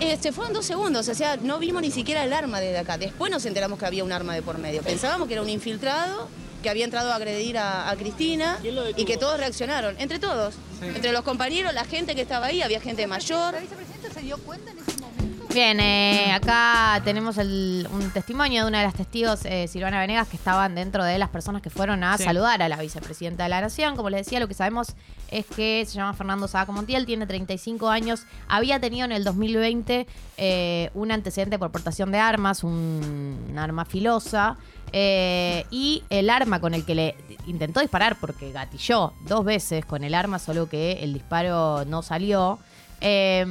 Este, 0.00 0.32
fueron 0.32 0.54
dos 0.54 0.64
segundos, 0.64 1.06
o 1.08 1.14
sea, 1.14 1.36
no 1.36 1.58
vimos 1.58 1.82
ni 1.82 1.90
siquiera 1.90 2.24
el 2.24 2.32
arma 2.32 2.60
desde 2.60 2.78
acá. 2.78 2.96
Después 2.96 3.30
nos 3.30 3.44
enteramos 3.44 3.78
que 3.78 3.84
había 3.84 4.04
un 4.04 4.12
arma 4.12 4.32
de 4.34 4.40
por 4.40 4.56
medio. 4.58 4.80
Pensábamos 4.82 5.28
que 5.28 5.34
era 5.34 5.42
un 5.42 5.50
infiltrado 5.50 6.28
que 6.64 6.70
había 6.70 6.84
entrado 6.86 7.12
a 7.12 7.16
agredir 7.16 7.58
a, 7.58 7.90
a 7.90 7.94
Cristina 7.94 8.58
y 8.96 9.04
que 9.04 9.18
todos 9.18 9.38
reaccionaron, 9.38 9.94
entre 10.00 10.18
todos. 10.18 10.54
Entre 10.82 11.12
los 11.12 11.22
compañeros, 11.22 11.72
la 11.74 11.84
gente 11.84 12.14
que 12.14 12.22
estaba 12.22 12.46
ahí, 12.46 12.62
había 12.62 12.80
gente 12.80 13.06
mayor. 13.06 13.52
¿La 13.52 13.60
vicepresidenta 13.60 14.10
se 14.12 14.20
dio 14.22 14.38
cuenta 14.38 14.70
en 14.70 14.78
ese 14.78 14.98
momento? 15.00 15.46
Bien, 15.54 15.78
eh, 15.78 16.32
acá 16.32 17.00
tenemos 17.04 17.36
el- 17.38 17.86
un 17.92 18.10
testimonio 18.10 18.62
de 18.62 18.68
una 18.68 18.78
de 18.78 18.84
las 18.86 18.94
testigos, 18.94 19.44
eh, 19.44 19.68
Silvana 19.68 20.00
Venegas, 20.00 20.26
que 20.26 20.36
estaban 20.36 20.74
dentro 20.74 21.04
de 21.04 21.18
las 21.18 21.28
personas 21.28 21.60
que 21.62 21.68
fueron 21.70 22.02
a 22.02 22.16
Sí. 22.16 22.24
saludar 22.24 22.60
a 22.62 22.68
la 22.68 22.76
vicepresidenta 22.78 23.42
de 23.44 23.50
la 23.50 23.60
Nación. 23.60 23.94
Como 23.94 24.08
les 24.10 24.24
decía, 24.24 24.40
lo 24.40 24.48
que 24.48 24.54
sabemos 24.54 24.88
es 25.34 25.46
que 25.46 25.84
se 25.84 25.94
llama 25.94 26.14
Fernando 26.14 26.46
Sabaco 26.46 26.72
Montiel, 26.72 27.06
tiene 27.06 27.26
35 27.26 27.88
años, 27.88 28.24
había 28.46 28.78
tenido 28.78 29.04
en 29.04 29.10
el 29.10 29.24
2020 29.24 30.06
eh, 30.36 30.90
un 30.94 31.10
antecedente 31.10 31.58
por 31.58 31.72
portación 31.72 32.12
de 32.12 32.18
armas, 32.18 32.62
un, 32.62 33.52
arma 33.56 33.84
filosa, 33.84 34.56
eh, 34.92 35.66
y 35.72 36.04
el 36.08 36.30
arma 36.30 36.60
con 36.60 36.72
el 36.72 36.84
que 36.84 36.94
le 36.94 37.16
intentó 37.46 37.80
disparar, 37.80 38.16
porque 38.20 38.52
gatilló 38.52 39.12
dos 39.26 39.44
veces 39.44 39.84
con 39.84 40.04
el 40.04 40.14
arma, 40.14 40.38
solo 40.38 40.68
que 40.68 40.92
el 41.02 41.12
disparo 41.12 41.84
no 41.84 42.02
salió. 42.02 42.60
eh, 43.00 43.44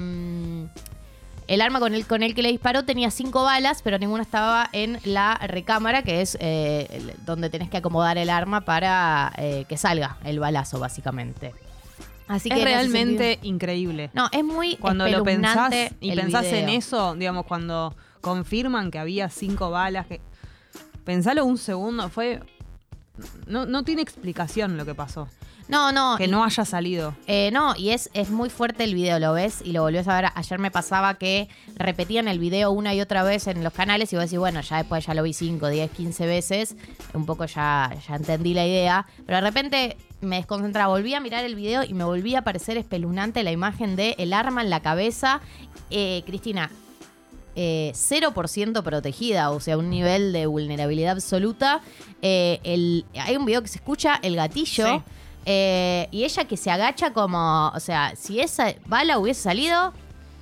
el 1.48 1.62
arma 1.62 1.80
con 1.80 1.94
el, 1.94 2.06
con 2.08 2.24
el 2.24 2.34
que 2.36 2.42
le 2.42 2.50
disparó 2.50 2.84
tenía 2.86 3.12
cinco 3.12 3.44
balas, 3.44 3.82
pero 3.84 3.98
ninguna 4.00 4.24
estaba 4.24 4.70
en 4.72 5.00
la 5.04 5.36
recámara, 5.36 6.04
que 6.04 6.22
es 6.22 6.38
eh, 6.40 6.88
el- 6.92 7.14
donde 7.26 7.50
tenés 7.50 7.70
que 7.70 7.78
acomodar 7.78 8.18
el 8.18 8.30
arma 8.30 8.62
para 8.62 9.34
eh, 9.38 9.66
que 9.68 9.78
salga 9.78 10.18
el 10.24 10.40
balazo, 10.40 10.80
básicamente. 10.80 11.54
Así 12.28 12.50
que 12.50 12.56
es 12.56 12.62
en 12.62 12.68
ese 12.68 12.76
realmente 12.78 13.30
sentido- 13.34 13.54
increíble. 13.54 14.10
No, 14.14 14.30
es 14.32 14.44
muy 14.44 14.78
Cuando 14.78 15.08
lo 15.08 15.24
pensás 15.24 15.72
espeluznante 15.74 15.96
y 16.00 16.12
el 16.12 16.20
pensás 16.22 16.46
en 16.46 16.66
video. 16.66 16.80
eso, 16.80 17.16
digamos, 17.16 17.46
cuando 17.46 17.96
confirman 18.22 18.90
que 18.92 19.00
había 19.00 19.30
cinco 19.30 19.70
balas, 19.70 20.08
que 20.08 20.22
pensalo 21.04 21.44
un 21.46 21.58
segundo, 21.58 22.10
fue 22.10 22.40
no, 23.46 23.66
no 23.66 23.84
tiene 23.84 24.02
explicación 24.02 24.78
lo 24.78 24.86
que 24.86 24.96
pasó. 24.96 25.28
No, 25.74 25.92
no. 25.92 26.18
Que 26.20 26.28
no 26.28 26.44
haya 26.44 26.66
salido. 26.66 27.16
Eh, 27.26 27.50
no, 27.52 27.76
y 27.76 27.90
es, 27.90 28.12
es 28.14 28.30
muy 28.30 28.52
fuerte 28.52 28.84
el 28.84 28.94
video, 28.94 29.18
lo 29.18 29.34
ves 29.34 29.62
y 29.66 29.72
lo 29.72 29.82
volvés 29.82 30.08
a 30.08 30.22
ver. 30.22 30.32
Ayer 30.36 30.60
me 30.60 30.70
pasaba 30.70 31.16
que 31.16 31.50
repetían 31.76 32.28
el 32.28 32.38
video 32.38 32.70
una 32.70 32.94
y 32.94 33.02
otra 33.02 33.24
vez 33.24 33.48
en 33.48 33.64
los 33.64 33.74
canales 33.74 34.14
y 34.14 34.16
vos 34.16 34.26
decís, 34.26 34.38
bueno, 34.38 34.62
ya 34.62 34.78
después 34.78 35.04
ya 35.04 35.16
lo 35.16 35.24
vi 35.24 35.34
5, 35.34 35.68
10, 35.68 35.90
15 35.90 36.28
veces, 36.28 36.76
un 37.16 37.26
poco 37.26 37.46
ya, 37.46 37.92
ya 38.08 38.16
entendí 38.16 38.54
la 38.54 38.68
idea, 38.68 39.08
pero 39.26 39.38
de 39.38 39.42
repente 39.42 39.98
me 40.22 40.36
desconcentraba, 40.36 40.94
volví 40.94 41.16
a 41.16 41.20
mirar 41.20 41.44
el 41.44 41.56
video 41.56 41.84
y 41.84 41.96
me 41.96 42.04
volvía 42.04 42.40
a 42.40 42.42
parecer 42.44 42.78
espeluznante 42.78 43.42
la 43.42 43.52
imagen 43.52 43.96
de 43.96 44.16
el 44.20 44.32
arma 44.32 44.62
en 44.62 44.70
la 44.70 44.82
cabeza. 44.82 45.42
Eh, 45.90 46.22
Cristina, 46.28 46.70
eh, 47.56 47.92
0% 47.96 48.84
protegida, 48.84 49.50
o 49.50 49.60
sea, 49.60 49.78
un 49.78 49.90
nivel 49.90 50.34
de 50.34 50.46
vulnerabilidad 50.46 51.14
absoluta. 51.14 51.82
Eh, 52.22 52.60
el, 52.64 53.06
hay 53.20 53.36
un 53.36 53.46
video 53.46 53.64
que 53.64 53.68
se 53.68 53.78
escucha 53.78 54.20
el 54.22 54.36
gatillo. 54.36 54.86
Sí. 54.86 55.04
Eh, 55.46 56.08
y 56.12 56.24
ella 56.24 56.46
que 56.46 56.58
se 56.58 56.72
agacha 56.72 57.14
como, 57.14 57.70
o 57.70 57.80
sea, 57.80 58.14
si 58.16 58.40
esa 58.40 58.74
bala 58.86 59.18
hubiese 59.18 59.42
salido, 59.42 59.94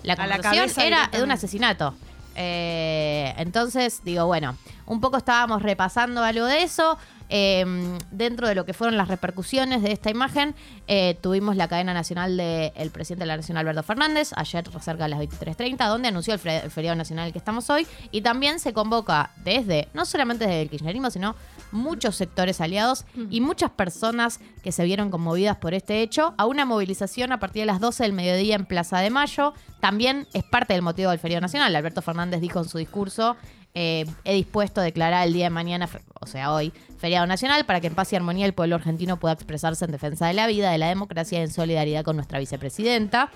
la 0.04 0.16
conclusión 0.16 0.70
era 0.78 1.08
de 1.12 1.24
un 1.24 1.32
asesinato. 1.32 1.94
Eh, 2.36 3.34
entonces, 3.38 4.02
digo, 4.04 4.26
bueno, 4.26 4.56
un 4.86 5.02
poco 5.02 5.18
estábamos 5.18 5.62
repasando 5.62 6.24
algo 6.24 6.46
de 6.46 6.64
eso. 6.64 6.98
Eh, 7.34 7.64
dentro 8.12 8.46
de 8.50 8.56
lo 8.56 8.66
que 8.66 8.74
fueron 8.74 8.98
las 8.98 9.08
repercusiones 9.08 9.82
de 9.82 9.94
esta 9.94 10.10
imagen, 10.10 10.54
eh, 10.88 11.18
tuvimos 11.22 11.56
la 11.56 11.70
cadena 11.70 11.94
nacional 11.94 12.36
del 12.36 12.92
presidente 12.92 13.24
de 13.24 13.28
la 13.28 13.38
Nación, 13.38 13.58
Alberto 13.58 13.84
Fernández, 13.84 14.32
ayer 14.36 14.66
cerca 14.82 15.04
de 15.04 15.10
las 15.10 15.20
23.30, 15.20 15.88
donde 15.88 16.10
anunció 16.10 16.34
el, 16.34 16.46
el 16.46 16.72
feriado 16.72 16.98
nacional 16.98 17.32
que 17.32 17.38
estamos 17.38 17.70
hoy. 17.70 17.88
Y 18.12 18.22
también 18.22 18.60
se 18.60 18.74
convoca 18.74 19.32
desde, 19.38 19.88
no 19.94 20.06
solamente 20.06 20.46
desde 20.46 20.64
el 20.64 20.70
kirchnerismo, 20.70 21.10
sino 21.10 21.36
muchos 21.72 22.16
sectores 22.16 22.62
aliados 22.62 23.06
y 23.30 23.42
muchas 23.42 23.72
personas 23.72 24.40
que 24.64 24.72
se 24.72 24.84
vieron 24.84 25.10
conmovidas 25.10 25.58
por 25.58 25.74
este 25.74 26.02
hecho 26.02 26.34
a 26.38 26.46
una 26.46 26.66
movilización 26.66 27.32
a 27.32 27.40
partir 27.40 27.64
de 27.64 27.68
las 27.68 27.80
12 27.80 28.04
del 28.04 28.14
mediodía 28.14 28.56
en 28.56 28.66
Plaza 28.66 29.00
de 29.00 29.10
Mayo. 29.10 29.54
También 29.80 30.28
es 30.34 30.44
parte 30.44 30.74
del 30.74 30.82
motivo 30.82 31.10
del 31.12 31.20
feriado 31.20 31.42
nacional. 31.42 31.76
Alberto 31.76 32.02
Fernández 32.02 32.42
dijo 32.42 32.60
en 32.60 32.70
su 32.70 32.78
discurso 32.78 33.36
eh, 33.74 34.06
he 34.26 34.34
dispuesto 34.34 34.82
a 34.82 34.84
declarar 34.84 35.26
el 35.26 35.34
día 35.34 35.46
de 35.46 35.50
mañana, 35.50 35.88
o 36.20 36.26
sea, 36.26 36.52
hoy, 36.54 36.74
feriado 36.98 37.26
nacional, 37.26 37.66
para 37.66 37.80
que 37.80 37.88
en 37.88 37.96
paz 37.96 38.12
y 38.12 38.18
armonía 38.18 38.46
el 38.46 38.54
pueblo 38.54 38.76
argentino 38.76 39.18
pueda 39.18 39.34
expresarse 39.34 39.86
en 39.86 39.92
defensa 39.92 40.28
de 40.28 40.34
la 40.34 40.48
vida, 40.48 40.72
de 40.72 40.78
la 40.78 40.90
democracia 40.90 41.40
y 41.40 41.44
en 41.44 41.52
solidaridad 41.52 42.04
con 42.04 42.18
nuestra 42.18 42.40
vicepresidenta. 42.40 43.32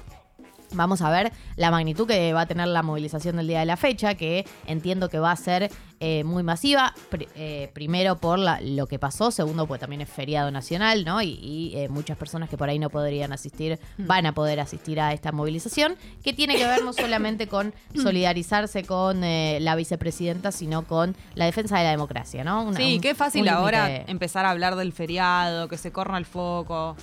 Vamos 0.73 1.01
a 1.01 1.09
ver 1.09 1.31
la 1.55 1.71
magnitud 1.71 2.07
que 2.07 2.33
va 2.33 2.41
a 2.41 2.45
tener 2.47 2.67
la 2.67 2.81
movilización 2.83 3.37
del 3.37 3.47
día 3.47 3.59
de 3.59 3.65
la 3.65 3.77
fecha, 3.77 4.15
que 4.15 4.45
entiendo 4.65 5.09
que 5.09 5.19
va 5.19 5.31
a 5.31 5.35
ser 5.35 5.69
eh, 6.01 6.23
muy 6.25 6.43
masiva. 6.43 6.93
Eh, 7.35 7.69
primero 7.73 8.17
por 8.17 8.37
la- 8.37 8.59
lo 8.61 8.85
que 8.87 8.99
pasó, 8.99 9.31
segundo 9.31 9.65
porque 9.67 9.79
también 9.81 10.01
es 10.01 10.09
feriado 10.09 10.51
nacional, 10.51 11.05
¿no? 11.05 11.21
Y, 11.21 11.39
y, 11.41 11.73
eh, 11.77 11.87
muchas 11.87 12.17
personas 12.17 12.49
que 12.49 12.57
por 12.57 12.67
ahí 12.69 12.79
no 12.79 12.89
podrían 12.89 13.31
asistir 13.31 13.79
van 13.97 14.25
a 14.25 14.33
poder 14.33 14.59
asistir 14.59 14.99
a 14.99 15.13
esta 15.13 15.31
movilización, 15.31 15.95
que 16.23 16.33
tiene 16.33 16.57
que 16.57 16.65
ver 16.67 16.83
no 16.83 16.91
solamente 16.93 17.47
con 17.47 17.73
solidarizarse 17.95 18.83
con 18.83 19.21
la 19.21 19.75
vicepresidenta, 19.75 20.51
sino 20.51 20.83
con 20.85 21.15
la 21.35 21.45
defensa 21.45 21.77
de 21.77 21.85
la 21.85 21.91
democracia, 21.91 22.43
¿no? 22.43 22.63
Una- 22.63 22.77
sí, 22.77 22.95
un- 22.95 23.01
qué 23.01 23.15
fácil 23.15 23.47
ahora 23.47 23.87
empezar 24.07 24.45
a 24.45 24.51
hablar 24.51 24.75
del 24.75 24.91
feriado, 24.93 25.67
que 25.69 25.77
se 25.77 25.91
corra 25.91 26.17
el 26.17 26.25
foco. 26.25 26.95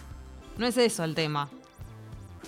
No 0.59 0.67
es 0.67 0.77
eso 0.77 1.03
el 1.05 1.15
tema. 1.15 1.49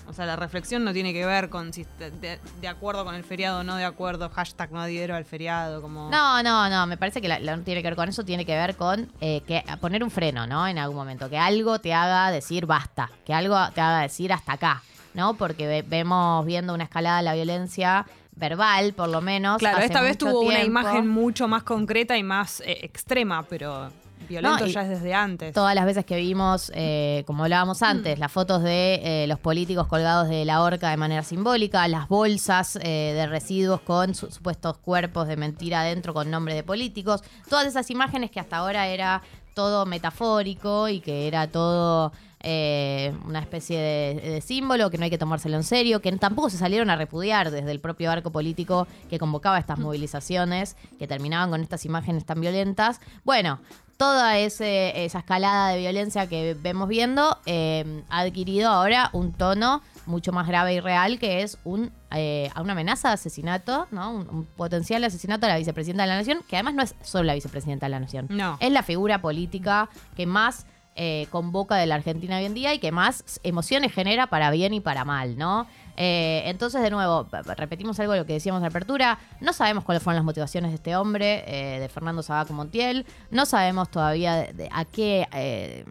O 0.06 0.12
sea, 0.12 0.26
la 0.26 0.36
reflexión 0.36 0.84
no 0.84 0.92
tiene 0.92 1.12
que 1.12 1.24
ver 1.24 1.48
con 1.48 1.72
si 1.72 1.86
de, 1.98 2.38
de 2.60 2.68
acuerdo 2.68 3.04
con 3.04 3.14
el 3.14 3.24
feriado 3.24 3.60
o 3.60 3.62
no 3.64 3.76
de 3.76 3.84
acuerdo, 3.84 4.28
hashtag 4.30 4.70
no 4.70 4.80
adhiero 4.80 5.16
al 5.16 5.24
feriado, 5.24 5.80
como... 5.80 6.10
No, 6.10 6.42
no, 6.42 6.68
no, 6.68 6.86
me 6.86 6.96
parece 6.96 7.20
que 7.22 7.28
la- 7.28 7.38
la- 7.38 7.56
no 7.56 7.62
tiene 7.62 7.80
que 7.82 7.88
ver 7.88 7.96
con 7.96 8.08
eso, 8.08 8.24
tiene 8.24 8.44
que 8.44 8.54
ver 8.54 8.76
con 8.76 9.10
eh, 9.20 9.40
que 9.46 9.64
poner 9.80 10.04
un 10.04 10.10
freno, 10.10 10.46
¿no? 10.46 10.66
En 10.68 10.78
algún 10.78 10.96
momento, 10.96 11.28
que 11.30 11.38
algo 11.38 11.78
te 11.78 11.94
haga 11.94 12.30
decir 12.30 12.66
basta, 12.66 13.10
que 13.24 13.32
algo 13.34 13.56
te 13.74 13.80
haga 13.80 14.00
decir 14.00 14.32
hasta 14.32 14.52
acá, 14.52 14.82
¿no? 15.14 15.34
Porque 15.34 15.66
ve- 15.66 15.84
vemos 15.86 16.44
viendo 16.44 16.74
una 16.74 16.84
escalada 16.84 17.16
de 17.18 17.22
la 17.22 17.34
violencia 17.34 18.04
verbal, 18.36 18.92
por 18.94 19.08
lo 19.08 19.20
menos. 19.20 19.58
Claro, 19.58 19.76
hace 19.78 19.86
esta 19.86 20.00
vez 20.02 20.18
tuvo 20.18 20.40
una 20.40 20.62
imagen 20.62 21.08
mucho 21.08 21.48
más 21.48 21.62
concreta 21.62 22.18
y 22.18 22.22
más 22.22 22.60
eh, 22.60 22.78
extrema, 22.82 23.44
pero 23.44 23.90
violento 24.28 24.60
No, 24.64 24.66
ya 24.66 24.82
es 24.82 24.88
desde 24.88 25.14
antes. 25.14 25.54
Todas 25.54 25.74
las 25.74 25.84
veces 25.86 26.04
que 26.04 26.16
vimos, 26.16 26.70
eh, 26.74 27.24
como 27.26 27.44
hablábamos 27.44 27.82
antes, 27.82 28.18
las 28.18 28.30
fotos 28.32 28.62
de 28.62 29.00
eh, 29.02 29.26
los 29.26 29.38
políticos 29.38 29.86
colgados 29.86 30.28
de 30.28 30.44
la 30.44 30.62
horca 30.62 30.90
de 30.90 30.96
manera 30.96 31.22
simbólica, 31.22 31.86
las 31.88 32.08
bolsas 32.08 32.76
eh, 32.82 33.12
de 33.14 33.26
residuos 33.26 33.80
con 33.80 34.14
su- 34.14 34.30
supuestos 34.30 34.78
cuerpos 34.78 35.28
de 35.28 35.36
mentira 35.36 35.80
adentro 35.82 36.12
con 36.14 36.30
nombre 36.30 36.54
de 36.54 36.62
políticos, 36.62 37.22
todas 37.48 37.66
esas 37.66 37.90
imágenes 37.90 38.30
que 38.30 38.40
hasta 38.40 38.56
ahora 38.58 38.86
era 38.88 39.22
todo 39.54 39.86
metafórico 39.86 40.88
y 40.88 41.00
que 41.00 41.28
era 41.28 41.46
todo 41.46 42.12
eh, 42.46 43.14
una 43.24 43.38
especie 43.38 43.78
de, 43.78 44.14
de 44.32 44.40
símbolo, 44.40 44.90
que 44.90 44.98
no 44.98 45.04
hay 45.04 45.10
que 45.10 45.16
tomárselo 45.16 45.56
en 45.56 45.62
serio, 45.62 46.00
que 46.02 46.10
tampoco 46.12 46.50
se 46.50 46.58
salieron 46.58 46.90
a 46.90 46.96
repudiar 46.96 47.50
desde 47.50 47.70
el 47.70 47.80
propio 47.80 48.10
arco 48.10 48.30
político 48.32 48.86
que 49.08 49.18
convocaba 49.18 49.58
estas 49.58 49.78
movilizaciones, 49.78 50.76
que 50.98 51.06
terminaban 51.06 51.50
con 51.50 51.62
estas 51.62 51.84
imágenes 51.84 52.24
tan 52.26 52.40
violentas. 52.40 53.00
Bueno, 53.24 53.60
toda 53.96 54.38
ese- 54.38 55.04
esa 55.04 55.20
escalada 55.20 55.68
de 55.70 55.78
violencia 55.78 56.26
que 56.26 56.56
vemos 56.60 56.88
viendo 56.88 57.38
eh, 57.46 58.02
ha 58.10 58.20
adquirido 58.20 58.68
ahora 58.70 59.10
un 59.12 59.32
tono 59.32 59.82
mucho 60.06 60.32
más 60.32 60.46
grave 60.46 60.74
y 60.74 60.80
real, 60.80 61.18
que 61.18 61.42
es 61.42 61.56
un, 61.64 61.90
eh, 62.10 62.50
una 62.60 62.72
amenaza 62.72 63.08
de 63.08 63.14
asesinato, 63.14 63.86
¿no? 63.90 64.10
Un, 64.12 64.28
un 64.28 64.44
potencial 64.44 65.02
asesinato 65.04 65.46
a 65.46 65.48
la 65.48 65.56
vicepresidenta 65.56 66.02
de 66.02 66.08
la 66.08 66.16
Nación, 66.16 66.40
que 66.48 66.56
además 66.56 66.74
no 66.74 66.82
es 66.82 66.94
solo 67.02 67.24
la 67.24 67.34
vicepresidenta 67.34 67.86
de 67.86 67.90
la 67.90 68.00
Nación. 68.00 68.26
No. 68.28 68.56
Es 68.60 68.70
la 68.70 68.82
figura 68.82 69.22
política 69.22 69.88
que 70.16 70.26
más 70.26 70.66
eh, 70.96 71.26
convoca 71.30 71.76
de 71.76 71.86
la 71.86 71.96
Argentina 71.96 72.36
hoy 72.38 72.44
en 72.44 72.54
día 72.54 72.72
y 72.74 72.78
que 72.78 72.92
más 72.92 73.40
emociones 73.42 73.92
genera 73.92 74.28
para 74.28 74.50
bien 74.50 74.74
y 74.74 74.80
para 74.80 75.04
mal, 75.04 75.36
¿no? 75.36 75.66
Eh, 75.96 76.42
entonces, 76.46 76.82
de 76.82 76.90
nuevo, 76.90 77.26
repetimos 77.56 77.98
algo 78.00 78.12
de 78.14 78.20
lo 78.20 78.26
que 78.26 78.32
decíamos 78.34 78.60
en 78.62 78.66
apertura. 78.66 79.18
No 79.40 79.52
sabemos 79.52 79.84
cuáles 79.84 80.02
fueron 80.02 80.16
las 80.16 80.24
motivaciones 80.24 80.70
de 80.70 80.76
este 80.76 80.96
hombre, 80.96 81.44
eh, 81.46 81.78
de 81.80 81.88
Fernando 81.88 82.22
Sabaco 82.22 82.52
Montiel. 82.52 83.06
No 83.30 83.46
sabemos 83.46 83.90
todavía 83.90 84.52
de- 84.52 84.68
a 84.72 84.84
qué. 84.84 85.84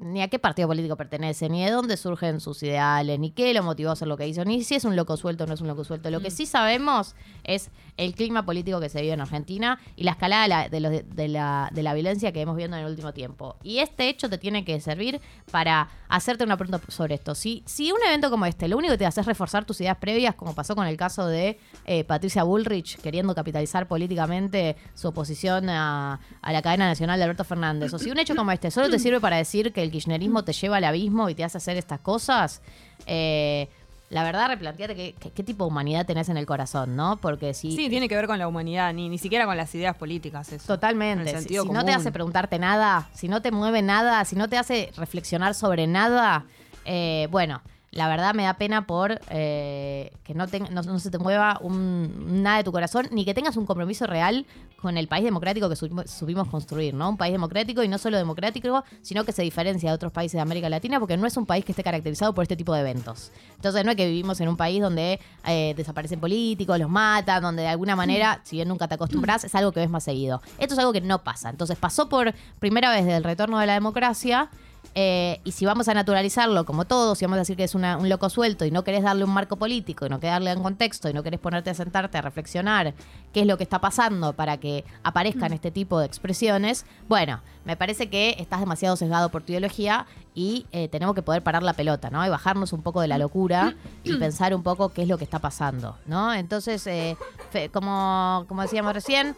Ni 0.00 0.22
a 0.22 0.28
qué 0.28 0.38
partido 0.38 0.66
político 0.66 0.96
pertenece, 0.96 1.48
ni 1.48 1.64
de 1.64 1.70
dónde 1.70 1.96
surgen 1.96 2.40
sus 2.40 2.62
ideales, 2.62 3.18
ni 3.18 3.30
qué 3.30 3.52
lo 3.54 3.62
motivó 3.62 3.90
a 3.90 3.92
hacer 3.92 4.08
lo 4.08 4.16
que 4.16 4.26
hizo, 4.26 4.44
ni 4.44 4.64
si 4.64 4.74
es 4.74 4.84
un 4.84 4.96
loco 4.96 5.16
suelto 5.16 5.44
o 5.44 5.46
no 5.46 5.54
es 5.54 5.60
un 5.60 5.68
loco 5.68 5.84
suelto. 5.84 6.10
Lo 6.10 6.20
que 6.20 6.30
sí 6.30 6.46
sabemos 6.46 7.14
es 7.44 7.70
el 7.96 8.14
clima 8.14 8.44
político 8.46 8.80
que 8.80 8.88
se 8.88 9.00
vive 9.02 9.12
en 9.12 9.20
Argentina 9.20 9.78
y 9.96 10.04
la 10.04 10.12
escalada 10.12 10.42
de 10.44 10.48
la, 10.48 10.68
de, 10.68 10.80
los- 10.80 11.16
de 11.16 11.28
la, 11.28 11.70
de 11.72 11.82
la 11.82 11.92
violencia 11.94 12.32
que 12.32 12.40
hemos 12.40 12.56
viendo 12.56 12.76
en 12.76 12.84
el 12.84 12.90
último 12.90 13.12
tiempo. 13.12 13.56
Y 13.62 13.78
este 13.78 14.08
hecho 14.08 14.30
te 14.30 14.38
tiene 14.38 14.64
que 14.64 14.80
servir 14.80 15.20
para 15.50 15.88
hacerte 16.08 16.44
una 16.44 16.56
pregunta 16.56 16.80
sobre 16.90 17.14
esto. 17.16 17.34
Si, 17.34 17.62
si 17.66 17.92
un 17.92 17.98
evento 18.06 18.30
como 18.30 18.46
este, 18.46 18.68
lo 18.68 18.78
único 18.78 18.92
que 18.94 18.98
te 18.98 19.06
hace 19.06 19.20
es 19.20 19.26
reforzar 19.26 19.64
tus 19.66 19.80
ideas 19.82 19.98
previas, 19.98 20.34
como 20.34 20.54
pasó 20.54 20.74
con 20.74 20.86
el 20.86 20.96
caso 20.96 21.26
de 21.26 21.58
eh, 21.84 22.04
Patricia 22.04 22.42
Bullrich, 22.42 22.98
queriendo 23.00 23.34
capitalizar 23.34 23.86
políticamente 23.86 24.76
su 24.94 25.08
oposición 25.08 25.68
a, 25.68 26.20
a 26.40 26.52
la 26.52 26.62
cadena 26.62 26.86
nacional 26.86 27.18
de 27.18 27.24
Alberto 27.24 27.44
Fernández, 27.44 27.92
o 27.92 27.98
si 27.98 28.10
un 28.10 28.18
hecho 28.18 28.34
como 28.34 28.50
este 28.50 28.70
solo 28.70 28.88
te 28.88 28.98
sirve 28.98 29.20
para 29.20 29.36
decir 29.36 29.72
que 29.72 29.82
el 29.82 29.89
kirchnerismo 29.90 30.44
te 30.44 30.52
lleva 30.52 30.78
al 30.78 30.84
abismo 30.84 31.28
y 31.28 31.34
te 31.34 31.44
hace 31.44 31.58
hacer 31.58 31.76
estas 31.76 32.00
cosas, 32.00 32.62
eh, 33.06 33.68
la 34.10 34.24
verdad, 34.24 34.48
replanteate 34.48 35.14
qué, 35.14 35.42
tipo 35.44 35.64
de 35.64 35.68
humanidad 35.68 36.04
tenés 36.04 36.28
en 36.28 36.36
el 36.36 36.44
corazón, 36.44 36.96
¿no? 36.96 37.18
Porque 37.18 37.54
si. 37.54 37.76
Sí, 37.76 37.88
tiene 37.88 38.08
que 38.08 38.16
ver 38.16 38.26
con 38.26 38.40
la 38.40 38.48
humanidad, 38.48 38.92
ni, 38.92 39.08
ni 39.08 39.18
siquiera 39.18 39.46
con 39.46 39.56
las 39.56 39.72
ideas 39.74 39.96
políticas. 39.96 40.52
Eso. 40.52 40.66
Totalmente. 40.66 41.30
En 41.30 41.36
el 41.36 41.46
Si, 41.46 41.54
no 41.54 41.84
te 41.84 41.92
hace 41.92 42.10
preguntarte 42.10 42.58
nada, 42.58 43.08
si 43.14 43.28
no 43.28 43.40
te 43.40 43.52
mueve 43.52 43.82
nada, 43.82 44.24
si 44.24 44.34
no 44.34 44.48
te 44.48 44.58
hace 44.58 44.90
reflexionar 44.96 45.54
sobre 45.54 45.86
nada, 45.86 46.44
eh, 46.84 47.28
bueno, 47.30 47.62
la 47.92 48.06
verdad 48.08 48.34
me 48.34 48.44
da 48.44 48.54
pena 48.54 48.86
por 48.86 49.20
eh, 49.30 50.12
que 50.22 50.32
no, 50.34 50.46
no, 50.70 50.82
no 50.82 50.98
se 51.00 51.10
te 51.10 51.18
mueva 51.18 51.58
un- 51.60 52.42
nada 52.42 52.58
de 52.58 52.64
tu 52.64 52.70
corazón, 52.72 53.08
ni 53.10 53.24
que 53.24 53.34
tengas 53.34 53.56
un 53.56 53.66
compromiso 53.66 54.06
real 54.06 54.46
con 54.80 54.96
el 54.96 55.08
país 55.08 55.24
democrático 55.24 55.68
que 55.68 55.74
supimos, 55.76 56.08
supimos 56.08 56.48
construir, 56.48 56.94
¿no? 56.94 57.08
Un 57.10 57.16
país 57.16 57.32
democrático 57.32 57.82
y 57.82 57.88
no 57.88 57.98
solo 57.98 58.16
democrático, 58.16 58.82
sino 59.02 59.24
que 59.24 59.32
se 59.32 59.42
diferencia 59.42 59.90
de 59.90 59.94
otros 59.96 60.12
países 60.12 60.34
de 60.34 60.40
América 60.40 60.68
Latina 60.70 60.98
porque 61.00 61.16
no 61.16 61.26
es 61.26 61.36
un 61.36 61.46
país 61.46 61.64
que 61.64 61.72
esté 61.72 61.82
caracterizado 61.82 62.32
por 62.32 62.42
este 62.42 62.56
tipo 62.56 62.72
de 62.72 62.80
eventos. 62.80 63.32
Entonces 63.56 63.84
no 63.84 63.90
es 63.90 63.96
que 63.96 64.06
vivimos 64.06 64.40
en 64.40 64.48
un 64.48 64.56
país 64.56 64.80
donde 64.80 65.18
eh, 65.46 65.74
desaparecen 65.76 66.20
políticos, 66.20 66.78
los 66.78 66.88
matan, 66.88 67.42
donde 67.42 67.62
de 67.62 67.68
alguna 67.68 67.96
manera, 67.96 68.40
si 68.44 68.56
bien 68.56 68.68
nunca 68.68 68.86
te 68.88 68.94
acostumbras, 68.94 69.44
es 69.44 69.54
algo 69.56 69.72
que 69.72 69.80
ves 69.80 69.90
más 69.90 70.04
seguido. 70.04 70.40
Esto 70.58 70.74
es 70.74 70.78
algo 70.78 70.92
que 70.92 71.00
no 71.00 71.24
pasa. 71.24 71.50
Entonces 71.50 71.76
pasó 71.76 72.08
por 72.08 72.32
primera 72.60 72.90
vez 72.90 73.04
desde 73.04 73.16
el 73.18 73.24
retorno 73.24 73.58
de 73.58 73.66
la 73.66 73.74
democracia. 73.74 74.48
Eh, 74.94 75.40
y 75.44 75.52
si 75.52 75.64
vamos 75.66 75.86
a 75.88 75.94
naturalizarlo 75.94 76.64
como 76.64 76.84
todos, 76.84 77.16
si 77.18 77.24
vamos 77.24 77.36
a 77.36 77.40
decir 77.40 77.56
que 77.56 77.62
es 77.64 77.74
una- 77.76 77.96
un 77.96 78.08
loco 78.08 78.28
suelto 78.28 78.64
y 78.64 78.70
no 78.72 78.82
querés 78.82 79.04
darle 79.04 79.22
un 79.24 79.30
marco 79.30 79.54
político 79.56 80.04
y 80.04 80.08
no 80.08 80.18
querés 80.18 80.34
darle 80.34 80.56
un 80.56 80.62
contexto 80.64 81.08
y 81.08 81.12
no 81.12 81.22
querés 81.22 81.38
ponerte 81.38 81.70
a 81.70 81.74
sentarte 81.74 82.18
a 82.18 82.22
reflexionar 82.22 82.92
qué 83.32 83.42
es 83.42 83.46
lo 83.46 83.56
que 83.56 83.62
está 83.62 83.78
pasando 83.80 84.32
para 84.32 84.56
que 84.56 84.84
aparezcan 85.04 85.52
este 85.52 85.70
tipo 85.70 86.00
de 86.00 86.06
expresiones, 86.06 86.84
bueno, 87.08 87.40
me 87.64 87.76
parece 87.76 88.08
que 88.10 88.34
estás 88.38 88.58
demasiado 88.60 88.96
sesgado 88.96 89.28
por 89.28 89.42
tu 89.42 89.52
ideología 89.52 90.06
y 90.34 90.66
eh, 90.72 90.88
tenemos 90.88 91.14
que 91.14 91.22
poder 91.22 91.42
parar 91.42 91.62
la 91.62 91.74
pelota, 91.74 92.10
¿no? 92.10 92.24
Y 92.26 92.28
bajarnos 92.28 92.72
un 92.72 92.82
poco 92.82 93.00
de 93.00 93.06
la 93.08 93.18
locura 93.18 93.74
y 94.04 94.16
pensar 94.16 94.54
un 94.54 94.62
poco 94.64 94.88
qué 94.88 95.02
es 95.02 95.08
lo 95.08 95.18
que 95.18 95.24
está 95.24 95.38
pasando, 95.38 95.98
¿no? 96.06 96.34
Entonces, 96.34 96.84
eh, 96.88 97.16
fe- 97.50 97.68
como, 97.68 98.44
como 98.48 98.62
decíamos 98.62 98.92
recién, 98.92 99.36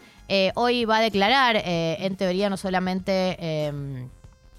hoy 0.55 0.85
va 0.85 0.97
a 0.97 1.01
declarar, 1.01 1.61
en 1.63 2.15
teoría, 2.15 2.49
no 2.49 2.57
solamente... 2.57 4.09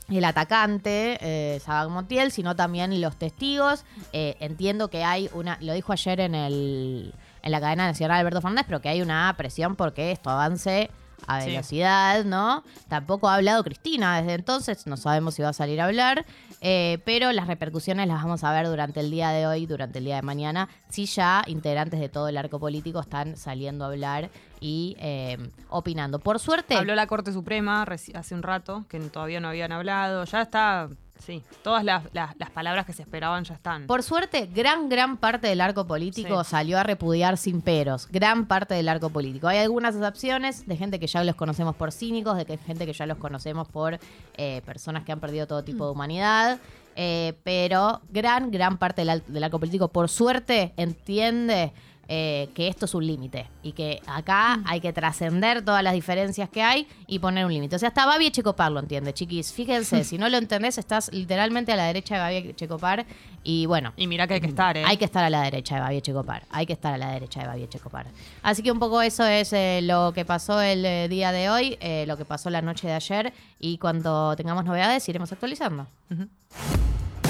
el 0.09 0.25
atacante, 0.25 1.19
eh, 1.21 1.61
Sabac 1.61 1.91
Montiel, 1.91 2.31
sino 2.31 2.55
también 2.57 3.01
los 3.01 3.17
testigos. 3.17 3.85
Eh, 4.13 4.37
entiendo 4.41 4.89
que 4.89 5.05
hay 5.05 5.31
una, 5.33 5.57
lo 5.61 5.73
dijo 5.73 5.93
ayer 5.93 6.21
en 6.21 6.35
el 6.35 7.15
en 7.43 7.53
la 7.53 7.61
cadena 7.61 7.87
nacional 7.87 8.19
Alberto 8.21 8.41
Fernández, 8.41 8.65
pero 8.67 8.81
que 8.81 8.89
hay 8.89 9.03
una 9.03 9.33
presión 9.37 9.77
porque 9.77 10.13
esto 10.13 10.31
avance 10.31 10.91
a 11.27 11.41
Sí. 11.43 11.51
velocidad, 11.51 12.25
¿no? 12.25 12.65
Tampoco 12.89 13.29
ha 13.29 13.35
hablado 13.35 13.63
Cristina 13.65 14.21
desde 14.21 14.35
entonces, 14.35 14.87
no 14.87 14.97
sabemos 14.97 15.35
si 15.35 15.43
va 15.43 15.51
a 15.51 15.53
salir 15.55 15.81
a 15.81 15.85
hablar, 15.87 16.25
eh, 16.67 16.99
pero 17.05 17.31
las 17.33 17.47
repercusiones 17.47 18.09
las 18.09 18.23
vamos 18.23 18.43
a 18.43 18.51
ver 18.51 18.67
durante 18.67 19.01
el 19.01 19.11
día 19.11 19.29
de 19.29 19.47
hoy, 19.47 19.67
durante 19.67 19.99
el 19.99 20.07
día 20.07 20.17
de 20.17 20.23
mañana, 20.23 20.71
si 20.89 21.05
ya 21.05 21.43
integrantes 21.47 22.01
de 22.01 22.09
todo 22.09 22.29
el 22.29 22.39
arco 22.39 22.59
político 22.59 23.01
están 23.01 23.37
saliendo 23.37 23.85
a 23.85 23.89
hablar 23.89 24.31
y 24.61 24.97
eh, 24.99 25.37
opinando. 25.69 26.21
Por 26.21 26.39
suerte... 26.39 26.75
Habló 26.75 26.95
la 26.95 27.07
Corte 27.07 27.35
Suprema 27.35 27.83
hace 27.83 28.35
un 28.35 28.43
rato, 28.43 28.87
que 28.89 28.99
todavía 28.99 29.41
no 29.41 29.49
habían 29.49 29.73
hablado. 29.73 30.25
Ya 30.25 30.41
está, 30.41 30.89
sí, 31.19 31.43
todas 31.63 31.85
las, 31.85 32.05
las- 32.13 32.35
las 32.39 32.51
palabras 32.51 32.85
que 32.87 32.93
se 32.93 33.03
esperaban 33.03 33.45
ya 33.45 33.55
están. 33.55 33.87
Por 33.87 34.03
suerte, 34.03 34.47
gran, 34.53 34.89
gran 34.89 35.17
parte 35.17 35.47
del 35.49 35.61
arco 35.61 35.87
político 35.87 36.45
Sí. 36.45 36.51
salió 36.51 36.79
a 36.79 36.83
repudiar 36.83 37.37
sin 37.39 37.63
peros. 37.63 38.09
Gran 38.11 38.47
parte 38.47 38.75
del 38.75 38.89
arco 38.89 39.11
político. 39.11 39.49
Hay 39.49 39.59
algunas 39.59 39.95
excepciones 39.95 40.67
de 40.67 40.77
gente 40.77 40.99
que 41.01 41.07
ya 41.07 41.23
los 41.25 41.35
conocemos 41.37 41.75
por 41.77 41.93
cínicos, 41.93 42.37
de 42.37 42.45
que 42.47 42.59
gente 42.59 42.85
que 42.87 42.93
ya 42.93 43.07
los 43.07 43.19
conocemos 43.19 43.69
por 43.69 43.99
eh, 44.37 44.63
personas 44.67 45.05
que 45.05 45.13
han 45.13 45.21
perdido 45.21 45.47
todo 45.47 45.63
tipo 45.65 45.85
de 45.87 45.93
humanidad. 45.93 46.59
eh, 46.97 47.35
pero 47.43 48.03
gran, 48.11 48.51
gran 48.53 48.79
parte 48.79 49.05
del, 49.05 49.23
del 49.27 49.43
arco 49.45 49.59
político, 49.59 49.89
por 49.89 50.09
suerte, 50.09 50.73
entiende 50.77 51.73
eh, 52.09 52.51
que 52.55 52.69
esto 52.69 52.85
es 52.85 52.95
un 52.95 53.07
límite 53.07 53.49
y 53.63 53.73
que 53.73 54.01
acá 54.07 54.61
hay 54.67 54.81
que 54.81 54.93
trascender 54.93 55.65
todas 55.65 55.83
las 55.83 55.95
diferencias 55.95 56.49
que 56.49 56.63
hay 56.63 56.87
y 57.07 57.19
poner 57.19 57.47
un 57.47 57.53
límite. 57.53 57.77
O 57.77 57.79
sea, 57.79 57.89
hasta 57.89 58.05
Babi 58.07 58.31
Checopar 58.31 58.71
lo 58.71 58.81
entiende, 58.81 59.15
chiquis. 59.15 59.53
Fíjense, 59.53 60.05
si 60.05 60.19
no 60.19 60.29
lo 60.29 60.37
entendés, 60.37 60.79
estás 60.79 61.13
literalmente 61.13 61.73
a 61.73 61.77
la 61.77 61.87
derecha 61.87 62.15
de 62.17 62.21
Babi 62.21 62.55
Checopar 62.55 63.07
y 63.43 63.67
bueno. 63.67 63.93
Y 63.97 64.07
mira 64.07 64.27
que 64.27 64.35
hay 64.35 64.41
que 64.41 64.49
estar, 64.49 64.77
¿eh? 64.77 64.85
Hay 64.87 64.97
que 64.97 65.05
estar 65.05 65.25
a 65.25 65.31
la 65.31 65.43
derecha 65.43 65.77
de 65.77 65.81
Babi 65.81 66.01
Checopar. 66.01 66.45
Hay 66.51 66.67
que 66.67 66.73
estar 66.75 66.95
a 66.95 66.99
la 66.99 67.13
derecha 67.13 67.41
de 67.41 67.47
Babi 67.47 67.69
Checopar. 67.69 68.07
Así 68.43 68.63
que 68.63 68.71
un 68.71 68.79
poco 68.79 69.01
eso 69.03 69.27
es 69.27 69.53
eh, 69.53 69.81
lo 69.83 70.13
que 70.13 70.25
pasó 70.25 70.61
el 70.61 70.85
eh, 70.85 71.09
día 71.09 71.33
de 71.33 71.51
hoy, 71.51 71.79
lo 72.07 72.17
que 72.17 72.25
pasó 72.25 72.51
la 72.51 72.63
noche 72.63 72.87
de 72.87 72.95
ayer 72.95 73.33
y 73.59 73.79
cuando 73.79 74.37
tengamos 74.37 74.65
novedades 74.65 75.09
iremos 75.09 75.33
actualizando. 75.33 75.87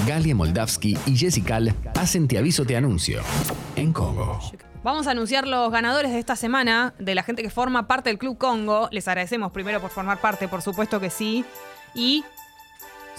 Galia 0.05 0.35
Moldavsky 0.35 0.97
y 1.07 1.17
Jessical 1.17 1.73
hacen 1.95 2.27
Te 2.27 2.37
Aviso 2.37 2.63
Te 2.63 2.77
Anuncio 2.77 3.21
en 3.75 3.91
Congo. 3.91 4.39
Vamos 4.83 5.07
a 5.07 5.11
anunciar 5.11 5.47
los 5.47 5.71
ganadores 5.71 6.11
de 6.11 6.19
esta 6.19 6.35
semana, 6.35 6.93
de 6.99 7.15
la 7.15 7.23
gente 7.23 7.41
que 7.41 7.49
forma 7.49 7.87
parte 7.87 8.09
del 8.09 8.19
Club 8.19 8.37
Congo. 8.37 8.87
Les 8.91 9.07
agradecemos 9.07 9.51
primero 9.51 9.81
por 9.81 9.89
formar 9.89 10.21
parte, 10.21 10.47
por 10.47 10.61
supuesto 10.61 10.99
que 10.99 11.09
sí. 11.09 11.43
Y 11.95 12.23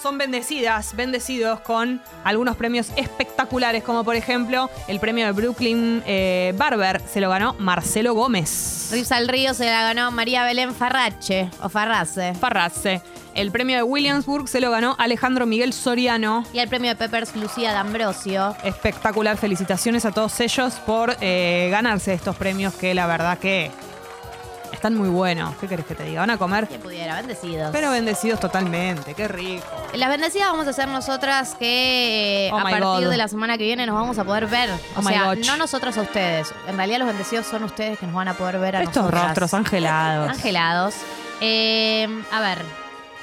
son 0.01 0.17
bendecidas, 0.17 0.95
bendecidos 0.95 1.59
con 1.61 2.01
algunos 2.23 2.57
premios 2.57 2.93
espectaculares, 2.97 3.83
como 3.83 4.05
por 4.05 4.15
ejemplo 4.15 4.71
el 4.87 5.01
premio 5.01 5.27
de 5.27 5.33
Brooklyn 5.33 6.05
eh, 6.07 6.55
Barber. 6.57 7.01
Se 7.01 7.21
lo 7.21 7.29
ganó 7.31 7.57
Marcelo 7.59 8.15
Gómez. 8.15 8.91
Rips 8.93 9.11
al 9.11 9.27
Río 9.27 9.55
se 9.55 9.65
la 9.65 9.83
ganó 9.83 10.13
María 10.13 10.45
Belén 10.45 10.73
Farrache 10.73 11.51
o 11.61 11.69
Farrace. 11.69 12.35
Farrace. 12.35 13.03
El 13.37 13.51
premio 13.53 13.77
de 13.77 13.83
Williamsburg 13.83 14.49
se 14.49 14.61
lo 14.63 14.71
ganó 14.71 14.97
Alejandro 14.99 15.45
Miguel 15.45 15.75
Soriano. 15.75 16.43
Y 16.55 16.59
el 16.59 16.69
premio 16.69 16.89
de 16.91 16.97
Peppers 16.97 17.37
Lucía 17.37 17.73
D'Ambrosio. 17.75 18.57
Espectacular. 18.65 19.37
Felicitaciones 19.37 20.07
a 20.07 20.11
todos 20.13 20.41
ellos 20.41 20.75
por 20.87 21.15
eh, 21.21 21.69
ganarse 21.71 22.15
estos 22.15 22.35
premios 22.37 22.73
que 22.75 22.95
la 22.95 23.07
verdad 23.07 23.37
que 23.39 23.71
están 24.73 24.95
muy 24.95 25.11
buenos. 25.11 25.55
¿Qué 25.57 25.69
querés 25.69 25.85
que 25.85 25.95
te 25.95 26.05
diga? 26.05 26.21
Van 26.23 26.31
a 26.31 26.39
comer, 26.39 26.67
Que 26.67 26.79
pudiera, 26.79 27.17
bendecidos. 27.17 27.69
pero 27.73 27.91
bendecidos 27.91 28.41
totalmente. 28.41 29.13
Qué 29.13 29.29
rico. 29.29 29.67
Las 29.95 30.09
bendecidas 30.09 30.49
vamos 30.51 30.67
a 30.67 30.71
hacer 30.71 30.89
nosotras 30.89 31.55
que 31.59 32.47
eh, 32.47 32.51
Oh 32.55 32.59
a 32.59 32.63
partir 32.63 32.81
God. 32.81 33.11
de 33.11 33.17
la 33.19 33.29
semana 33.29 33.59
que 33.59 33.65
viene 33.65 33.85
nos 33.85 33.95
vamos 33.97 34.19
a 34.19 34.25
poder 34.25 34.47
ver. 34.47 34.71
O 34.71 35.01
Oh 35.01 35.03
sea, 35.03 35.35
no 35.35 35.57
nosotros 35.59 35.97
a 35.99 36.01
ustedes. 36.01 36.55
En 36.69 36.79
realidad 36.79 37.01
los 37.01 37.09
bendecidos 37.09 37.45
son 37.47 37.65
ustedes 37.65 37.99
que 37.99 38.07
nos 38.07 38.15
van 38.15 38.29
a 38.29 38.35
poder 38.35 38.59
ver 38.59 38.77
a 38.77 38.83
Estos 38.83 38.97
nosotras. 38.97 39.25
rostros 39.27 39.53
angelados. 39.53 40.31
Angelados. 40.31 40.95
Eh, 41.43 42.09
a 42.33 42.41
ver, 42.41 42.59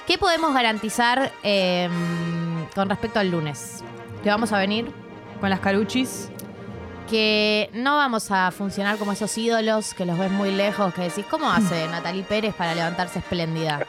¿qué 0.08 0.18
podemos 0.18 0.54
garantizar 0.54 1.32
eh, 1.44 1.90
con 2.76 2.90
respecto 2.90 3.20
al 3.20 3.32
lunes? 3.32 3.84
Que 4.24 4.30
vamos 4.30 4.52
a 4.52 4.58
venir 4.58 4.92
Con 5.40 5.50
las 5.50 5.60
caruchis. 5.60 6.30
Que 7.10 7.70
no 7.74 7.98
vamos 7.98 8.32
a 8.32 8.52
funcionar 8.52 8.98
como 8.98 9.12
esos 9.12 9.38
ídolos 9.38 9.94
que 9.94 10.06
los 10.06 10.18
ves 10.18 10.32
muy 10.32 10.52
lejos, 10.52 10.94
que 10.94 11.02
decís, 11.04 11.26
¿cómo 11.30 11.52
hace 11.52 11.88
Natalie 11.92 12.24
Pérez 12.24 12.54
para 12.56 12.74
levantarse 12.74 13.20
espléndida? 13.20 13.86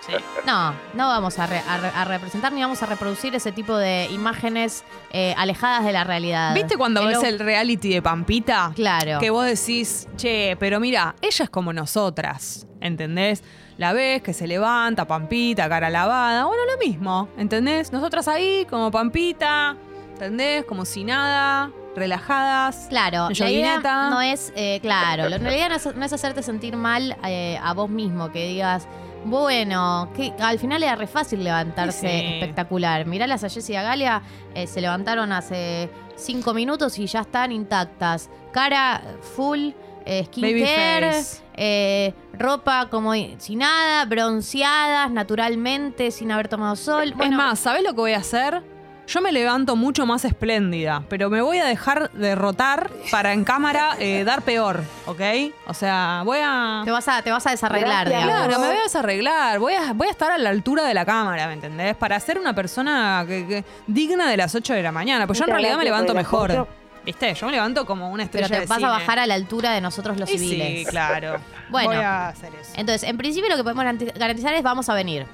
No, 0.47 0.73
no 0.95 1.09
vamos 1.09 1.39
a, 1.39 1.47
re- 1.47 1.63
a 1.69 1.79
re- 1.79 1.93
a 1.95 2.05
representar 2.05 2.53
ni 2.53 2.61
vamos 2.61 2.83
a 2.83 2.87
reproducir 2.87 3.35
ese 3.35 3.53
tipo 3.53 3.77
de 3.77 4.07
imágenes 4.11 4.85
eh, 5.13 5.35
alejadas 5.39 5.85
de 5.85 5.93
la 5.93 6.05
realidad. 6.05 6.55
¿Viste 6.55 6.77
cuando 6.77 7.05
ves 7.07 7.19
lo- 7.23 7.29
el 7.29 7.39
reality 7.39 7.89
de 7.95 8.03
Pampita? 8.03 8.73
Claro. 8.75 9.19
Que 9.21 9.31
vos 9.31 9.45
decís, 9.47 10.09
che, 10.17 10.57
pero 10.59 10.81
mira, 10.81 11.15
ella 11.23 11.45
es 11.45 11.51
como 11.51 11.73
nosotras, 11.73 12.67
¿entendés? 12.81 13.43
La 13.79 13.93
ves 13.93 14.23
que 14.23 14.33
se 14.33 14.47
levanta, 14.47 15.07
Pampita, 15.07 15.69
cara 15.69 15.91
lavada. 15.91 16.45
Bueno, 16.45 16.63
lo 16.71 16.79
mismo, 16.79 17.29
¿entendés? 17.37 17.93
Nosotras 17.93 18.29
ahí, 18.29 18.67
como 18.69 18.91
Pampita, 18.91 19.77
¿entendés? 20.13 20.65
Como 20.65 20.85
si 20.85 21.03
nada, 21.05 21.71
relajadas. 21.97 22.87
Claro, 22.89 23.29
la 23.37 23.51
idea 23.51 23.81
no 24.11 24.21
es, 24.21 24.53
eh, 24.57 24.79
claro, 24.83 25.29
la 25.29 25.37
idea 25.39 25.69
no 25.69 25.75
es, 25.77 25.95
no 25.95 26.05
es 26.05 26.13
hacerte 26.13 26.43
sentir 26.43 26.77
mal 26.77 27.17
eh, 27.25 27.59
a 27.63 27.73
vos 27.75 27.89
mismo, 27.91 28.31
que 28.33 28.47
digas, 28.49 28.87
bueno, 29.25 30.11
que 30.15 30.33
al 30.41 30.59
final 30.59 30.83
era 30.83 30.97
re 30.97 31.07
fácil 31.07 31.43
levantarse 31.45 32.01
Sí. 32.09 32.35
espectacular. 32.35 33.07
Mirá 33.07 33.25
a 33.33 33.39
Jessy 33.39 33.73
y 33.73 33.77
a 33.77 33.83
Galia, 33.83 34.23
eh, 34.55 34.67
se 34.67 34.81
levantaron 34.81 35.33
hace 35.33 35.89
cinco 36.17 36.53
minutos 36.53 36.99
y 36.99 37.07
ya 37.07 37.21
están 37.21 37.51
intactas. 37.53 38.29
Cara 38.53 39.01
full, 39.35 39.71
eh, 40.05 40.25
skincare, 40.27 42.15
ropa 42.35 42.89
como 42.91 43.13
sin 43.39 43.61
nada, 43.61 44.05
bronceadas 44.05 45.11
naturalmente, 45.11 46.11
sin 46.11 46.31
haber 46.31 46.49
tomado 46.49 46.77
sol. 46.77 47.15
es 47.19 47.31
más, 47.31 47.61
¿sabés 47.61 47.83
lo 47.83 47.91
que 47.91 48.01
voy 48.01 48.13
a 48.13 48.19
hacer? 48.19 48.63
Yo 49.07 49.21
me 49.21 49.33
levanto 49.33 49.77
mucho 49.77 50.07
más 50.07 50.25
espléndida, 50.25 51.03
pero 51.11 51.29
me 51.29 51.43
voy 51.43 51.59
a 51.59 51.67
dejar 51.67 52.11
derrotar 52.13 52.91
para 53.11 53.35
en 53.35 53.45
cámara 53.45 53.97
eh, 53.99 54.25
dar 54.25 54.41
peor, 54.43 54.83
¿ok? 55.07 55.21
O 55.67 55.75
sea, 55.75 56.23
voy 56.25 56.39
a... 56.43 56.83
Te 56.87 56.91
vas 56.91 57.07
a, 57.09 57.21
te 57.23 57.31
vas 57.31 57.47
a 57.47 57.51
desarreglar, 57.51 58.07
Claro, 58.07 58.27
digamos. 58.27 58.59
me 58.61 58.67
voy 58.69 58.77
a 58.79 58.83
desarreglar, 58.83 59.59
voy 59.59 59.75
a, 59.75 59.93
voy 59.93 60.09
a 60.09 60.11
estar 60.11 60.31
a 60.31 60.39
la 60.39 60.49
altura 60.49 60.85
de 60.85 60.95
la 60.95 61.05
cámara, 61.05 61.47
¿me 61.49 61.53
entendés? 61.53 61.95
Para 61.97 62.19
ser 62.19 62.39
una 62.39 62.55
persona 62.55 63.25
que, 63.29 63.47
que- 63.47 63.65
digna 63.87 64.29
de 64.31 64.39
las 64.39 64.55
8 64.55 64.73
de 64.73 64.83
la 64.83 64.91
mañana, 64.91 65.27
pues 65.27 65.39
yo 65.39 65.45
en 65.45 65.51
realidad 65.51 65.77
me 65.77 65.85
gracias 65.85 66.01
levanto 66.01 66.15
mejor. 66.15 66.69
¿Viste? 67.05 67.35
Yo 67.35 67.45
me 67.45 67.53
levanto 67.53 67.85
como 67.85 68.09
una 68.09 68.25
Pero 68.25 68.47
estrella 68.47 68.49
te 68.49 68.61
de 68.63 68.67
vas 68.67 68.83
a 68.83 68.89
bajar 68.89 69.19
a 69.19 69.27
la 69.27 69.35
altura 69.35 69.73
de 69.73 69.83
nosotros 69.83 70.19
los 70.19 70.31
Y 70.31 70.39
civiles. 70.39 70.79
Sí, 70.79 70.85
claro. 70.87 71.37
Bueno. 71.69 71.91
Voy 71.91 71.99
a 71.99 72.29
hacer 72.29 72.55
eso. 72.55 72.71
Entonces, 72.77 73.07
en 73.07 73.19
principio 73.19 73.51
lo 73.51 73.57
que 73.57 73.63
podemos 73.63 73.85
garanti- 73.85 74.19
garantizar 74.19 74.55
es 74.55 74.63
vamos 74.63 74.89
a 74.89 74.95
venir. 74.95 75.27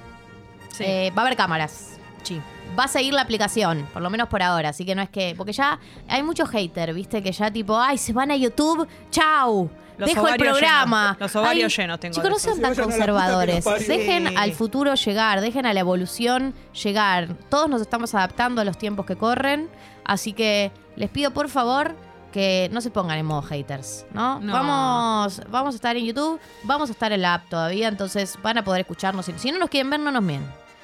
Eh, 0.81 1.13
va 1.17 1.23
a 1.23 1.27
haber 1.27 1.37
cámaras. 1.37 1.97
Sí. 2.25 2.41
Va 2.79 2.85
a 2.85 2.89
seguir 2.89 3.13
la 3.15 3.23
aplicación, 3.23 3.87
por 3.93 4.01
lo 4.03 4.11
menos 4.11 4.29
por 4.29 4.43
ahora. 4.43 4.71
Así 4.71 4.85
que 4.85 4.95
no 4.95 5.03
es 5.03 5.11
que. 5.11 5.35
Porque 5.37 5.53
ya 5.53 5.79
hay 6.09 6.23
mucho 6.23 6.47
hater, 6.47 6.95
¿viste? 6.95 7.23
Que 7.23 7.33
ya 7.33 7.51
tipo, 7.51 7.79
ay, 7.79 7.99
se 7.99 8.13
van 8.13 8.31
a 8.31 8.37
YouTube, 8.37 8.87
chau. 9.11 9.71
Los 9.99 10.09
Dejo 10.09 10.21
el 10.23 10.27
ovarios 10.35 10.59
programa. 10.59 11.03
llenos, 11.13 11.21
los 11.21 11.37
ovarios 11.37 11.73
Ay, 11.79 11.83
llenos 11.83 12.01
tengo 12.01 12.15
Chicos, 12.15 12.31
no 12.31 12.39
sean 12.39 12.57
Se 12.57 12.63
tan 12.63 12.75
conservadores. 12.75 13.65
Dejen 13.87 14.29
Sí. 14.29 14.35
al 14.35 14.53
futuro 14.53 14.95
llegar, 14.95 15.41
dejen 15.43 15.67
a 15.67 15.75
la 15.75 15.81
evolución 15.81 16.55
llegar. 16.83 17.29
Todos 17.51 17.69
nos 17.69 17.83
estamos 17.83 18.15
adaptando 18.15 18.63
a 18.63 18.65
los 18.65 18.79
tiempos 18.79 19.05
que 19.05 19.17
corren. 19.17 19.69
Así 20.05 20.33
que 20.33 20.73
les 20.97 21.11
pido 21.11 21.33
por 21.33 21.51
favor 21.51 21.95
que 22.33 22.71
no 22.73 22.81
se 22.81 22.91
pongan 22.91 23.19
en 23.19 23.27
modo 23.27 23.43
haters, 23.43 24.07
¿no? 24.15 24.41
No. 24.41 24.53
Vamos, 24.55 25.43
vamos 25.51 25.75
a 25.75 25.77
estar 25.77 25.97
en 25.97 26.05
YouTube, 26.07 26.41
vamos 26.63 26.89
a 26.89 26.93
estar 26.93 27.13
en 27.13 27.21
la 27.23 27.35
app 27.35 27.49
todavía, 27.51 27.89
entonces 27.89 28.39
van 28.43 28.57
a 28.57 28.65
poder 28.65 28.81
escucharnos. 28.83 29.27
Si- 29.27 29.35
Si 29.37 29.53
no 29.53 29.59
nos 29.59 29.69
quieren 29.69 29.91
ver, 29.91 30.01
no 30.01 30.11
nos 30.13 30.25
ven. 30.25 30.41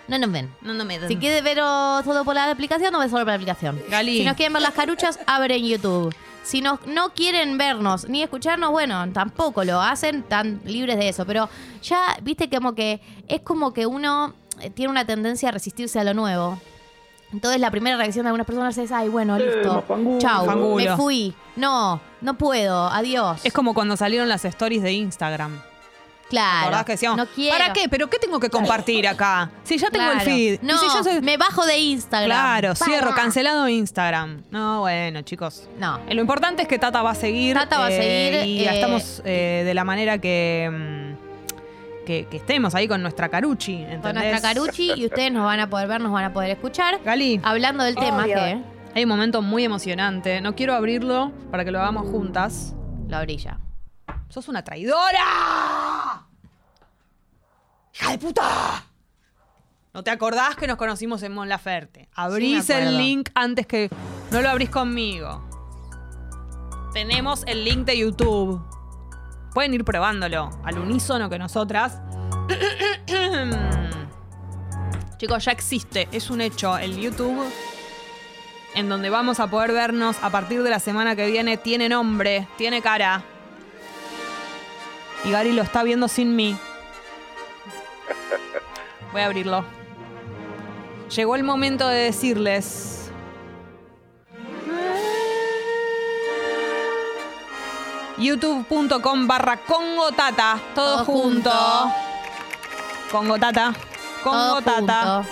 No 0.08 0.18
nos 0.18 0.30
ven. 0.30 0.54
No, 0.60 0.72
no 0.72 0.84
me 0.84 1.06
Si 1.08 1.16
quieren 1.16 1.42
ver 1.44 1.58
oh, 1.62 2.00
todo 2.04 2.24
por 2.24 2.34
la 2.34 2.50
aplicación, 2.50 2.92
no 2.92 3.00
ven 3.00 3.10
solo 3.10 3.22
por 3.22 3.28
la 3.28 3.34
aplicación. 3.34 3.80
Gali. 3.90 4.18
Si 4.18 4.24
nos 4.24 4.36
quieren 4.36 4.52
ver 4.52 4.62
las 4.62 4.72
caruchas, 4.72 5.18
abren 5.26 5.64
YouTube. 5.64 6.14
Si 6.44 6.60
nos, 6.60 6.86
no 6.86 7.12
quieren 7.12 7.58
vernos 7.58 8.08
ni 8.08 8.22
escucharnos, 8.22 8.70
bueno, 8.70 9.10
tampoco 9.12 9.64
lo 9.64 9.80
hacen 9.80 10.22
tan 10.22 10.60
libres 10.64 10.96
de 10.96 11.08
eso. 11.08 11.26
Pero 11.26 11.48
ya, 11.82 12.16
viste, 12.22 12.48
como 12.48 12.74
que 12.74 13.00
es 13.26 13.40
como 13.40 13.72
que 13.72 13.86
uno 13.86 14.32
eh, 14.60 14.70
tiene 14.70 14.90
una 14.90 15.04
tendencia 15.04 15.48
a 15.48 15.52
resistirse 15.52 15.98
a 15.98 16.04
lo 16.04 16.14
nuevo. 16.14 16.60
Entonces 17.32 17.60
la 17.60 17.72
primera 17.72 17.96
reacción 17.96 18.22
de 18.24 18.28
algunas 18.28 18.46
personas 18.46 18.78
es, 18.78 18.92
ay, 18.92 19.08
bueno, 19.08 19.36
listo. 19.36 19.84
Chau, 20.18 20.46
Fangulo. 20.46 20.76
me 20.76 20.96
fui. 20.96 21.34
No, 21.56 22.00
no 22.20 22.38
puedo, 22.38 22.86
adiós. 22.86 23.40
Es 23.42 23.52
como 23.52 23.74
cuando 23.74 23.96
salieron 23.96 24.28
las 24.28 24.44
stories 24.44 24.82
de 24.82 24.92
Instagram. 24.92 25.60
Claro. 26.28 26.60
¿Acordás 26.66 26.84
que 26.84 26.92
decíamos, 26.92 27.16
no 27.18 27.26
quiero. 27.26 27.56
¿para 27.56 27.72
qué? 27.72 27.88
¿Pero 27.88 28.10
qué 28.10 28.18
tengo 28.18 28.40
que 28.40 28.50
compartir 28.50 29.06
acá? 29.06 29.50
Si 29.62 29.78
ya 29.78 29.90
tengo 29.90 30.10
el 30.10 30.20
feed. 30.20 30.58
Y 30.62 30.66
No, 30.66 30.76
si 30.78 30.86
yo 30.86 31.04
soy- 31.04 31.20
me 31.20 31.36
bajo 31.36 31.64
de 31.64 31.78
Instagram. 31.78 32.26
Claro, 32.28 32.74
Para. 32.74 32.84
cierro, 32.90 33.14
cancelado 33.14 33.68
Instagram. 33.68 34.42
No, 34.50 34.80
bueno, 34.80 35.22
chicos. 35.22 35.68
No. 35.78 36.00
Eh, 36.08 36.14
Lo 36.14 36.20
importante 36.20 36.62
es 36.62 36.68
que 36.68 36.78
Tata 36.78 37.02
va 37.02 37.10
a 37.12 37.14
seguir. 37.14 37.54
Tata 37.56 37.78
va 37.78 37.86
a 37.86 37.90
eh, 37.92 38.40
seguir, 38.40 38.46
Y 38.48 38.64
eh, 38.64 38.74
estamos 38.74 39.22
eh, 39.24 39.62
de 39.64 39.74
la 39.74 39.84
manera 39.84 40.18
que, 40.18 40.68
mm, 40.72 42.04
que, 42.06 42.26
que 42.28 42.36
estemos 42.38 42.74
ahí 42.74 42.88
con 42.88 43.02
nuestra 43.02 43.28
Caruchi. 43.28 43.84
Con 44.02 44.14
nuestra 44.14 44.40
Caruchi 44.40 44.92
y 44.96 45.06
ustedes 45.06 45.30
nos 45.32 45.44
van 45.44 45.60
a 45.60 45.70
poder 45.70 45.86
ver, 45.86 46.00
nos 46.00 46.10
van 46.12 46.24
a 46.24 46.32
poder 46.32 46.50
escuchar. 46.50 47.00
Gali. 47.04 47.40
Hablando 47.44 47.84
del 47.84 47.94
tema 47.94 48.24
Obvio. 48.24 48.34
que 48.34 48.58
Hay 48.94 49.02
un 49.04 49.08
momento 49.08 49.42
muy 49.42 49.64
emocionante. 49.64 50.40
No 50.40 50.54
quiero 50.56 50.74
abrirlo 50.74 51.30
para 51.52 51.64
que 51.64 51.70
lo 51.70 51.78
hagamos 51.80 52.10
juntas. 52.10 52.74
la 53.08 53.20
orilla. 53.20 53.58
¡Sos 54.28 54.48
una 54.48 54.62
traidora! 54.62 56.26
¡Hija 57.94 58.10
de 58.10 58.18
puta! 58.18 58.84
¿No 59.94 60.04
te 60.04 60.10
acordás 60.10 60.56
que 60.56 60.66
nos 60.66 60.76
conocimos 60.76 61.22
en 61.22 61.32
Mon 61.32 61.48
Laferte? 61.48 62.10
Abrís 62.14 62.68
el 62.70 62.98
link 62.98 63.30
antes 63.34 63.66
que. 63.66 63.88
No 64.30 64.42
lo 64.42 64.50
abrís 64.50 64.68
conmigo. 64.68 65.42
Tenemos 66.92 67.44
el 67.46 67.64
link 67.64 67.86
de 67.86 67.98
YouTube. 67.98 68.62
Pueden 69.54 69.72
ir 69.72 69.84
probándolo 69.84 70.50
al 70.64 70.78
unísono 70.78 71.30
que 71.30 71.38
nosotras. 71.38 72.00
Chicos, 75.16 75.46
ya 75.46 75.52
existe, 75.52 76.08
es 76.12 76.28
un 76.28 76.42
hecho. 76.42 76.76
El 76.76 76.98
YouTube 76.98 77.42
en 78.74 78.90
donde 78.90 79.08
vamos 79.08 79.40
a 79.40 79.46
poder 79.46 79.72
vernos 79.72 80.18
a 80.22 80.28
partir 80.28 80.62
de 80.62 80.68
la 80.68 80.78
semana 80.78 81.16
que 81.16 81.26
viene 81.26 81.56
tiene 81.56 81.88
nombre, 81.88 82.46
tiene 82.58 82.82
cara. 82.82 83.24
Y 85.26 85.30
Gary 85.32 85.52
lo 85.52 85.62
está 85.62 85.82
viendo 85.82 86.08
sin 86.08 86.36
mí. 86.36 86.56
Voy 89.12 89.22
a 89.22 89.26
abrirlo. 89.26 89.64
Llegó 91.14 91.36
el 91.36 91.42
momento 91.44 91.88
de 91.88 91.96
decirles. 92.04 93.10
youtube.com 98.18 99.26
barra 99.26 99.58
congotata 99.58 100.58
todo, 100.74 100.96
Todo 100.96 101.04
junto. 101.04 101.50
congotata 103.10 103.72
Todo 104.24 104.32
congotata 104.32 105.22
junto. 105.22 105.28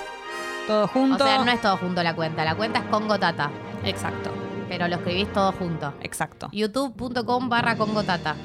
todo 0.67 0.89
junto 0.89 1.25
O 1.25 1.27
sea, 1.27 1.45
no 1.45 1.51
es 1.51 1.61
todo 1.61 1.77
junto 1.79 2.03
la 2.03 2.15
cuenta. 2.15 2.45
La 2.45 2.55
cuenta 2.55 2.81
es 2.81 2.85
Congotata. 2.87 3.51
exacto 3.85 4.31
Pero 4.69 4.89
lo 4.89 4.97
escribís 4.97 5.33
todo 5.33 5.53
junto. 5.53 5.95
exacto 6.03 6.49
youtube.com 6.53 7.49
barra 7.49 7.77
Congotata. 7.77 8.37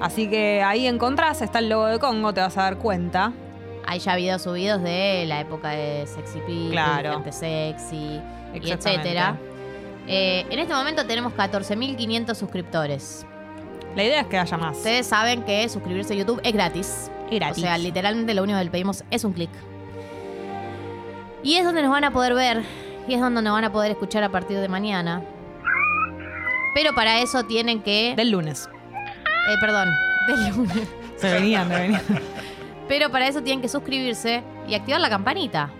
Así 0.00 0.28
que 0.28 0.62
ahí 0.62 0.86
encontrás 0.86 1.42
está 1.42 1.58
el 1.60 1.68
logo 1.68 1.86
de 1.86 1.98
Congo 1.98 2.32
te 2.34 2.40
vas 2.40 2.56
a 2.56 2.62
dar 2.62 2.78
cuenta 2.78 3.32
Hay 3.86 3.98
ya 4.00 4.16
videos 4.16 4.42
subidos 4.42 4.82
de 4.82 5.24
la 5.26 5.40
época 5.40 5.70
de 5.70 6.06
Sexy 6.06 6.38
People, 6.40 6.70
Claro. 6.70 7.12
gente 7.14 7.32
sexy, 7.32 8.20
y 8.54 8.70
etcétera. 8.70 9.36
Eh, 10.06 10.46
en 10.50 10.58
este 10.58 10.72
momento 10.74 11.06
tenemos 11.06 11.32
14.500 11.34 12.34
suscriptores. 12.34 13.26
la 13.96 14.04
idea 14.04 14.20
es 14.20 14.26
que 14.26 14.38
haya 14.38 14.56
más 14.56 14.76
Ustedes 14.78 15.06
saben 15.06 15.42
que 15.42 15.68
suscribirse 15.68 16.14
a 16.14 16.16
YouTube 16.16 16.40
es 16.44 16.52
gratis. 16.52 17.10
Es 17.30 17.38
gratis. 17.38 17.58
O 17.64 17.66
sea, 17.66 17.76
literalmente 17.78 18.32
lo 18.34 18.42
único 18.42 18.58
que 18.58 18.64
le 18.64 18.70
pedimos 18.70 19.04
es 19.10 19.24
un 19.24 19.32
clic. 19.34 19.50
Y 21.42 21.54
es 21.56 21.64
donde 21.64 21.82
nos 21.82 21.90
van 21.90 22.04
a 22.04 22.10
poder 22.12 22.34
ver. 22.34 22.62
Y 23.06 23.14
es 23.14 23.20
donde 23.20 23.42
nos 23.42 23.52
van 23.52 23.64
a 23.64 23.72
poder 23.72 23.90
escuchar 23.92 24.22
a 24.24 24.28
partir 24.30 24.58
de 24.58 24.68
mañana. 24.68 25.22
Pero 26.74 26.94
para 26.94 27.20
eso 27.20 27.44
tienen 27.44 27.82
que. 27.82 28.14
del 28.16 28.30
lunes 28.30 28.68
Eh, 29.48 29.56
perdón, 29.60 29.88
del 30.26 30.48
lunes. 30.50 30.88
se 31.16 31.32
venían, 31.32 31.68
se 31.68 31.74
venían. 31.74 32.02
Pero 32.86 33.10
para 33.10 33.26
eso 33.28 33.42
tienen 33.42 33.60
que 33.60 33.68
suscribirse 33.68 34.42
y 34.66 34.74
activar 34.74 35.00
la 35.00 35.10
campanita. 35.10 35.70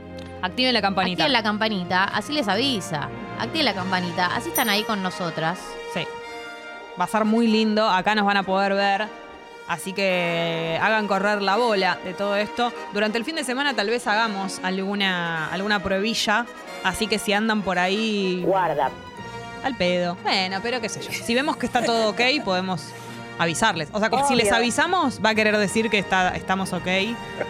activen 0.43 0.75
la 0.75 0.83
campanita 0.83 1.23
Activen 1.25 1.33
la 1.33 1.43
campanita, 1.43 2.05
así 2.05 2.33
les 2.33 2.49
avisa. 2.49 3.09
Activen 3.39 3.65
la 3.67 3.75
campanita, 3.75 4.35
así 4.35 4.49
están 4.51 4.69
ahí 4.69 4.83
con 4.83 5.03
nosotras. 5.03 5.59
Sí. 5.95 6.01
Va 7.01 7.05
a 7.05 7.09
ser 7.09 7.25
muy 7.25 7.47
lindo. 7.47 7.89
Acá 7.89 8.15
nos 8.15 8.25
van 8.27 8.37
a 8.39 8.43
poder 8.43 8.75
ver. 8.75 9.07
Así 9.69 9.93
que 9.93 10.79
hagan 10.83 11.07
correr 11.07 11.43
la 11.43 11.57
bola 11.57 11.99
de 12.03 12.15
todo 12.15 12.35
esto. 12.37 12.73
Durante 12.95 13.19
el 13.19 13.25
fin 13.25 13.37
de 13.37 13.45
semana 13.45 13.75
tal 13.75 13.89
vez 13.91 14.07
hagamos 14.07 14.61
alguna, 14.63 15.49
alguna 15.53 15.81
pruebilla. 15.83 16.47
Así 16.85 17.07
que 17.07 17.19
si 17.19 17.33
andan 17.33 17.63
por 17.63 17.79
ahí. 17.79 18.43
Guarda. 18.45 18.91
Al 19.63 19.77
pedo. 19.77 20.17
Bueno, 20.23 20.59
pero 20.63 20.81
qué 20.81 20.89
sé 20.89 21.01
yo. 21.03 21.11
Si 21.13 21.35
vemos 21.35 21.57
que 21.57 21.67
está 21.67 21.83
todo 21.85 22.11
ok, 22.11 22.21
podemos 22.45 22.83
avisarles. 23.39 23.89
O 23.93 23.99
sea, 23.99 24.11
si 24.27 24.35
les 24.35 24.51
avisamos, 24.53 25.21
va 25.25 25.31
a 25.31 25.35
querer 25.35 25.57
decir 25.57 25.91
que 25.91 25.99
está, 25.99 26.35
estamos 26.37 26.73
ok. 26.73 26.87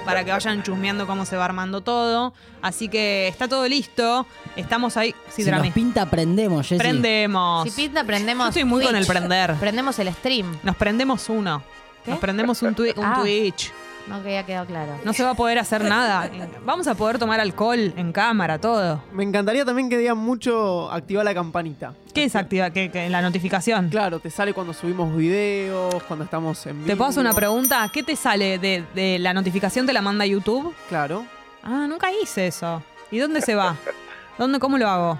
Para 0.05 0.24
que 0.24 0.30
vayan 0.30 0.62
chusmeando 0.62 1.07
cómo 1.07 1.24
se 1.24 1.36
va 1.36 1.45
armando 1.45 1.80
todo. 1.80 2.32
Así 2.62 2.89
que 2.89 3.28
está 3.28 3.49
todo 3.49 3.66
listo. 3.68 4.26
Estamos 4.57 4.97
ahí. 4.97 5.14
Sí, 5.30 5.45
si 5.45 5.51
nos 5.51 5.66
pinta, 5.68 6.07
prendemos, 6.07 6.66
Jessy. 6.68 6.78
Prendemos. 6.78 7.64
Si 7.64 7.70
pinta, 7.70 8.05
prendemos. 8.05 8.47
Yo 8.47 8.49
estoy 8.51 8.64
muy 8.64 8.84
con 8.84 8.97
el 8.97 9.07
prender. 9.07 9.55
Prendemos 9.55 9.99
el 9.99 10.12
stream. 10.12 10.57
Nos 10.62 10.76
prendemos 10.76 11.28
uno. 11.28 11.62
¿Qué? 12.05 12.11
Nos 12.12 12.20
prendemos 12.20 12.62
un, 12.62 12.74
twi- 12.74 12.97
un 12.97 13.05
Ah. 13.05 13.18
Twitch. 13.20 13.72
No 14.09 14.22
que 14.22 14.32
ya 14.32 14.44
quedó 14.46 14.64
claro. 14.66 14.98
No 15.04 15.12
se 15.12 15.22
va 15.22 15.30
a 15.30 15.34
poder 15.34 15.59
hacer 15.59 15.84
nada. 15.84 16.30
Vamos 16.64 16.86
a 16.86 16.94
poder 16.94 17.18
tomar 17.18 17.40
alcohol 17.40 17.92
en 17.96 18.12
cámara, 18.12 18.59
todo. 18.59 19.02
Me 19.12 19.22
encantaría 19.22 19.64
también 19.64 19.88
que 19.90 19.98
digan 19.98 20.16
mucho 20.18 20.90
activar 20.90 21.24
la 21.24 21.34
campanita. 21.34 21.92
¿Qué 22.14 22.24
es 22.24 22.34
activa? 22.34 22.70
¿Qué, 22.70 22.90
qué- 22.90 23.09
la 23.11 23.20
notificación? 23.22 23.90
Claro, 23.90 24.18
te 24.18 24.30
sale 24.30 24.54
cuando 24.54 24.72
subimos 24.72 25.14
videos, 25.16 26.02
cuando 26.04 26.24
estamos 26.24 26.64
en 26.66 26.76
vivo. 26.78 26.86
¿Te 26.86 26.96
puedo 26.96 27.11
hacer 27.11 27.20
una 27.20 27.34
pregunta? 27.34 27.88
¿Qué 27.92 28.02
te 28.02 28.16
sale 28.16 28.59
de, 28.59 28.84
de 28.94 29.18
la 29.18 29.32
notificación? 29.34 29.86
¿Te 29.86 29.92
la 29.92 30.02
manda 30.02 30.24
YouTube? 30.26 30.74
Claro. 30.88 31.24
Ah, 31.62 31.86
nunca 31.88 32.09
hice 32.11 32.46
eso. 32.46 32.82
¿Y 33.11 33.18
dónde 33.18 33.40
se 33.42 33.54
va? 33.54 33.76
¿Dónde, 34.38 34.59
¿Cómo 34.59 34.78
lo 34.78 34.88
hago? 34.88 35.18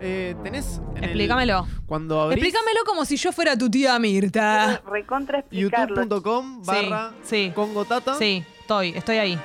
Eh, 0.00 0.36
tenés. 0.44 0.80
en 0.92 0.98
el- 0.98 1.04
Explícamelo. 1.04 1.66
cuando 1.86 2.20
abrís 2.20 2.38
Explícamelo 2.44 2.80
como 2.86 3.04
si 3.04 3.16
yo 3.16 3.32
fuera 3.32 3.56
tu 3.56 3.68
tía 3.70 3.98
Mirta. 3.98 4.80
Recontra 4.86 5.40
explicarlo. 5.40 5.96
youtube.com 6.02 6.62
barra 6.64 7.12
sí. 7.22 7.50
Congotata. 7.54 8.14
Sí, 8.14 8.44
estoy, 8.60 8.90
estoy 8.90 9.16
ahí. 9.18 9.38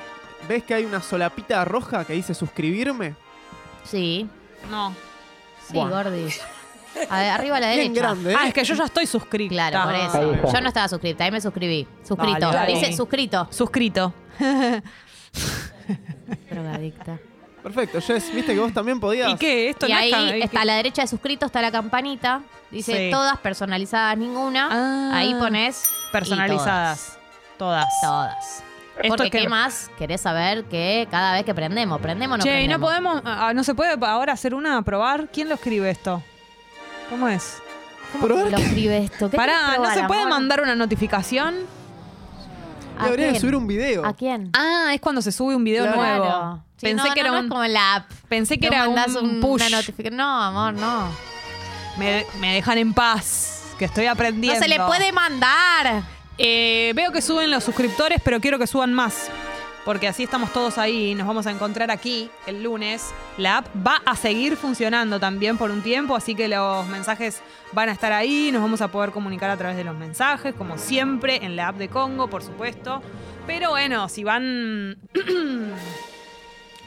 ¿Ves 0.48 0.62
que 0.62 0.74
hay 0.74 0.84
una 0.84 1.00
solapita 1.02 1.64
roja 1.64 2.04
que 2.04 2.12
dice 2.12 2.34
suscribirme? 2.34 3.14
Sí. 3.82 4.28
No. 4.70 4.94
Sí, 5.66 5.74
Buah. 5.74 5.88
Gordi. 5.90 6.28
A- 7.10 7.34
arriba 7.34 7.56
a 7.56 7.60
la 7.60 7.72
Bien 7.74 7.92
derecha. 7.92 8.00
grande, 8.12 8.32
¿eh? 8.32 8.36
Ah, 8.38 8.46
es 8.46 8.54
que 8.54 8.62
yo 8.62 8.74
ya 8.76 8.84
estoy 8.84 9.06
suscrita. 9.06 9.50
Claro, 9.52 9.82
por 9.82 9.94
Ahí 9.94 10.06
eso. 10.06 10.32
está. 10.34 10.52
Yo 10.52 10.60
no 10.60 10.68
estaba 10.68 10.86
suscrita, 10.88 11.24
ahí 11.24 11.32
me 11.32 11.40
suscribí. 11.40 11.88
Suscrito. 12.06 12.38
Dale, 12.38 12.56
dale. 12.56 12.74
Dice 12.74 12.92
suscrito. 12.92 13.48
Suscrito. 13.50 14.14
Drogadicta. 16.50 17.18
Perfecto, 17.64 18.00
Jess, 18.00 18.32
viste 18.32 18.54
que 18.54 18.60
vos 18.60 18.72
también 18.72 19.00
podías. 19.00 19.28
¿Y 19.32 19.36
qué? 19.36 19.70
Esto 19.70 19.86
Y 19.88 19.92
no 19.92 19.98
ahí 19.98 20.10
ca- 20.12 20.36
está 20.36 20.60
a 20.60 20.64
la 20.66 20.76
derecha 20.76 21.02
de 21.02 21.08
suscrito, 21.08 21.46
está 21.46 21.60
la 21.62 21.72
campanita. 21.72 22.42
Dice 22.70 23.06
Sí. 23.06 23.10
todas 23.10 23.38
personalizadas, 23.38 24.16
ninguna. 24.18 24.68
Ah. 24.70 25.10
ahí 25.16 25.34
pones 25.34 25.82
Personalizadas. 26.12 27.18
Todas. 27.58 27.86
Todas. 28.02 28.62
Esto 28.98 29.08
Porque 29.16 29.30
que- 29.30 29.38
¿qué 29.40 29.48
más 29.48 29.90
querés 29.98 30.20
saber 30.20 30.64
que 30.66 31.08
cada 31.10 31.32
vez 31.32 31.44
que 31.44 31.54
prendemos? 31.54 32.00
¿Prendemos 32.00 32.34
o 32.34 32.38
no 32.38 32.44
Che, 32.44 32.50
¿y 32.62 32.68
no 32.68 32.78
prendemos? 32.78 33.12
podemos, 33.20 33.22
ah, 33.24 33.52
no 33.54 33.64
se 33.64 33.74
puede 33.74 33.96
ahora 34.06 34.34
hacer 34.34 34.54
una 34.54 34.76
a 34.78 34.82
probar? 34.82 35.28
¿Quién 35.32 35.48
lo 35.48 35.54
escribe 35.56 35.90
esto? 35.90 36.22
¿Cómo 37.10 37.28
es? 37.28 37.58
¿Cómo 38.12 38.28
lo 38.28 38.56
escribe 38.58 38.98
esto? 38.98 39.30
¿Qué 39.30 39.36
Pará, 39.36 39.78
¿no 39.78 39.90
se 39.92 40.04
puede 40.04 40.26
mandar 40.26 40.60
una 40.60 40.76
notificación? 40.76 41.54
¿A 42.98 43.06
Habría 43.06 43.26
que 43.26 43.30
quién? 43.32 43.40
subir 43.40 43.56
un 43.56 43.66
video. 43.66 44.04
¿A 44.06 44.14
quién? 44.14 44.50
Ah, 44.54 44.90
es 44.94 45.00
cuando 45.00 45.20
se 45.22 45.32
sube 45.32 45.54
un 45.54 45.64
video 45.64 45.84
Claro. 45.84 45.96
nuevo. 46.00 46.62
Sí, 46.76 46.86
Pensé 46.86 47.08
no, 47.08 47.14
que 47.14 47.20
no, 47.22 47.26
era 47.28 47.30
no 47.32 47.38
un 47.40 47.44
es 47.46 47.50
como 47.50 47.64
la 47.64 47.94
app. 47.96 48.10
pensé 48.28 48.54
que 48.58 48.68
Te 48.68 48.74
era 48.74 48.86
mandás 48.86 49.14
un 49.16 49.30
una 49.30 49.40
push. 49.40 49.70
notificación. 49.70 50.16
No, 50.16 50.42
amor, 50.42 50.74
no. 50.74 51.08
Me, 51.98 52.24
me 52.40 52.54
dejan 52.54 52.78
en 52.78 52.92
paz, 52.92 53.62
que 53.78 53.84
estoy 53.84 54.06
aprendiendo. 54.06 54.58
No 54.58 54.62
se 54.62 54.68
le 54.68 54.78
puede 54.80 55.12
mandar. 55.12 56.02
Eh, 56.38 56.92
veo 56.96 57.12
que 57.12 57.22
suben 57.22 57.50
los 57.50 57.62
suscriptores, 57.64 58.20
pero 58.24 58.40
quiero 58.40 58.58
que 58.58 58.66
suban 58.66 58.92
más. 58.92 59.30
Porque 59.84 60.08
así 60.08 60.24
estamos 60.24 60.52
todos 60.52 60.78
ahí, 60.78 61.14
nos 61.14 61.26
vamos 61.26 61.46
a 61.46 61.50
encontrar 61.50 61.90
aquí 61.90 62.30
el 62.46 62.62
lunes. 62.62 63.12
La 63.36 63.58
app 63.58 63.66
va 63.86 64.00
a 64.06 64.16
seguir 64.16 64.56
funcionando 64.56 65.20
también 65.20 65.58
por 65.58 65.70
un 65.70 65.82
tiempo, 65.82 66.16
así 66.16 66.34
que 66.34 66.48
los 66.48 66.86
mensajes 66.86 67.40
van 67.72 67.90
a 67.90 67.92
estar 67.92 68.12
ahí, 68.12 68.50
nos 68.50 68.62
vamos 68.62 68.80
a 68.80 68.88
poder 68.88 69.10
comunicar 69.10 69.50
a 69.50 69.56
través 69.56 69.76
de 69.76 69.84
los 69.84 69.94
mensajes, 69.94 70.54
como 70.54 70.78
siempre, 70.78 71.44
en 71.44 71.56
la 71.56 71.68
app 71.68 71.76
de 71.76 71.88
Congo, 71.88 72.28
por 72.28 72.42
supuesto. 72.42 73.02
Pero 73.46 73.70
bueno, 73.70 74.08
si 74.08 74.24
van 74.24 74.96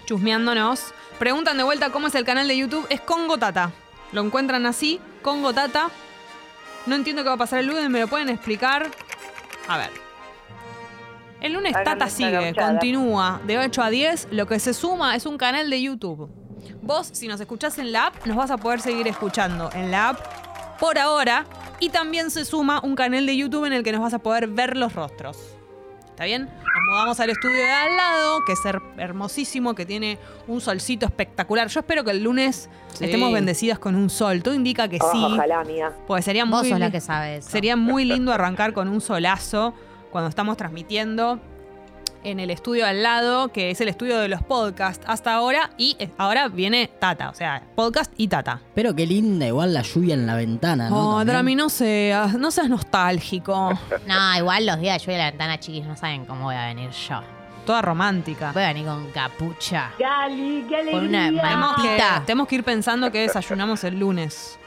chusmeándonos, 0.06 0.94
preguntan 1.20 1.58
de 1.58 1.64
vuelta 1.64 1.92
cómo 1.92 2.08
es 2.08 2.16
el 2.16 2.26
canal 2.26 2.48
de 2.48 2.58
YouTube, 2.58 2.88
es 2.90 3.02
Congo 3.02 3.38
Tata. 3.38 3.72
Lo 4.12 4.22
encuentran 4.22 4.66
así, 4.66 5.00
Congo 5.22 5.54
Tata. 5.54 5.92
No 6.88 6.96
entiendo 6.96 7.22
qué 7.22 7.30
va 7.30 7.36
a 7.36 7.38
pasar 7.38 7.60
el 7.60 7.68
lunes, 7.68 7.90
¿me 7.90 8.00
lo 8.00 8.08
pueden 8.08 8.30
explicar? 8.30 8.90
A 9.68 9.78
ver. 9.78 10.07
El 11.42 11.54
lunes 11.54 11.74
Tata 11.84 12.10
sigue, 12.10 12.32
gauchada. 12.32 12.70
continúa 12.72 13.42
de 13.46 13.60
8 13.60 13.82
a 13.84 13.90
10. 13.90 14.28
Lo 14.32 14.48
que 14.48 14.60
se 14.60 14.74
suma 14.74 15.16
es 15.16 15.26
un 15.26 15.38
canal 15.38 15.70
de 15.70 15.82
YouTube. 15.82 16.30
Vos, 16.82 17.10
si 17.14 17.28
nos 17.28 17.40
escuchás 17.40 17.78
en 17.78 17.92
la 17.92 18.08
app, 18.08 18.26
nos 18.26 18.36
vas 18.38 18.50
a 18.52 18.58
poder 18.58 18.82
seguir 18.82 19.08
escuchando 19.08 19.70
en 19.74 19.92
la 19.92 20.10
app 20.10 20.20
por 20.80 20.98
ahora. 20.98 21.46
Y 21.80 21.90
también 21.90 22.32
se 22.32 22.44
suma 22.44 22.80
un 22.84 22.96
canal 22.96 23.26
de 23.26 23.38
YouTube 23.38 23.66
en 23.66 23.74
el 23.74 23.84
que 23.84 23.92
nos 23.92 24.02
vas 24.02 24.14
a 24.14 24.20
poder 24.20 24.48
ver 24.48 24.76
los 24.78 24.94
rostros. 24.94 25.38
¿Está 26.10 26.26
bien? 26.26 26.46
Nos 26.46 26.90
mudamos 26.90 27.20
al 27.20 27.30
estudio 27.30 27.58
de 27.58 27.70
al 27.72 27.96
lado, 27.96 28.40
que 28.48 28.54
es 28.54 28.60
her- 28.66 28.82
hermosísimo, 28.98 29.76
que 29.76 29.86
tiene 29.86 30.18
un 30.48 30.60
solcito 30.60 31.06
espectacular. 31.06 31.68
Yo 31.68 31.82
espero 31.82 32.04
que 32.04 32.10
el 32.10 32.24
lunes 32.24 32.72
Sí. 32.94 33.06
estemos 33.06 33.32
bendecidas 33.32 33.78
con 33.78 33.94
un 33.96 34.10
sol. 34.10 34.42
Todo 34.42 34.56
indica 34.56 34.88
que 34.88 34.98
sí. 34.98 35.24
Ojalá. 35.24 35.64
Pues 36.08 36.26
sería 36.26 36.46
Vos 36.46 36.62
muy 36.64 36.70
sos 36.72 36.80
la 36.80 36.90
que 36.90 37.00
sabe 37.02 37.38
eso. 37.38 37.50
Sería 37.52 37.76
muy 37.76 38.04
lindo 38.06 38.34
arrancar 38.34 38.74
con 38.74 38.88
un 38.88 39.00
solazo 39.00 39.76
cuando 40.18 40.30
estamos 40.30 40.58
transmitiendo 40.58 41.40
en 42.24 42.40
el 42.40 42.50
estudio 42.50 42.88
al 42.88 43.04
lado, 43.04 43.50
que 43.50 43.70
es 43.70 43.80
el 43.82 43.88
estudio 43.88 44.18
de 44.18 44.28
los 44.28 44.42
podcasts 44.42 45.06
hasta 45.08 45.32
ahora. 45.36 45.70
Y 45.78 45.96
eh, 46.00 46.10
ahora 46.18 46.48
viene 46.48 46.90
Tata, 47.00 47.30
o 47.30 47.36
sea, 47.36 47.62
podcast 47.76 48.12
y 48.18 48.28
Tata. 48.28 48.60
Pero 48.74 48.96
qué 48.96 49.06
linda, 49.06 49.46
igual 49.46 49.76
la 49.76 49.84
lluvia 49.84 50.16
en 50.16 50.26
la 50.26 50.34
ventana, 50.34 50.90
¿no? 50.90 50.96
Oh, 50.98 51.12
También. 51.18 51.28
Drami, 51.36 51.56
no 51.56 51.70
seas, 51.70 52.34
no 52.34 52.50
seas 52.50 52.68
nostálgico. 52.68 53.70
No, 54.08 54.38
igual 54.40 54.66
los 54.66 54.80
días 54.80 54.96
de 54.96 55.06
lluvia 55.06 55.18
de 55.18 55.24
la 55.26 55.30
ventana, 55.30 55.60
chiquis, 55.60 55.86
no 55.86 55.96
saben 55.96 56.26
cómo 56.26 56.46
voy 56.46 56.56
a 56.56 56.66
venir 56.66 56.90
yo. 56.90 57.22
Toda 57.64 57.84
romántica. 57.84 58.54
Voy 58.54 58.64
a 58.64 58.70
venir 58.70 58.88
con 58.88 59.12
capucha. 59.12 59.92
Gali, 60.00 60.66
qué 60.68 60.78
alegría. 60.78 60.92
Con 61.00 61.08
una 61.10 61.26
Tenemos 61.28 61.76
que, 61.76 61.82
mantita. 61.84 62.24
tenemos 62.26 62.48
que 62.48 62.56
ir 62.56 62.64
pensando 62.64 63.12
que 63.12 63.20
desayunamos 63.20 63.84
el 63.84 64.00
lunes. 64.00 64.58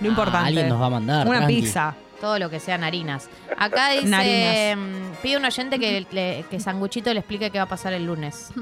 Lo 0.00 0.06
Ah, 0.06 0.10
importante. 0.10 0.48
alguien 0.48 0.68
nos 0.68 0.80
va 0.80 0.86
a 0.86 0.90
mandar, 0.90 1.28
Una 1.28 1.38
tranqui. 1.38 1.60
pizza. 1.62 1.94
Todo 2.20 2.38
lo 2.38 2.50
que 2.50 2.60
sean 2.60 2.84
harinas. 2.84 3.28
Acá 3.56 3.90
dice. 3.92 4.06
Narinas. 4.06 4.76
mm, 4.76 5.22
Pide 5.22 5.36
un 5.38 5.44
oyente 5.44 5.78
que, 5.78 6.06
le- 6.10 6.44
que 6.50 6.60
Sanguchito 6.60 7.12
le 7.14 7.20
explique 7.20 7.50
qué 7.50 7.58
va 7.58 7.64
a 7.64 7.68
pasar 7.68 7.92
el 7.92 8.04
lunes. 8.06 8.48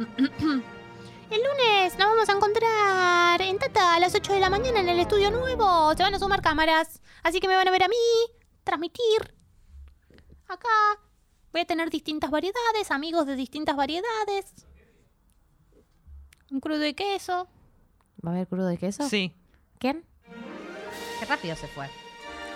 El 1.30 1.42
lunes 1.42 1.98
nos 1.98 2.08
vamos 2.08 2.26
a 2.26 2.32
encontrar 2.32 3.42
en 3.42 3.58
Tata 3.58 3.96
a 3.96 4.00
las 4.00 4.14
8 4.14 4.32
de 4.32 4.40
la 4.40 4.48
mañana 4.48 4.80
en 4.80 4.88
el 4.88 4.98
estudio 4.98 5.30
nuevo. 5.30 5.94
Se 5.94 6.02
van 6.02 6.14
a 6.14 6.18
sumar 6.18 6.40
cámaras. 6.40 7.02
Así 7.22 7.38
que 7.38 7.48
me 7.48 7.54
van 7.54 7.68
a 7.68 7.70
ver 7.70 7.82
a 7.82 7.88
mí 7.88 7.94
transmitir. 8.64 9.34
Acá 10.48 10.68
voy 11.52 11.60
a 11.60 11.64
tener 11.66 11.90
distintas 11.90 12.30
variedades, 12.30 12.90
amigos 12.90 13.26
de 13.26 13.36
distintas 13.36 13.76
variedades. 13.76 14.54
Un 16.50 16.60
crudo 16.60 16.78
de 16.78 16.94
queso. 16.94 17.46
¿Va 18.26 18.30
a 18.30 18.34
haber 18.34 18.48
crudo 18.48 18.66
de 18.66 18.78
queso? 18.78 19.06
Sí, 19.06 19.34
¿Quién? 19.78 20.06
Qué 21.20 21.26
rápido 21.26 21.56
se 21.56 21.66
fue. 21.68 21.90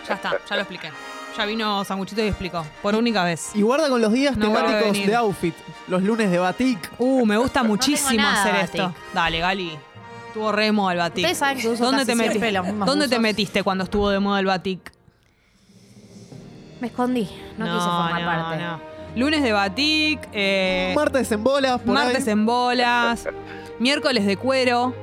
Ya 0.08 0.14
está, 0.14 0.32
ya 0.48 0.56
lo 0.56 0.62
expliqué. 0.62 0.90
Ya 1.36 1.46
vino 1.46 1.82
Sanguchito 1.84 2.22
y 2.22 2.26
explicó. 2.28 2.64
Por 2.82 2.94
única 2.94 3.24
vez. 3.24 3.52
Y 3.54 3.62
guarda 3.62 3.88
con 3.88 4.00
los 4.02 4.12
días 4.12 4.36
No 4.36 4.50
vuelve 4.50 4.60
a 4.60 4.66
temáticos 4.72 4.92
venir. 4.92 5.08
de 5.08 5.16
outfit. 5.16 5.54
Los 5.88 6.02
lunes 6.02 6.30
de 6.30 6.38
Batik. 6.38 6.90
Uh, 6.98 7.24
me 7.24 7.38
gusta 7.38 7.62
muchísimo 7.62 8.22
nada, 8.22 8.42
hacer 8.42 8.52
Batik. 8.54 8.74
esto. 8.74 8.94
Dale, 9.14 9.38
Gali. 9.38 9.78
Estuvo 10.28 10.52
re 10.52 10.64
de 10.66 10.72
moda 10.72 10.92
el 10.92 10.98
batik. 10.98 11.16
Ustedes 11.24 11.38
saben 11.38 11.58
que 11.60 11.68
uso 11.68 11.84
¿Dónde, 11.84 11.98
casi 12.04 12.06
te, 12.06 12.12
siempre 12.16 12.28
metiste? 12.38 12.52
los 12.52 12.66
mismos 12.66 12.86
¿Dónde 12.86 13.04
te 13.06 13.14
buzos. 13.16 13.22
metiste 13.22 13.62
cuando 13.62 13.84
estuvo 13.84 14.08
de 14.10 14.18
moda 14.18 14.40
el 14.40 14.46
batik? 14.46 14.92
Me 16.80 16.86
escondí. 16.88 17.28
No, 17.58 17.64
quise 17.66 17.78
formar 17.86 18.24
parte. 18.24 18.62
no. 18.62 18.80
Lunes 19.14 19.42
de 19.42 19.52
batik, 19.52 20.20
eh, 20.32 20.92
Martes 20.96 21.30
en 21.32 21.44
bolas, 21.44 21.80
por 21.82 21.92
martes 21.94 22.26
ahí. 22.26 22.32
en 22.32 22.46
bolas, 22.46 23.28
miércoles 23.78 24.24
de 24.24 24.36
cuero. 24.38 24.94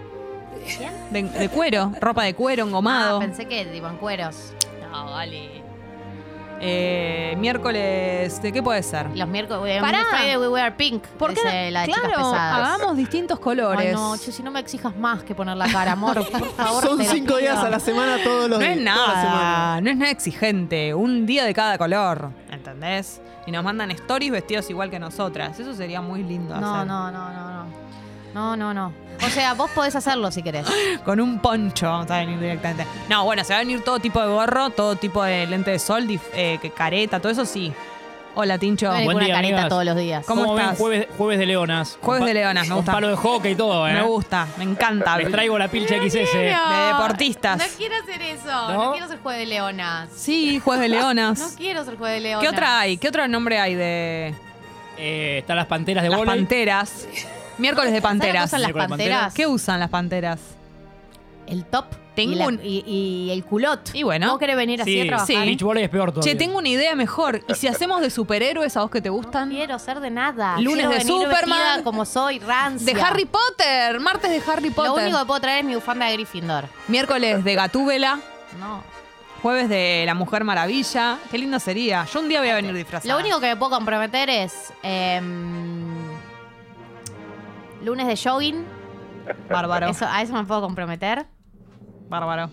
De, 1.11 1.23
de 1.23 1.49
cuero, 1.49 1.91
ropa 2.01 2.23
de 2.23 2.34
cuero, 2.34 2.65
engomado. 2.65 3.17
Ah, 3.17 3.19
pensé 3.19 3.45
que 3.45 3.61
iban 3.76 3.97
cueros. 3.97 4.53
No, 4.91 5.10
Gali. 5.11 5.64
Eh, 6.61 7.36
miércoles, 7.38 8.41
¿de 8.41 8.52
qué 8.52 8.61
puede 8.61 8.84
ser? 8.84 9.07
Los 9.16 9.28
miércoles. 9.30 9.80
Pará. 9.82 10.03
Friday 10.10 10.36
we 10.36 10.49
wear 10.49 10.76
pink. 10.76 11.06
¿Por 11.07 11.34
qué 11.34 11.41
dice 11.41 11.66
no? 11.68 11.72
la 11.72 11.82
de 11.82 11.88
chicas 11.88 12.02
Claro, 12.02 12.18
pesadas. 12.32 12.68
hagamos 12.76 12.98
distintos 12.98 13.40
colores. 13.40 13.88
Ay, 13.88 13.94
no, 13.94 14.18
che, 14.18 14.32
si 14.34 14.44
no 14.44 14.52
me 14.52 14.60
exijas 14.60 14.94
más 14.98 15.24
que 15.24 15.34
poner 15.34 15.56
la 15.56 15.70
cara, 15.72 15.94
amor. 15.94 16.16
Por 16.32 16.52
favor, 16.56 16.84
Son 16.84 16.98
te 16.98 17.06
lo 17.06 17.10
cinco 17.11 17.26
pido. 17.28 17.38
días 17.38 17.57
a 17.60 17.70
la 17.70 17.80
semana 17.80 18.18
todos 18.22 18.49
los 18.49 18.60
No 18.60 18.66
es 18.66 18.76
días. 18.78 18.86
la 18.94 19.06
semana. 19.06 19.41
nada, 19.41 19.82
no 19.82 19.90
es 19.90 19.95
nada 19.98 20.11
exigente. 20.11 20.94
Un 20.94 21.26
día 21.26 21.45
de 21.45 21.53
cada 21.53 21.78
color, 21.78 22.32
¿entendés? 22.52 23.22
Y 23.48 23.52
nos 23.52 23.64
mandan 23.64 23.90
stories 23.91 24.30
vestidos 24.32 24.70
igual 24.70 24.90
que 24.90 24.99
nosotras. 24.99 25.57
Eso 25.57 25.74
sería 25.74 26.02
muy 26.02 26.24
lindo 26.24 26.60
No, 26.60 26.76
hacer. 26.76 26.88
no, 26.88 27.10
no, 27.10 27.30
no, 27.32 27.52
no. 27.52 27.66
No, 28.34 28.56
no, 28.57 28.74
no. 28.74 28.94
O 29.26 29.30
sea, 29.30 29.54
vos 29.54 29.70
podés 29.72 29.96
hacerlo 29.96 30.32
si 30.32 30.41
querés. 30.44 30.66
Con 31.06 31.20
un 31.20 31.40
poncho 31.40 31.88
vamos 31.88 32.10
a 32.12 32.18
venir 32.20 32.40
directamente. 32.40 32.86
No, 33.10 33.26
bueno, 33.26 33.44
se 33.44 33.54
va 33.54 33.58
a 33.60 33.64
venir 33.64 33.84
todo 33.84 34.00
tipo 34.00 34.20
de 34.22 34.28
gorro, 34.28 34.70
todo 34.70 34.96
tipo 34.96 35.24
de 35.24 35.46
lente 35.48 35.72
de 35.72 35.80
sol, 35.80 36.08
dif- 36.08 36.22
eh, 36.34 36.58
que 36.62 36.72
careta, 36.72 37.20
todo 37.20 37.32
eso 37.32 37.46
sí. 37.46 37.74
Hola, 38.36 38.58
Tincho. 38.58 38.88
Buen 38.90 39.00
ninguna 39.02 39.26
día, 39.26 39.34
careta 39.34 39.54
amigas. 39.56 39.70
todos 39.70 39.84
los 39.86 39.96
días. 39.98 40.26
¿Cómo 40.26 40.41
¿Cómo 40.44 40.54
ven 40.54 40.64
estás? 40.66 40.78
jueves, 40.80 41.08
jueves 41.18 41.40
de 41.40 41.46
leonas? 41.48 41.98
Con 42.00 42.02
Jueves 42.06 42.22
pa- 42.22 42.28
de 42.28 42.34
leonas, 42.36 42.64
me 42.64 42.70
con 42.70 42.78
gusta. 42.78 42.91
palo 42.94 43.08
de 43.10 43.16
hockey 43.18 43.52
y 43.52 43.56
todo, 43.56 43.88
¿eh? 43.88 43.94
Me 43.94 44.02
gusta, 44.04 44.48
me 44.58 44.64
encanta. 44.64 45.18
Les 45.18 45.32
traigo 45.32 45.58
la 45.58 45.68
pilcha 45.68 45.96
XS. 45.98 46.38
De 46.38 46.56
deportistas. 46.88 47.58
No 47.58 47.64
quiero 47.78 47.96
hacer 47.96 48.22
eso. 48.22 48.46
No, 48.48 48.74
¿No? 48.86 48.91
quiero 48.94 49.08
ser 49.08 49.20
juez 49.20 49.38
de 49.40 49.46
leonas. 49.48 50.10
Sí, 50.16 50.60
jueves 50.64 50.82
de 50.84 50.90
leonas. 50.98 51.40
No 51.40 51.50
quiero 51.58 51.84
ser 51.84 51.98
juez 51.98 52.14
de 52.14 52.20
leonas. 52.22 52.44
¿Qué 52.44 52.50
otra 52.56 52.80
hay? 52.80 52.98
¿Qué 52.98 53.08
otro 53.10 53.28
nombre 53.28 53.60
hay 53.60 53.76
de 53.76 54.34
Eh, 54.98 55.40
están 55.40 55.58
las 55.58 55.66
panteras 55.66 56.04
de 56.04 56.10
las 56.10 56.22
panteras? 56.22 57.08
Miércoles 57.60 57.91
de 57.94 58.02
¿Sabes 58.02 58.15
lo 58.18 58.19
que 58.19 58.22
panteras. 58.26 58.45
usan 58.45 58.61
las 58.61 58.68
Miércoles 58.69 58.88
de 58.88 58.90
panteras? 58.90 59.34
¿Qué 59.34 59.48
usan 59.48 59.80
las 59.80 59.90
panteras? 59.90 60.40
El 61.48 61.65
top 61.65 61.86
Tengo 62.15 62.34
y, 62.34 62.36
la- 62.36 62.48
un- 62.48 62.60
y- 62.64 62.84
y 62.86 63.31
el 63.31 63.44
culot. 63.45 63.91
Y 63.95 64.03
bueno. 64.03 64.30
¿Vos 64.31 64.40
querés 64.40 64.56
venir 64.56 64.81
así 64.81 64.91
Sí, 64.94 65.02
a 65.02 65.06
trabajar? 65.07 65.27
sí. 65.27 65.36
Beach 65.36 65.61
volley 65.64 65.84
es 65.86 65.90
peor 65.90 66.11
todavía. 66.11 66.31
Che, 66.34 66.38
tengo 66.38 66.57
una 66.57 66.68
idea 66.69 66.94
mejor. 66.95 67.41
¿Y 67.48 67.53
si 67.56 67.68
hacemos 67.68 68.02
de 68.02 68.10
superhéroes 68.10 68.76
a 68.77 68.81
vos 68.81 68.91
que 68.91 69.02
te 69.02 69.10
gustan? 69.10 69.49
No 69.49 69.56
quiero 69.56 69.80
ser 69.80 69.99
de 69.99 70.11
nada. 70.11 70.57
Lunes 70.60 70.86
Quiero 70.86 70.90
de 70.91 70.98
venir 70.98 71.14
Superman. 71.14 71.40
vestida 71.60 71.84
como 71.84 72.06
soy, 72.06 72.40
rancia. 72.40 72.94
De 72.94 73.02
Harry 73.02 73.26
Potter. 73.26 73.99
Martes 73.99 74.30
de 74.30 74.52
Harry 74.52 74.69
Potter. 74.69 74.91
Lo 74.91 75.02
único 75.02 75.18
que 75.19 75.26
puedo 75.26 75.40
traer 75.40 75.60
es 75.60 75.65
mi 75.65 75.76
bufanda 75.76 76.06
de 76.07 76.14
Gryffindor. 76.14 76.65
Miércoles 76.88 77.44
de 77.44 77.56
Gatúbela. 77.56 78.19
No. 78.60 78.84
Jueves 79.41 79.69
de 79.69 80.03
La 80.06 80.14
Mujer 80.14 80.44
Maravilla. 80.44 81.18
Qué 81.31 81.38
lindo 81.38 81.57
sería. 81.60 82.06
Yo 82.14 82.19
un 82.19 82.27
día 82.27 82.41
voy 82.41 82.49
a 82.49 82.56
venir 82.56 82.73
disfrazada. 82.73 83.14
Lo 83.14 83.19
único 83.22 83.40
que 83.40 83.48
me 83.48 83.56
puedo 83.56 83.72
comprometer 83.72 84.30
es. 84.30 84.73
em, 84.84 86.09
lunes 87.84 88.07
de 88.07 88.15
jogging. 88.18 88.65
Bárbaro. 89.49 89.88
Eso, 89.89 90.06
a 90.10 90.22
eso 90.22 90.34
me 90.34 90.43
puedo 90.43 90.61
comprometer. 90.61 91.26
Bárbaro. 92.10 92.49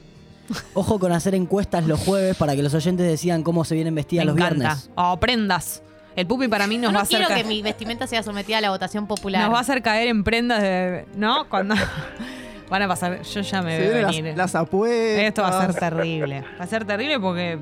Ojo 0.75 0.99
con 0.99 1.11
hacer 1.13 1.35
encuestas 1.35 1.87
los 1.87 1.99
jueves 2.01 2.37
para 2.37 2.55
que 2.55 2.63
los 2.63 2.73
oyentes 2.75 3.07
decidan 3.07 3.43
cómo 3.43 3.65
se 3.65 3.75
vienen 3.75 3.95
vestidas 3.95 4.25
Me 4.25 4.31
los 4.33 4.37
encanta. 4.37 4.55
viernes. 4.57 4.91
Oh, 4.95 5.17
prendas. 5.19 5.83
El 6.15 6.27
pupi 6.27 6.49
para 6.49 6.67
mí 6.67 6.79
nos 6.79 6.89
va 6.89 6.91
a 6.91 6.93
no 6.93 6.99
hacer 7.01 7.19
quiero 7.19 7.29
ca- 7.29 7.35
que 7.37 7.45
mi 7.45 7.63
vestimenta 7.63 8.07
sea 8.07 8.23
sometida 8.23 8.59
a 8.59 8.61
la 8.61 8.71
votación 8.71 9.07
popular. 9.07 9.43
nos 9.43 9.53
va 9.53 9.59
a 9.59 9.61
hacer 9.63 9.83
caer 9.83 10.09
en 10.09 10.23
prendas 10.25 10.63
de. 10.63 11.07
¿No? 11.17 11.49
Cuando. 11.49 11.75
Van 12.71 12.83
a 12.83 12.89
pasar. 12.89 13.23
Yo 13.23 13.41
ya 13.43 13.63
me 13.63 13.77
Se 13.77 13.89
veo 13.89 14.07
venir. 14.09 14.25
las, 14.25 14.37
las 14.37 14.55
apuestas. 14.55 15.25
Esto 15.25 15.43
va 15.43 15.49
a 15.49 15.67
ser 15.67 15.75
terrible. 15.75 16.45
Va 16.59 16.65
a 16.65 16.67
ser 16.67 16.85
terrible 16.85 17.21
porque 17.21 17.59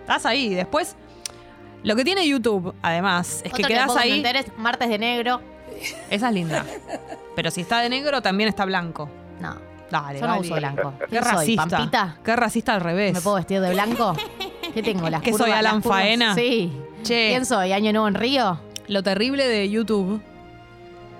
estás 0.00 0.26
ahí. 0.26 0.54
Después, 0.54 0.96
lo 1.84 1.94
que 1.94 2.04
tiene 2.04 2.26
YouTube, 2.26 2.74
además, 2.82 3.42
es 3.44 3.52
Otro 3.52 3.56
que 3.66 3.74
quedas 3.74 3.86
puedo 3.86 3.98
ahí. 4.00 4.22
es 4.24 4.46
martes 4.58 4.88
de 4.88 4.98
negro. 4.98 5.40
Esa 6.10 6.28
es 6.28 6.34
linda. 6.34 6.64
Pero 7.36 7.50
si 7.50 7.62
está 7.62 7.80
de 7.80 7.88
negro, 7.88 8.22
también 8.22 8.48
está 8.48 8.64
blanco. 8.64 9.08
No. 9.40 9.56
Dale, 9.90 10.20
Yo 10.20 10.26
no 10.26 10.38
uso 10.38 10.54
blanco. 10.54 10.94
Qué 11.00 11.06
¿Qué 11.06 11.22
soy, 11.22 11.32
racista. 11.32 11.68
Pampita? 11.68 12.16
Qué 12.24 12.36
racista 12.36 12.74
al 12.74 12.80
revés. 12.80 13.12
¿Me 13.12 13.20
puedo 13.20 13.36
vestir 13.36 13.60
de 13.60 13.70
blanco? 13.70 14.14
¿Qué 14.72 14.82
tengo? 14.82 15.10
¿Las 15.10 15.20
¿Qué 15.20 15.32
curvas, 15.32 15.48
soy, 15.48 15.56
Alan 15.56 15.74
las 15.76 15.82
curvas? 15.82 15.98
Faena? 15.98 16.34
Sí. 16.34 16.72
Che. 17.02 17.30
¿Quién 17.30 17.44
soy? 17.44 17.72
¿Año 17.72 17.92
Nuevo 17.92 18.06
en 18.06 18.14
Río? 18.14 18.60
Lo 18.86 19.02
terrible 19.02 19.48
de 19.48 19.68
YouTube 19.68 20.20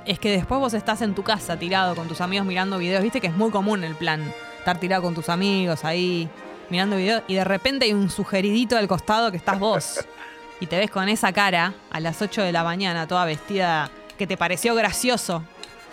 es 0.07 0.19
que 0.19 0.31
después 0.31 0.61
vos 0.61 0.75
estás 0.75 1.03
en 1.03 1.15
tu 1.15 1.23
casa 1.23 1.59
tirado 1.59 1.95
con 1.95 2.07
tus 2.07 2.21
amigos 2.21 2.47
mirando 2.47 2.79
videos. 2.79 3.03
Viste 3.03 3.21
que 3.21 3.27
es 3.27 3.37
muy 3.37 3.51
común 3.51 3.83
el 3.83 3.95
plan. 3.97 4.23
Estar 4.59 4.79
tirado 4.79 5.03
con 5.03 5.15
tus 5.15 5.29
amigos 5.29 5.85
ahí, 5.85 6.29
mirando 6.69 6.97
videos. 6.97 7.23
Y 7.27 7.35
de 7.35 7.45
repente 7.45 7.87
hay 7.87 7.93
un 7.93 8.11
sugeridito 8.11 8.77
al 8.77 8.87
costado 8.87 9.31
que 9.31 9.37
estás 9.37 9.59
vos. 9.59 10.05
Y 10.61 10.67
te 10.67 10.79
ves 10.79 10.91
con 10.91 11.09
esa 11.09 11.33
cara 11.33 11.75
a 11.91 12.01
las 12.01 12.21
8 12.21 12.43
de 12.43 12.53
la 12.53 12.63
mañana, 12.63 13.07
toda 13.07 13.25
vestida, 13.25 13.91
que 14.21 14.27
te 14.27 14.37
pareció 14.37 14.75
gracioso 14.75 15.43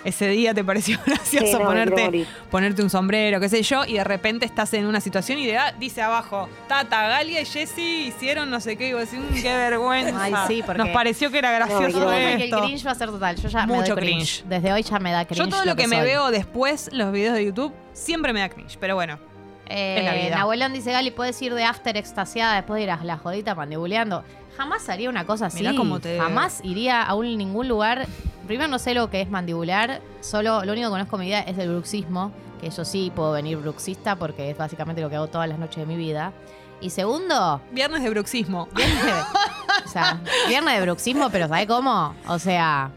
ese 0.04 0.28
día 0.30 0.54
te 0.54 0.64
pareció 0.64 0.99
gracioso 1.06 1.45
Sí, 1.48 1.54
no, 1.54 1.60
me 1.60 1.66
ponerte, 1.66 2.26
ponerte 2.52 2.82
un 2.84 2.90
sombrero, 2.90 3.40
qué 3.40 3.49
sé 3.49 3.64
yo, 3.64 3.84
y 3.84 3.94
de 3.94 4.04
repente 4.04 4.45
estás 4.45 4.72
en 4.74 4.86
una 4.86 5.02
situación 5.02 5.40
y 5.40 5.48
de- 5.48 5.58
ah, 5.58 5.74
dice 5.78 6.02
abajo, 6.02 6.48
Tata, 6.68 7.08
Galia 7.08 7.41
y 7.41 7.45
Jessy 7.45 8.06
hicieron 8.08 8.49
no 8.49 8.60
sé 8.62 8.78
qué, 8.78 8.90
y 8.90 8.94
vos 8.94 9.10
decís, 9.10 9.20
"Mm, 9.20 9.41
qué 9.41 9.54
vergüenza. 9.58 10.24
Ay, 10.24 10.34
sí, 10.48 10.64
porque- 10.66 10.78
Nos 10.84 10.90
pareció 10.90 11.32
que 11.32 11.40
era 11.40 11.52
gracioso 11.52 11.88
Yo 11.90 12.08
creo 12.08 12.10
que 12.12 12.34
el 12.36 12.41
esto. 12.44 12.62
cringe 12.62 12.86
va 12.88 12.91
a 12.91 12.95
ser 12.95 13.10
total. 13.10 13.36
Yo 13.38 13.49
ya 13.49 13.66
me 13.66 13.74
Mucho 13.76 13.95
doy 13.95 14.04
cringe. 14.04 14.41
cringe. 14.41 14.44
Desde 14.48 14.72
hoy 14.74 14.84
ya 14.84 14.99
me 14.99 15.12
da 15.12 15.26
cringe. 15.26 15.40
Yo 15.44 15.49
todo 15.49 15.66
lo 15.66 15.76
que, 15.76 15.88
me 15.88 16.02
veo 16.02 16.30
después, 16.32 16.90
los 16.94 17.12
videos 17.12 17.34
de 17.34 17.45
YouTube, 17.45 17.74
siempre 17.94 18.32
me 18.34 18.40
da 18.41 18.49
cringe, 18.49 18.78
pero 18.80 18.95
bueno. 18.95 19.20
Eh, 19.70 19.98
es 19.99 20.06
la 20.06 20.14
vida. 20.14 20.36
Nahuelón 20.38 20.72
dice, 20.74 20.91
Gali, 20.94 21.12
puedes 21.12 21.41
ir 21.41 21.54
de 21.54 21.64
after 21.66 21.98
extasiada 21.98 22.56
después 22.56 22.78
de 22.78 22.84
ir 22.84 22.91
a 22.91 23.04
la 23.04 23.18
jodita 23.18 23.56
mandibuleando. 23.56 24.24
Jamás 24.58 24.90
haría 24.90 25.10
una 25.10 25.26
cosa 25.26 25.46
así. 25.48 25.60
Mirá 25.60 25.76
cómo 25.76 26.00
te- 26.00 26.18
Jamás 26.20 26.60
iría 26.64 27.04
a 27.04 27.14
un, 27.16 27.38
ningún 27.38 27.68
lugar. 27.68 28.08
Primero 28.48 28.68
no 28.70 28.80
sé 28.80 28.94
lo 28.94 29.10
que 29.10 29.22
es 29.22 29.30
mandibular. 29.30 30.02
Solo 30.22 30.64
lo 30.66 30.72
único 30.72 30.88
que 30.88 30.92
conozco 30.92 31.16
en 31.18 31.20
mi 31.22 31.26
vida 31.28 31.42
es 31.42 31.58
el 31.58 31.70
bruxismo. 31.70 32.32
Que 32.60 32.70
yo 32.72 32.84
sí 32.86 33.12
puedo 33.16 33.34
venir 33.34 33.58
bruxista 33.58 34.16
porque 34.16 34.50
es 34.50 34.58
básicamente 34.58 35.02
lo 35.02 35.10
que 35.10 35.16
hago 35.16 35.28
todas 35.28 35.48
las 35.48 35.60
noches 35.60 35.78
de 35.78 35.86
mi 35.86 35.96
vida. 35.96 36.34
Y 36.82 36.90
segundo... 36.90 37.62
Viernes 37.72 38.02
de 38.04 38.10
bruxismo. 38.10 38.68
Viernes 38.76 39.04
de, 39.06 39.12
o 39.12 39.88
sea, 39.88 40.20
viernes 40.48 40.76
de 40.76 40.82
bruxismo, 40.82 41.30
pero 41.32 41.48
¿sabes 41.48 41.68
cómo? 41.68 42.16
O 42.28 42.40
sea, 42.40 42.90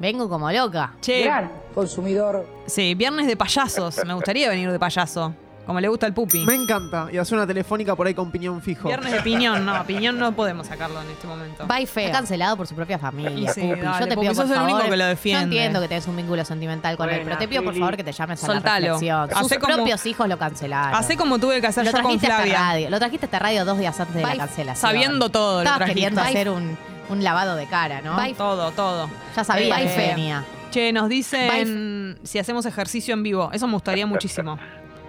vengo 0.00 0.28
como 0.28 0.50
loca. 0.50 0.94
Che. 1.00 1.28
consumidor. 1.74 2.46
Sí, 2.66 2.94
viernes 2.94 3.26
de 3.26 3.36
payasos. 3.36 4.04
Me 4.04 4.14
gustaría 4.14 4.48
venir 4.48 4.70
de 4.72 4.78
payaso. 4.78 5.34
Como 5.66 5.80
le 5.80 5.88
gusta 5.88 6.06
al 6.06 6.14
pupi. 6.14 6.44
Me 6.46 6.54
encanta. 6.54 7.08
Y 7.12 7.18
hacer 7.18 7.36
una 7.36 7.46
telefónica 7.46 7.96
por 7.96 8.06
ahí 8.06 8.14
con 8.14 8.30
piñón 8.30 8.62
fijo. 8.62 8.86
Viernes 8.86 9.10
de 9.12 9.20
piñón, 9.22 9.66
no, 9.66 9.84
piñón 9.84 10.16
no 10.16 10.30
podemos 10.30 10.68
sacarlo 10.68 11.02
en 11.02 11.10
este 11.10 11.26
momento. 11.26 11.66
Va 11.66 11.80
y 11.80 11.86
feo. 11.86 12.06
Está 12.06 12.18
cancelado 12.18 12.56
por 12.56 12.68
su 12.68 12.76
propia 12.76 12.98
familia. 13.00 13.50
Y 13.50 13.52
sí, 13.52 13.62
Pupi. 13.62 13.80
dale, 13.80 13.98
yo 14.00 14.06
te 14.08 14.14
Pupi, 14.14 14.20
pido 14.28 14.34
sos 14.34 14.44
por 14.44 14.52
el 14.52 14.58
favor. 14.60 14.74
único 14.74 14.88
que 14.90 14.96
lo 14.96 15.04
defiende. 15.06 15.40
Yo 15.40 15.44
entiendo 15.62 15.80
que 15.80 15.88
tenés 15.88 16.06
un 16.06 16.16
vínculo 16.16 16.44
sentimental 16.44 16.96
con 16.96 17.10
él, 17.10 17.22
pero 17.24 17.36
te 17.36 17.48
pido 17.48 17.64
por 17.64 17.74
favor 17.76 17.96
que 17.96 18.04
te 18.04 18.12
llames 18.12 18.42
a 18.44 18.46
Soltalo. 18.46 18.86
la 18.86 18.92
reflexión. 18.92 19.30
Sus 19.48 19.58
como- 19.58 19.74
propios 19.74 20.06
hijos 20.06 20.28
lo 20.28 20.38
cancelaron. 20.38 20.94
Hacé 20.94 21.16
como 21.16 21.38
tuve 21.40 21.60
que 21.60 21.66
hacer 21.66 21.84
lo 21.84 21.90
yo 21.90 21.96
con 21.96 22.02
trajiste 22.02 22.26
a 22.26 22.30
esta 22.30 22.42
Flavia. 22.44 22.58
radio. 22.60 22.90
Lo 22.90 22.98
trajiste 22.98 23.24
a 23.24 23.28
esta 23.28 23.38
radio 23.40 23.64
dos 23.64 23.78
días 23.78 23.98
antes 23.98 24.14
de 24.14 24.22
Bye. 24.22 24.36
la 24.36 24.46
cancelación. 24.46 24.90
Sabiendo 24.90 25.28
todo 25.30 25.54
lo 25.54 25.58
Estabas 25.62 25.78
trajiste. 25.78 25.94
queriendo 26.00 26.20
Bye. 26.20 26.30
hacer 26.30 26.48
un, 26.50 26.78
un 27.08 27.24
lavado 27.24 27.56
de 27.56 27.66
cara, 27.66 28.02
¿no? 28.02 28.16
Todo, 28.36 28.70
todo. 28.70 29.10
Ya 29.34 29.42
sabía 29.42 29.82
Eh, 29.82 29.88
que 29.88 29.96
venía. 30.14 30.44
Che, 30.70 30.92
nos 30.92 31.08
dicen 31.08 32.18
si 32.22 32.38
hacemos 32.38 32.66
ejercicio 32.66 33.14
en 33.14 33.24
vivo. 33.24 33.50
Eso 33.52 33.66
me 33.66 33.72
gustaría 33.72 34.06
muchísimo. 34.06 34.58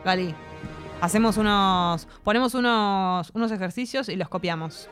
Gali. 0.03 0.33
Hacemos 0.99 1.37
unos. 1.37 2.07
Ponemos 2.23 2.55
unos, 2.55 3.29
unos 3.33 3.51
ejercicios 3.51 4.09
y 4.09 4.15
los 4.15 4.29
copiamos. 4.29 4.89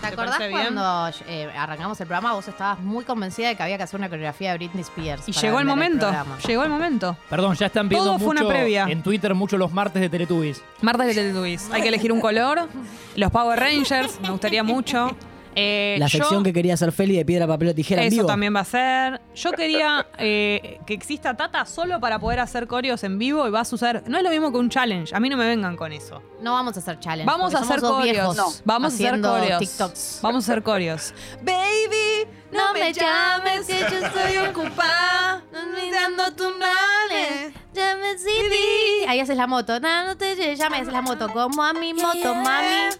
¿Te 0.00 0.06
acordás 0.08 0.38
cuando 0.50 1.08
eh, 1.26 1.50
arrancamos 1.56 1.98
el 2.00 2.06
programa? 2.06 2.34
Vos 2.34 2.46
estabas 2.46 2.78
muy 2.80 3.04
convencida 3.04 3.48
de 3.48 3.56
que 3.56 3.62
había 3.62 3.78
que 3.78 3.82
hacer 3.84 3.98
una 3.98 4.08
coreografía 4.10 4.52
de 4.52 4.58
Britney 4.58 4.82
Spears. 4.82 5.28
Y 5.28 5.32
llegó 5.32 5.58
el 5.58 5.64
momento. 5.64 6.12
llegó 6.46 6.62
el 6.62 6.68
momento. 6.68 7.16
Perdón, 7.30 7.56
ya 7.56 7.66
están 7.66 7.88
viendo 7.88 8.06
Todo 8.06 8.18
fue 8.18 8.28
una 8.28 8.46
previa. 8.46 8.84
en 8.88 9.02
Twitter 9.02 9.34
mucho 9.34 9.56
los 9.56 9.72
martes 9.72 10.02
de 10.02 10.10
Teletubbies. 10.10 10.62
Martes 10.82 11.06
de 11.06 11.14
Teletubbies. 11.14 11.70
Hay 11.72 11.80
que 11.80 11.88
elegir 11.88 12.12
un 12.12 12.20
color. 12.20 12.68
Los 13.16 13.30
Power 13.30 13.58
Rangers, 13.58 14.20
me 14.20 14.30
gustaría 14.30 14.62
mucho. 14.62 15.16
Eh, 15.58 15.96
La 15.98 16.06
yo- 16.06 16.18
sección 16.18 16.44
que 16.44 16.52
quería 16.52 16.74
hacer 16.74 16.92
Feli 16.92 17.16
de 17.16 17.24
piedra, 17.24 17.46
papel 17.46 17.68
o 17.70 17.74
tijera 17.74 18.02
en 18.02 18.08
Eso 18.08 18.16
vivo. 18.16 18.26
también 18.26 18.54
va 18.54 18.60
a 18.60 18.64
ser. 18.64 19.22
Yo 19.34 19.52
quería 19.52 20.06
eh, 20.18 20.78
que 20.86 20.92
exista 20.92 21.34
Tata 21.34 21.64
solo 21.64 21.98
para 21.98 22.18
poder 22.18 22.40
hacer 22.40 22.66
coreos 22.66 23.02
en 23.04 23.18
vivo 23.18 23.48
y 23.48 23.50
va 23.50 23.60
a 23.60 23.64
suceder. 23.64 24.02
No 24.06 24.18
es 24.18 24.22
lo 24.22 24.28
mismo 24.28 24.52
que 24.52 24.58
un 24.58 24.68
challenge. 24.68 25.14
A 25.16 25.20
mí 25.20 25.30
no 25.30 25.38
me 25.38 25.46
vengan 25.46 25.74
con 25.76 25.92
eso. 25.92 26.22
No 26.42 26.52
vamos 26.52 26.76
a 26.76 26.80
hacer 26.80 27.00
challenge. 27.00 27.24
Vamos 27.26 27.54
a 27.54 27.60
hacer 27.60 27.80
coreos. 27.80 28.02
viejos 28.36 28.62
Vamos 28.66 28.92
a 28.92 28.94
hacer 28.94 29.20
coreos. 29.22 29.58
TikToks. 29.60 30.18
Vamos 30.22 30.46
a 30.46 30.52
hacer 30.52 30.62
coreos. 30.62 31.14
Baby, 31.42 32.28
no 32.52 32.74
me 32.74 32.92
llames 32.92 33.66
que 33.66 33.78
yo 33.80 34.06
estoy 34.06 34.36
ocupada. 34.50 35.42
Olvidando 35.54 36.32
tus 36.34 36.52
males. 36.58 37.54
Llame 37.72 38.18
CD. 38.18 39.06
Ahí 39.08 39.20
haces 39.20 39.38
la 39.38 39.46
moto. 39.46 39.80
No, 39.80 40.04
no 40.06 40.16
te 40.18 40.36
llames, 40.54 40.80
haces 40.82 40.92
la 40.92 41.00
moto. 41.00 41.28
Como 41.32 41.62
a 41.62 41.72
mi 41.72 41.94
moto, 41.94 42.34
mami. 42.34 42.90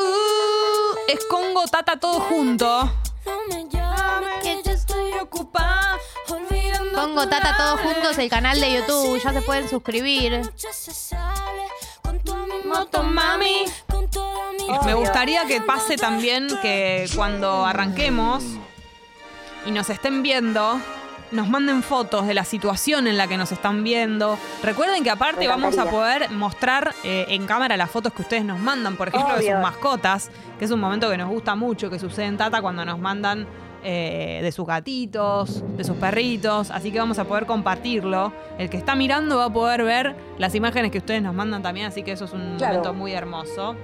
Uh, 0.00 0.96
es 1.08 1.24
Congo 1.26 1.66
Tata 1.66 1.98
todo 1.98 2.20
junto. 2.20 2.90
Que 4.42 4.62
yo 4.64 4.72
estoy 4.72 5.12
ocupada. 5.20 5.98
Pongo 6.94 7.28
Tata 7.28 7.56
todos 7.56 7.80
juntos 7.80 8.18
el 8.18 8.30
canal 8.30 8.58
de 8.60 8.72
YouTube. 8.72 9.20
Ya 9.22 9.32
se 9.32 9.42
pueden 9.42 9.68
suscribir. 9.68 10.40
Moto 12.64 13.02
mami. 13.02 13.64
Me 14.84 14.94
gustaría 14.94 15.46
que 15.46 15.60
pase 15.60 15.96
también 15.96 16.48
que 16.62 17.08
cuando 17.14 17.66
arranquemos 17.66 18.42
y 19.66 19.72
nos 19.72 19.90
estén 19.90 20.22
viendo, 20.22 20.80
nos 21.32 21.48
manden 21.48 21.82
fotos 21.82 22.26
de 22.26 22.34
la 22.34 22.44
situación 22.44 23.06
en 23.06 23.16
la 23.16 23.26
que 23.26 23.36
nos 23.36 23.52
están 23.52 23.84
viendo. 23.84 24.38
Recuerden 24.62 25.02
que 25.04 25.10
aparte 25.10 25.46
vamos 25.48 25.78
a 25.78 25.86
poder 25.90 26.30
mostrar 26.30 26.94
eh, 27.04 27.26
en 27.28 27.46
cámara 27.46 27.76
las 27.76 27.90
fotos 27.90 28.12
que 28.12 28.22
ustedes 28.22 28.44
nos 28.44 28.58
mandan, 28.58 28.96
por 28.96 29.08
ejemplo, 29.08 29.36
de 29.36 29.42
sus 29.52 29.60
mascotas, 29.60 30.30
que 30.58 30.64
es 30.64 30.70
un 30.70 30.80
momento 30.80 31.08
que 31.10 31.16
nos 31.16 31.28
gusta 31.28 31.54
mucho, 31.54 31.88
que 31.90 31.98
sucede 31.98 32.26
en 32.26 32.36
Tata 32.36 32.60
cuando 32.60 32.84
nos 32.84 32.98
mandan 32.98 33.46
eh, 33.82 34.40
de 34.42 34.52
sus 34.52 34.66
gatitos, 34.66 35.62
de 35.76 35.84
sus 35.84 35.96
perritos, 35.96 36.70
así 36.70 36.90
que 36.92 36.98
vamos 36.98 37.18
a 37.18 37.24
poder 37.24 37.46
compartirlo. 37.46 38.32
El 38.58 38.68
que 38.68 38.76
está 38.76 38.94
mirando 38.94 39.38
va 39.38 39.46
a 39.46 39.52
poder 39.52 39.84
ver 39.84 40.14
las 40.38 40.54
imágenes 40.54 40.90
que 40.90 40.98
ustedes 40.98 41.22
nos 41.22 41.34
mandan 41.34 41.62
también, 41.62 41.86
así 41.86 42.02
que 42.02 42.12
eso 42.12 42.26
es 42.26 42.32
un 42.32 42.56
Claro. 42.58 42.74
momento 42.74 42.92
muy 42.94 43.12
hermoso. 43.12 43.74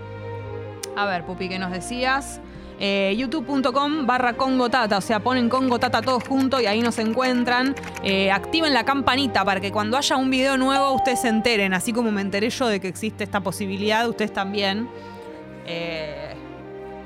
A 0.97 1.07
ver, 1.07 1.25
Pupi, 1.25 1.49
¿qué 1.49 1.59
nos 1.59 1.71
decías? 1.73 2.41
Eh, 2.79 3.15
youtube.com 3.17 4.07
barra 4.07 4.35
congotata, 4.35 4.99
o 4.99 5.01
sea, 5.01 5.21
ponen 5.21 5.49
congotata 5.49 6.03
todos 6.03 6.25
juntos 6.25 6.61
y 6.61 6.67
ahí 6.67 6.83
nos 6.83 6.99
encuentran. 6.99 7.75
Eh, 8.03 8.31
activen 8.31 8.75
la 8.75 8.85
campanita 8.85 9.45
para 9.45 9.61
que 9.61 9.73
cuando 9.73 9.97
haya 9.97 10.17
un 10.17 10.29
video 10.31 10.57
nuevo 10.59 10.93
ustedes 10.93 11.23
se 11.23 11.29
enteren, 11.29 11.73
así 11.73 11.93
como 11.93 12.11
me 12.11 12.21
enteré 12.21 12.51
yo 12.51 12.67
de 12.67 12.79
que 12.81 12.89
existe 12.89 13.25
esta 13.25 13.41
posibilidad, 13.41 14.07
ustedes 14.09 14.33
también. 14.33 14.89
Eh, 15.67 16.35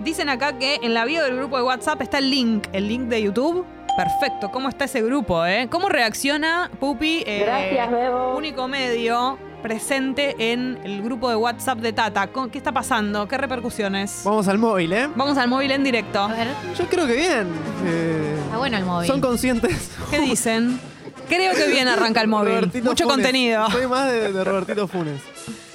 dicen 0.00 0.28
acá 0.28 0.58
que 0.58 0.80
en 0.82 0.92
la 0.92 1.04
bio 1.04 1.22
del 1.22 1.36
grupo 1.36 1.56
de 1.56 1.62
WhatsApp 1.62 2.02
está 2.02 2.18
el 2.18 2.30
link, 2.30 2.66
el 2.72 2.88
link 2.88 3.02
de 3.02 3.22
YouTube. 3.22 3.64
Perfecto, 3.96 4.50
¿cómo 4.50 4.68
está 4.68 4.84
ese 4.86 5.02
grupo? 5.02 5.44
Eh? 5.46 5.68
¿Cómo 5.70 5.88
reacciona 5.88 6.70
Pupi? 6.80 7.22
eh, 7.26 7.42
Gracias, 7.44 7.90
Bebo. 7.90 8.36
Único 8.36 8.66
medio 8.68 9.38
presente 9.60 10.34
en 10.52 10.78
el 10.84 11.02
grupo 11.02 11.28
de 11.30 11.36
WhatsApp 11.36 11.78
de 11.78 11.92
Tata. 11.92 12.26
¿Con- 12.28 12.50
¿Qué 12.50 12.58
está 12.58 12.72
pasando? 12.72 13.26
¿Qué 13.28 13.36
repercusiones? 13.38 14.22
Vamos 14.24 14.48
al 14.48 14.58
móvil, 14.58 14.92
¿eh? 14.92 15.08
Vamos 15.14 15.36
al 15.38 15.48
móvil 15.48 15.70
en 15.70 15.84
directo. 15.84 16.20
A 16.20 16.28
ver. 16.28 16.48
Yo 16.78 16.86
creo 16.86 17.06
que 17.06 17.16
bien. 17.16 17.46
Eh, 17.86 18.36
Está 18.44 18.58
bueno 18.58 18.76
el 18.76 18.84
móvil. 18.84 19.06
son 19.08 19.20
conscientes. 19.20 19.90
¿Qué 20.10 20.20
dicen? 20.20 20.80
Creo 21.28 21.54
que 21.54 21.68
bien 21.68 21.86
arranca 21.88 22.20
el 22.20 22.28
móvil. 22.28 22.54
Robertito 22.54 22.90
Mucho 22.90 23.04
Funes. 23.04 23.16
contenido. 23.16 23.70
Soy 23.70 23.86
más 23.86 24.10
de, 24.10 24.32
de 24.32 24.44
Robertito 24.44 24.88
Funes. 24.88 25.20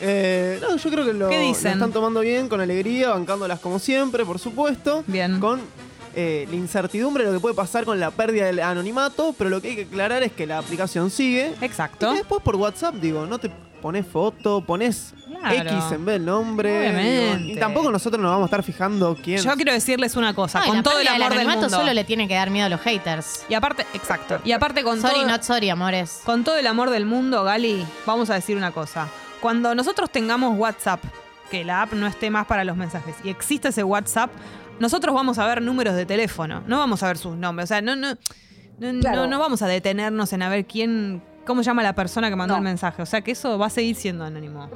Eh, 0.01 0.59
no, 0.61 0.75
yo 0.75 0.89
creo 0.89 1.05
que 1.05 1.13
lo, 1.13 1.29
¿Qué 1.29 1.37
lo 1.37 1.41
dicen? 1.47 1.73
están 1.73 1.91
tomando 1.91 2.19
bien, 2.19 2.49
con 2.49 2.59
alegría, 2.59 3.09
bancándolas 3.11 3.59
como 3.59 3.79
siempre, 3.79 4.25
por 4.25 4.39
supuesto. 4.39 5.03
Bien. 5.07 5.39
Con 5.39 5.61
eh, 6.17 6.45
la 6.49 6.55
incertidumbre 6.55 7.23
de 7.23 7.31
lo 7.31 7.37
que 7.37 7.41
puede 7.41 7.55
pasar 7.55 7.85
con 7.85 7.99
la 7.99 8.11
pérdida 8.11 8.45
del 8.45 8.59
anonimato, 8.59 9.33
pero 9.37 9.49
lo 9.49 9.61
que 9.61 9.69
hay 9.69 9.75
que 9.77 9.81
aclarar 9.83 10.23
es 10.23 10.33
que 10.33 10.45
la 10.45 10.57
aplicación 10.57 11.09
sigue. 11.09 11.53
Exacto. 11.61 12.13
Y 12.13 12.17
después 12.17 12.41
por 12.41 12.57
WhatsApp, 12.57 12.95
digo, 12.95 13.25
no 13.25 13.37
te 13.39 13.49
pones 13.85 14.07
foto, 14.07 14.65
pones 14.65 15.13
Claro. 15.27 15.69
X 15.69 15.91
en 15.91 16.05
vez 16.05 16.15
del 16.15 16.25
nombre. 16.25 16.79
Obviamente. 16.79 17.53
y 17.53 17.55
tampoco 17.59 17.91
nosotros 17.91 18.19
nos 18.19 18.31
vamos 18.31 18.45
a 18.45 18.47
estar 18.47 18.63
fijando 18.63 19.15
quién. 19.23 19.39
Yo 19.43 19.53
quiero 19.55 19.73
decirles 19.73 20.15
una 20.15 20.33
cosa, 20.33 20.61
Ay, 20.61 20.67
con 20.69 20.77
la 20.77 20.83
todo 20.83 20.99
el 20.99 21.07
amor 21.07 21.35
del 21.37 21.47
mundo. 21.47 21.69
solo 21.69 21.93
le 21.93 22.03
tiene 22.03 22.27
que 22.27 22.33
dar 22.33 22.49
miedo 22.49 22.65
a 22.65 22.69
los 22.69 22.81
haters. 22.81 23.45
Y 23.47 23.53
aparte, 23.53 23.85
exacto. 23.93 24.39
Y 24.43 24.53
aparte 24.53 24.81
con 24.81 24.99
Sorry, 24.99 25.19
todo, 25.19 25.27
not 25.27 25.43
sorry, 25.43 25.69
amores. 25.69 26.21
con 26.25 26.43
todo 26.43 26.57
el 26.57 26.65
amor 26.65 26.89
del 26.89 27.05
mundo, 27.05 27.43
Gali, 27.43 27.85
vamos 28.07 28.31
a 28.31 28.33
decir 28.33 28.57
una 28.57 28.71
cosa. 28.71 29.07
Cuando 29.39 29.75
nosotros 29.75 30.09
tengamos 30.09 30.57
WhatsApp, 30.57 31.03
que 31.51 31.63
la 31.63 31.83
app 31.83 31.93
no 31.93 32.07
esté 32.07 32.31
más 32.31 32.47
para 32.47 32.63
los 32.63 32.75
mensajes, 32.75 33.13
y 33.23 33.29
existe 33.29 33.67
ese 33.67 33.83
WhatsApp, 33.83 34.31
nosotros 34.79 35.13
vamos 35.13 35.37
a 35.37 35.45
ver 35.45 35.61
números 35.61 35.93
de 35.95 36.07
teléfono, 36.07 36.63
no 36.65 36.79
vamos 36.79 37.03
a 37.03 37.07
ver 37.07 37.19
sus 37.19 37.35
nombres. 37.37 37.65
O 37.65 37.67
sea, 37.67 37.81
no, 37.81 37.95
no, 37.95 38.15
no, 38.79 38.99
Claro. 38.99 39.17
no, 39.17 39.27
no 39.27 39.37
vamos 39.39 39.61
a 39.61 39.67
detenernos 39.67 40.33
en 40.33 40.41
a 40.41 40.49
ver 40.49 40.65
quién, 40.65 41.21
cómo 41.45 41.61
llama 41.61 41.83
la 41.83 41.93
persona 41.93 42.29
que 42.29 42.35
mandó 42.35 42.53
No. 42.53 42.57
el 42.57 42.63
mensaje. 42.63 43.01
O 43.01 43.05
sea, 43.05 43.21
que 43.21 43.31
eso 43.31 43.57
va 43.57 43.67
a 43.67 43.69
seguir 43.69 43.95
siendo 43.95 44.23
anónimo. 44.25 44.67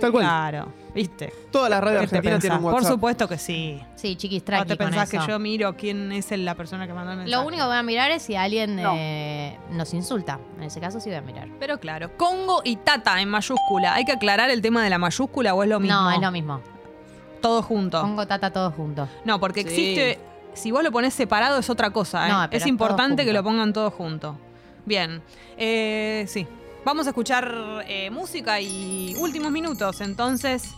Tal 0.00 0.10
cual. 0.10 0.24
Claro, 0.24 0.68
¿viste? 0.94 1.32
Todas 1.50 1.70
las 1.70 1.80
radios 1.82 2.02
¿Qué 2.02 2.06
te 2.08 2.16
argentinas 2.16 2.40
tienen 2.40 2.58
un 2.58 2.64
Por 2.64 2.74
WhatsApp. 2.74 2.92
supuesto 2.92 3.28
que 3.28 3.38
sí. 3.38 3.80
Sí, 3.94 4.16
chiquis, 4.16 4.42
¿No 4.42 4.46
tranqui 4.46 4.68
te 4.68 4.76
con 4.76 4.86
pensás 4.86 5.10
que 5.10 5.18
yo 5.26 5.38
miro 5.38 5.76
quién 5.76 6.10
es 6.12 6.30
la 6.32 6.54
persona 6.54 6.86
que 6.86 6.92
mandó 6.94 7.12
el 7.12 7.18
mensaje? 7.18 7.36
Lo 7.42 7.46
único 7.46 7.62
que 7.62 7.68
voy 7.68 7.76
a 7.76 7.82
mirar 7.82 8.10
es 8.10 8.22
si 8.22 8.34
alguien 8.34 8.76
No. 8.76 8.92
eh, 8.96 9.58
nos 9.70 9.92
insulta. 9.94 10.38
En 10.56 10.64
ese 10.64 10.80
caso 10.80 10.98
sí 11.00 11.08
voy 11.10 11.18
a 11.18 11.22
mirar. 11.22 11.48
Pero 11.60 11.78
claro, 11.78 12.10
Congo 12.16 12.62
y 12.64 12.76
Tata 12.76 13.20
en 13.20 13.28
mayúscula. 13.28 13.94
¿Hay 13.94 14.04
que 14.04 14.12
aclarar 14.12 14.50
el 14.50 14.62
tema 14.62 14.82
de 14.82 14.90
la 14.90 14.98
mayúscula 14.98 15.54
o 15.54 15.62
es 15.62 15.68
lo 15.68 15.78
mismo? 15.80 16.00
No, 16.00 16.10
es 16.10 16.20
lo 16.20 16.30
mismo. 16.30 16.60
Todo 17.40 17.62
junto. 17.62 18.00
Pongo 18.00 18.26
tata 18.26 18.50
todos 18.52 18.72
juntos. 18.74 19.08
No, 19.24 19.40
porque 19.40 19.62
Sí. 19.62 19.68
existe. 19.68 20.20
Si 20.54 20.70
vos 20.70 20.82
lo 20.84 20.92
pones 20.92 21.12
separado 21.14 21.58
es 21.58 21.68
otra 21.70 21.90
cosa. 21.90 22.28
¿eh? 22.28 22.30
No, 22.32 22.46
pero 22.50 22.62
es 22.62 22.66
importante 22.68 23.22
todo 23.22 23.26
que 23.26 23.32
lo 23.32 23.38
junto. 23.40 23.50
pongan 23.50 23.72
todos 23.72 23.92
juntos. 23.94 24.36
Bien. 24.84 25.22
Eh, 25.56 26.26
sí. 26.28 26.46
Vamos 26.84 27.06
a 27.06 27.10
escuchar 27.10 27.84
eh, 27.86 28.10
música 28.10 28.60
y 28.60 29.14
últimos 29.18 29.50
minutos. 29.52 30.00
Entonces. 30.00 30.70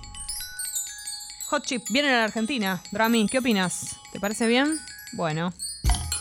Hot 1.48 1.64
Chip 1.64 1.82
viene 1.90 2.08
a 2.08 2.18
la 2.18 2.24
Argentina. 2.24 2.82
Drami, 2.90 3.26
¿qué 3.28 3.38
opinas? 3.38 3.96
¿Te 4.12 4.20
parece 4.20 4.46
bien? 4.46 4.78
Bueno. 5.12 5.52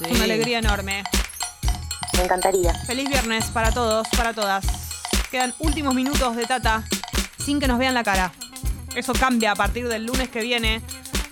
Es 0.01 0.11
una 0.11 0.23
alegría 0.25 0.59
enorme. 0.59 1.03
Me 2.17 2.23
encantaría. 2.23 2.73
Feliz 2.85 3.09
viernes 3.09 3.45
para 3.45 3.71
todos, 3.71 4.07
para 4.09 4.33
todas. 4.33 4.65
Quedan 5.31 5.53
últimos 5.59 5.95
minutos 5.95 6.35
de 6.35 6.45
Tata 6.45 6.83
sin 7.39 7.59
que 7.59 7.67
nos 7.67 7.79
vean 7.79 7.93
la 7.93 8.03
cara. 8.03 8.31
Eso 8.95 9.13
cambia 9.13 9.51
a 9.51 9.55
partir 9.55 9.87
del 9.87 10.05
lunes 10.05 10.29
que 10.29 10.41
viene. 10.41 10.81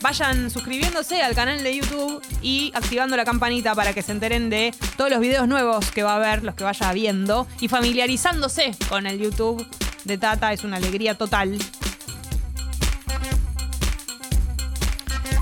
Vayan 0.02 0.50
suscribiéndose 0.50 1.22
al 1.22 1.36
canal 1.36 1.64
de 1.64 1.78
YouTube 1.78 2.24
y 2.42 2.72
activando 2.74 3.16
la 3.16 3.24
campanita 3.24 3.76
para 3.76 3.94
que 3.94 4.02
se 4.02 4.12
enteren 4.12 4.50
de 4.50 4.74
todos 4.98 5.12
los 5.12 5.20
videos 5.20 5.48
nuevos 5.48 5.92
que 5.92 6.02
va 6.02 6.14
a 6.14 6.16
haber, 6.16 6.44
los 6.44 6.56
que 6.56 6.64
vaya 6.64 6.92
viendo, 6.92 7.48
y 7.60 7.68
familiarizándose 7.68 8.72
con 8.90 9.06
el 9.06 9.20
YouTube 9.20 9.64
de 10.06 10.18
Tata. 10.18 10.54
Es 10.54 10.64
una 10.64 10.78
alegría 10.78 11.16
total. 11.16 11.56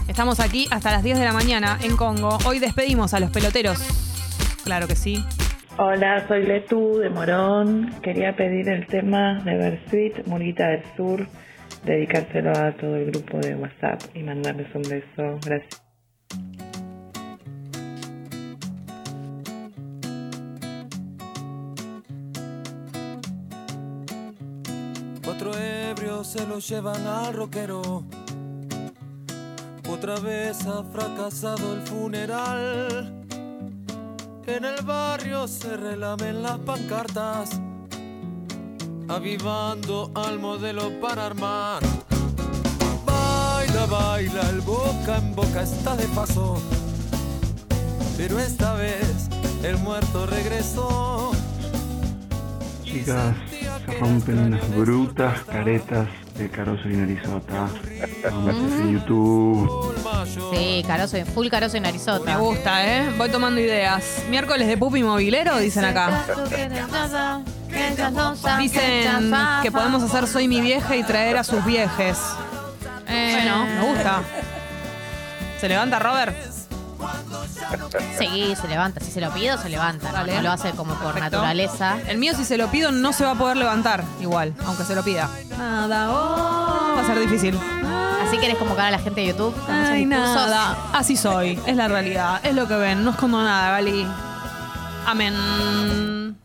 Estamos 0.09 0.41
aquí 0.41 0.67
hasta 0.71 0.91
las 0.91 1.03
10 1.03 1.19
de 1.19 1.23
la 1.23 1.31
mañana 1.31 1.79
en 1.81 1.95
Congo. 1.95 2.37
Hoy 2.45 2.59
despedimos 2.59 3.13
a 3.13 3.21
los 3.21 3.31
peloteros. 3.31 3.79
Claro 4.65 4.87
que 4.87 4.97
sí. 4.97 5.23
Hola, 5.77 6.27
soy 6.27 6.45
Letú 6.45 6.97
de 6.97 7.09
Morón. 7.09 7.95
Quería 8.03 8.35
pedir 8.35 8.67
el 8.67 8.85
tema 8.87 9.41
de 9.45 9.55
Bersuit, 9.55 10.27
Murguita 10.27 10.67
del 10.67 10.83
Sur, 10.97 11.25
dedicárselo 11.83 12.51
a 12.51 12.71
todo 12.77 12.95
el 12.95 13.11
grupo 13.11 13.37
de 13.39 13.55
WhatsApp 13.55 14.01
y 14.13 14.23
mandarles 14.23 14.67
un 14.75 14.81
beso. 14.83 15.39
Gracias. 15.45 15.81
Cuatro 25.23 25.51
ebrios 25.57 26.27
se 26.27 26.45
lo 26.47 26.59
llevan 26.59 27.05
al 27.07 27.33
rockero. 27.33 28.03
Otra 29.89 30.19
vez 30.19 30.65
ha 30.67 30.83
fracasado 30.83 31.75
el 31.75 31.81
funeral. 31.81 33.25
En 34.45 34.65
el 34.65 34.83
barrio 34.83 35.47
se 35.47 35.77
relamen 35.77 36.41
las 36.41 36.57
pancartas, 36.59 37.61
avivando 39.09 40.11
al 40.13 40.39
modelo 40.39 40.91
para 41.01 41.25
armar. 41.25 41.81
Baila, 43.05 43.85
baila, 43.87 44.49
el 44.49 44.61
boca 44.61 45.17
en 45.17 45.35
boca 45.35 45.63
está 45.63 45.95
de 45.95 46.05
paso. 46.09 46.61
Pero 48.17 48.39
esta 48.39 48.73
vez 48.75 49.29
el 49.63 49.77
muerto 49.79 50.27
regresó. 50.27 51.31
Chicas, 52.83 53.35
se 53.49 53.99
rompen 53.99 54.59
brutas 54.77 55.41
caretas 55.43 56.07
de 56.39 56.49
Caroso 56.49 56.89
y 56.89 56.95
Narizota. 56.95 57.67
Pónganse 58.29 58.81
en 58.81 58.93
YouTube. 58.93 59.95
Sí, 60.53 60.83
Caroso, 60.87 61.17
full 61.25 61.49
Caroso 61.49 61.77
y 61.77 61.81
Narizota. 61.81 62.23
Me 62.25 62.37
gusta, 62.37 62.85
¿eh? 62.87 63.09
Voy 63.17 63.29
tomando 63.29 63.59
ideas. 63.59 64.23
Miércoles 64.29 64.67
de 64.67 64.77
pupi 64.77 65.03
movilero, 65.03 65.57
dicen 65.57 65.83
acá. 65.83 66.25
Dicen 68.57 69.33
que 69.61 69.71
podemos 69.71 70.01
hacer 70.01 70.27
Soy 70.27 70.47
mi 70.47 70.61
vieja 70.61 70.95
y 70.95 71.03
traer 71.03 71.37
a 71.37 71.43
sus 71.43 71.63
viejes. 71.65 72.17
Bueno, 73.05 73.65
me 73.65 73.93
gusta. 73.93 74.21
¿Se 75.59 75.67
levanta 75.67 75.99
Robert? 75.99 76.48
Sí, 78.17 78.55
se 78.59 78.67
levanta. 78.67 78.99
Si 78.99 79.11
se 79.11 79.21
lo 79.21 79.31
pido, 79.31 79.57
se 79.57 79.69
levanta. 79.69 80.11
Dale. 80.11 80.35
No 80.35 80.41
lo 80.41 80.51
hace 80.51 80.71
como 80.71 80.93
por 80.95 81.13
Perfecto. 81.13 81.37
naturaleza. 81.37 81.97
El 82.07 82.17
mío, 82.17 82.33
si 82.35 82.45
se 82.45 82.57
lo 82.57 82.67
pido, 82.69 82.91
no 82.91 83.13
se 83.13 83.23
va 83.25 83.31
a 83.31 83.35
poder 83.35 83.57
levantar 83.57 84.03
igual, 84.21 84.53
aunque 84.65 84.83
se 84.83 84.95
lo 84.95 85.03
pida. 85.03 85.29
Nada, 85.57 86.09
oh, 86.11 86.95
va 86.95 87.01
a 87.01 87.05
ser 87.05 87.19
difícil. 87.19 87.57
Así 88.25 88.37
querés 88.37 88.57
convocar 88.57 88.85
a 88.87 88.91
la 88.91 88.99
gente 88.99 89.21
de 89.21 89.27
YouTube. 89.27 89.53
con 89.65 89.75
esos 89.75 89.89
Ay, 89.89 90.05
discursos. 90.05 90.35
nada. 90.35 90.77
Así 90.93 91.15
soy. 91.17 91.59
Es 91.65 91.75
la 91.75 91.87
realidad. 91.87 92.39
Es 92.43 92.53
lo 92.53 92.67
que 92.67 92.75
ven. 92.75 93.03
No 93.03 93.11
escondo 93.11 93.41
nada, 93.41 93.71
Gali. 93.71 94.05
Amén. 95.07 96.35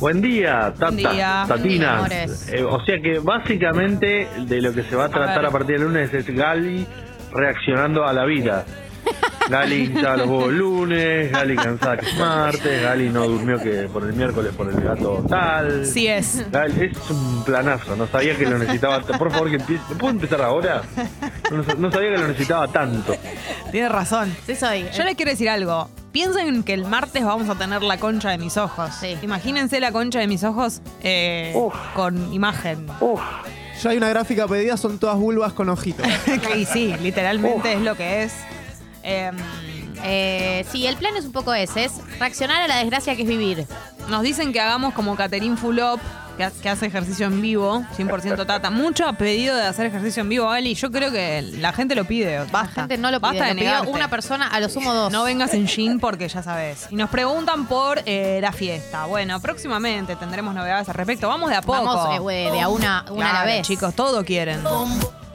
Buen 0.00 0.22
día, 0.22 0.72
Tata, 0.72 0.90
Buen 0.90 0.96
día. 0.96 1.44
Tatinas. 1.46 1.48
Buen 1.48 1.62
día, 1.62 1.92
amores. 1.98 2.48
Eh, 2.52 2.64
o 2.64 2.84
sea 2.84 3.00
que 3.00 3.18
básicamente 3.18 4.28
de 4.46 4.60
lo 4.62 4.72
que 4.72 4.82
se 4.84 4.96
va 4.96 5.06
a 5.06 5.08
tratar 5.08 5.38
ver. 5.38 5.46
a, 5.46 5.50
partir 5.50 5.78
del 5.78 5.88
lunes 5.88 6.12
es 6.14 6.26
Gali 6.26 6.86
reaccionando 7.32 8.04
a 8.06 8.12
la 8.12 8.24
vida. 8.24 8.64
Gali 9.48 9.84
hinchada 9.84 10.16
los 10.16 10.28
huevos 10.28 10.52
lunes, 10.52 11.30
Gali 11.30 11.56
cansada 11.56 11.96
que 11.96 12.06
es 12.06 12.14
martes, 12.18 12.82
Gali 12.82 13.08
no 13.08 13.28
durmió 13.28 13.58
que 13.58 13.88
por 13.92 14.04
el 14.04 14.12
miércoles 14.12 14.52
por 14.56 14.68
el 14.68 14.80
gato 14.80 15.24
tal. 15.28 15.86
Sí 15.86 16.06
es. 16.06 16.44
Gali, 16.50 16.90
es 16.92 17.10
un 17.10 17.44
planazo, 17.44 17.96
no 17.96 18.06
sabía 18.06 18.36
que 18.36 18.46
lo 18.46 18.58
necesitaba. 18.58 19.00
Por 19.00 19.30
favor, 19.30 19.50
que 19.50 19.56
empiece. 19.56 19.94
¿Puedo 19.98 20.10
empezar 20.10 20.42
ahora? 20.42 20.82
No, 21.50 21.62
no 21.78 21.92
sabía 21.92 22.10
que 22.10 22.18
lo 22.18 22.28
necesitaba 22.28 22.68
tanto. 22.68 23.14
Tienes 23.70 23.90
razón. 23.90 24.34
Sí 24.46 24.54
soy. 24.56 24.86
Yo 24.96 25.04
les 25.04 25.14
quiero 25.14 25.30
decir 25.30 25.48
algo. 25.48 25.88
Piensen 26.12 26.62
que 26.62 26.72
el 26.72 26.86
martes 26.86 27.24
vamos 27.24 27.48
a 27.48 27.56
tener 27.56 27.82
la 27.82 27.98
concha 27.98 28.30
de 28.30 28.38
mis 28.38 28.56
ojos. 28.56 28.90
Imagínense 29.22 29.80
la 29.80 29.92
concha 29.92 30.18
de 30.18 30.26
mis 30.26 30.44
ojos 30.44 30.80
eh, 31.02 31.54
con 31.94 32.32
imagen. 32.32 32.86
Ya 33.82 33.90
hay 33.90 33.98
una 33.98 34.08
gráfica 34.08 34.48
pedida, 34.48 34.78
son 34.78 34.98
todas 34.98 35.18
vulvas 35.18 35.52
con 35.52 35.68
ojitos. 35.68 36.06
y 36.56 36.64
sí, 36.64 36.94
literalmente 37.02 37.74
es 37.74 37.80
lo 37.82 37.94
que 37.96 38.22
es. 38.22 38.32
Eh, 39.06 39.32
Eh, 40.04 40.64
sí, 40.70 40.86
el 40.86 40.96
plan 40.96 41.16
es 41.16 41.24
un 41.24 41.32
poco 41.32 41.54
ese, 41.54 41.84
es 41.84 41.92
reaccionar 42.18 42.60
a 42.62 42.68
la 42.68 42.76
desgracia 42.76 43.16
que 43.16 43.22
es 43.22 43.28
vivir. 43.28 43.66
Nos 44.08 44.22
dicen 44.22 44.52
que 44.52 44.60
hagamos 44.60 44.92
como 44.92 45.16
Caterín 45.16 45.56
Fulop, 45.56 45.98
que, 46.36 46.44
ha- 46.44 46.50
que 46.50 46.68
hace 46.68 46.86
ejercicio 46.86 47.26
en 47.26 47.40
vivo, 47.40 47.82
100% 47.96 48.46
tata. 48.46 48.68
Mucho 48.70 49.10
pedido 49.14 49.56
de 49.56 49.62
hacer 49.66 49.86
ejercicio 49.86 50.20
en 50.20 50.28
vivo, 50.28 50.50
Ali. 50.50 50.74
Yo 50.74 50.92
creo 50.92 51.10
que 51.10 51.40
la 51.40 51.72
gente 51.72 51.94
lo 51.94 52.04
pide. 52.04 52.38
Basta. 52.52 52.82
La 52.82 52.82
gente 52.82 52.98
no 52.98 53.10
lo 53.10 53.20
pide, 53.20 53.30
Basta 53.30 53.44
de 53.46 53.50
lo 53.54 53.56
pidió 53.58 53.70
negarte. 53.70 53.90
una 53.90 54.10
persona, 54.10 54.48
a 54.48 54.60
lo 54.60 54.68
sumo 54.68 54.92
dos. 54.92 55.10
No 55.10 55.24
vengas 55.24 55.54
en 55.54 55.66
jean 55.66 55.98
porque 55.98 56.28
ya 56.28 56.42
sabes. 56.42 56.88
Y 56.90 56.94
nos 56.96 57.08
preguntan 57.08 57.66
por 57.66 58.02
eh, 58.04 58.38
la 58.42 58.52
fiesta. 58.52 59.06
Bueno, 59.06 59.40
próximamente 59.40 60.14
tendremos 60.16 60.54
novedades 60.54 60.88
al 60.90 60.94
respecto. 60.94 61.26
Vamos 61.26 61.48
de 61.48 61.56
a 61.56 61.62
poco. 61.62 61.82
Vamos, 61.84 62.30
eh, 62.32 62.50
de 62.52 62.60
a 62.60 62.68
una- 62.68 63.06
una 63.10 63.30
a 63.30 63.32
la 63.32 63.44
vez. 63.44 63.66
Chicos, 63.66 63.94
todo 63.94 64.24
quieren. 64.26 64.62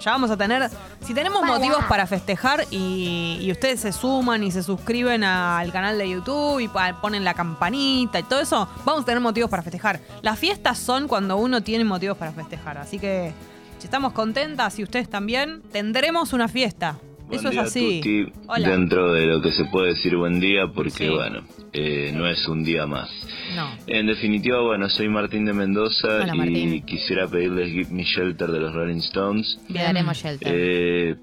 Ya 0.02 0.12
vamos 0.12 0.32
a 0.32 0.38
tener. 0.38 0.70
Si 1.06 1.14
tenemos 1.14 1.44
motivos 1.44 1.84
para 1.88 2.08
festejar 2.08 2.66
y, 2.72 3.38
y 3.40 3.52
ustedes 3.52 3.82
se 3.82 3.92
suman 3.92 4.44
y 4.44 4.52
se 4.52 4.64
suscriben 4.64 5.24
al 5.24 5.72
canal 5.72 5.98
de 5.98 6.10
YouTube 6.10 6.60
y 6.60 6.68
ponen 7.02 7.24
la 7.24 7.34
campanita 7.34 8.20
y 8.20 8.24
todo 8.24 8.42
eso, 8.42 8.68
vamos 8.84 9.04
a 9.04 9.06
tener 9.06 9.22
motivos 9.22 9.50
para 9.50 9.62
festejar. 9.62 10.00
Las 10.22 10.40
fiestas 10.40 10.80
son 10.80 11.08
cuando 11.08 11.38
uno 11.38 11.62
tiene 11.62 11.84
motivos 11.84 12.18
para 12.18 12.32
festejar. 12.32 12.78
Así 12.80 12.98
que 12.98 13.34
si 13.78 13.86
estamos 13.86 14.14
contentas 14.14 14.78
y 14.80 14.84
ustedes 14.84 15.10
también, 15.10 15.62
tendremos 15.72 16.34
una 16.34 16.48
fiesta. 16.48 16.98
Eso 17.32 17.50
es 17.50 17.58
así. 17.58 17.98
Tuti. 18.02 18.32
Hola. 18.48 18.70
Dentro 18.70 19.14
de 19.14 19.26
lo 19.26 19.42
que 19.42 19.52
se 19.52 19.66
puede 19.66 19.90
decir 19.90 20.16
buen 20.18 20.40
día, 20.40 20.68
porque 20.68 20.90
Sí. 20.92 21.10
bueno, 21.10 21.42
eh, 21.74 22.12
no 22.16 22.28
es 22.28 22.48
un 22.48 22.64
día 22.64 22.86
más. 22.88 23.10
No. 23.56 23.70
En 23.88 24.08
definitiva, 24.08 24.62
bueno, 24.62 24.90
soy 24.90 25.10
Martín 25.10 25.46
de 25.46 25.54
Mendoza 25.54 26.08
Hola, 26.24 26.34
y 26.34 26.38
Martín. 26.38 26.82
quisiera 26.86 27.28
pedirles 27.28 27.72
Give 27.72 27.90
Me 27.92 28.04
Shelter 28.04 28.50
de 28.52 28.60
los 28.60 28.74
Rolling 28.74 28.98
Stones. 29.00 29.60
Le 29.70 29.82
daremos 29.82 30.18
shelter. 30.18 30.54
Eh, 30.54 31.16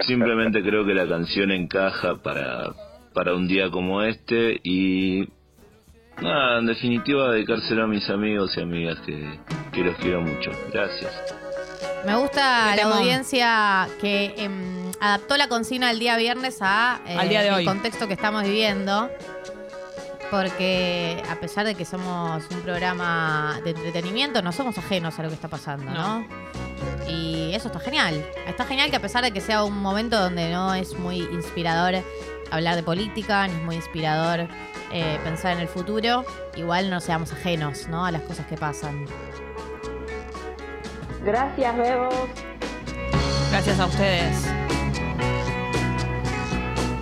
simplemente 0.00 0.62
creo 0.62 0.84
que 0.84 0.94
la 0.94 1.06
canción 1.08 1.50
encaja 1.50 2.16
para, 2.22 2.72
para 3.14 3.34
un 3.34 3.48
día 3.48 3.70
como 3.70 4.02
este 4.02 4.60
y 4.62 5.28
nada, 6.20 6.58
en 6.58 6.66
definitiva 6.66 7.32
dedicárselo 7.32 7.84
a 7.84 7.86
mis 7.86 8.08
amigos 8.10 8.56
y 8.56 8.60
amigas 8.60 8.98
que, 9.06 9.24
que 9.72 9.80
los 9.84 9.96
quiero 9.96 10.20
mucho. 10.22 10.50
Gracias. 10.72 11.12
Me 12.04 12.14
gusta 12.16 12.76
la 12.76 12.82
audiencia 12.84 13.88
que 14.00 14.34
em, 14.36 14.92
adaptó 15.00 15.36
la 15.36 15.48
consigna 15.48 15.88
del 15.88 15.98
día 15.98 16.16
viernes 16.16 16.58
a, 16.60 17.00
eh, 17.06 17.16
Al 17.18 17.28
día 17.28 17.42
de 17.42 17.48
el 17.48 17.54
hoy. 17.54 17.64
contexto 17.64 18.06
que 18.06 18.14
estamos 18.14 18.42
viviendo. 18.44 19.10
Porque 20.30 21.22
a 21.30 21.36
pesar 21.36 21.64
de 21.64 21.76
que 21.76 21.84
somos 21.84 22.42
un 22.50 22.60
programa 22.62 23.60
de 23.62 23.70
entretenimiento, 23.70 24.42
no 24.42 24.50
somos 24.50 24.76
ajenos 24.76 25.16
a 25.18 25.22
lo 25.22 25.28
que 25.28 25.36
está 25.36 25.46
pasando, 25.48 25.88
¿no? 25.92 26.26
Y 27.08 27.54
eso 27.54 27.68
está 27.68 27.78
genial. 27.78 28.26
Está 28.46 28.64
genial 28.64 28.90
que 28.90 28.96
a 28.96 29.00
pesar 29.00 29.22
de 29.22 29.30
que 29.30 29.40
sea 29.40 29.62
un 29.62 29.80
momento 29.80 30.18
donde 30.18 30.50
no 30.50 30.74
es 30.74 30.98
muy 30.98 31.18
inspirador 31.18 32.02
hablar 32.50 32.74
de 32.74 32.82
política, 32.82 33.46
ni 33.46 33.54
es 33.54 33.62
muy 33.62 33.76
inspirador 33.76 34.48
eh, 34.92 35.18
pensar 35.22 35.52
en 35.52 35.60
el 35.60 35.68
futuro, 35.68 36.24
igual 36.56 36.90
no 36.90 37.00
seamos 37.00 37.32
ajenos, 37.32 37.86
¿no? 37.86 38.04
A 38.04 38.10
las 38.10 38.22
cosas 38.22 38.46
que 38.46 38.56
pasan. 38.56 39.06
Gracias, 41.26 41.76
Bebos. 41.76 42.14
Gracias 43.50 43.80
a 43.80 43.86
ustedes. 43.86 44.46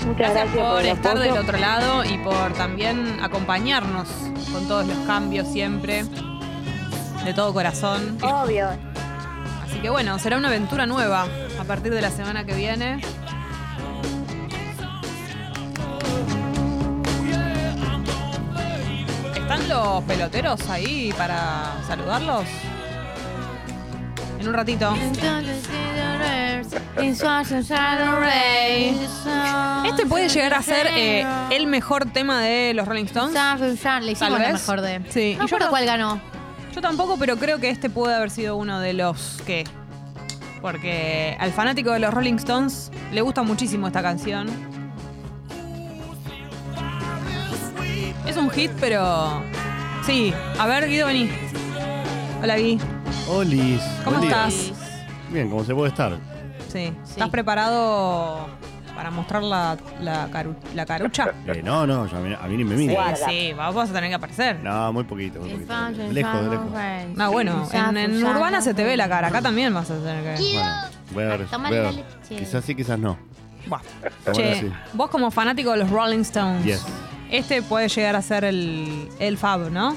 Muchas 0.06 0.32
Gracias, 0.32 0.54
gracias, 0.54 0.66
por 0.72 0.82
estar 0.82 1.16
apoyo. 1.16 1.34
del 1.34 1.42
otro 1.42 1.58
lado 1.58 2.04
y 2.06 2.16
por 2.18 2.54
también 2.54 3.18
acompañarnos 3.22 4.08
con 4.50 4.66
todos 4.66 4.86
los 4.86 4.96
cambios 5.06 5.46
siempre. 5.48 6.04
De 7.24 7.34
todo 7.34 7.52
corazón. 7.52 8.16
Obvio. 8.22 8.68
Así 9.62 9.78
que 9.80 9.90
bueno, 9.90 10.18
será 10.18 10.38
una 10.38 10.48
aventura 10.48 10.86
nueva 10.86 11.26
a 11.60 11.64
partir 11.64 11.92
de 11.92 12.00
la 12.00 12.10
semana 12.10 12.44
que 12.44 12.54
viene. 12.54 13.02
¿Están 19.36 19.68
los 19.68 20.02
peloteros 20.04 20.70
ahí 20.70 21.12
para 21.16 21.74
saludarlos? 21.86 22.44
En 24.44 24.48
un 24.48 24.54
ratito. 24.54 24.94
Este 29.86 30.04
puede 30.06 30.28
llegar 30.28 30.52
a 30.52 30.60
ser 30.60 30.86
eh, 30.88 31.26
el 31.50 31.66
mejor 31.66 32.04
tema 32.12 32.42
de 32.42 32.74
los 32.74 32.86
Rolling 32.86 33.06
Stones. 33.06 33.34
Le 34.02 34.12
hicimos 34.12 34.38
la 34.38 34.52
mejor 34.52 34.82
de. 34.82 35.00
Sí. 35.08 35.34
No 35.38 35.46
y 35.46 35.48
yo 35.48 35.56
recuerdo 35.56 35.70
cuál 35.70 35.86
ganó. 35.86 36.20
Yo 36.74 36.82
tampoco, 36.82 37.16
pero 37.18 37.38
creo 37.38 37.58
que 37.58 37.70
este 37.70 37.88
puede 37.88 38.14
haber 38.14 38.30
sido 38.30 38.56
uno 38.56 38.80
de 38.80 38.92
los 38.92 39.40
que. 39.46 39.64
Porque 40.60 41.34
al 41.40 41.52
fanático 41.52 41.92
de 41.92 42.00
los 42.00 42.12
Rolling 42.12 42.34
Stones 42.34 42.92
le 43.12 43.22
gusta 43.22 43.42
muchísimo 43.42 43.86
esta 43.86 44.02
canción. 44.02 44.48
Es 48.26 48.36
un 48.36 48.50
hit, 48.50 48.72
pero. 48.78 49.42
Sí. 50.04 50.34
A 50.58 50.66
ver, 50.66 50.86
Guido, 50.86 51.06
vení. 51.06 51.30
Hola, 52.44 52.58
Gui. 52.58 52.78
Olis. 53.26 53.80
¿Cómo 54.04 54.18
buen 54.18 54.28
día. 54.28 54.46
estás? 54.48 54.72
Bien, 55.30 55.48
¿cómo 55.48 55.64
se 55.64 55.74
puede 55.74 55.88
estar? 55.88 56.18
Sí. 56.70 56.92
¿Estás 57.02 57.30
preparado 57.30 58.46
para 58.94 59.10
mostrar 59.10 59.42
la, 59.42 59.78
la, 60.02 60.28
caru- 60.30 60.54
la 60.74 60.84
carucha? 60.84 61.32
Eh, 61.46 61.62
no, 61.64 61.86
no, 61.86 62.06
yo 62.06 62.18
a, 62.18 62.20
mí, 62.20 62.34
a 62.38 62.46
mí 62.46 62.56
ni 62.58 62.64
me 62.64 62.76
Sí, 62.76 62.86
mira. 62.88 63.16
sí, 63.16 63.54
vamos 63.56 63.88
a 63.88 63.92
tener 63.94 64.10
que 64.10 64.16
aparecer. 64.16 64.60
No, 64.62 64.92
muy 64.92 65.04
poquito, 65.04 65.40
muy 65.40 65.52
poquito. 65.52 65.72
Lejos, 66.12 66.42
de 66.44 66.50
lejos. 66.50 66.66
No, 67.16 67.32
bueno, 67.32 67.66
en, 67.72 67.96
en 67.96 68.22
Urbana 68.26 68.60
se 68.60 68.74
te 68.74 68.84
ve 68.84 68.94
la 68.98 69.08
cara, 69.08 69.28
acá 69.28 69.40
también 69.40 69.72
vas 69.72 69.90
a 69.90 69.94
tener 69.96 70.36
que. 70.36 70.42
Bueno, 70.52 70.70
voy 71.14 71.24
a 71.24 71.28
ver. 71.28 71.46
Tomale 71.46 71.76
voy 71.80 71.86
a 71.86 71.90
la 71.90 71.96
ver. 71.96 72.04
leche. 72.20 72.36
Quizás 72.44 72.62
sí, 72.62 72.74
quizás 72.74 72.98
no. 72.98 73.16
Buah. 73.66 73.80
Ahora 74.26 74.32
Che, 74.34 74.60
sí. 74.60 74.72
vos 74.92 75.08
como 75.08 75.30
fanático 75.30 75.70
de 75.70 75.78
los 75.78 75.88
Rolling 75.90 76.20
Stones, 76.20 76.62
Yes. 76.66 76.84
este 77.30 77.62
puede 77.62 77.88
llegar 77.88 78.14
a 78.16 78.20
ser 78.20 78.44
el, 78.44 79.08
el 79.18 79.38
fab, 79.38 79.70
¿no? 79.70 79.96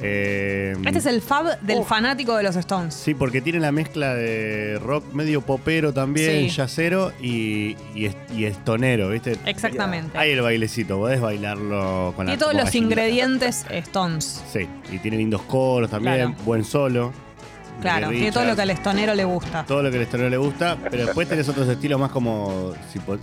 Eh, 0.00 0.74
Este 0.84 0.98
es 0.98 1.06
el 1.06 1.22
fab 1.22 1.58
del 1.60 1.84
fanático 1.84 2.36
de 2.36 2.42
los 2.42 2.54
Stones. 2.56 2.94
Sí, 2.94 3.14
porque 3.14 3.40
tiene 3.40 3.60
la 3.60 3.72
mezcla 3.72 4.14
de 4.14 4.78
rock 4.82 5.12
medio 5.12 5.40
popero 5.40 5.92
también, 5.92 6.48
Sí. 6.50 6.56
yacero 6.56 7.12
y, 7.20 7.76
y, 7.94 8.06
es- 8.06 8.16
y 8.34 8.44
estonero, 8.44 9.08
¿viste? 9.10 9.36
Exactamente. 9.46 10.16
Hay 10.18 10.32
el 10.32 10.42
bailecito, 10.42 10.98
podés 10.98 11.20
bailarlo 11.20 12.12
con 12.14 12.26
la 12.26 12.32
Tiene 12.32 12.40
todos 12.40 12.54
los 12.54 12.74
ingredientes 12.74 13.64
Stones. 13.70 14.42
Sí, 14.52 14.68
y 14.92 14.98
tiene 14.98 15.16
lindos 15.16 15.42
coros 15.42 15.90
también, 15.90 16.16
Claro. 16.32 16.34
buen 16.44 16.64
solo. 16.64 17.12
Claro, 17.80 18.08
tiene 18.10 18.32
todo 18.32 18.44
lo 18.44 18.56
que 18.56 18.62
al 18.62 18.70
estonero 18.70 19.14
le 19.14 19.24
gusta. 19.24 19.64
Todo 19.66 19.82
lo 19.82 19.90
que 19.90 19.96
al 19.96 20.02
estonero 20.02 20.30
le 20.30 20.36
gusta, 20.36 20.76
pero 20.90 21.04
después 21.06 21.28
tenés 21.28 21.48
otros 21.48 21.68
estilos 21.68 22.00
más 22.00 22.10
como 22.10 22.72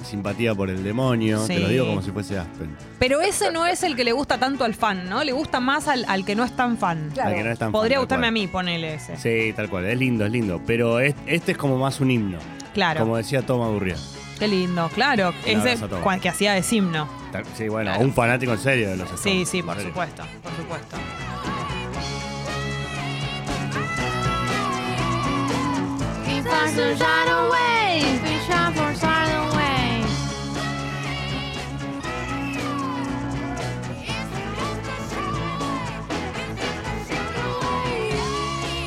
simpatía 0.03 0.53
por 0.55 0.69
el 0.69 0.83
demonio, 0.83 1.41
te 1.45 1.55
Sí. 1.55 1.61
lo 1.61 1.67
digo 1.67 1.85
como 1.87 2.01
si 2.01 2.11
fuese 2.11 2.37
Aspen. 2.37 2.75
Pero 2.99 3.21
ese 3.21 3.51
no 3.51 3.65
es 3.65 3.83
el 3.83 3.95
que 3.95 4.03
le 4.03 4.11
gusta 4.11 4.37
tanto 4.37 4.63
al 4.63 4.73
fan, 4.75 5.09
¿no? 5.09 5.23
Le 5.23 5.31
gusta 5.31 5.59
más 5.59 5.87
al, 5.87 6.05
al 6.07 6.23
que 6.25 6.35
no 6.35 6.43
es 6.43 6.55
tan 6.55 6.77
fan. 6.77 7.11
Al 7.21 7.33
que 7.35 7.43
no 7.43 7.51
es 7.51 7.59
tan 7.59 7.67
fan, 7.67 7.71
Podría 7.71 7.99
gustarme 7.99 8.23
cual. 8.23 8.29
a 8.29 8.31
mí, 8.31 8.47
ponele 8.47 8.93
ese. 8.95 9.17
Sí, 9.17 9.53
tal 9.53 9.69
cual, 9.69 9.85
es 9.85 9.97
lindo, 9.97 10.25
es 10.25 10.31
lindo, 10.31 10.61
pero 10.65 10.99
es- 10.99 11.15
este 11.25 11.53
es 11.53 11.57
como 11.57 11.77
más 11.77 11.99
un 11.99 12.11
himno. 12.11 12.37
Claro. 12.73 13.01
Como 13.01 13.17
decía 13.17 13.41
Toma 13.43 13.67
Gurría. 13.67 13.95
Qué 14.39 14.47
lindo, 14.47 14.89
claro. 14.93 15.33
Ese 15.45 15.77
que 16.21 16.29
hacía 16.29 16.53
de 16.53 16.63
himno. 16.69 17.07
Sí, 17.57 17.67
bueno, 17.67 17.97
un 17.99 18.13
fanático 18.13 18.51
en 18.53 18.59
serio 18.59 18.89
de 18.89 18.97
los 18.97 19.07
Sí, 19.09 19.15
Stones, 19.15 19.49
sí, 19.49 19.59
en 19.59 19.65
por 19.65 19.75
serio. 19.75 19.89
supuesto, 19.89 20.23
por 20.43 20.51
supuesto. 20.55 20.97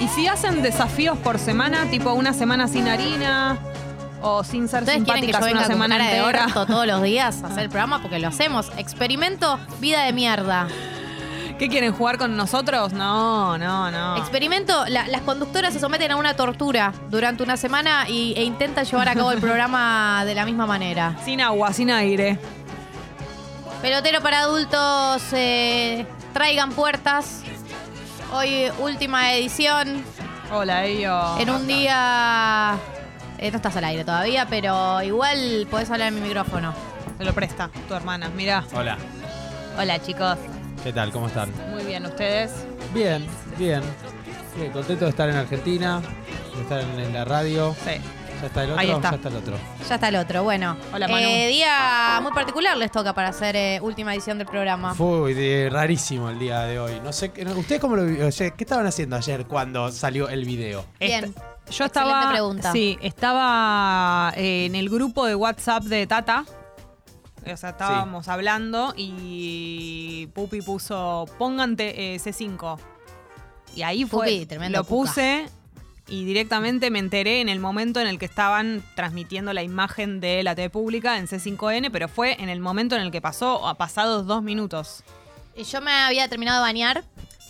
Y 0.01 0.09
si 0.09 0.27
hacen 0.29 0.63
desafíos 0.63 1.17
por 1.19 1.39
semana, 1.39 1.87
tipo 1.91 2.13
una 2.13 2.33
semana 2.33 2.69
sin 2.69 2.87
harina 2.89 3.59
o 4.23 4.45
sin 4.45 4.69
ser 4.69 4.83
¿Ustedes 4.83 5.05
quieren 5.05 5.23
que 5.27 5.33
yo 5.33 5.39
simpáticas 5.39 5.41
venga 5.45 5.59
una 5.59 5.67
con 5.67 5.73
semana 5.73 5.99
cara 5.99 6.11
de 6.11 6.19
entera. 6.19 6.47
orto 6.47 6.67
todos 6.67 6.87
los 6.87 7.03
días 7.03 7.43
a 7.43 7.47
hacer 7.49 7.65
el 7.65 7.71
programa? 7.71 8.03
Porque 8.03 8.19
lo 8.19 8.29
hacemos. 8.29 8.71
Experimento 8.77 9.59
vida 9.81 10.05
de 10.05 10.13
mierda. 10.13 10.69
¿Qué 11.59 11.69
quieren 11.71 11.93
jugar 11.95 12.19
con 12.19 12.37
nosotros? 12.37 12.93
No, 12.93 13.57
no, 13.57 13.91
no. 13.91 14.17
Experimento, 14.19 14.85
la- 14.89 15.09
las 15.09 15.23
conductoras 15.23 15.73
se 15.73 15.81
someten 15.81 16.11
a 16.13 16.17
una 16.17 16.35
tortura 16.35 16.93
durante 17.09 17.43
una 17.43 17.57
semana 17.57 18.07
y, 18.09 18.35
e 18.37 18.45
intentan 18.45 18.85
llevar 18.85 19.09
a 19.09 19.15
cabo 19.15 19.33
el 19.33 19.41
programa 19.41 20.23
de 20.27 20.35
la 20.35 20.45
misma 20.45 20.67
manera. 20.67 21.17
Sin 21.25 21.41
agua, 21.41 21.73
sin 21.73 21.91
aire. 21.91 22.39
Pelotero 23.81 24.21
para 24.21 24.41
adultos, 24.41 25.23
eh, 25.33 26.07
traigan 26.35 26.73
puertas. 26.73 27.43
Hoy 28.35 28.71
última 28.79 29.33
edición. 29.35 30.03
Hola, 30.53 30.85
ellos. 30.85 31.41
En 31.41 31.49
un 31.51 31.67
día... 31.67 32.75
eh, 33.39 33.51
no 33.51 33.57
estás 33.57 33.77
al 33.77 33.85
aire 33.85 34.05
todavía, 34.05 34.47
pero 34.49 35.01
igual 35.03 35.67
podés 35.71 35.91
hablar 35.91 36.09
en 36.09 36.17
mi 36.17 36.21
micrófono. 36.21 36.75
Te 37.17 37.25
lo 37.25 37.33
presta 37.33 37.71
tu 37.89 37.95
hermana, 37.95 38.29
mirá. 38.29 38.63
Hola, 38.75 38.99
Hola, 39.79 39.99
chicos. 40.03 40.37
¿Qué 40.87 40.93
tal? 40.93 41.11
¿Cómo 41.11 41.27
están? 41.27 41.51
Muy 41.71 41.85
bien, 41.85 42.07
¿ustedes? 42.07 42.53
Bien, 42.95 43.27
bien. 43.59 43.83
Bien, 44.57 44.71
contento 44.73 45.05
de 45.05 45.11
estar 45.11 45.29
en 45.29 45.35
Argentina, 45.37 46.01
de 46.55 46.63
estar 46.63 46.81
en, 46.81 47.01
en 47.01 47.13
la 47.13 47.25
radio. 47.25 47.75
Sí. 47.85 48.01
¿Ya 48.41 48.47
está 48.47 48.63
el 48.65 48.71
otro? 48.71 48.81
Ahí 48.81 48.91
está. 48.91 49.11
Ya 49.11 49.17
está 49.17 49.29
el 49.31 49.37
otro. 49.37 49.57
Ya 49.89 49.95
está 49.97 50.09
el 50.09 50.17
otro. 50.17 50.43
Bueno, 50.45 50.77
Hola, 50.95 51.09
Manu. 51.09 51.27
eh, 51.27 51.49
día 51.49 52.21
muy 52.23 52.31
particular 52.33 52.77
les 52.77 52.93
toca 52.93 53.13
para 53.15 53.29
hacer 53.31 53.57
eh, 53.57 53.81
última 53.83 54.15
edición 54.15 54.39
del 54.39 54.47
programa. 54.47 54.95
Fue 54.95 55.35
de- 55.35 55.69
rarísimo 55.71 56.29
el 56.31 56.39
día 56.39 56.61
de 56.61 56.79
hoy. 56.79 57.01
No 57.03 57.13
sé, 57.13 57.33
¿ustedes 57.57 57.81
cómo 57.81 57.97
lo 57.97 58.05
vi- 58.05 58.21
oye, 58.23 58.53
¿Qué 58.57 58.65
estaban 58.65 58.87
haciendo 58.87 59.17
ayer 59.17 59.47
cuando 59.47 59.91
salió 59.91 60.29
el 60.29 60.45
video? 60.45 60.85
Bien. 61.01 61.35
Yo 61.71 61.85
estaba. 61.87 62.31
pregunta. 62.31 62.71
Sí, 62.73 62.97
estaba 63.03 64.33
eh, 64.37 64.67
en 64.67 64.77
el 64.77 64.89
grupo 64.89 65.27
de 65.27 65.35
WhatsApp 65.35 65.83
de 65.85 66.07
Tata. 66.07 66.45
O 67.53 67.57
sea, 67.57 67.71
estábamos 67.71 68.29
hablando 68.29 68.93
y 68.97 70.29
Pupi 70.35 70.63
puso 70.63 71.27
póngante 71.39 72.15
eh, 72.15 72.17
C5. 72.19 72.79
Y 73.75 73.83
ahí 73.83 74.05
fue. 74.05 74.27
Pupi, 74.27 74.47
tremendo 74.47 74.79
lo 74.79 74.85
puse 74.85 75.47
y 76.09 76.25
directamente 76.25 76.91
me 76.91 77.01
enteré 77.01 77.41
en 77.41 77.49
el 77.49 77.59
momento 77.59 78.01
en 78.01 78.07
el 78.07 78.19
que 78.19 78.27
estaban 78.27 78.83
transmitiendo 78.95 79.53
la 79.53 79.63
imagen 79.63 80.21
de 80.21 80.43
la 80.43 80.55
TV 80.55 80.71
pública 80.71 81.19
en 81.19 81.27
C5N, 81.27 81.91
pero 81.91 82.09
fue 82.09 82.41
en 82.41 82.49
el 82.49 82.61
momento 82.61 82.95
en 82.95 83.03
el 83.03 83.11
que 83.11 83.21
pasó, 83.21 83.67
a 83.67 83.75
pasados 83.75 84.27
dos 84.27 84.43
minutos. 84.43 85.03
Y 85.57 85.65
Yo 85.65 85.81
me 85.81 85.91
había 85.93 86.29
terminado 86.29 86.59
de 86.59 86.69
bañar. 86.69 87.05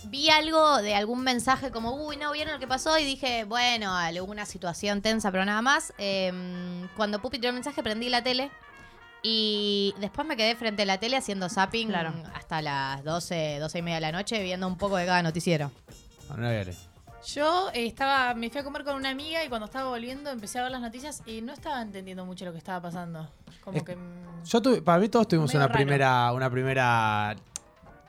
Vi 0.05 0.29
algo 0.29 0.77
de 0.81 0.95
algún 0.95 1.21
mensaje 1.21 1.69
como, 1.69 2.07
uy, 2.07 2.17
no 2.17 2.31
vieron 2.31 2.53
lo 2.53 2.59
que 2.59 2.67
pasó. 2.67 2.97
Y 2.97 3.03
dije, 3.03 3.43
bueno, 3.43 3.95
alguna 3.95 4.45
situación 4.45 5.01
tensa, 5.01 5.31
pero 5.31 5.45
nada 5.45 5.61
más. 5.61 5.93
Em, 5.97 6.87
cuando 6.95 7.21
Pupi 7.21 7.37
tiró 7.37 7.49
el 7.49 7.55
mensaje, 7.55 7.83
prendí 7.83 8.09
la 8.09 8.23
tele. 8.23 8.49
Y 9.23 9.93
después 9.99 10.27
me 10.27 10.37
quedé 10.37 10.55
frente 10.55 10.83
a 10.83 10.85
la 10.85 10.99
tele 10.99 11.17
haciendo 11.17 11.49
zapping 11.49 11.89
Claro. 11.89 12.13
hasta 12.33 12.61
las 12.61 13.03
12, 13.03 13.57
12 13.59 13.79
y 13.79 13.81
media 13.81 13.95
de 13.95 14.01
la 14.01 14.11
noche, 14.11 14.41
viendo 14.43 14.67
un 14.67 14.77
poco 14.77 14.97
de 14.97 15.05
cada 15.05 15.21
noticiero. 15.23 15.71
No, 16.29 16.37
no, 16.37 16.51
no. 16.51 16.71
Yo 17.25 17.69
eh, 17.73 17.87
estaba, 17.87 18.33
me 18.35 18.49
fui 18.49 18.61
a 18.61 18.63
comer 18.63 18.83
con 18.85 18.95
una 18.95 19.09
amiga 19.09 19.43
y 19.43 19.49
cuando 19.49 19.65
estaba 19.65 19.89
volviendo 19.89 20.29
empecé 20.29 20.59
a 20.59 20.63
ver 20.63 20.71
las 20.71 20.79
noticias 20.81 21.23
y 21.25 21.41
no 21.41 21.51
estaba 21.51 21.81
entendiendo 21.81 22.25
mucho 22.25 22.45
lo 22.45 22.51
que 22.53 22.57
estaba 22.59 22.81
pasando. 22.81 23.29
Como 23.61 23.77
Es- 23.77 23.83
que 23.83 23.95
mm, 23.95 24.43
Yo 24.45 24.61
tuve- 24.61 24.81
para 24.81 24.99
mí 24.99 25.09
todos 25.09 25.27
tuvimos 25.27 25.53
una 25.53 25.63
raro. 25.67 25.73
primera, 25.73 26.31
una 26.31 26.49
primera 26.49 27.35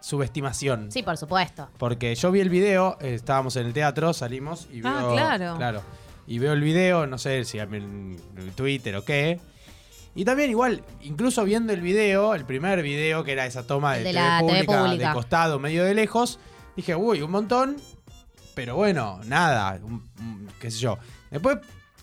subestimación. 0.00 0.92
Sí, 0.92 1.02
por 1.02 1.16
supuesto. 1.16 1.68
Porque 1.78 2.14
yo 2.14 2.30
vi 2.30 2.40
el 2.40 2.48
video, 2.50 2.96
eh, 3.00 3.14
estábamos 3.14 3.56
en 3.56 3.66
el 3.66 3.72
teatro, 3.72 4.12
salimos 4.12 4.68
y 4.72 4.82
Ah, 4.84 4.98
veo. 4.98 5.12
claro. 5.14 5.56
Claro. 5.56 5.82
Y 6.28 6.38
veo 6.38 6.52
el 6.52 6.60
video, 6.60 7.06
no 7.06 7.18
sé 7.18 7.44
si 7.44 7.58
en 7.58 8.20
Twitter 8.54 8.94
o 8.96 9.04
qué. 9.04 9.40
Y 10.18 10.24
también 10.24 10.50
igual, 10.50 10.82
incluso 11.00 11.44
viendo 11.44 11.72
el 11.72 11.80
video, 11.80 12.34
el 12.34 12.44
primer 12.44 12.82
video 12.82 13.22
que 13.22 13.30
era 13.32 13.46
esa 13.46 13.64
toma 13.66 13.92
de, 13.94 13.98
de 14.02 14.10
TV, 14.10 14.14
la 14.14 14.38
TV 14.40 14.48
pública, 14.64 14.82
pública. 14.84 15.08
de 15.10 15.14
costado, 15.14 15.58
medio 15.60 15.84
de 15.84 15.94
lejos, 15.94 16.40
dije, 16.74 16.96
uy, 16.96 17.22
un 17.22 17.30
montón, 17.30 17.76
pero 18.56 18.74
bueno, 18.74 19.20
nada, 19.26 19.78
un- 19.80 20.10
un- 20.18 20.48
qué 20.60 20.72
sé 20.72 20.80
yo. 20.80 20.98
Después, 21.30 21.58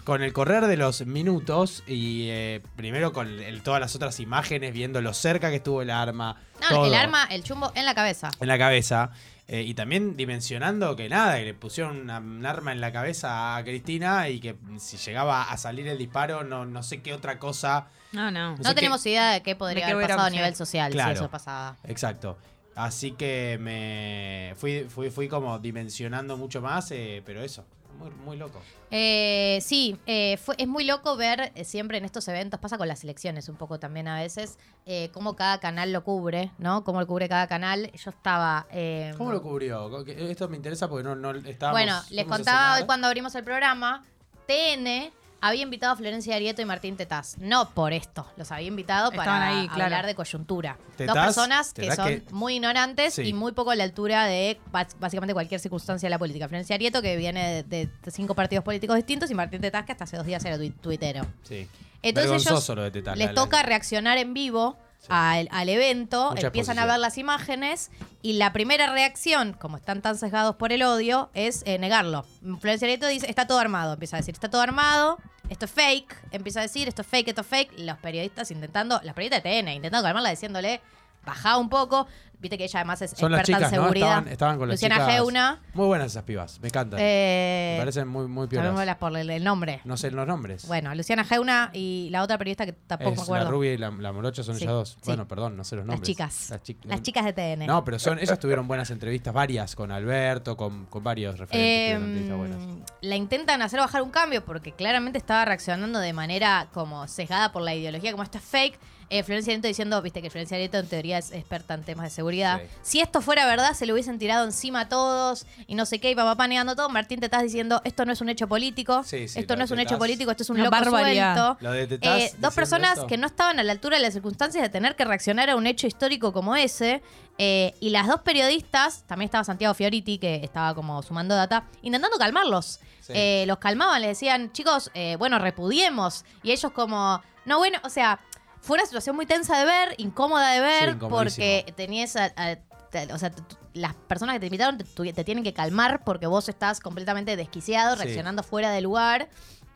con 0.06 0.22
el 0.24 0.32
correr 0.32 0.66
de 0.68 0.78
los 0.78 1.06
minutos 1.06 1.84
y 1.88 2.28
eh, 2.30 2.62
primero 2.78 3.12
con 3.12 3.28
el- 3.28 3.62
todas 3.64 3.82
las 3.82 3.96
otras 3.96 4.20
imágenes, 4.22 4.72
viendo 4.74 5.02
lo 5.02 5.14
cerca 5.14 5.50
que 5.50 5.58
estuvo 5.58 5.82
el 5.82 5.90
arma, 5.90 6.38
No, 6.62 6.70
todo 6.70 6.86
el 6.86 6.94
arma, 6.94 7.26
el 7.30 7.44
chumbo 7.44 7.74
en 7.76 7.86
la 7.86 7.96
cabeza. 7.96 8.30
en 8.40 8.48
la 8.48 8.58
cabeza. 8.58 9.10
Eh, 9.48 9.62
y 9.62 9.74
también 9.76 10.18
dimensionando 10.18 10.96
que 10.96 11.08
nada, 11.10 11.38
que 11.38 11.46
le 11.46 11.54
pusieron 11.54 11.98
una- 12.02 12.20
un 12.20 12.46
arma 12.46 12.72
en 12.72 12.82
la 12.82 12.92
cabeza 12.92 13.56
a 13.56 13.64
Cristina 13.64 14.28
y 14.30 14.40
que 14.40 14.56
si 14.80 14.98
llegaba 14.98 15.44
a 15.44 15.58
salir 15.58 15.88
el 15.88 15.98
disparo, 15.98 16.44
no, 16.44 16.66
no 16.66 16.82
sé 16.84 17.02
qué 17.02 17.14
otra 17.14 17.38
cosa. 17.38 17.88
No, 18.12 18.32
no. 18.32 18.56
No 18.58 18.74
tenemos 18.76 19.06
idea 19.06 19.32
de 19.34 19.44
qué 19.44 19.56
podría 19.56 19.86
De 19.86 19.92
qué 19.92 19.94
haber 19.94 20.08
pasado 20.08 20.28
a 20.28 20.30
nivel 20.30 20.56
social 20.56 20.92
Claro. 20.92 21.12
si 21.12 21.18
eso 21.18 21.30
pasaba. 21.30 21.76
Exacto. 21.84 22.38
Así 22.76 23.12
que 23.12 23.58
me 23.62 24.54
fui, 24.58 24.86
fui, 24.90 25.10
fui 25.10 25.28
como 25.30 25.60
dimensionando 25.60 26.36
mucho 26.38 26.62
más, 26.62 26.92
eh, 26.92 27.22
pero 27.26 27.42
eso, 27.42 27.66
muy, 27.96 28.10
muy 28.26 28.38
loco. 28.38 28.62
Eh, 28.92 29.60
sí, 29.62 29.98
eh, 30.06 30.38
fue, 30.38 30.56
es 30.58 30.68
muy 30.68 30.84
loco 30.84 31.16
ver 31.18 31.52
eh, 31.56 31.64
siempre 31.64 31.98
en 31.98 32.06
estos 32.06 32.28
eventos, 32.28 32.60
pasa 32.60 32.78
con 32.78 32.88
las 32.88 33.04
elecciones 33.04 33.50
un 33.50 33.56
poco 33.56 33.80
también 33.80 34.08
a 34.08 34.20
veces, 34.22 34.58
eh, 34.86 35.10
cómo 35.14 35.36
cada 35.36 35.60
canal 35.60 35.92
lo 35.92 36.04
cubre, 36.04 36.52
¿no? 36.58 36.84
Cómo 36.84 37.00
lo 37.00 37.08
cubre 37.08 37.28
cada 37.28 37.48
canal. 37.48 37.92
Yo 37.94 38.10
estaba... 38.12 38.68
eh, 38.72 39.14
¿Cómo 39.18 39.32
lo 39.32 39.42
cubrió? 39.42 40.06
Esto 40.06 40.48
me 40.48 40.58
interesa 40.58 40.88
porque 40.88 41.04
no, 41.04 41.16
no 41.16 41.32
estábamos... 41.32 41.82
bueno, 41.82 42.02
les 42.10 42.26
contaba 42.26 42.78
hoy 42.78 42.86
cuando 42.86 43.08
abrimos 43.08 43.34
el 43.36 43.44
programa, 43.44 44.06
TN 44.48 45.12
había 45.48 45.62
invitado 45.64 45.94
a 45.94 45.96
Florencia 45.96 46.36
Arieto 46.36 46.62
y 46.62 46.66
Martín 46.66 46.98
Tetaz. 46.98 47.38
No 47.40 47.70
por 47.72 47.94
esto, 47.94 48.26
los 48.38 48.52
había 48.52 48.68
invitado 48.68 49.12
para 49.12 49.24
Estaban 49.24 49.42
ahí, 49.44 49.68
claro. 49.68 49.84
hablar 49.86 50.06
de 50.06 50.16
coyuntura. 50.16 50.78
Tetaz- 50.98 51.08
Dos 51.14 51.18
personas 51.26 51.74
que 51.74 51.92
son 51.96 52.08
que- 52.08 52.24
muy 52.32 52.56
ignorantes 52.56 53.14
Sí. 53.16 53.22
y 53.24 53.34
muy 53.34 53.52
poco 53.54 53.72
a 53.72 53.76
la 53.76 53.84
altura 53.84 54.26
de 54.26 54.60
básicamente 55.00 55.34
cualquier 55.34 55.60
circunstancia 55.60 56.08
de 56.08 56.12
la 56.12 56.20
política. 56.20 56.48
Florencia 56.48 56.76
Arieto, 56.76 57.02
que 57.02 57.16
viene 57.18 57.64
de, 57.64 57.88
de 57.88 58.12
cinco 58.12 58.36
partidos 58.36 58.64
políticos 58.64 58.96
distintos, 58.96 59.30
y 59.32 59.34
Martín 59.36 59.62
Tetaz, 59.62 59.86
que 59.86 59.92
hasta 59.92 60.04
hace 60.06 60.18
dos 60.18 60.26
días 60.26 60.44
era 60.46 60.58
tui- 60.58 60.74
tuitero. 60.82 61.26
Sí. 61.44 61.68
Entonces 62.02 62.32
ellos 62.32 62.44
Vergonzoso 62.44 62.76
lo 62.76 62.84
de 62.84 62.92
Tetaz, 62.92 63.18
les 63.18 63.28
la- 63.28 63.32
la- 63.34 63.36
toca 63.42 63.64
reaccionar 63.64 64.18
en 64.18 64.34
vivo 64.34 64.78
al, 65.10 65.48
al 65.52 65.70
evento, 65.70 66.32
Mucha 66.32 66.48
empiezan 66.48 66.80
a 66.80 66.86
ver 66.86 67.00
las 67.00 67.18
imágenes 67.18 67.92
y 68.22 68.34
la 68.34 68.54
primera 68.54 68.92
reacción, 68.92 69.54
como 69.54 69.78
están 69.78 70.02
tan 70.02 70.18
sesgados 70.18 70.56
por 70.56 70.72
el 70.72 70.84
odio, 70.84 71.30
es 71.34 71.64
eh, 71.66 71.78
negarlo. 71.78 72.26
Florencia 72.60 72.88
dice, 72.88 73.30
está 73.30 73.48
todo 73.48 73.60
armado, 73.60 73.94
empieza 73.94 74.18
a 74.18 74.20
decir, 74.20 74.34
está 74.34 74.50
todo 74.50 74.62
armado, 74.62 75.20
esto 75.50 75.66
es 75.66 75.72
fake, 75.72 76.16
empieza 76.32 76.60
a 76.60 76.64
decir, 76.64 76.88
esto 76.88 77.04
es 77.04 77.08
fake, 77.08 77.28
esto 77.30 77.42
es 77.42 77.48
fake. 77.48 77.80
Los 77.80 77.98
periodistas 78.00 78.50
intentando, 78.52 79.00
las 79.04 79.14
periodistas 79.14 79.44
de 79.44 79.62
TN, 79.62 79.70
intentando 79.70 80.04
calmarla 80.04 80.30
diciéndole, 80.32 80.82
bajá 81.24 81.58
un 81.58 81.70
poco. 81.70 82.08
Viste 82.46 82.60
que 82.60 82.66
ella 82.66 82.80
además 82.82 83.02
es 83.02 83.12
Son 83.12 83.32
las 83.32 83.40
experta 83.42 83.58
chicas, 83.58 83.74
en 83.74 83.78
¿no? 83.78 83.84
seguridad. 83.86 84.08
Estaban, 84.10 84.32
estaban 84.32 84.58
con 84.60 84.68
las 84.68 84.76
Luciana 84.76 84.96
chicas. 84.98 85.12
Geuna. 85.14 85.62
Muy 85.74 85.88
buenas 85.88 86.12
esas 86.12 86.24
pibas, 86.26 86.60
me 86.62 86.68
encantan. 86.68 87.00
Eh, 87.02 87.74
me 87.78 87.82
parecen 87.82 88.08
muy, 88.08 88.28
muy 88.28 88.48
piolas. 88.48 88.96
Por 88.98 89.18
el, 89.18 89.30
el 89.32 89.44
nombre. 89.44 89.82
No 89.84 89.98
sé 89.98 90.12
los 90.12 90.28
nombres. 90.28 90.68
Bueno, 90.68 90.94
Luciana 90.94 91.24
Geuna 91.24 91.72
y 91.74 92.10
la 92.12 92.22
otra 92.22 92.38
periodista 92.38 92.66
que 92.68 92.74
tampoco 92.74 93.10
me 93.10 93.16
Es 93.16 93.22
acuerdo. 93.24 93.46
la 93.46 93.50
rubia 93.52 93.74
y 93.74 93.78
la, 93.78 93.90
la 93.90 94.12
morocha 94.12 94.44
son 94.44 94.56
Sí, 94.58 94.64
ellas 94.66 94.74
dos. 94.76 94.90
sí. 94.92 94.98
Bueno, 95.06 95.28
perdón, 95.28 95.58
no 95.58 95.64
sé 95.64 95.76
los 95.76 95.86
Las 95.86 95.94
nombres. 95.96 96.08
chicas. 96.08 96.50
Las, 96.52 96.62
chi- 96.62 96.78
Las 96.84 97.02
chicas 97.02 97.26
de 97.26 97.34
TN. 97.34 97.66
No, 97.66 97.84
pero 97.84 97.98
son, 97.98 98.20
ellas 98.20 98.38
tuvieron 98.38 98.68
buenas 98.68 98.92
entrevistas, 98.92 99.34
varias, 99.34 99.76
con 99.76 99.92
Alberto, 99.92 100.56
con, 100.56 100.86
con 100.86 101.04
varios 101.04 101.40
referentes. 101.40 102.30
Eh, 102.30 102.34
buenas. 102.36 102.60
la 103.02 103.16
intentan 103.16 103.62
hacer 103.64 103.80
bajar 103.80 104.02
un 104.04 104.12
cambio 104.12 104.46
porque 104.46 104.72
claramente 104.72 105.18
estaba 105.18 105.46
reaccionando 105.46 105.98
de 106.00 106.14
manera 106.14 106.68
como 106.74 107.08
sesgada 107.08 107.52
por 107.52 107.62
la 107.64 107.74
ideología, 107.74 108.12
como 108.12 108.22
esto 108.24 108.38
es 108.38 108.44
fake. 108.44 108.80
Eh, 109.10 109.24
Florencia 109.24 109.52
Arieto 109.54 109.68
diciendo, 109.68 110.02
viste 110.02 110.22
que 110.22 110.30
Florencia 110.30 110.56
Arieto 110.58 110.78
en 110.78 110.88
teoría 110.88 111.18
es 111.20 111.32
experta 111.32 111.74
en 111.76 111.84
temas 111.84 112.06
de 112.06 112.10
seguridad. 112.10 112.60
Sí. 112.62 112.68
Si 112.82 113.00
esto 113.02 113.22
fuera 113.22 113.46
verdad, 113.46 113.74
se 113.74 113.86
le 113.86 113.94
hubiesen 113.94 114.18
tirado 114.18 114.46
encima 114.46 114.82
a 114.82 114.90
todos 114.90 115.46
y 115.68 115.76
no 115.76 115.86
sé 115.86 116.00
qué, 116.00 116.12
y 116.12 116.16
papá 116.16 116.48
negando 116.48 116.76
todo. 116.76 116.90
Martín 116.90 117.20
te 117.20 117.26
estás 117.28 117.44
diciendo, 117.44 117.82
esto 117.84 118.06
no 118.06 118.14
es 118.14 118.22
un 118.22 118.30
hecho 118.30 118.48
político, 118.48 119.04
Sí, 119.04 119.28
sí, 119.28 119.40
esto 119.40 119.54
lo 119.54 119.60
no 119.60 119.66
es 119.66 119.72
un 119.72 119.80
hecho 119.80 119.98
político, 120.00 120.32
esto 120.32 120.44
es 120.44 120.50
un 120.50 120.56
Una 120.56 120.66
loco 120.66 120.78
barbaridad. 120.92 121.36
suelto. 121.36 121.58
Lo 121.64 121.72
de 121.72 122.00
Eh, 122.02 122.34
dos 122.40 122.54
personas 122.56 122.94
esto. 122.94 123.08
que 123.08 123.18
no 123.18 123.28
estaban 123.28 123.60
a 123.60 123.64
la 123.64 123.72
altura 123.72 123.98
de 123.98 124.04
las 124.04 124.14
circunstancias 124.14 124.62
de 124.64 124.70
tener 124.70 124.96
que 124.96 125.06
reaccionar 125.06 125.50
a 125.50 125.56
un 125.56 125.68
hecho 125.68 125.88
histórico 125.88 126.34
como 126.34 126.56
ese. 126.56 127.02
eh, 127.38 127.74
y 127.82 127.90
las 127.90 128.08
dos 128.08 128.22
periodistas, 128.22 129.04
también 129.08 129.26
estaba 129.28 129.44
Santiago 129.44 129.74
Fioriti, 129.74 130.18
que 130.20 130.36
estaba 130.44 130.74
como 130.74 131.04
sumando 131.04 131.36
data, 131.36 131.66
intentando 131.82 132.18
calmarlos. 132.18 132.80
Sí. 133.02 133.12
Eh, 133.14 133.44
los 133.46 133.58
calmaban, 133.58 134.02
les 134.02 134.12
decían, 134.12 134.52
chicos, 134.54 134.90
eh, 134.94 135.16
bueno, 135.20 135.38
repudiemos. 135.38 136.24
Y 136.44 136.52
ellos 136.54 136.72
como, 136.72 137.22
no, 137.44 137.58
bueno, 137.58 137.78
o 137.84 137.90
sea, 137.90 138.20
fue 138.66 138.76
una 138.78 138.86
situación 138.86 139.16
muy 139.16 139.26
tensa 139.26 139.58
de 139.60 139.66
ver, 139.66 139.96
incómoda 139.98 140.52
de 140.52 140.60
ver, 140.60 140.98
porque 140.98 141.72
tenías 141.78 142.16
a- 142.16 142.34
a- 142.36 142.56
te- 142.90 143.12
o 143.14 143.18
sea, 143.18 143.32
las 143.74 143.94
personas 143.94 144.34
que 144.36 144.40
te 144.40 144.46
invitaron 144.48 144.78
te, 144.78 145.24
tienen 145.24 145.44
que 145.44 145.54
calmar 145.54 146.04
porque 146.04 146.28
vos 146.28 146.50
estás 146.50 146.80
completamente 146.80 147.36
desquiciado, 147.36 147.96
Sí. 147.96 148.04
reaccionando 148.04 148.42
fuera 148.44 148.72
de 148.72 148.82
lugar. 148.82 149.30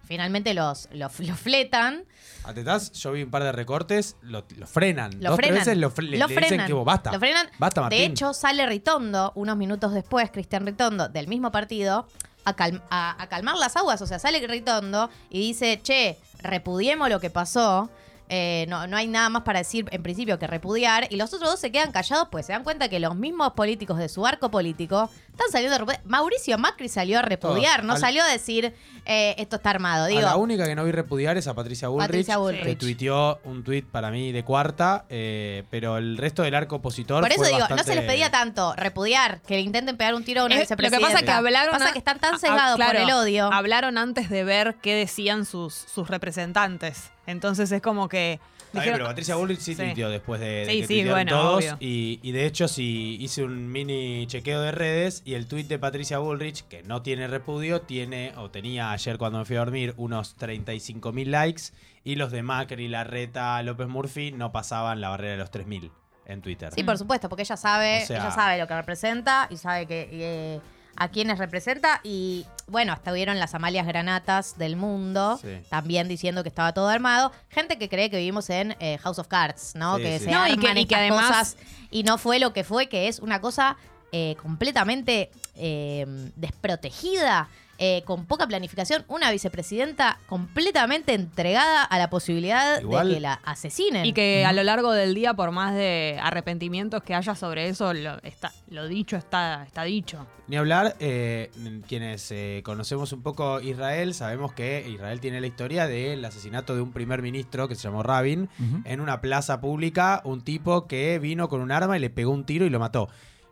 Finalmente 0.06 0.56
los, 0.56 0.88
los, 0.92 1.20
los 1.20 1.40
fletan. 1.40 2.04
A 2.44 2.52
Tetaz, 2.54 2.92
yo 2.94 3.12
vi 3.12 3.22
un 3.22 3.30
par 3.30 3.44
de 3.44 3.52
recortes, 3.52 4.16
lo, 4.24 4.44
lo 4.58 4.66
frenan. 4.66 5.12
Lo 5.22 5.30
Dos, 5.32 5.36
frenan. 5.38 5.56
tres 5.58 5.66
veces 5.68 5.78
lo, 5.78 5.92
fre- 5.94 6.18
Lo 6.18 6.28
le 6.28 6.36
dicen 6.36 6.66
que 6.66 6.74
vos 6.74 6.84
basta. 6.86 7.12
Lo 7.12 7.20
frenan. 7.20 7.48
Basta, 7.60 7.82
Martín. 7.82 8.00
De 8.00 8.06
hecho, 8.06 8.34
sale 8.34 8.66
Ritondo 8.66 9.32
unos 9.36 9.56
minutos 9.56 9.94
después, 9.94 10.32
Cristian 10.32 10.66
Ritondo, 10.66 11.10
del 11.10 11.28
mismo 11.28 11.52
partido, 11.52 12.08
a, 12.44 12.56
calm- 12.56 12.82
a- 12.90 13.22
a 13.22 13.28
calmar 13.30 13.56
las 13.58 13.76
aguas. 13.76 14.02
O 14.02 14.08
sea, 14.08 14.18
sale 14.18 14.46
Ritondo 14.48 15.12
y 15.30 15.40
dice, 15.42 15.80
che, 15.84 16.18
repudiemos 16.40 17.08
lo 17.10 17.20
que 17.20 17.30
pasó. 17.30 17.92
Eh, 18.30 18.66
no, 18.70 18.86
no 18.88 18.96
hay 18.96 19.08
nada 19.08 19.30
más 19.30 19.42
para 19.42 19.60
decir 19.60 19.88
en 19.92 20.04
principio 20.04 20.38
que 20.40 20.48
repudiar. 20.48 21.08
Y 21.10 21.18
los 21.18 21.34
otros 21.34 21.50
dos 21.50 21.60
se 21.60 21.72
quedan 21.72 21.92
callados, 21.92 22.28
pues 22.32 22.46
se 22.46 22.54
dan 22.54 22.64
cuenta 22.64 22.88
que 22.88 23.00
los 23.00 23.16
mismos 23.16 23.54
políticos 23.54 23.98
de 23.98 24.08
su 24.08 24.26
arco 24.26 24.50
político 24.52 25.10
están 25.40 25.52
saliendo 25.52 25.76
a 25.76 25.80
repudiar. 25.80 26.02
Mauricio 26.06 26.58
Macri 26.58 26.90
salió 26.90 27.20
a 27.20 27.22
repudiar, 27.22 27.78
Todos. 27.82 27.88
no 27.88 27.94
Al- 27.94 28.00
salió 28.00 28.24
a 28.24 28.28
decir 28.28 28.74
eh, 29.06 29.36
esto 29.40 29.56
está 29.56 29.72
armado. 29.72 30.06
Digo, 30.08 30.20
a 30.20 30.24
la 30.24 30.36
única 30.36 30.66
que 30.66 30.76
no 30.76 30.84
vi 30.84 30.92
repudiar 30.92 31.38
es 31.38 31.48
a 31.48 31.54
Patricia 31.56 31.88
Bullrich, 31.88 32.08
Patricia 32.08 32.38
Bullrich. 32.38 32.64
que 32.64 32.76
tuiteó 32.76 33.40
un 33.46 33.64
tuit 33.64 33.86
para 33.86 34.12
mí 34.12 34.32
de 34.32 34.44
cuarta, 34.44 35.06
eh, 35.10 35.64
pero 35.72 35.98
el 35.98 36.18
resto 36.18 36.44
del 36.44 36.54
arco 36.54 36.76
opositor 36.76 37.22
Por 37.24 37.32
eso 37.32 37.40
fue 37.40 37.48
digo, 37.48 37.60
no 37.60 37.64
bastante- 37.76 37.84
se 37.86 37.96
les 37.96 38.06
pedía 38.06 38.30
tanto 38.30 38.74
repudiar, 38.76 39.42
que 39.42 39.56
le 39.56 39.62
intenten 39.62 39.98
pegar 39.98 40.14
un 40.14 40.24
tiro 40.24 40.42
a 40.42 40.46
una 40.46 40.56
Es- 40.56 40.70
lo 40.70 40.76
que 40.76 40.76
vicepresidenta. 40.84 41.08
pasa 41.08 41.20
es 41.20 41.26
que 41.26 41.32
hablaron. 41.32 41.72
Pasa 41.72 41.90
a- 41.90 41.94
que 41.94 42.00
están 42.00 42.20
tan 42.20 42.40
cegados 42.40 42.76
claro, 42.76 43.00
por 43.00 43.02
el 43.10 43.12
odio. 43.16 43.52
Hablaron 43.52 43.98
antes 43.98 44.30
de 44.30 44.44
ver 44.44 44.76
qué 44.82 44.94
decían 44.96 45.46
sus, 45.46 45.74
sus 45.74 46.08
representantes. 46.10 47.12
Entonences 47.26 47.72
es 47.72 47.82
como 47.82 48.10
que. 48.10 48.40
Pero 48.72 49.06
Patricia 49.06 49.36
Bullrich 49.36 49.60
sí, 49.60 49.74
Sí. 49.76 49.82
tuiteó 49.84 50.10
después 50.10 50.40
de, 50.42 50.66
de 50.66 50.72
Sí, 50.72 50.82
que 50.82 50.88
sí, 50.88 51.04
bueno, 51.10 51.32
todos. 51.32 51.66
Y, 51.80 52.20
y 52.22 52.32
de 52.32 52.46
hecho, 52.46 52.68
sí 52.68 53.18
hice 53.20 53.44
un 53.44 53.72
mini 53.72 54.26
chequeo 54.28 54.62
de 54.62 54.72
redes 54.72 55.22
y 55.26 55.34
el 55.34 55.48
tuit 55.48 55.68
de 55.68 55.80
Patricia 55.80 56.20
Bullrich, 56.20 56.64
que 56.68 56.84
no 56.84 57.02
tiene 57.02 57.28
repudio, 57.28 57.82
tiene, 57.82 58.34
o 58.38 58.50
tenía 58.52 58.92
ayer 58.92 59.18
cuando 59.18 59.40
me 59.40 59.46
fui 59.46 59.56
a 59.56 59.60
dormir, 59.60 59.94
unos 59.98 60.36
35 60.36 61.12
mil 61.12 61.32
likes. 61.32 61.64
Y 62.04 62.16
los 62.16 62.32
de 62.32 62.44
Macri, 62.44 62.88
Larreta, 62.88 63.62
López 63.64 63.88
Murphy 63.88 64.32
no 64.32 64.52
pasaban 64.52 65.02
la 65.02 65.10
barrera 65.10 65.32
de 65.34 65.38
los 65.40 65.52
3.000 65.52 65.92
en 66.26 66.42
Twitter. 66.42 66.72
Sí, 66.74 66.84
por 66.84 66.98
supuesto, 66.98 67.28
porque 67.28 67.42
ella 67.42 67.58
sabe, 67.58 68.04
O 68.04 68.06
sea- 68.06 68.18
ella 68.20 68.32
sabe 68.32 68.58
lo 68.58 68.68
que 68.68 68.76
representa 68.76 69.48
y 69.50 69.58
sabe 69.58 69.86
que 69.88 70.08
eh, 70.12 70.62
a 71.00 71.08
quienes 71.10 71.38
representa. 71.40 72.02
Y 72.04 72.46
bueno, 72.68 72.94
hasta 72.94 73.12
hubieron 73.12 73.40
las 73.40 73.56
Amalias 73.56 73.88
Granatas 73.88 74.58
del 74.58 74.76
mundo, 74.76 75.40
Sí. 75.42 75.48
también 75.70 76.08
diciendo 76.08 76.44
que 76.44 76.50
estaba 76.50 76.74
todo 76.74 76.90
armado. 76.90 77.32
Gente 77.50 77.78
que 77.78 77.90
cree 77.90 78.10
que 78.10 78.18
vivimos 78.18 78.50
en 78.50 78.76
eh, 78.80 78.98
House 79.00 79.18
of 79.20 79.28
Cards, 79.28 79.74
¿no? 79.76 79.98
Sí, 79.98 80.04
que 80.04 80.20
sí. 80.20 80.26
se 80.26 80.32
No, 80.32 80.46
y 80.48 80.58
que- 80.58 80.70
y 80.72 80.74
que 80.74 80.82
estas 80.82 81.00
además- 81.00 81.28
cosas 81.28 81.58
y 81.90 82.04
no 82.04 82.18
fue 82.18 82.40
lo 82.40 82.54
que 82.54 82.64
fue, 82.64 82.88
que 82.88 83.08
es 83.08 83.20
una 83.20 83.42
cosa 83.42 83.78
eh, 84.12 84.36
completamente 84.42 85.30
eh, 85.56 86.06
desprotegida. 86.36 87.48
Eh, 87.82 88.04
con 88.06 88.26
poca 88.26 88.46
planificación, 88.46 89.06
una 89.08 89.32
vicepresidenta 89.32 90.20
completamente 90.28 91.14
entregada 91.14 91.84
a 91.84 91.98
la 91.98 92.10
posibilidad 92.10 92.82
Igual- 92.82 93.08
de 93.08 93.14
que 93.16 93.20
la 93.22 93.34
asesinen. 93.46 94.06
Y 94.06 94.12
que 94.12 94.46
a 94.46 94.52
lo 94.52 94.64
largo 94.64 94.92
del 94.92 95.16
día, 95.16 95.34
por 95.34 95.52
más 95.52 95.74
de 95.74 96.20
arrepentimientos 96.22 97.02
que 97.04 97.16
haya 97.16 97.36
sobre 97.36 97.70
eso, 97.70 97.94
lo, 97.94 98.22
está, 98.24 98.52
lo 98.70 98.88
dicho 98.88 99.16
está, 99.16 99.64
está 99.66 99.84
dicho. 99.84 100.28
Ni 100.48 100.58
hablar, 100.58 100.96
eh, 101.00 101.52
quienes 101.88 102.30
eh, 102.32 102.62
conocemos 102.66 103.14
un 103.14 103.22
poco 103.22 103.62
Israel, 103.62 104.14
sabemos 104.14 104.52
que 104.52 104.86
Israel 104.90 105.20
tiene 105.22 105.40
la 105.40 105.48
historia 105.48 105.88
del 105.88 106.26
asesinato 106.26 106.76
de 106.76 106.82
un 106.82 106.92
primer 106.92 107.22
ministro 107.22 107.68
que 107.70 107.76
se 107.76 107.84
llamó 107.84 108.04
Rabin 108.04 108.50
en 108.84 109.00
una 109.00 109.22
plaza 109.22 109.62
pública, 109.62 110.22
un 110.26 110.42
tipo 110.42 110.86
que 110.88 111.18
vino 111.20 111.48
con 111.48 111.62
un 111.62 111.72
arma 111.72 111.96
y 111.96 112.02
le 112.02 112.10
pegó 112.10 112.32
un 112.32 112.44
tiro 112.46 112.66
y 112.66 112.70
lo 112.70 112.80
mató. 112.80 113.10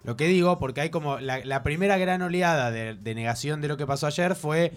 Lo 0.08 0.16
que 0.16 0.26
digo, 0.28 0.58
porque 0.58 0.80
hay 0.82 0.90
como 0.90 1.20
la, 1.20 1.44
la 1.44 1.64
primera 1.64 1.98
gran 1.98 2.22
oleada 2.22 2.72
de, 2.72 2.96
de 2.96 3.14
negación 3.14 3.60
de 3.60 3.68
lo 3.68 3.76
que 3.76 3.86
pasó 3.86 4.08
ayer 4.08 4.36
fue... 4.36 4.72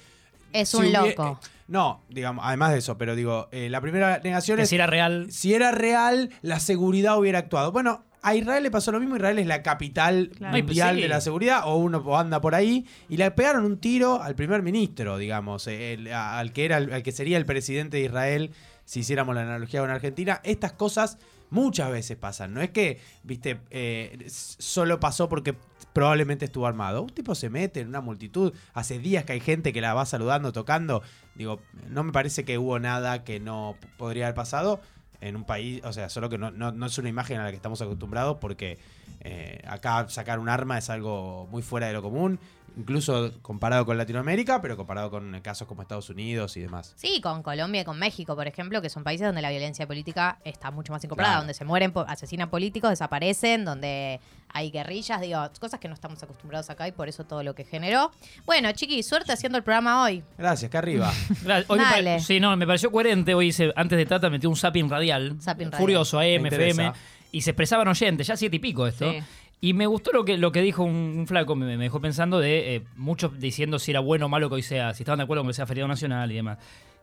Es 0.52 0.70
si 0.70 0.78
un 0.78 0.92
loco. 0.92 1.38
No, 1.68 2.02
digamos, 2.08 2.44
además 2.44 2.72
de 2.72 2.78
eso, 2.78 2.98
pero 2.98 3.14
digo, 3.14 3.48
eh, 3.52 3.70
la 3.70 3.80
primera 3.80 4.18
negación 4.24 4.56
Que 4.56 4.64
es 4.64 4.68
si 4.68 4.74
era 4.74 4.88
real. 4.88 5.28
si 5.30 5.54
era 5.54 5.70
real, 5.70 6.30
la 6.42 6.58
seguridad 6.58 7.16
hubiera 7.16 7.38
actuado. 7.38 7.70
Bueno, 7.70 8.02
a 8.22 8.34
Israel 8.34 8.64
le 8.64 8.72
pasó 8.72 8.90
lo 8.90 8.98
mismo. 8.98 9.14
Israel 9.14 9.38
es 9.38 9.46
la 9.46 9.62
capital 9.62 10.32
Claro. 10.36 10.56
mundial 10.56 10.88
pues 10.88 10.96
sí. 10.96 11.02
de 11.02 11.08
la 11.08 11.20
seguridad, 11.20 11.60
o 11.64 11.76
uno 11.76 12.18
anda 12.18 12.40
por 12.40 12.56
ahí, 12.56 12.84
y 13.08 13.16
le 13.16 13.30
pegaron 13.30 13.64
un 13.64 13.78
tiro 13.78 14.20
al 14.20 14.34
primer 14.34 14.62
ministro, 14.62 15.16
digamos, 15.16 15.68
eh, 15.68 15.92
el- 15.92 16.12
al 16.12 16.52
que 16.52 16.64
era 16.64 16.78
al 16.78 17.02
que 17.04 17.12
sería 17.12 17.38
el 17.38 17.46
presidente 17.46 17.98
de 17.98 18.02
Israel, 18.02 18.50
si 18.84 18.98
hiciéramos 19.00 19.36
la 19.36 19.42
analogía 19.42 19.78
con 19.80 19.90
Argentina. 19.90 20.40
Estas 20.42 20.72
cosas 20.72 21.18
muchas 21.50 21.90
veces 21.90 22.16
pasan. 22.16 22.54
No 22.54 22.60
es 22.62 22.70
que, 22.70 23.00
viste, 23.22 23.60
eh, 23.70 24.24
solo 24.28 24.98
pasó 25.00 25.28
porque 25.28 25.54
probablemente 25.92 26.44
estuvo 26.44 26.66
armado. 26.66 27.02
Un 27.02 27.10
tipo 27.10 27.34
se 27.34 27.50
mete 27.50 27.80
en 27.80 27.88
una 27.88 28.00
multitud. 28.00 28.52
Hace 28.74 28.98
días 28.98 29.24
que 29.24 29.32
hay 29.32 29.40
gente 29.40 29.72
que 29.72 29.80
la 29.80 29.92
va 29.94 30.06
saludando, 30.06 30.52
tocando. 30.52 31.02
Digo, 31.34 31.60
no 31.88 32.04
me 32.04 32.12
parece 32.12 32.44
que 32.44 32.58
hubo 32.58 32.78
nada 32.78 33.24
que 33.24 33.40
no 33.40 33.76
podría 33.98 34.26
haber 34.26 34.34
pasado 34.34 34.80
en 35.20 35.36
un 35.36 35.44
país, 35.44 35.82
o 35.84 35.92
sea, 35.92 36.08
solo 36.08 36.30
que 36.30 36.38
no, 36.38 36.50
no- 36.50 36.72
no 36.72 36.86
es 36.86 36.96
una 36.96 37.10
imagen 37.10 37.38
a 37.38 37.44
la 37.44 37.50
que 37.50 37.56
estamos 37.56 37.82
acostumbrados 37.82 38.38
porque 38.40 38.78
eh, 39.20 39.60
acá 39.66 40.08
sacar 40.08 40.38
un 40.38 40.48
arma 40.48 40.78
es 40.78 40.88
algo 40.88 41.46
muy 41.50 41.60
fuera 41.60 41.86
de 41.88 41.92
lo 41.92 42.00
común, 42.00 42.40
incluso 42.76 43.32
comparado 43.42 43.84
con 43.86 43.96
Latinoamérica, 43.98 44.60
pero 44.60 44.76
comparado 44.76 45.10
con 45.10 45.38
casos 45.40 45.66
como 45.68 45.82
Estados 45.82 46.10
Unidos 46.10 46.56
y 46.56 46.60
demás. 46.60 46.92
Sí, 46.96 47.20
con 47.20 47.42
Colombia 47.42 47.82
y 47.82 47.84
con 47.84 47.98
México, 47.98 48.34
por 48.36 48.46
ejemplo, 48.46 48.80
que 48.82 48.88
son 48.90 49.04
países 49.04 49.26
donde 49.26 49.42
la 49.42 49.50
violencia 49.50 49.86
política 49.86 50.38
está 50.44 50.70
mucho 50.70 50.92
más 50.92 51.02
incorporada, 51.04 51.32
Claro. 51.34 51.40
donde 51.42 51.54
se 51.54 51.64
mueren, 51.64 51.92
asesinan 52.06 52.50
políticos, 52.50 52.90
desaparecen, 52.90 53.64
donde 53.64 54.20
hay 54.52 54.70
guerrillas, 54.70 55.20
digo, 55.20 55.38
cosas 55.60 55.78
que 55.80 55.88
no 55.88 55.94
estamos 55.94 56.22
acostumbrados 56.22 56.70
acá 56.70 56.88
y 56.88 56.92
por 56.92 57.08
eso 57.08 57.24
todo 57.24 57.42
lo 57.42 57.54
que 57.54 57.64
generó. 57.64 58.10
Bueno, 58.46 58.72
chiqui, 58.72 59.02
suerte 59.02 59.32
haciendo 59.32 59.58
el 59.58 59.64
programa 59.64 60.02
hoy. 60.02 60.24
Gracias, 60.38 60.68
acá 60.68 60.78
arriba. 60.78 61.12
Hoy 61.68 61.78
me 61.78 61.84
Dale. 61.84 62.20
sí, 62.20 62.40
no, 62.40 62.56
me 62.56 62.66
pareció 62.66 62.90
coherente. 62.90 63.34
Hoy 63.34 63.48
hice, 63.48 63.72
antes 63.76 63.96
de 63.96 64.06
Tata 64.06 64.28
metió 64.30 64.48
un 64.50 64.56
zapping 64.56 64.88
radial. 64.90 65.36
Zapping 65.40 65.66
radial. 65.66 65.80
Furioso, 65.80 66.18
AM. 66.18 66.46
FM. 66.46 66.92
Y 67.32 67.42
se 67.42 67.50
expresaban 67.50 67.86
oyentes, 67.86 68.26
ya 68.26 68.36
siete 68.36 68.56
y 68.56 68.58
pico 68.58 68.88
esto. 68.88 69.08
Sí. 69.08 69.18
Y 69.60 69.74
me 69.74 69.86
gustó 69.86 70.12
lo 70.12 70.24
que, 70.24 70.38
lo 70.38 70.52
que 70.52 70.62
dijo 70.62 70.82
un, 70.82 71.16
un 71.18 71.26
flaco, 71.26 71.54
me, 71.54 71.76
me 71.76 71.84
dejó 71.84 72.00
pensando 72.00 72.38
de 72.38 72.76
eh, 72.76 72.82
muchos 72.96 73.38
diciendo 73.38 73.78
si 73.78 73.90
era 73.90 74.00
bueno 74.00 74.26
o 74.26 74.28
malo 74.28 74.48
que 74.48 74.56
hoy 74.56 74.62
sea, 74.62 74.94
si 74.94 75.02
estaban 75.02 75.18
de 75.18 75.24
acuerdo 75.24 75.42
con 75.42 75.50
que 75.50 75.54
sea 75.54 75.66
feriado 75.66 75.88
nacional 75.88 76.32
y 76.32 76.36
demás. 76.36 76.58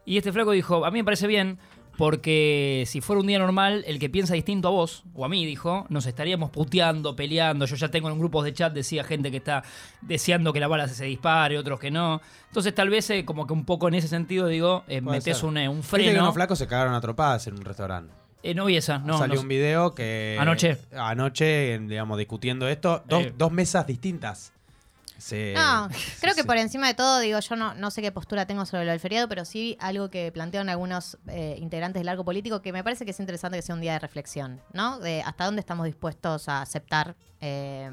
Y 0.06 0.18
este 0.18 0.32
flaco 0.32 0.52
dijo, 0.52 0.86
a 0.86 0.90
mí 0.90 1.00
me 1.00 1.04
parece 1.04 1.28
bien, 1.28 1.60
porque 1.98 2.84
si 2.88 3.02
fuera 3.02 3.20
un 3.20 3.28
día 3.28 3.40
normal, 3.40 3.84
el 3.88 4.00
que 4.00 4.10
piensa 4.10 4.36
distinto 4.36 4.70
a 4.70 4.72
vos, 4.72 5.04
o 5.14 5.26
a 5.26 5.30
mí, 5.30 5.46
dijo, 5.46 5.86
nos 5.90 6.06
estaríamos 6.06 6.52
puteando, 6.52 7.16
peleando. 7.16 7.66
Yo 7.66 7.76
ya 7.76 7.90
tengo 7.90 8.10
en 8.10 8.18
grupos 8.18 8.46
de 8.46 8.54
chat, 8.54 8.72
decía 8.72 9.04
gente 9.04 9.32
que 9.32 9.38
está 9.38 9.64
deseando 10.02 10.54
que 10.54 10.60
la 10.60 10.68
bala 10.68 10.88
se 10.88 11.06
dispare, 11.06 11.58
otros 11.58 11.80
que 11.80 11.92
no. 11.92 12.22
Entonces 12.48 12.74
tal 12.74 12.90
vez 12.90 13.10
eh, 13.10 13.26
como 13.26 13.46
que 13.46 13.54
un 13.54 13.66
poco 13.66 13.88
en 13.88 13.96
ese 13.96 14.08
sentido, 14.08 14.48
digo, 14.48 14.84
eh, 14.88 15.02
metes 15.02 15.44
un, 15.44 15.58
eh, 15.58 15.68
un 15.68 15.84
freno. 15.84 16.22
unos 16.22 16.36
flacos 16.36 16.60
se 16.60 16.68
cagaron 16.68 16.94
a 16.94 17.02
tropadas 17.02 17.48
en 17.48 17.56
un 17.56 17.66
restaurante. 17.66 18.14
Eh, 18.44 18.54
no 18.54 18.66
vi 18.66 18.78
esa, 18.78 19.00
no. 19.00 19.18
Salió 19.18 19.36
no 19.36 19.42
un 19.42 19.48
video 19.48 19.94
que. 19.96 20.38
Anoche. 20.40 20.78
Anoche, 20.96 21.80
digamos, 21.80 22.18
discutiendo 22.18 22.68
esto. 22.68 23.04
Dos, 23.08 23.24
Eh. 23.26 23.34
dos 23.38 23.52
mesas 23.52 23.86
distintas. 23.88 24.54
Se- 25.18 25.54
No, 25.56 25.90
creo 26.22 26.36
que 26.36 26.44
por 26.44 26.58
encima 26.58 26.86
de 26.86 26.94
todo, 26.94 27.20
digo, 27.20 27.40
yo 27.40 27.56
no, 27.56 27.74
no 27.74 27.90
sé 27.90 28.04
qué 28.04 28.12
postura 28.12 28.46
tengo 28.46 28.68
sobre 28.68 28.86
lo 28.86 28.92
del 28.92 29.00
feriado, 29.00 29.28
pero 29.28 29.46
sí 29.46 29.76
algo 29.80 30.12
que 30.12 30.32
plantean 30.32 30.70
algunos 30.70 31.18
eh, 31.28 31.56
integrantes 31.60 32.02
del 32.02 32.10
arco 32.10 32.24
político 32.24 32.62
que 32.62 32.72
me 32.72 32.84
parece 32.84 33.04
que 33.04 33.10
es 33.12 33.20
interesante 33.20 33.58
que 33.58 33.64
sea 33.64 33.74
un 33.74 33.82
día 33.82 33.94
de 33.94 34.00
reflexión, 34.00 34.62
¿no? 34.74 35.00
De 35.00 35.24
hasta 35.24 35.46
dónde 35.46 35.60
estamos 35.62 35.88
dispuestos 35.88 36.48
a 36.48 36.62
aceptar 36.62 37.16
eh, 37.42 37.90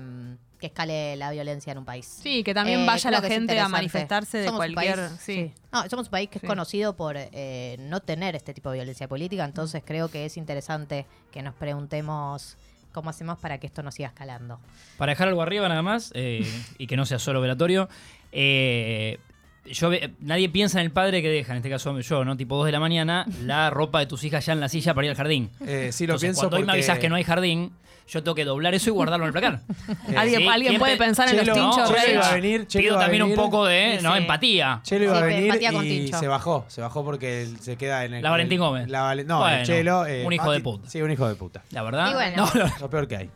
que 0.61 0.67
escale 0.69 1.17
la 1.17 1.31
violencia 1.31 1.73
en 1.73 1.79
un 1.79 1.85
país. 1.85 2.07
Sí, 2.23 2.43
que 2.45 2.55
también 2.55 2.81
Eh, 2.81 2.87
vaya 2.87 3.11
la 3.11 3.21
gente 3.21 3.59
a 3.61 3.69
manifestarse 3.69 4.39
de 4.39 4.47
Somos 4.47 4.67
un 4.67 4.73
cualquier- 4.75 4.97
país- 5.09 5.21
sí. 5.21 5.53
No, 5.73 5.89
somos 5.91 6.07
un 6.07 6.11
país 6.11 6.29
que 6.31 6.39
Sí. 6.39 6.47
es 6.47 6.49
conocido 6.51 6.97
por 6.97 7.17
eh, 7.19 7.77
no 7.81 8.01
tener 8.01 8.35
este 8.37 8.55
tipo 8.55 8.71
de 8.71 8.77
violencia 8.79 9.09
política, 9.09 9.45
entonces 9.45 9.83
creo 9.85 10.09
que 10.09 10.25
es 10.25 10.37
interesante 10.37 11.07
que 11.33 11.43
nos 11.43 11.55
preguntemos 11.55 12.57
cómo 12.93 13.11
hacemos 13.11 13.39
para 13.39 13.59
que 13.59 13.67
esto 13.67 13.83
no 13.83 13.91
siga 13.91 14.09
escalando. 14.09 14.61
Para 14.97 15.11
dejar 15.11 15.27
algo 15.29 15.43
arriba 15.43 15.69
nada 15.69 15.83
más, 15.83 16.13
eh, 16.15 16.47
y 16.79 16.87
que 16.87 16.97
no 16.97 17.05
sea 17.07 17.19
solo 17.19 17.41
velatorio, 17.41 17.89
eh, 18.31 19.19
yo 19.67 19.89
ve- 19.91 20.13
nadie 20.21 20.49
piensa 20.49 20.79
en 20.81 20.87
el 20.87 20.93
padre 20.93 21.23
que 21.23 21.29
deja, 21.31 21.53
en 21.53 21.59
este 21.59 21.71
caso 21.71 21.99
yo, 22.01 22.25
¿no? 22.25 22.37
Tipo 22.37 22.57
2 22.57 22.67
de 22.67 22.73
la 22.73 22.81
mañana, 22.81 23.27
la 23.43 23.71
ropa 23.71 23.99
de 24.01 24.07
tus 24.07 24.23
hijas 24.25 24.45
ya 24.47 24.53
en 24.53 24.61
la 24.61 24.69
silla 24.69 24.95
para 24.95 25.07
ir 25.07 25.11
al 25.11 25.17
jardín. 25.17 25.51
Eh, 25.67 25.91
sí, 25.93 26.07
lo 26.07 26.13
Entonces, 26.15 26.27
pienso 26.29 26.41
cuando 26.43 26.57
hoy 26.59 26.65
me 26.65 26.73
avisas 26.73 26.99
que 26.99 27.09
no 27.09 27.15
hay 27.17 27.25
jardín, 27.25 27.73
yo 28.07 28.23
tengo 28.23 28.35
que 28.35 28.45
doblar 28.45 28.75
eso 28.75 28.91
y 28.91 28.93
guardarlo 28.93 29.25
en 29.25 29.29
el 29.29 29.33
placar. 29.33 29.61
Alguien- 30.17 30.43
Sí, 30.43 30.49
alguien 30.49 30.71
¿quién 30.73 30.79
puede 30.79 30.97
pensar 30.99 31.27
en 31.31 31.37
los 31.39 31.45
Chelo, 31.47 31.55
tinchos 31.71 31.89
Chelo 31.95 32.13
iba 32.13 32.29
a 32.29 32.35
venir, 32.35 32.67
Chelo 32.67 32.83
Pido 32.83 32.93
iba 32.95 33.01
a 33.01 33.05
también 33.05 33.23
un 33.23 33.35
poco 33.35 33.65
de 33.65 33.99
¿no? 34.03 34.13
Sí. 34.13 34.19
empatía. 34.19 34.81
Chelo 34.83 35.05
iba 35.05 35.19
a 35.19 35.23
venir 35.23 35.45
empatía 35.45 35.73
con 35.73 35.87
y 35.87 36.09
se 36.09 36.29
bajó. 36.29 36.67
Se 36.69 36.81
bajó 36.83 37.03
porque 37.05 37.49
se 37.61 37.77
queda 37.77 38.05
en 38.05 38.13
el. 38.15 38.23
La 38.23 38.29
Valentín 38.31 38.61
Gómez. 38.61 38.89
La 38.91 39.15
no, 39.15 39.39
Bueno, 39.39 39.57
el 39.57 39.67
Chelo. 39.67 40.05
eh, 40.07 40.25
un 40.27 40.33
hijo 40.35 40.53
de 40.53 40.61
puta. 40.61 40.91
Sí, 40.91 41.01
un 41.01 41.11
hijo 41.11 41.27
de 41.27 41.35
puta. 41.37 41.63
La 41.71 41.83
verdad. 41.83 42.11
Y 42.11 42.15
bueno. 42.15 42.47
No. 42.55 42.65
Lo 42.81 42.91
peor 42.91 43.09
que 43.09 43.17
hay. 43.17 43.31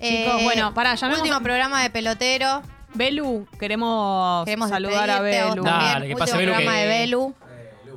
Chicos, 0.00 0.42
bueno, 0.42 0.72
pará, 0.74 0.94
llamemos- 0.96 1.20
Último 1.20 1.40
programa 1.42 1.82
de 1.82 1.90
pelotero. 1.90 2.62
Belu, 2.94 3.46
queremos, 3.58 4.44
Queremos 4.44 4.68
saludar 4.70 5.10
a 5.10 5.20
Belu. 5.20 5.62
Dale, 5.64 6.08
que 6.08 6.16
pase 6.16 6.36
Belu, 6.36 6.52
programa 6.52 6.76
que- 6.76 6.82
de 6.82 6.86
Belu. 6.88 7.34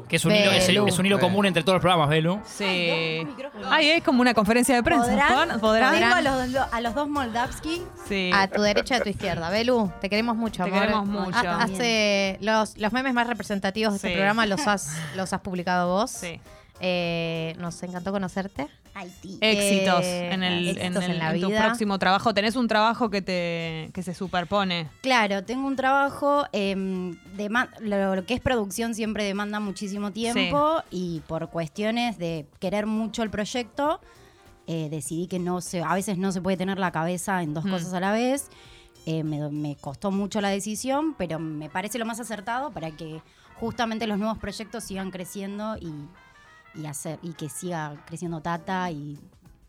Que 0.07 0.15
es 0.15 0.23
un, 0.23 0.31
hilo, 0.33 0.51
es, 0.51 0.65
Belu. 0.67 0.87
es 0.87 0.97
un 0.99 1.05
hilo 1.05 1.19
común 1.19 1.45
entre 1.47 1.63
todos 1.63 1.75
los 1.75 1.81
programas, 1.81 2.07
Belu. 2.07 2.39
Sí. 2.45 3.27
Ay, 3.69 3.89
es 3.89 4.03
como 4.03 4.21
una 4.21 4.33
conferencia 4.33 4.73
de 4.73 4.81
prensa. 4.81 5.05
¿Podrán? 5.05 5.59
¿Podrán? 5.59 5.99
Tengo 5.99 6.15
a 6.15 6.21
los, 6.21 6.55
a 6.71 6.81
los 6.81 6.95
dos 6.95 7.09
Moldavski. 7.09 7.81
Sí. 8.07 8.31
A 8.33 8.47
tu 8.47 8.61
derecha 8.61 8.95
y 8.95 8.97
a 8.99 9.03
tu 9.03 9.09
izquierda. 9.09 9.49
Belu, 9.49 9.91
te 9.99 10.09
queremos 10.09 10.37
mucho, 10.37 10.63
Te 10.63 10.69
amor. 10.69 10.81
queremos 10.81 11.05
mucho. 11.07 11.37
Ha- 11.37 11.61
Hace 11.61 12.37
los, 12.39 12.77
los 12.77 12.93
memes 12.93 13.13
más 13.13 13.27
representativos 13.27 13.91
de 13.93 13.97
este 13.97 14.13
programa 14.13 14.45
los 14.45 14.65
has, 14.65 14.95
los 15.17 15.33
has 15.33 15.41
publicado 15.41 15.89
vos. 15.89 16.09
Sí. 16.09 16.39
Eh, 16.79 17.55
nos 17.59 17.81
encantó 17.83 18.11
conocerte. 18.11 18.67
Haití. 18.93 19.37
Éxitos 19.41 20.03
Eh, 20.05 20.31
en, 20.33 20.43
el, 20.43 20.67
en, 20.69 20.77
éxitos 20.77 21.03
el- 21.05 21.11
en 21.11 21.19
la 21.19 21.33
en 21.35 21.41
tu 21.41 21.47
vida. 21.47 21.65
próximo 21.65 21.97
trabajo. 21.99 22.33
Tenés 22.33 22.55
un 22.55 22.67
trabajo 22.67 23.09
que 23.09 23.21
te 23.21 23.89
que 23.93 24.03
se 24.03 24.13
superpone. 24.13 24.87
Claro, 25.01 25.43
tengo 25.43 25.67
un 25.67 25.75
trabajo, 25.75 26.45
eh, 26.53 26.75
lo, 27.81 28.15
lo 28.15 28.25
que 28.25 28.33
es 28.35 28.41
producción 28.41 28.93
siempre 28.95 29.23
demanda 29.23 29.59
muchísimo 29.59 30.11
tiempo 30.11 30.81
y 30.91 31.21
por 31.27 31.49
cuestiones 31.49 32.17
de 32.17 32.47
querer 32.59 32.85
mucho 32.85 33.23
el 33.23 33.29
proyecto, 33.29 33.99
eh, 34.67 34.87
decidí 34.89 35.27
que 35.27 35.39
no 35.39 35.61
se, 35.61 35.81
a 35.81 35.93
veces 35.93 36.17
no 36.17 36.31
se 36.31 36.41
puede 36.41 36.57
tener 36.57 36.77
la 36.79 36.91
cabeza 36.91 37.41
en 37.43 37.53
dos 37.53 37.65
Mm. 37.65 37.69
cosas 37.71 37.93
a 37.93 37.99
la 37.99 38.11
vez. 38.11 38.49
Eh, 39.05 39.23
me, 39.23 39.49
me 39.49 39.75
costó 39.77 40.11
mucho 40.11 40.41
la 40.41 40.49
decisión, 40.49 41.15
pero 41.17 41.39
me 41.39 41.69
parece 41.69 41.97
lo 41.97 42.05
más 42.05 42.19
acertado 42.19 42.71
para 42.71 42.91
que 42.91 43.21
justamente 43.59 44.05
los 44.05 44.17
nuevos 44.19 44.37
proyectos 44.37 44.83
sigan 44.83 45.11
creciendo 45.11 45.77
y, 45.77 45.87
y 46.77 46.85
hacer 46.85 47.19
y 47.21 47.33
que 47.33 47.49
siga 47.49 48.03
creciendo 48.05 48.41
Tata 48.41 48.89
y 48.91 49.19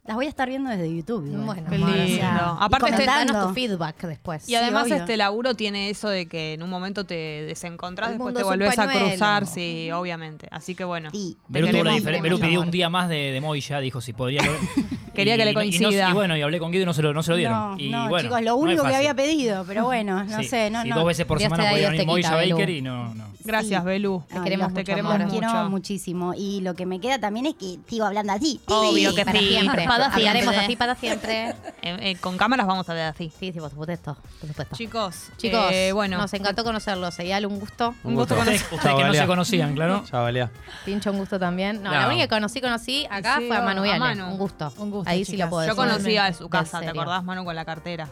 las 0.08 0.16
voy 0.16 0.26
a 0.26 0.28
estar 0.30 0.48
viendo 0.48 0.70
desde 0.70 0.92
YouTube. 0.96 1.26
igual. 1.26 1.44
Bueno, 1.44 1.62
Qué 1.68 1.74
amor, 1.76 1.90
o 1.90 1.92
sea, 1.92 2.04
lindo. 2.06 2.18
y 2.60 2.64
Aparte, 2.64 2.90
este- 2.90 3.04
danos 3.04 3.46
tu 3.48 3.54
feedback 3.54 4.02
después. 4.06 4.48
Y 4.48 4.54
además 4.56 4.84
obvio. 4.86 4.96
este 4.96 5.16
laburo 5.16 5.54
tiene 5.54 5.90
eso 5.90 6.08
de 6.08 6.26
que 6.26 6.54
en 6.54 6.62
un 6.62 6.70
momento 6.70 7.04
te 7.04 7.14
desencontrás, 7.14 8.08
El 8.08 8.14
después 8.14 8.34
mundo 8.34 8.38
te 8.38 8.42
es 8.42 8.46
un 8.46 8.58
volvés 8.58 8.78
a 8.78 8.86
pañuelo. 8.86 9.08
cruzar, 9.10 9.46
sí, 9.46 9.90
obviamente. 9.92 10.48
Así 10.50 10.74
que 10.74 10.82
bueno. 10.84 11.10
Sí. 11.12 11.36
Belú, 11.46 11.66
tuvo 11.68 11.76
la 11.84 11.90
queremos 11.90 12.00
diferen- 12.02 12.12
mucho, 12.16 12.22
Belú 12.22 12.40
pidió 12.40 12.60
un 12.62 12.70
día 12.70 12.88
más 12.88 13.08
de, 13.08 13.32
de 13.32 13.40
Moya, 13.40 13.78
dijo 13.80 14.00
si 14.00 14.12
podría. 14.14 14.40
Quería 15.14 15.36
que 15.36 15.44
le 15.44 15.50
y 15.50 15.54
no- 15.54 15.62
y 15.62 15.66
no- 15.70 15.78
coincida. 15.80 16.10
Y, 16.10 16.12
bueno, 16.12 16.36
y 16.36 16.42
hablé 16.42 16.58
con 16.60 16.70
Guido 16.70 16.84
y 16.84 16.86
no 16.86 16.92
se 16.94 17.02
lo, 17.02 17.12
no 17.12 17.22
se 17.24 17.32
lo 17.32 17.36
dieron. 17.36 17.72
No, 17.72 17.78
y 17.78 17.88
no, 17.90 18.08
bueno, 18.08 18.28
chicos, 18.28 18.40
lo 18.42 18.50
no 18.52 18.56
es 18.56 18.62
único 18.62 18.82
que 18.84 18.90
fácil. 18.90 18.96
había 18.96 19.14
pedido, 19.14 19.64
pero 19.66 19.84
bueno, 19.84 20.22
no 20.24 20.38
Sí, 20.38 20.44
sé, 20.48 20.70
no, 20.70 20.82
sí, 20.84 20.88
no. 20.90 20.96
dos 20.96 21.06
veces 21.06 21.26
por 21.26 21.38
Dios 21.38 21.46
semana 21.48 21.64
da 21.64 21.70
podía 21.70 21.80
Dios 21.80 21.90
venir 21.90 22.00
te 22.02 22.06
Moya 22.06 22.22
quita, 22.22 22.36
Belú. 22.36 22.54
Baker 22.56 22.70
y 22.70 22.82
no, 22.82 23.14
no. 23.14 23.28
Gracias, 23.44 23.80
Sí. 23.82 23.86
Belú. 23.88 24.22
Te 24.28 24.40
queremos 24.42 24.68
te 24.68 24.72
mucho, 24.74 24.84
queremos 24.84 25.14
amor. 25.14 25.26
Los 25.26 25.38
quiero 25.40 25.70
muchísimo. 25.70 26.34
Y 26.36 26.60
lo 26.60 26.74
que 26.74 26.86
me 26.86 27.00
queda 27.00 27.18
también 27.18 27.46
es 27.46 27.54
que 27.54 27.78
sigo 27.88 28.04
hablando 28.04 28.32
así. 28.34 28.60
Obvio 28.66 29.14
que 29.14 29.24
para 29.24 29.38
sí. 29.40 29.46
siempre. 29.48 29.86
Para 30.04 30.14
Hablaremos 30.14 30.42
siempre. 30.54 30.64
así 30.64 30.76
para 30.76 30.94
siempre. 30.94 31.54
Eh, 31.80 31.96
eh, 32.10 32.16
con 32.16 32.36
cámaras 32.36 32.66
vamos 32.66 32.88
a 32.88 32.94
ver 32.94 33.04
así. 33.04 33.32
Sí, 33.38 33.52
sí, 33.52 33.60
por 33.60 33.70
supuesto. 33.70 34.16
Por 34.40 34.48
supuesto. 34.48 34.76
Chicos, 34.76 35.30
Chicos, 35.36 35.66
eh, 35.70 35.92
bueno. 35.92 36.18
nos 36.18 36.32
encantó 36.34 36.64
conocerlos. 36.64 37.14
Serial, 37.14 37.46
un 37.46 37.60
gusto. 37.60 37.94
Un 38.02 38.14
gusto 38.16 38.34
conocer. 38.34 38.60
ustedes 38.72 38.94
que 38.96 39.04
no 39.04 39.14
se 39.14 39.26
conocían, 39.26 39.74
claro. 39.74 40.04
Pincho, 40.84 41.12
un 41.12 41.18
gusto 41.18 41.38
también. 41.38 41.82
No, 41.82 41.90
No. 41.92 41.96
la 42.00 42.06
única 42.08 42.24
que 42.24 42.28
conocí, 42.28 42.60
conocí 42.60 43.06
acá 43.10 43.36
Sí, 43.38 43.46
fue 43.46 43.56
a 43.56 43.62
Manu 43.62 43.80
a 43.80 43.84
Viale. 43.84 43.98
Manu. 44.00 44.26
Un 44.32 44.38
gusto. 44.38 44.72
Un 44.78 44.90
gusto, 44.90 45.08
Ahí 45.10 45.24
sí 45.24 45.36
lo 45.36 45.48
puedo 45.48 45.66
Yo 45.66 45.74
decir. 45.74 45.90
conocía 45.92 46.26
a 46.26 46.32
su 46.32 46.48
casa, 46.48 46.80
¿te 46.80 46.88
acordás, 46.88 47.22
Manu, 47.24 47.44
con 47.44 47.54
la 47.54 47.64
cartera? 47.64 48.08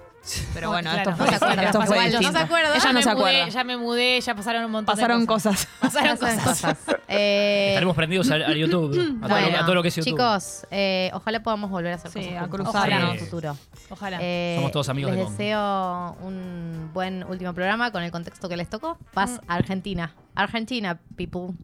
Pero 0.55 0.71
bueno, 0.71 0.91
Claro, 0.91 0.99
esto 0.99 1.11
no 1.11 1.17
fue, 1.17 1.29
se 1.29 1.35
acuerda, 1.37 1.63
esto 1.63 1.83
fue 1.83 1.97
igual, 2.07 2.23
no 2.23 2.33
se 2.33 2.39
acuerda. 2.39 2.71
Ella 2.75 2.79
ya 2.83 2.89
no 2.89 2.93
me 2.95 3.03
se 3.03 3.09
mudé, 3.15 3.21
acuerda. 3.21 3.49
ya 3.49 3.65
me 3.65 3.77
mudé, 3.77 4.21
ya 4.21 4.35
pasaron 4.35 4.65
un 4.65 4.71
montón 4.73 4.95
Pasaron 4.97 5.21
de 5.21 5.27
cosas. 5.27 5.67
cosas. 5.81 5.81
Pasaron 5.81 6.17
cosas. 6.17 6.45
cosas. 6.45 6.97
Eh, 7.09 7.69
Estaremos 7.71 7.95
prendidos 7.97 8.31
al, 8.31 8.43
al 8.43 8.57
YouTube, 8.57 8.91
a, 8.91 8.95
todo 8.95 9.01
lo, 9.29 9.29
bueno, 9.29 9.59
a 9.59 9.61
todo 9.61 9.75
lo 9.77 9.83
que 9.83 9.89
es 9.89 9.97
YouTube. 9.97 10.11
chicos, 10.11 10.67
eh, 10.71 11.11
ojalá 11.15 11.41
podamos 11.41 11.71
volver 11.71 11.93
a 11.93 11.95
hacer 11.97 12.11
Sí, 12.11 12.21
cosas 12.29 12.43
a 12.43 12.49
cruzarnos. 12.49 12.75
Ojalá 12.75 12.97
en 12.97 13.07
el 13.13 13.19
futuro. 13.21 13.57
Ojalá. 13.91 14.19
Eh, 14.21 14.55
Somos 14.59 14.73
todos 14.73 14.89
amigos 14.89 15.11
Les 15.13 15.19
de 15.21 15.25
Congo. 15.25 15.37
deseo 15.39 16.17
un 16.27 16.91
buen 16.93 17.25
último 17.25 17.55
programa 17.55 17.91
con 17.93 18.03
el 18.03 18.11
contexto 18.11 18.49
que 18.49 18.57
les 18.57 18.69
tocó. 18.69 18.99
Paz 19.15 19.41
a 19.47 19.55
Argentina. 19.55 20.13
Argentina, 20.37 20.99
people. 21.17 21.55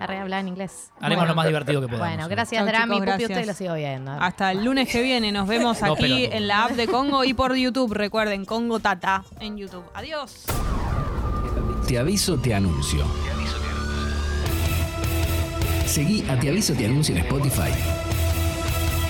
Arre 0.00 0.18
hablar 0.18 0.40
en 0.40 0.48
inglés. 0.48 0.90
Haremos 1.00 1.28
lo 1.28 1.34
más 1.34 1.46
divertido 1.46 1.80
que 1.80 1.86
podamos. 1.86 2.08
Bueno, 2.08 2.28
gracias, 2.28 2.58
Chau, 2.60 2.66
Drami. 2.66 2.94
chicos, 3.00 3.12
Pupi, 3.12 3.24
usted 3.24 3.46
lo 3.46 3.54
sigo 3.54 3.74
viendo. 3.74 4.10
Hasta 4.12 4.50
el 4.52 4.64
lunes 4.64 4.88
que 4.90 5.02
viene 5.02 5.30
nos 5.32 5.46
vemos 5.46 5.80
No, 5.80 5.92
aquí 5.92 6.02
pelotudo. 6.02 6.36
en 6.36 6.48
la 6.48 6.64
app 6.64 6.70
de 6.72 6.88
Congo 6.88 7.24
y 7.24 7.34
por 7.34 7.54
YouTube. 7.54 7.92
Recuerden, 7.92 8.44
Congo 8.44 8.80
Tata 8.80 9.22
en 9.40 9.56
YouTube. 9.56 9.84
Adiós. 9.94 10.44
Te 11.86 11.98
aviso, 11.98 12.38
te 12.38 12.54
anuncio. 12.54 13.04
Seguí 15.86 16.24
a 16.28 16.38
Te 16.38 16.48
aviso, 16.48 16.72
te 16.74 16.86
anuncio 16.86 17.14
en 17.14 17.20
Spotify 17.22 17.70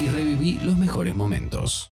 y 0.00 0.08
reviví 0.08 0.58
los 0.62 0.76
mejores 0.76 1.14
momentos. 1.14 1.90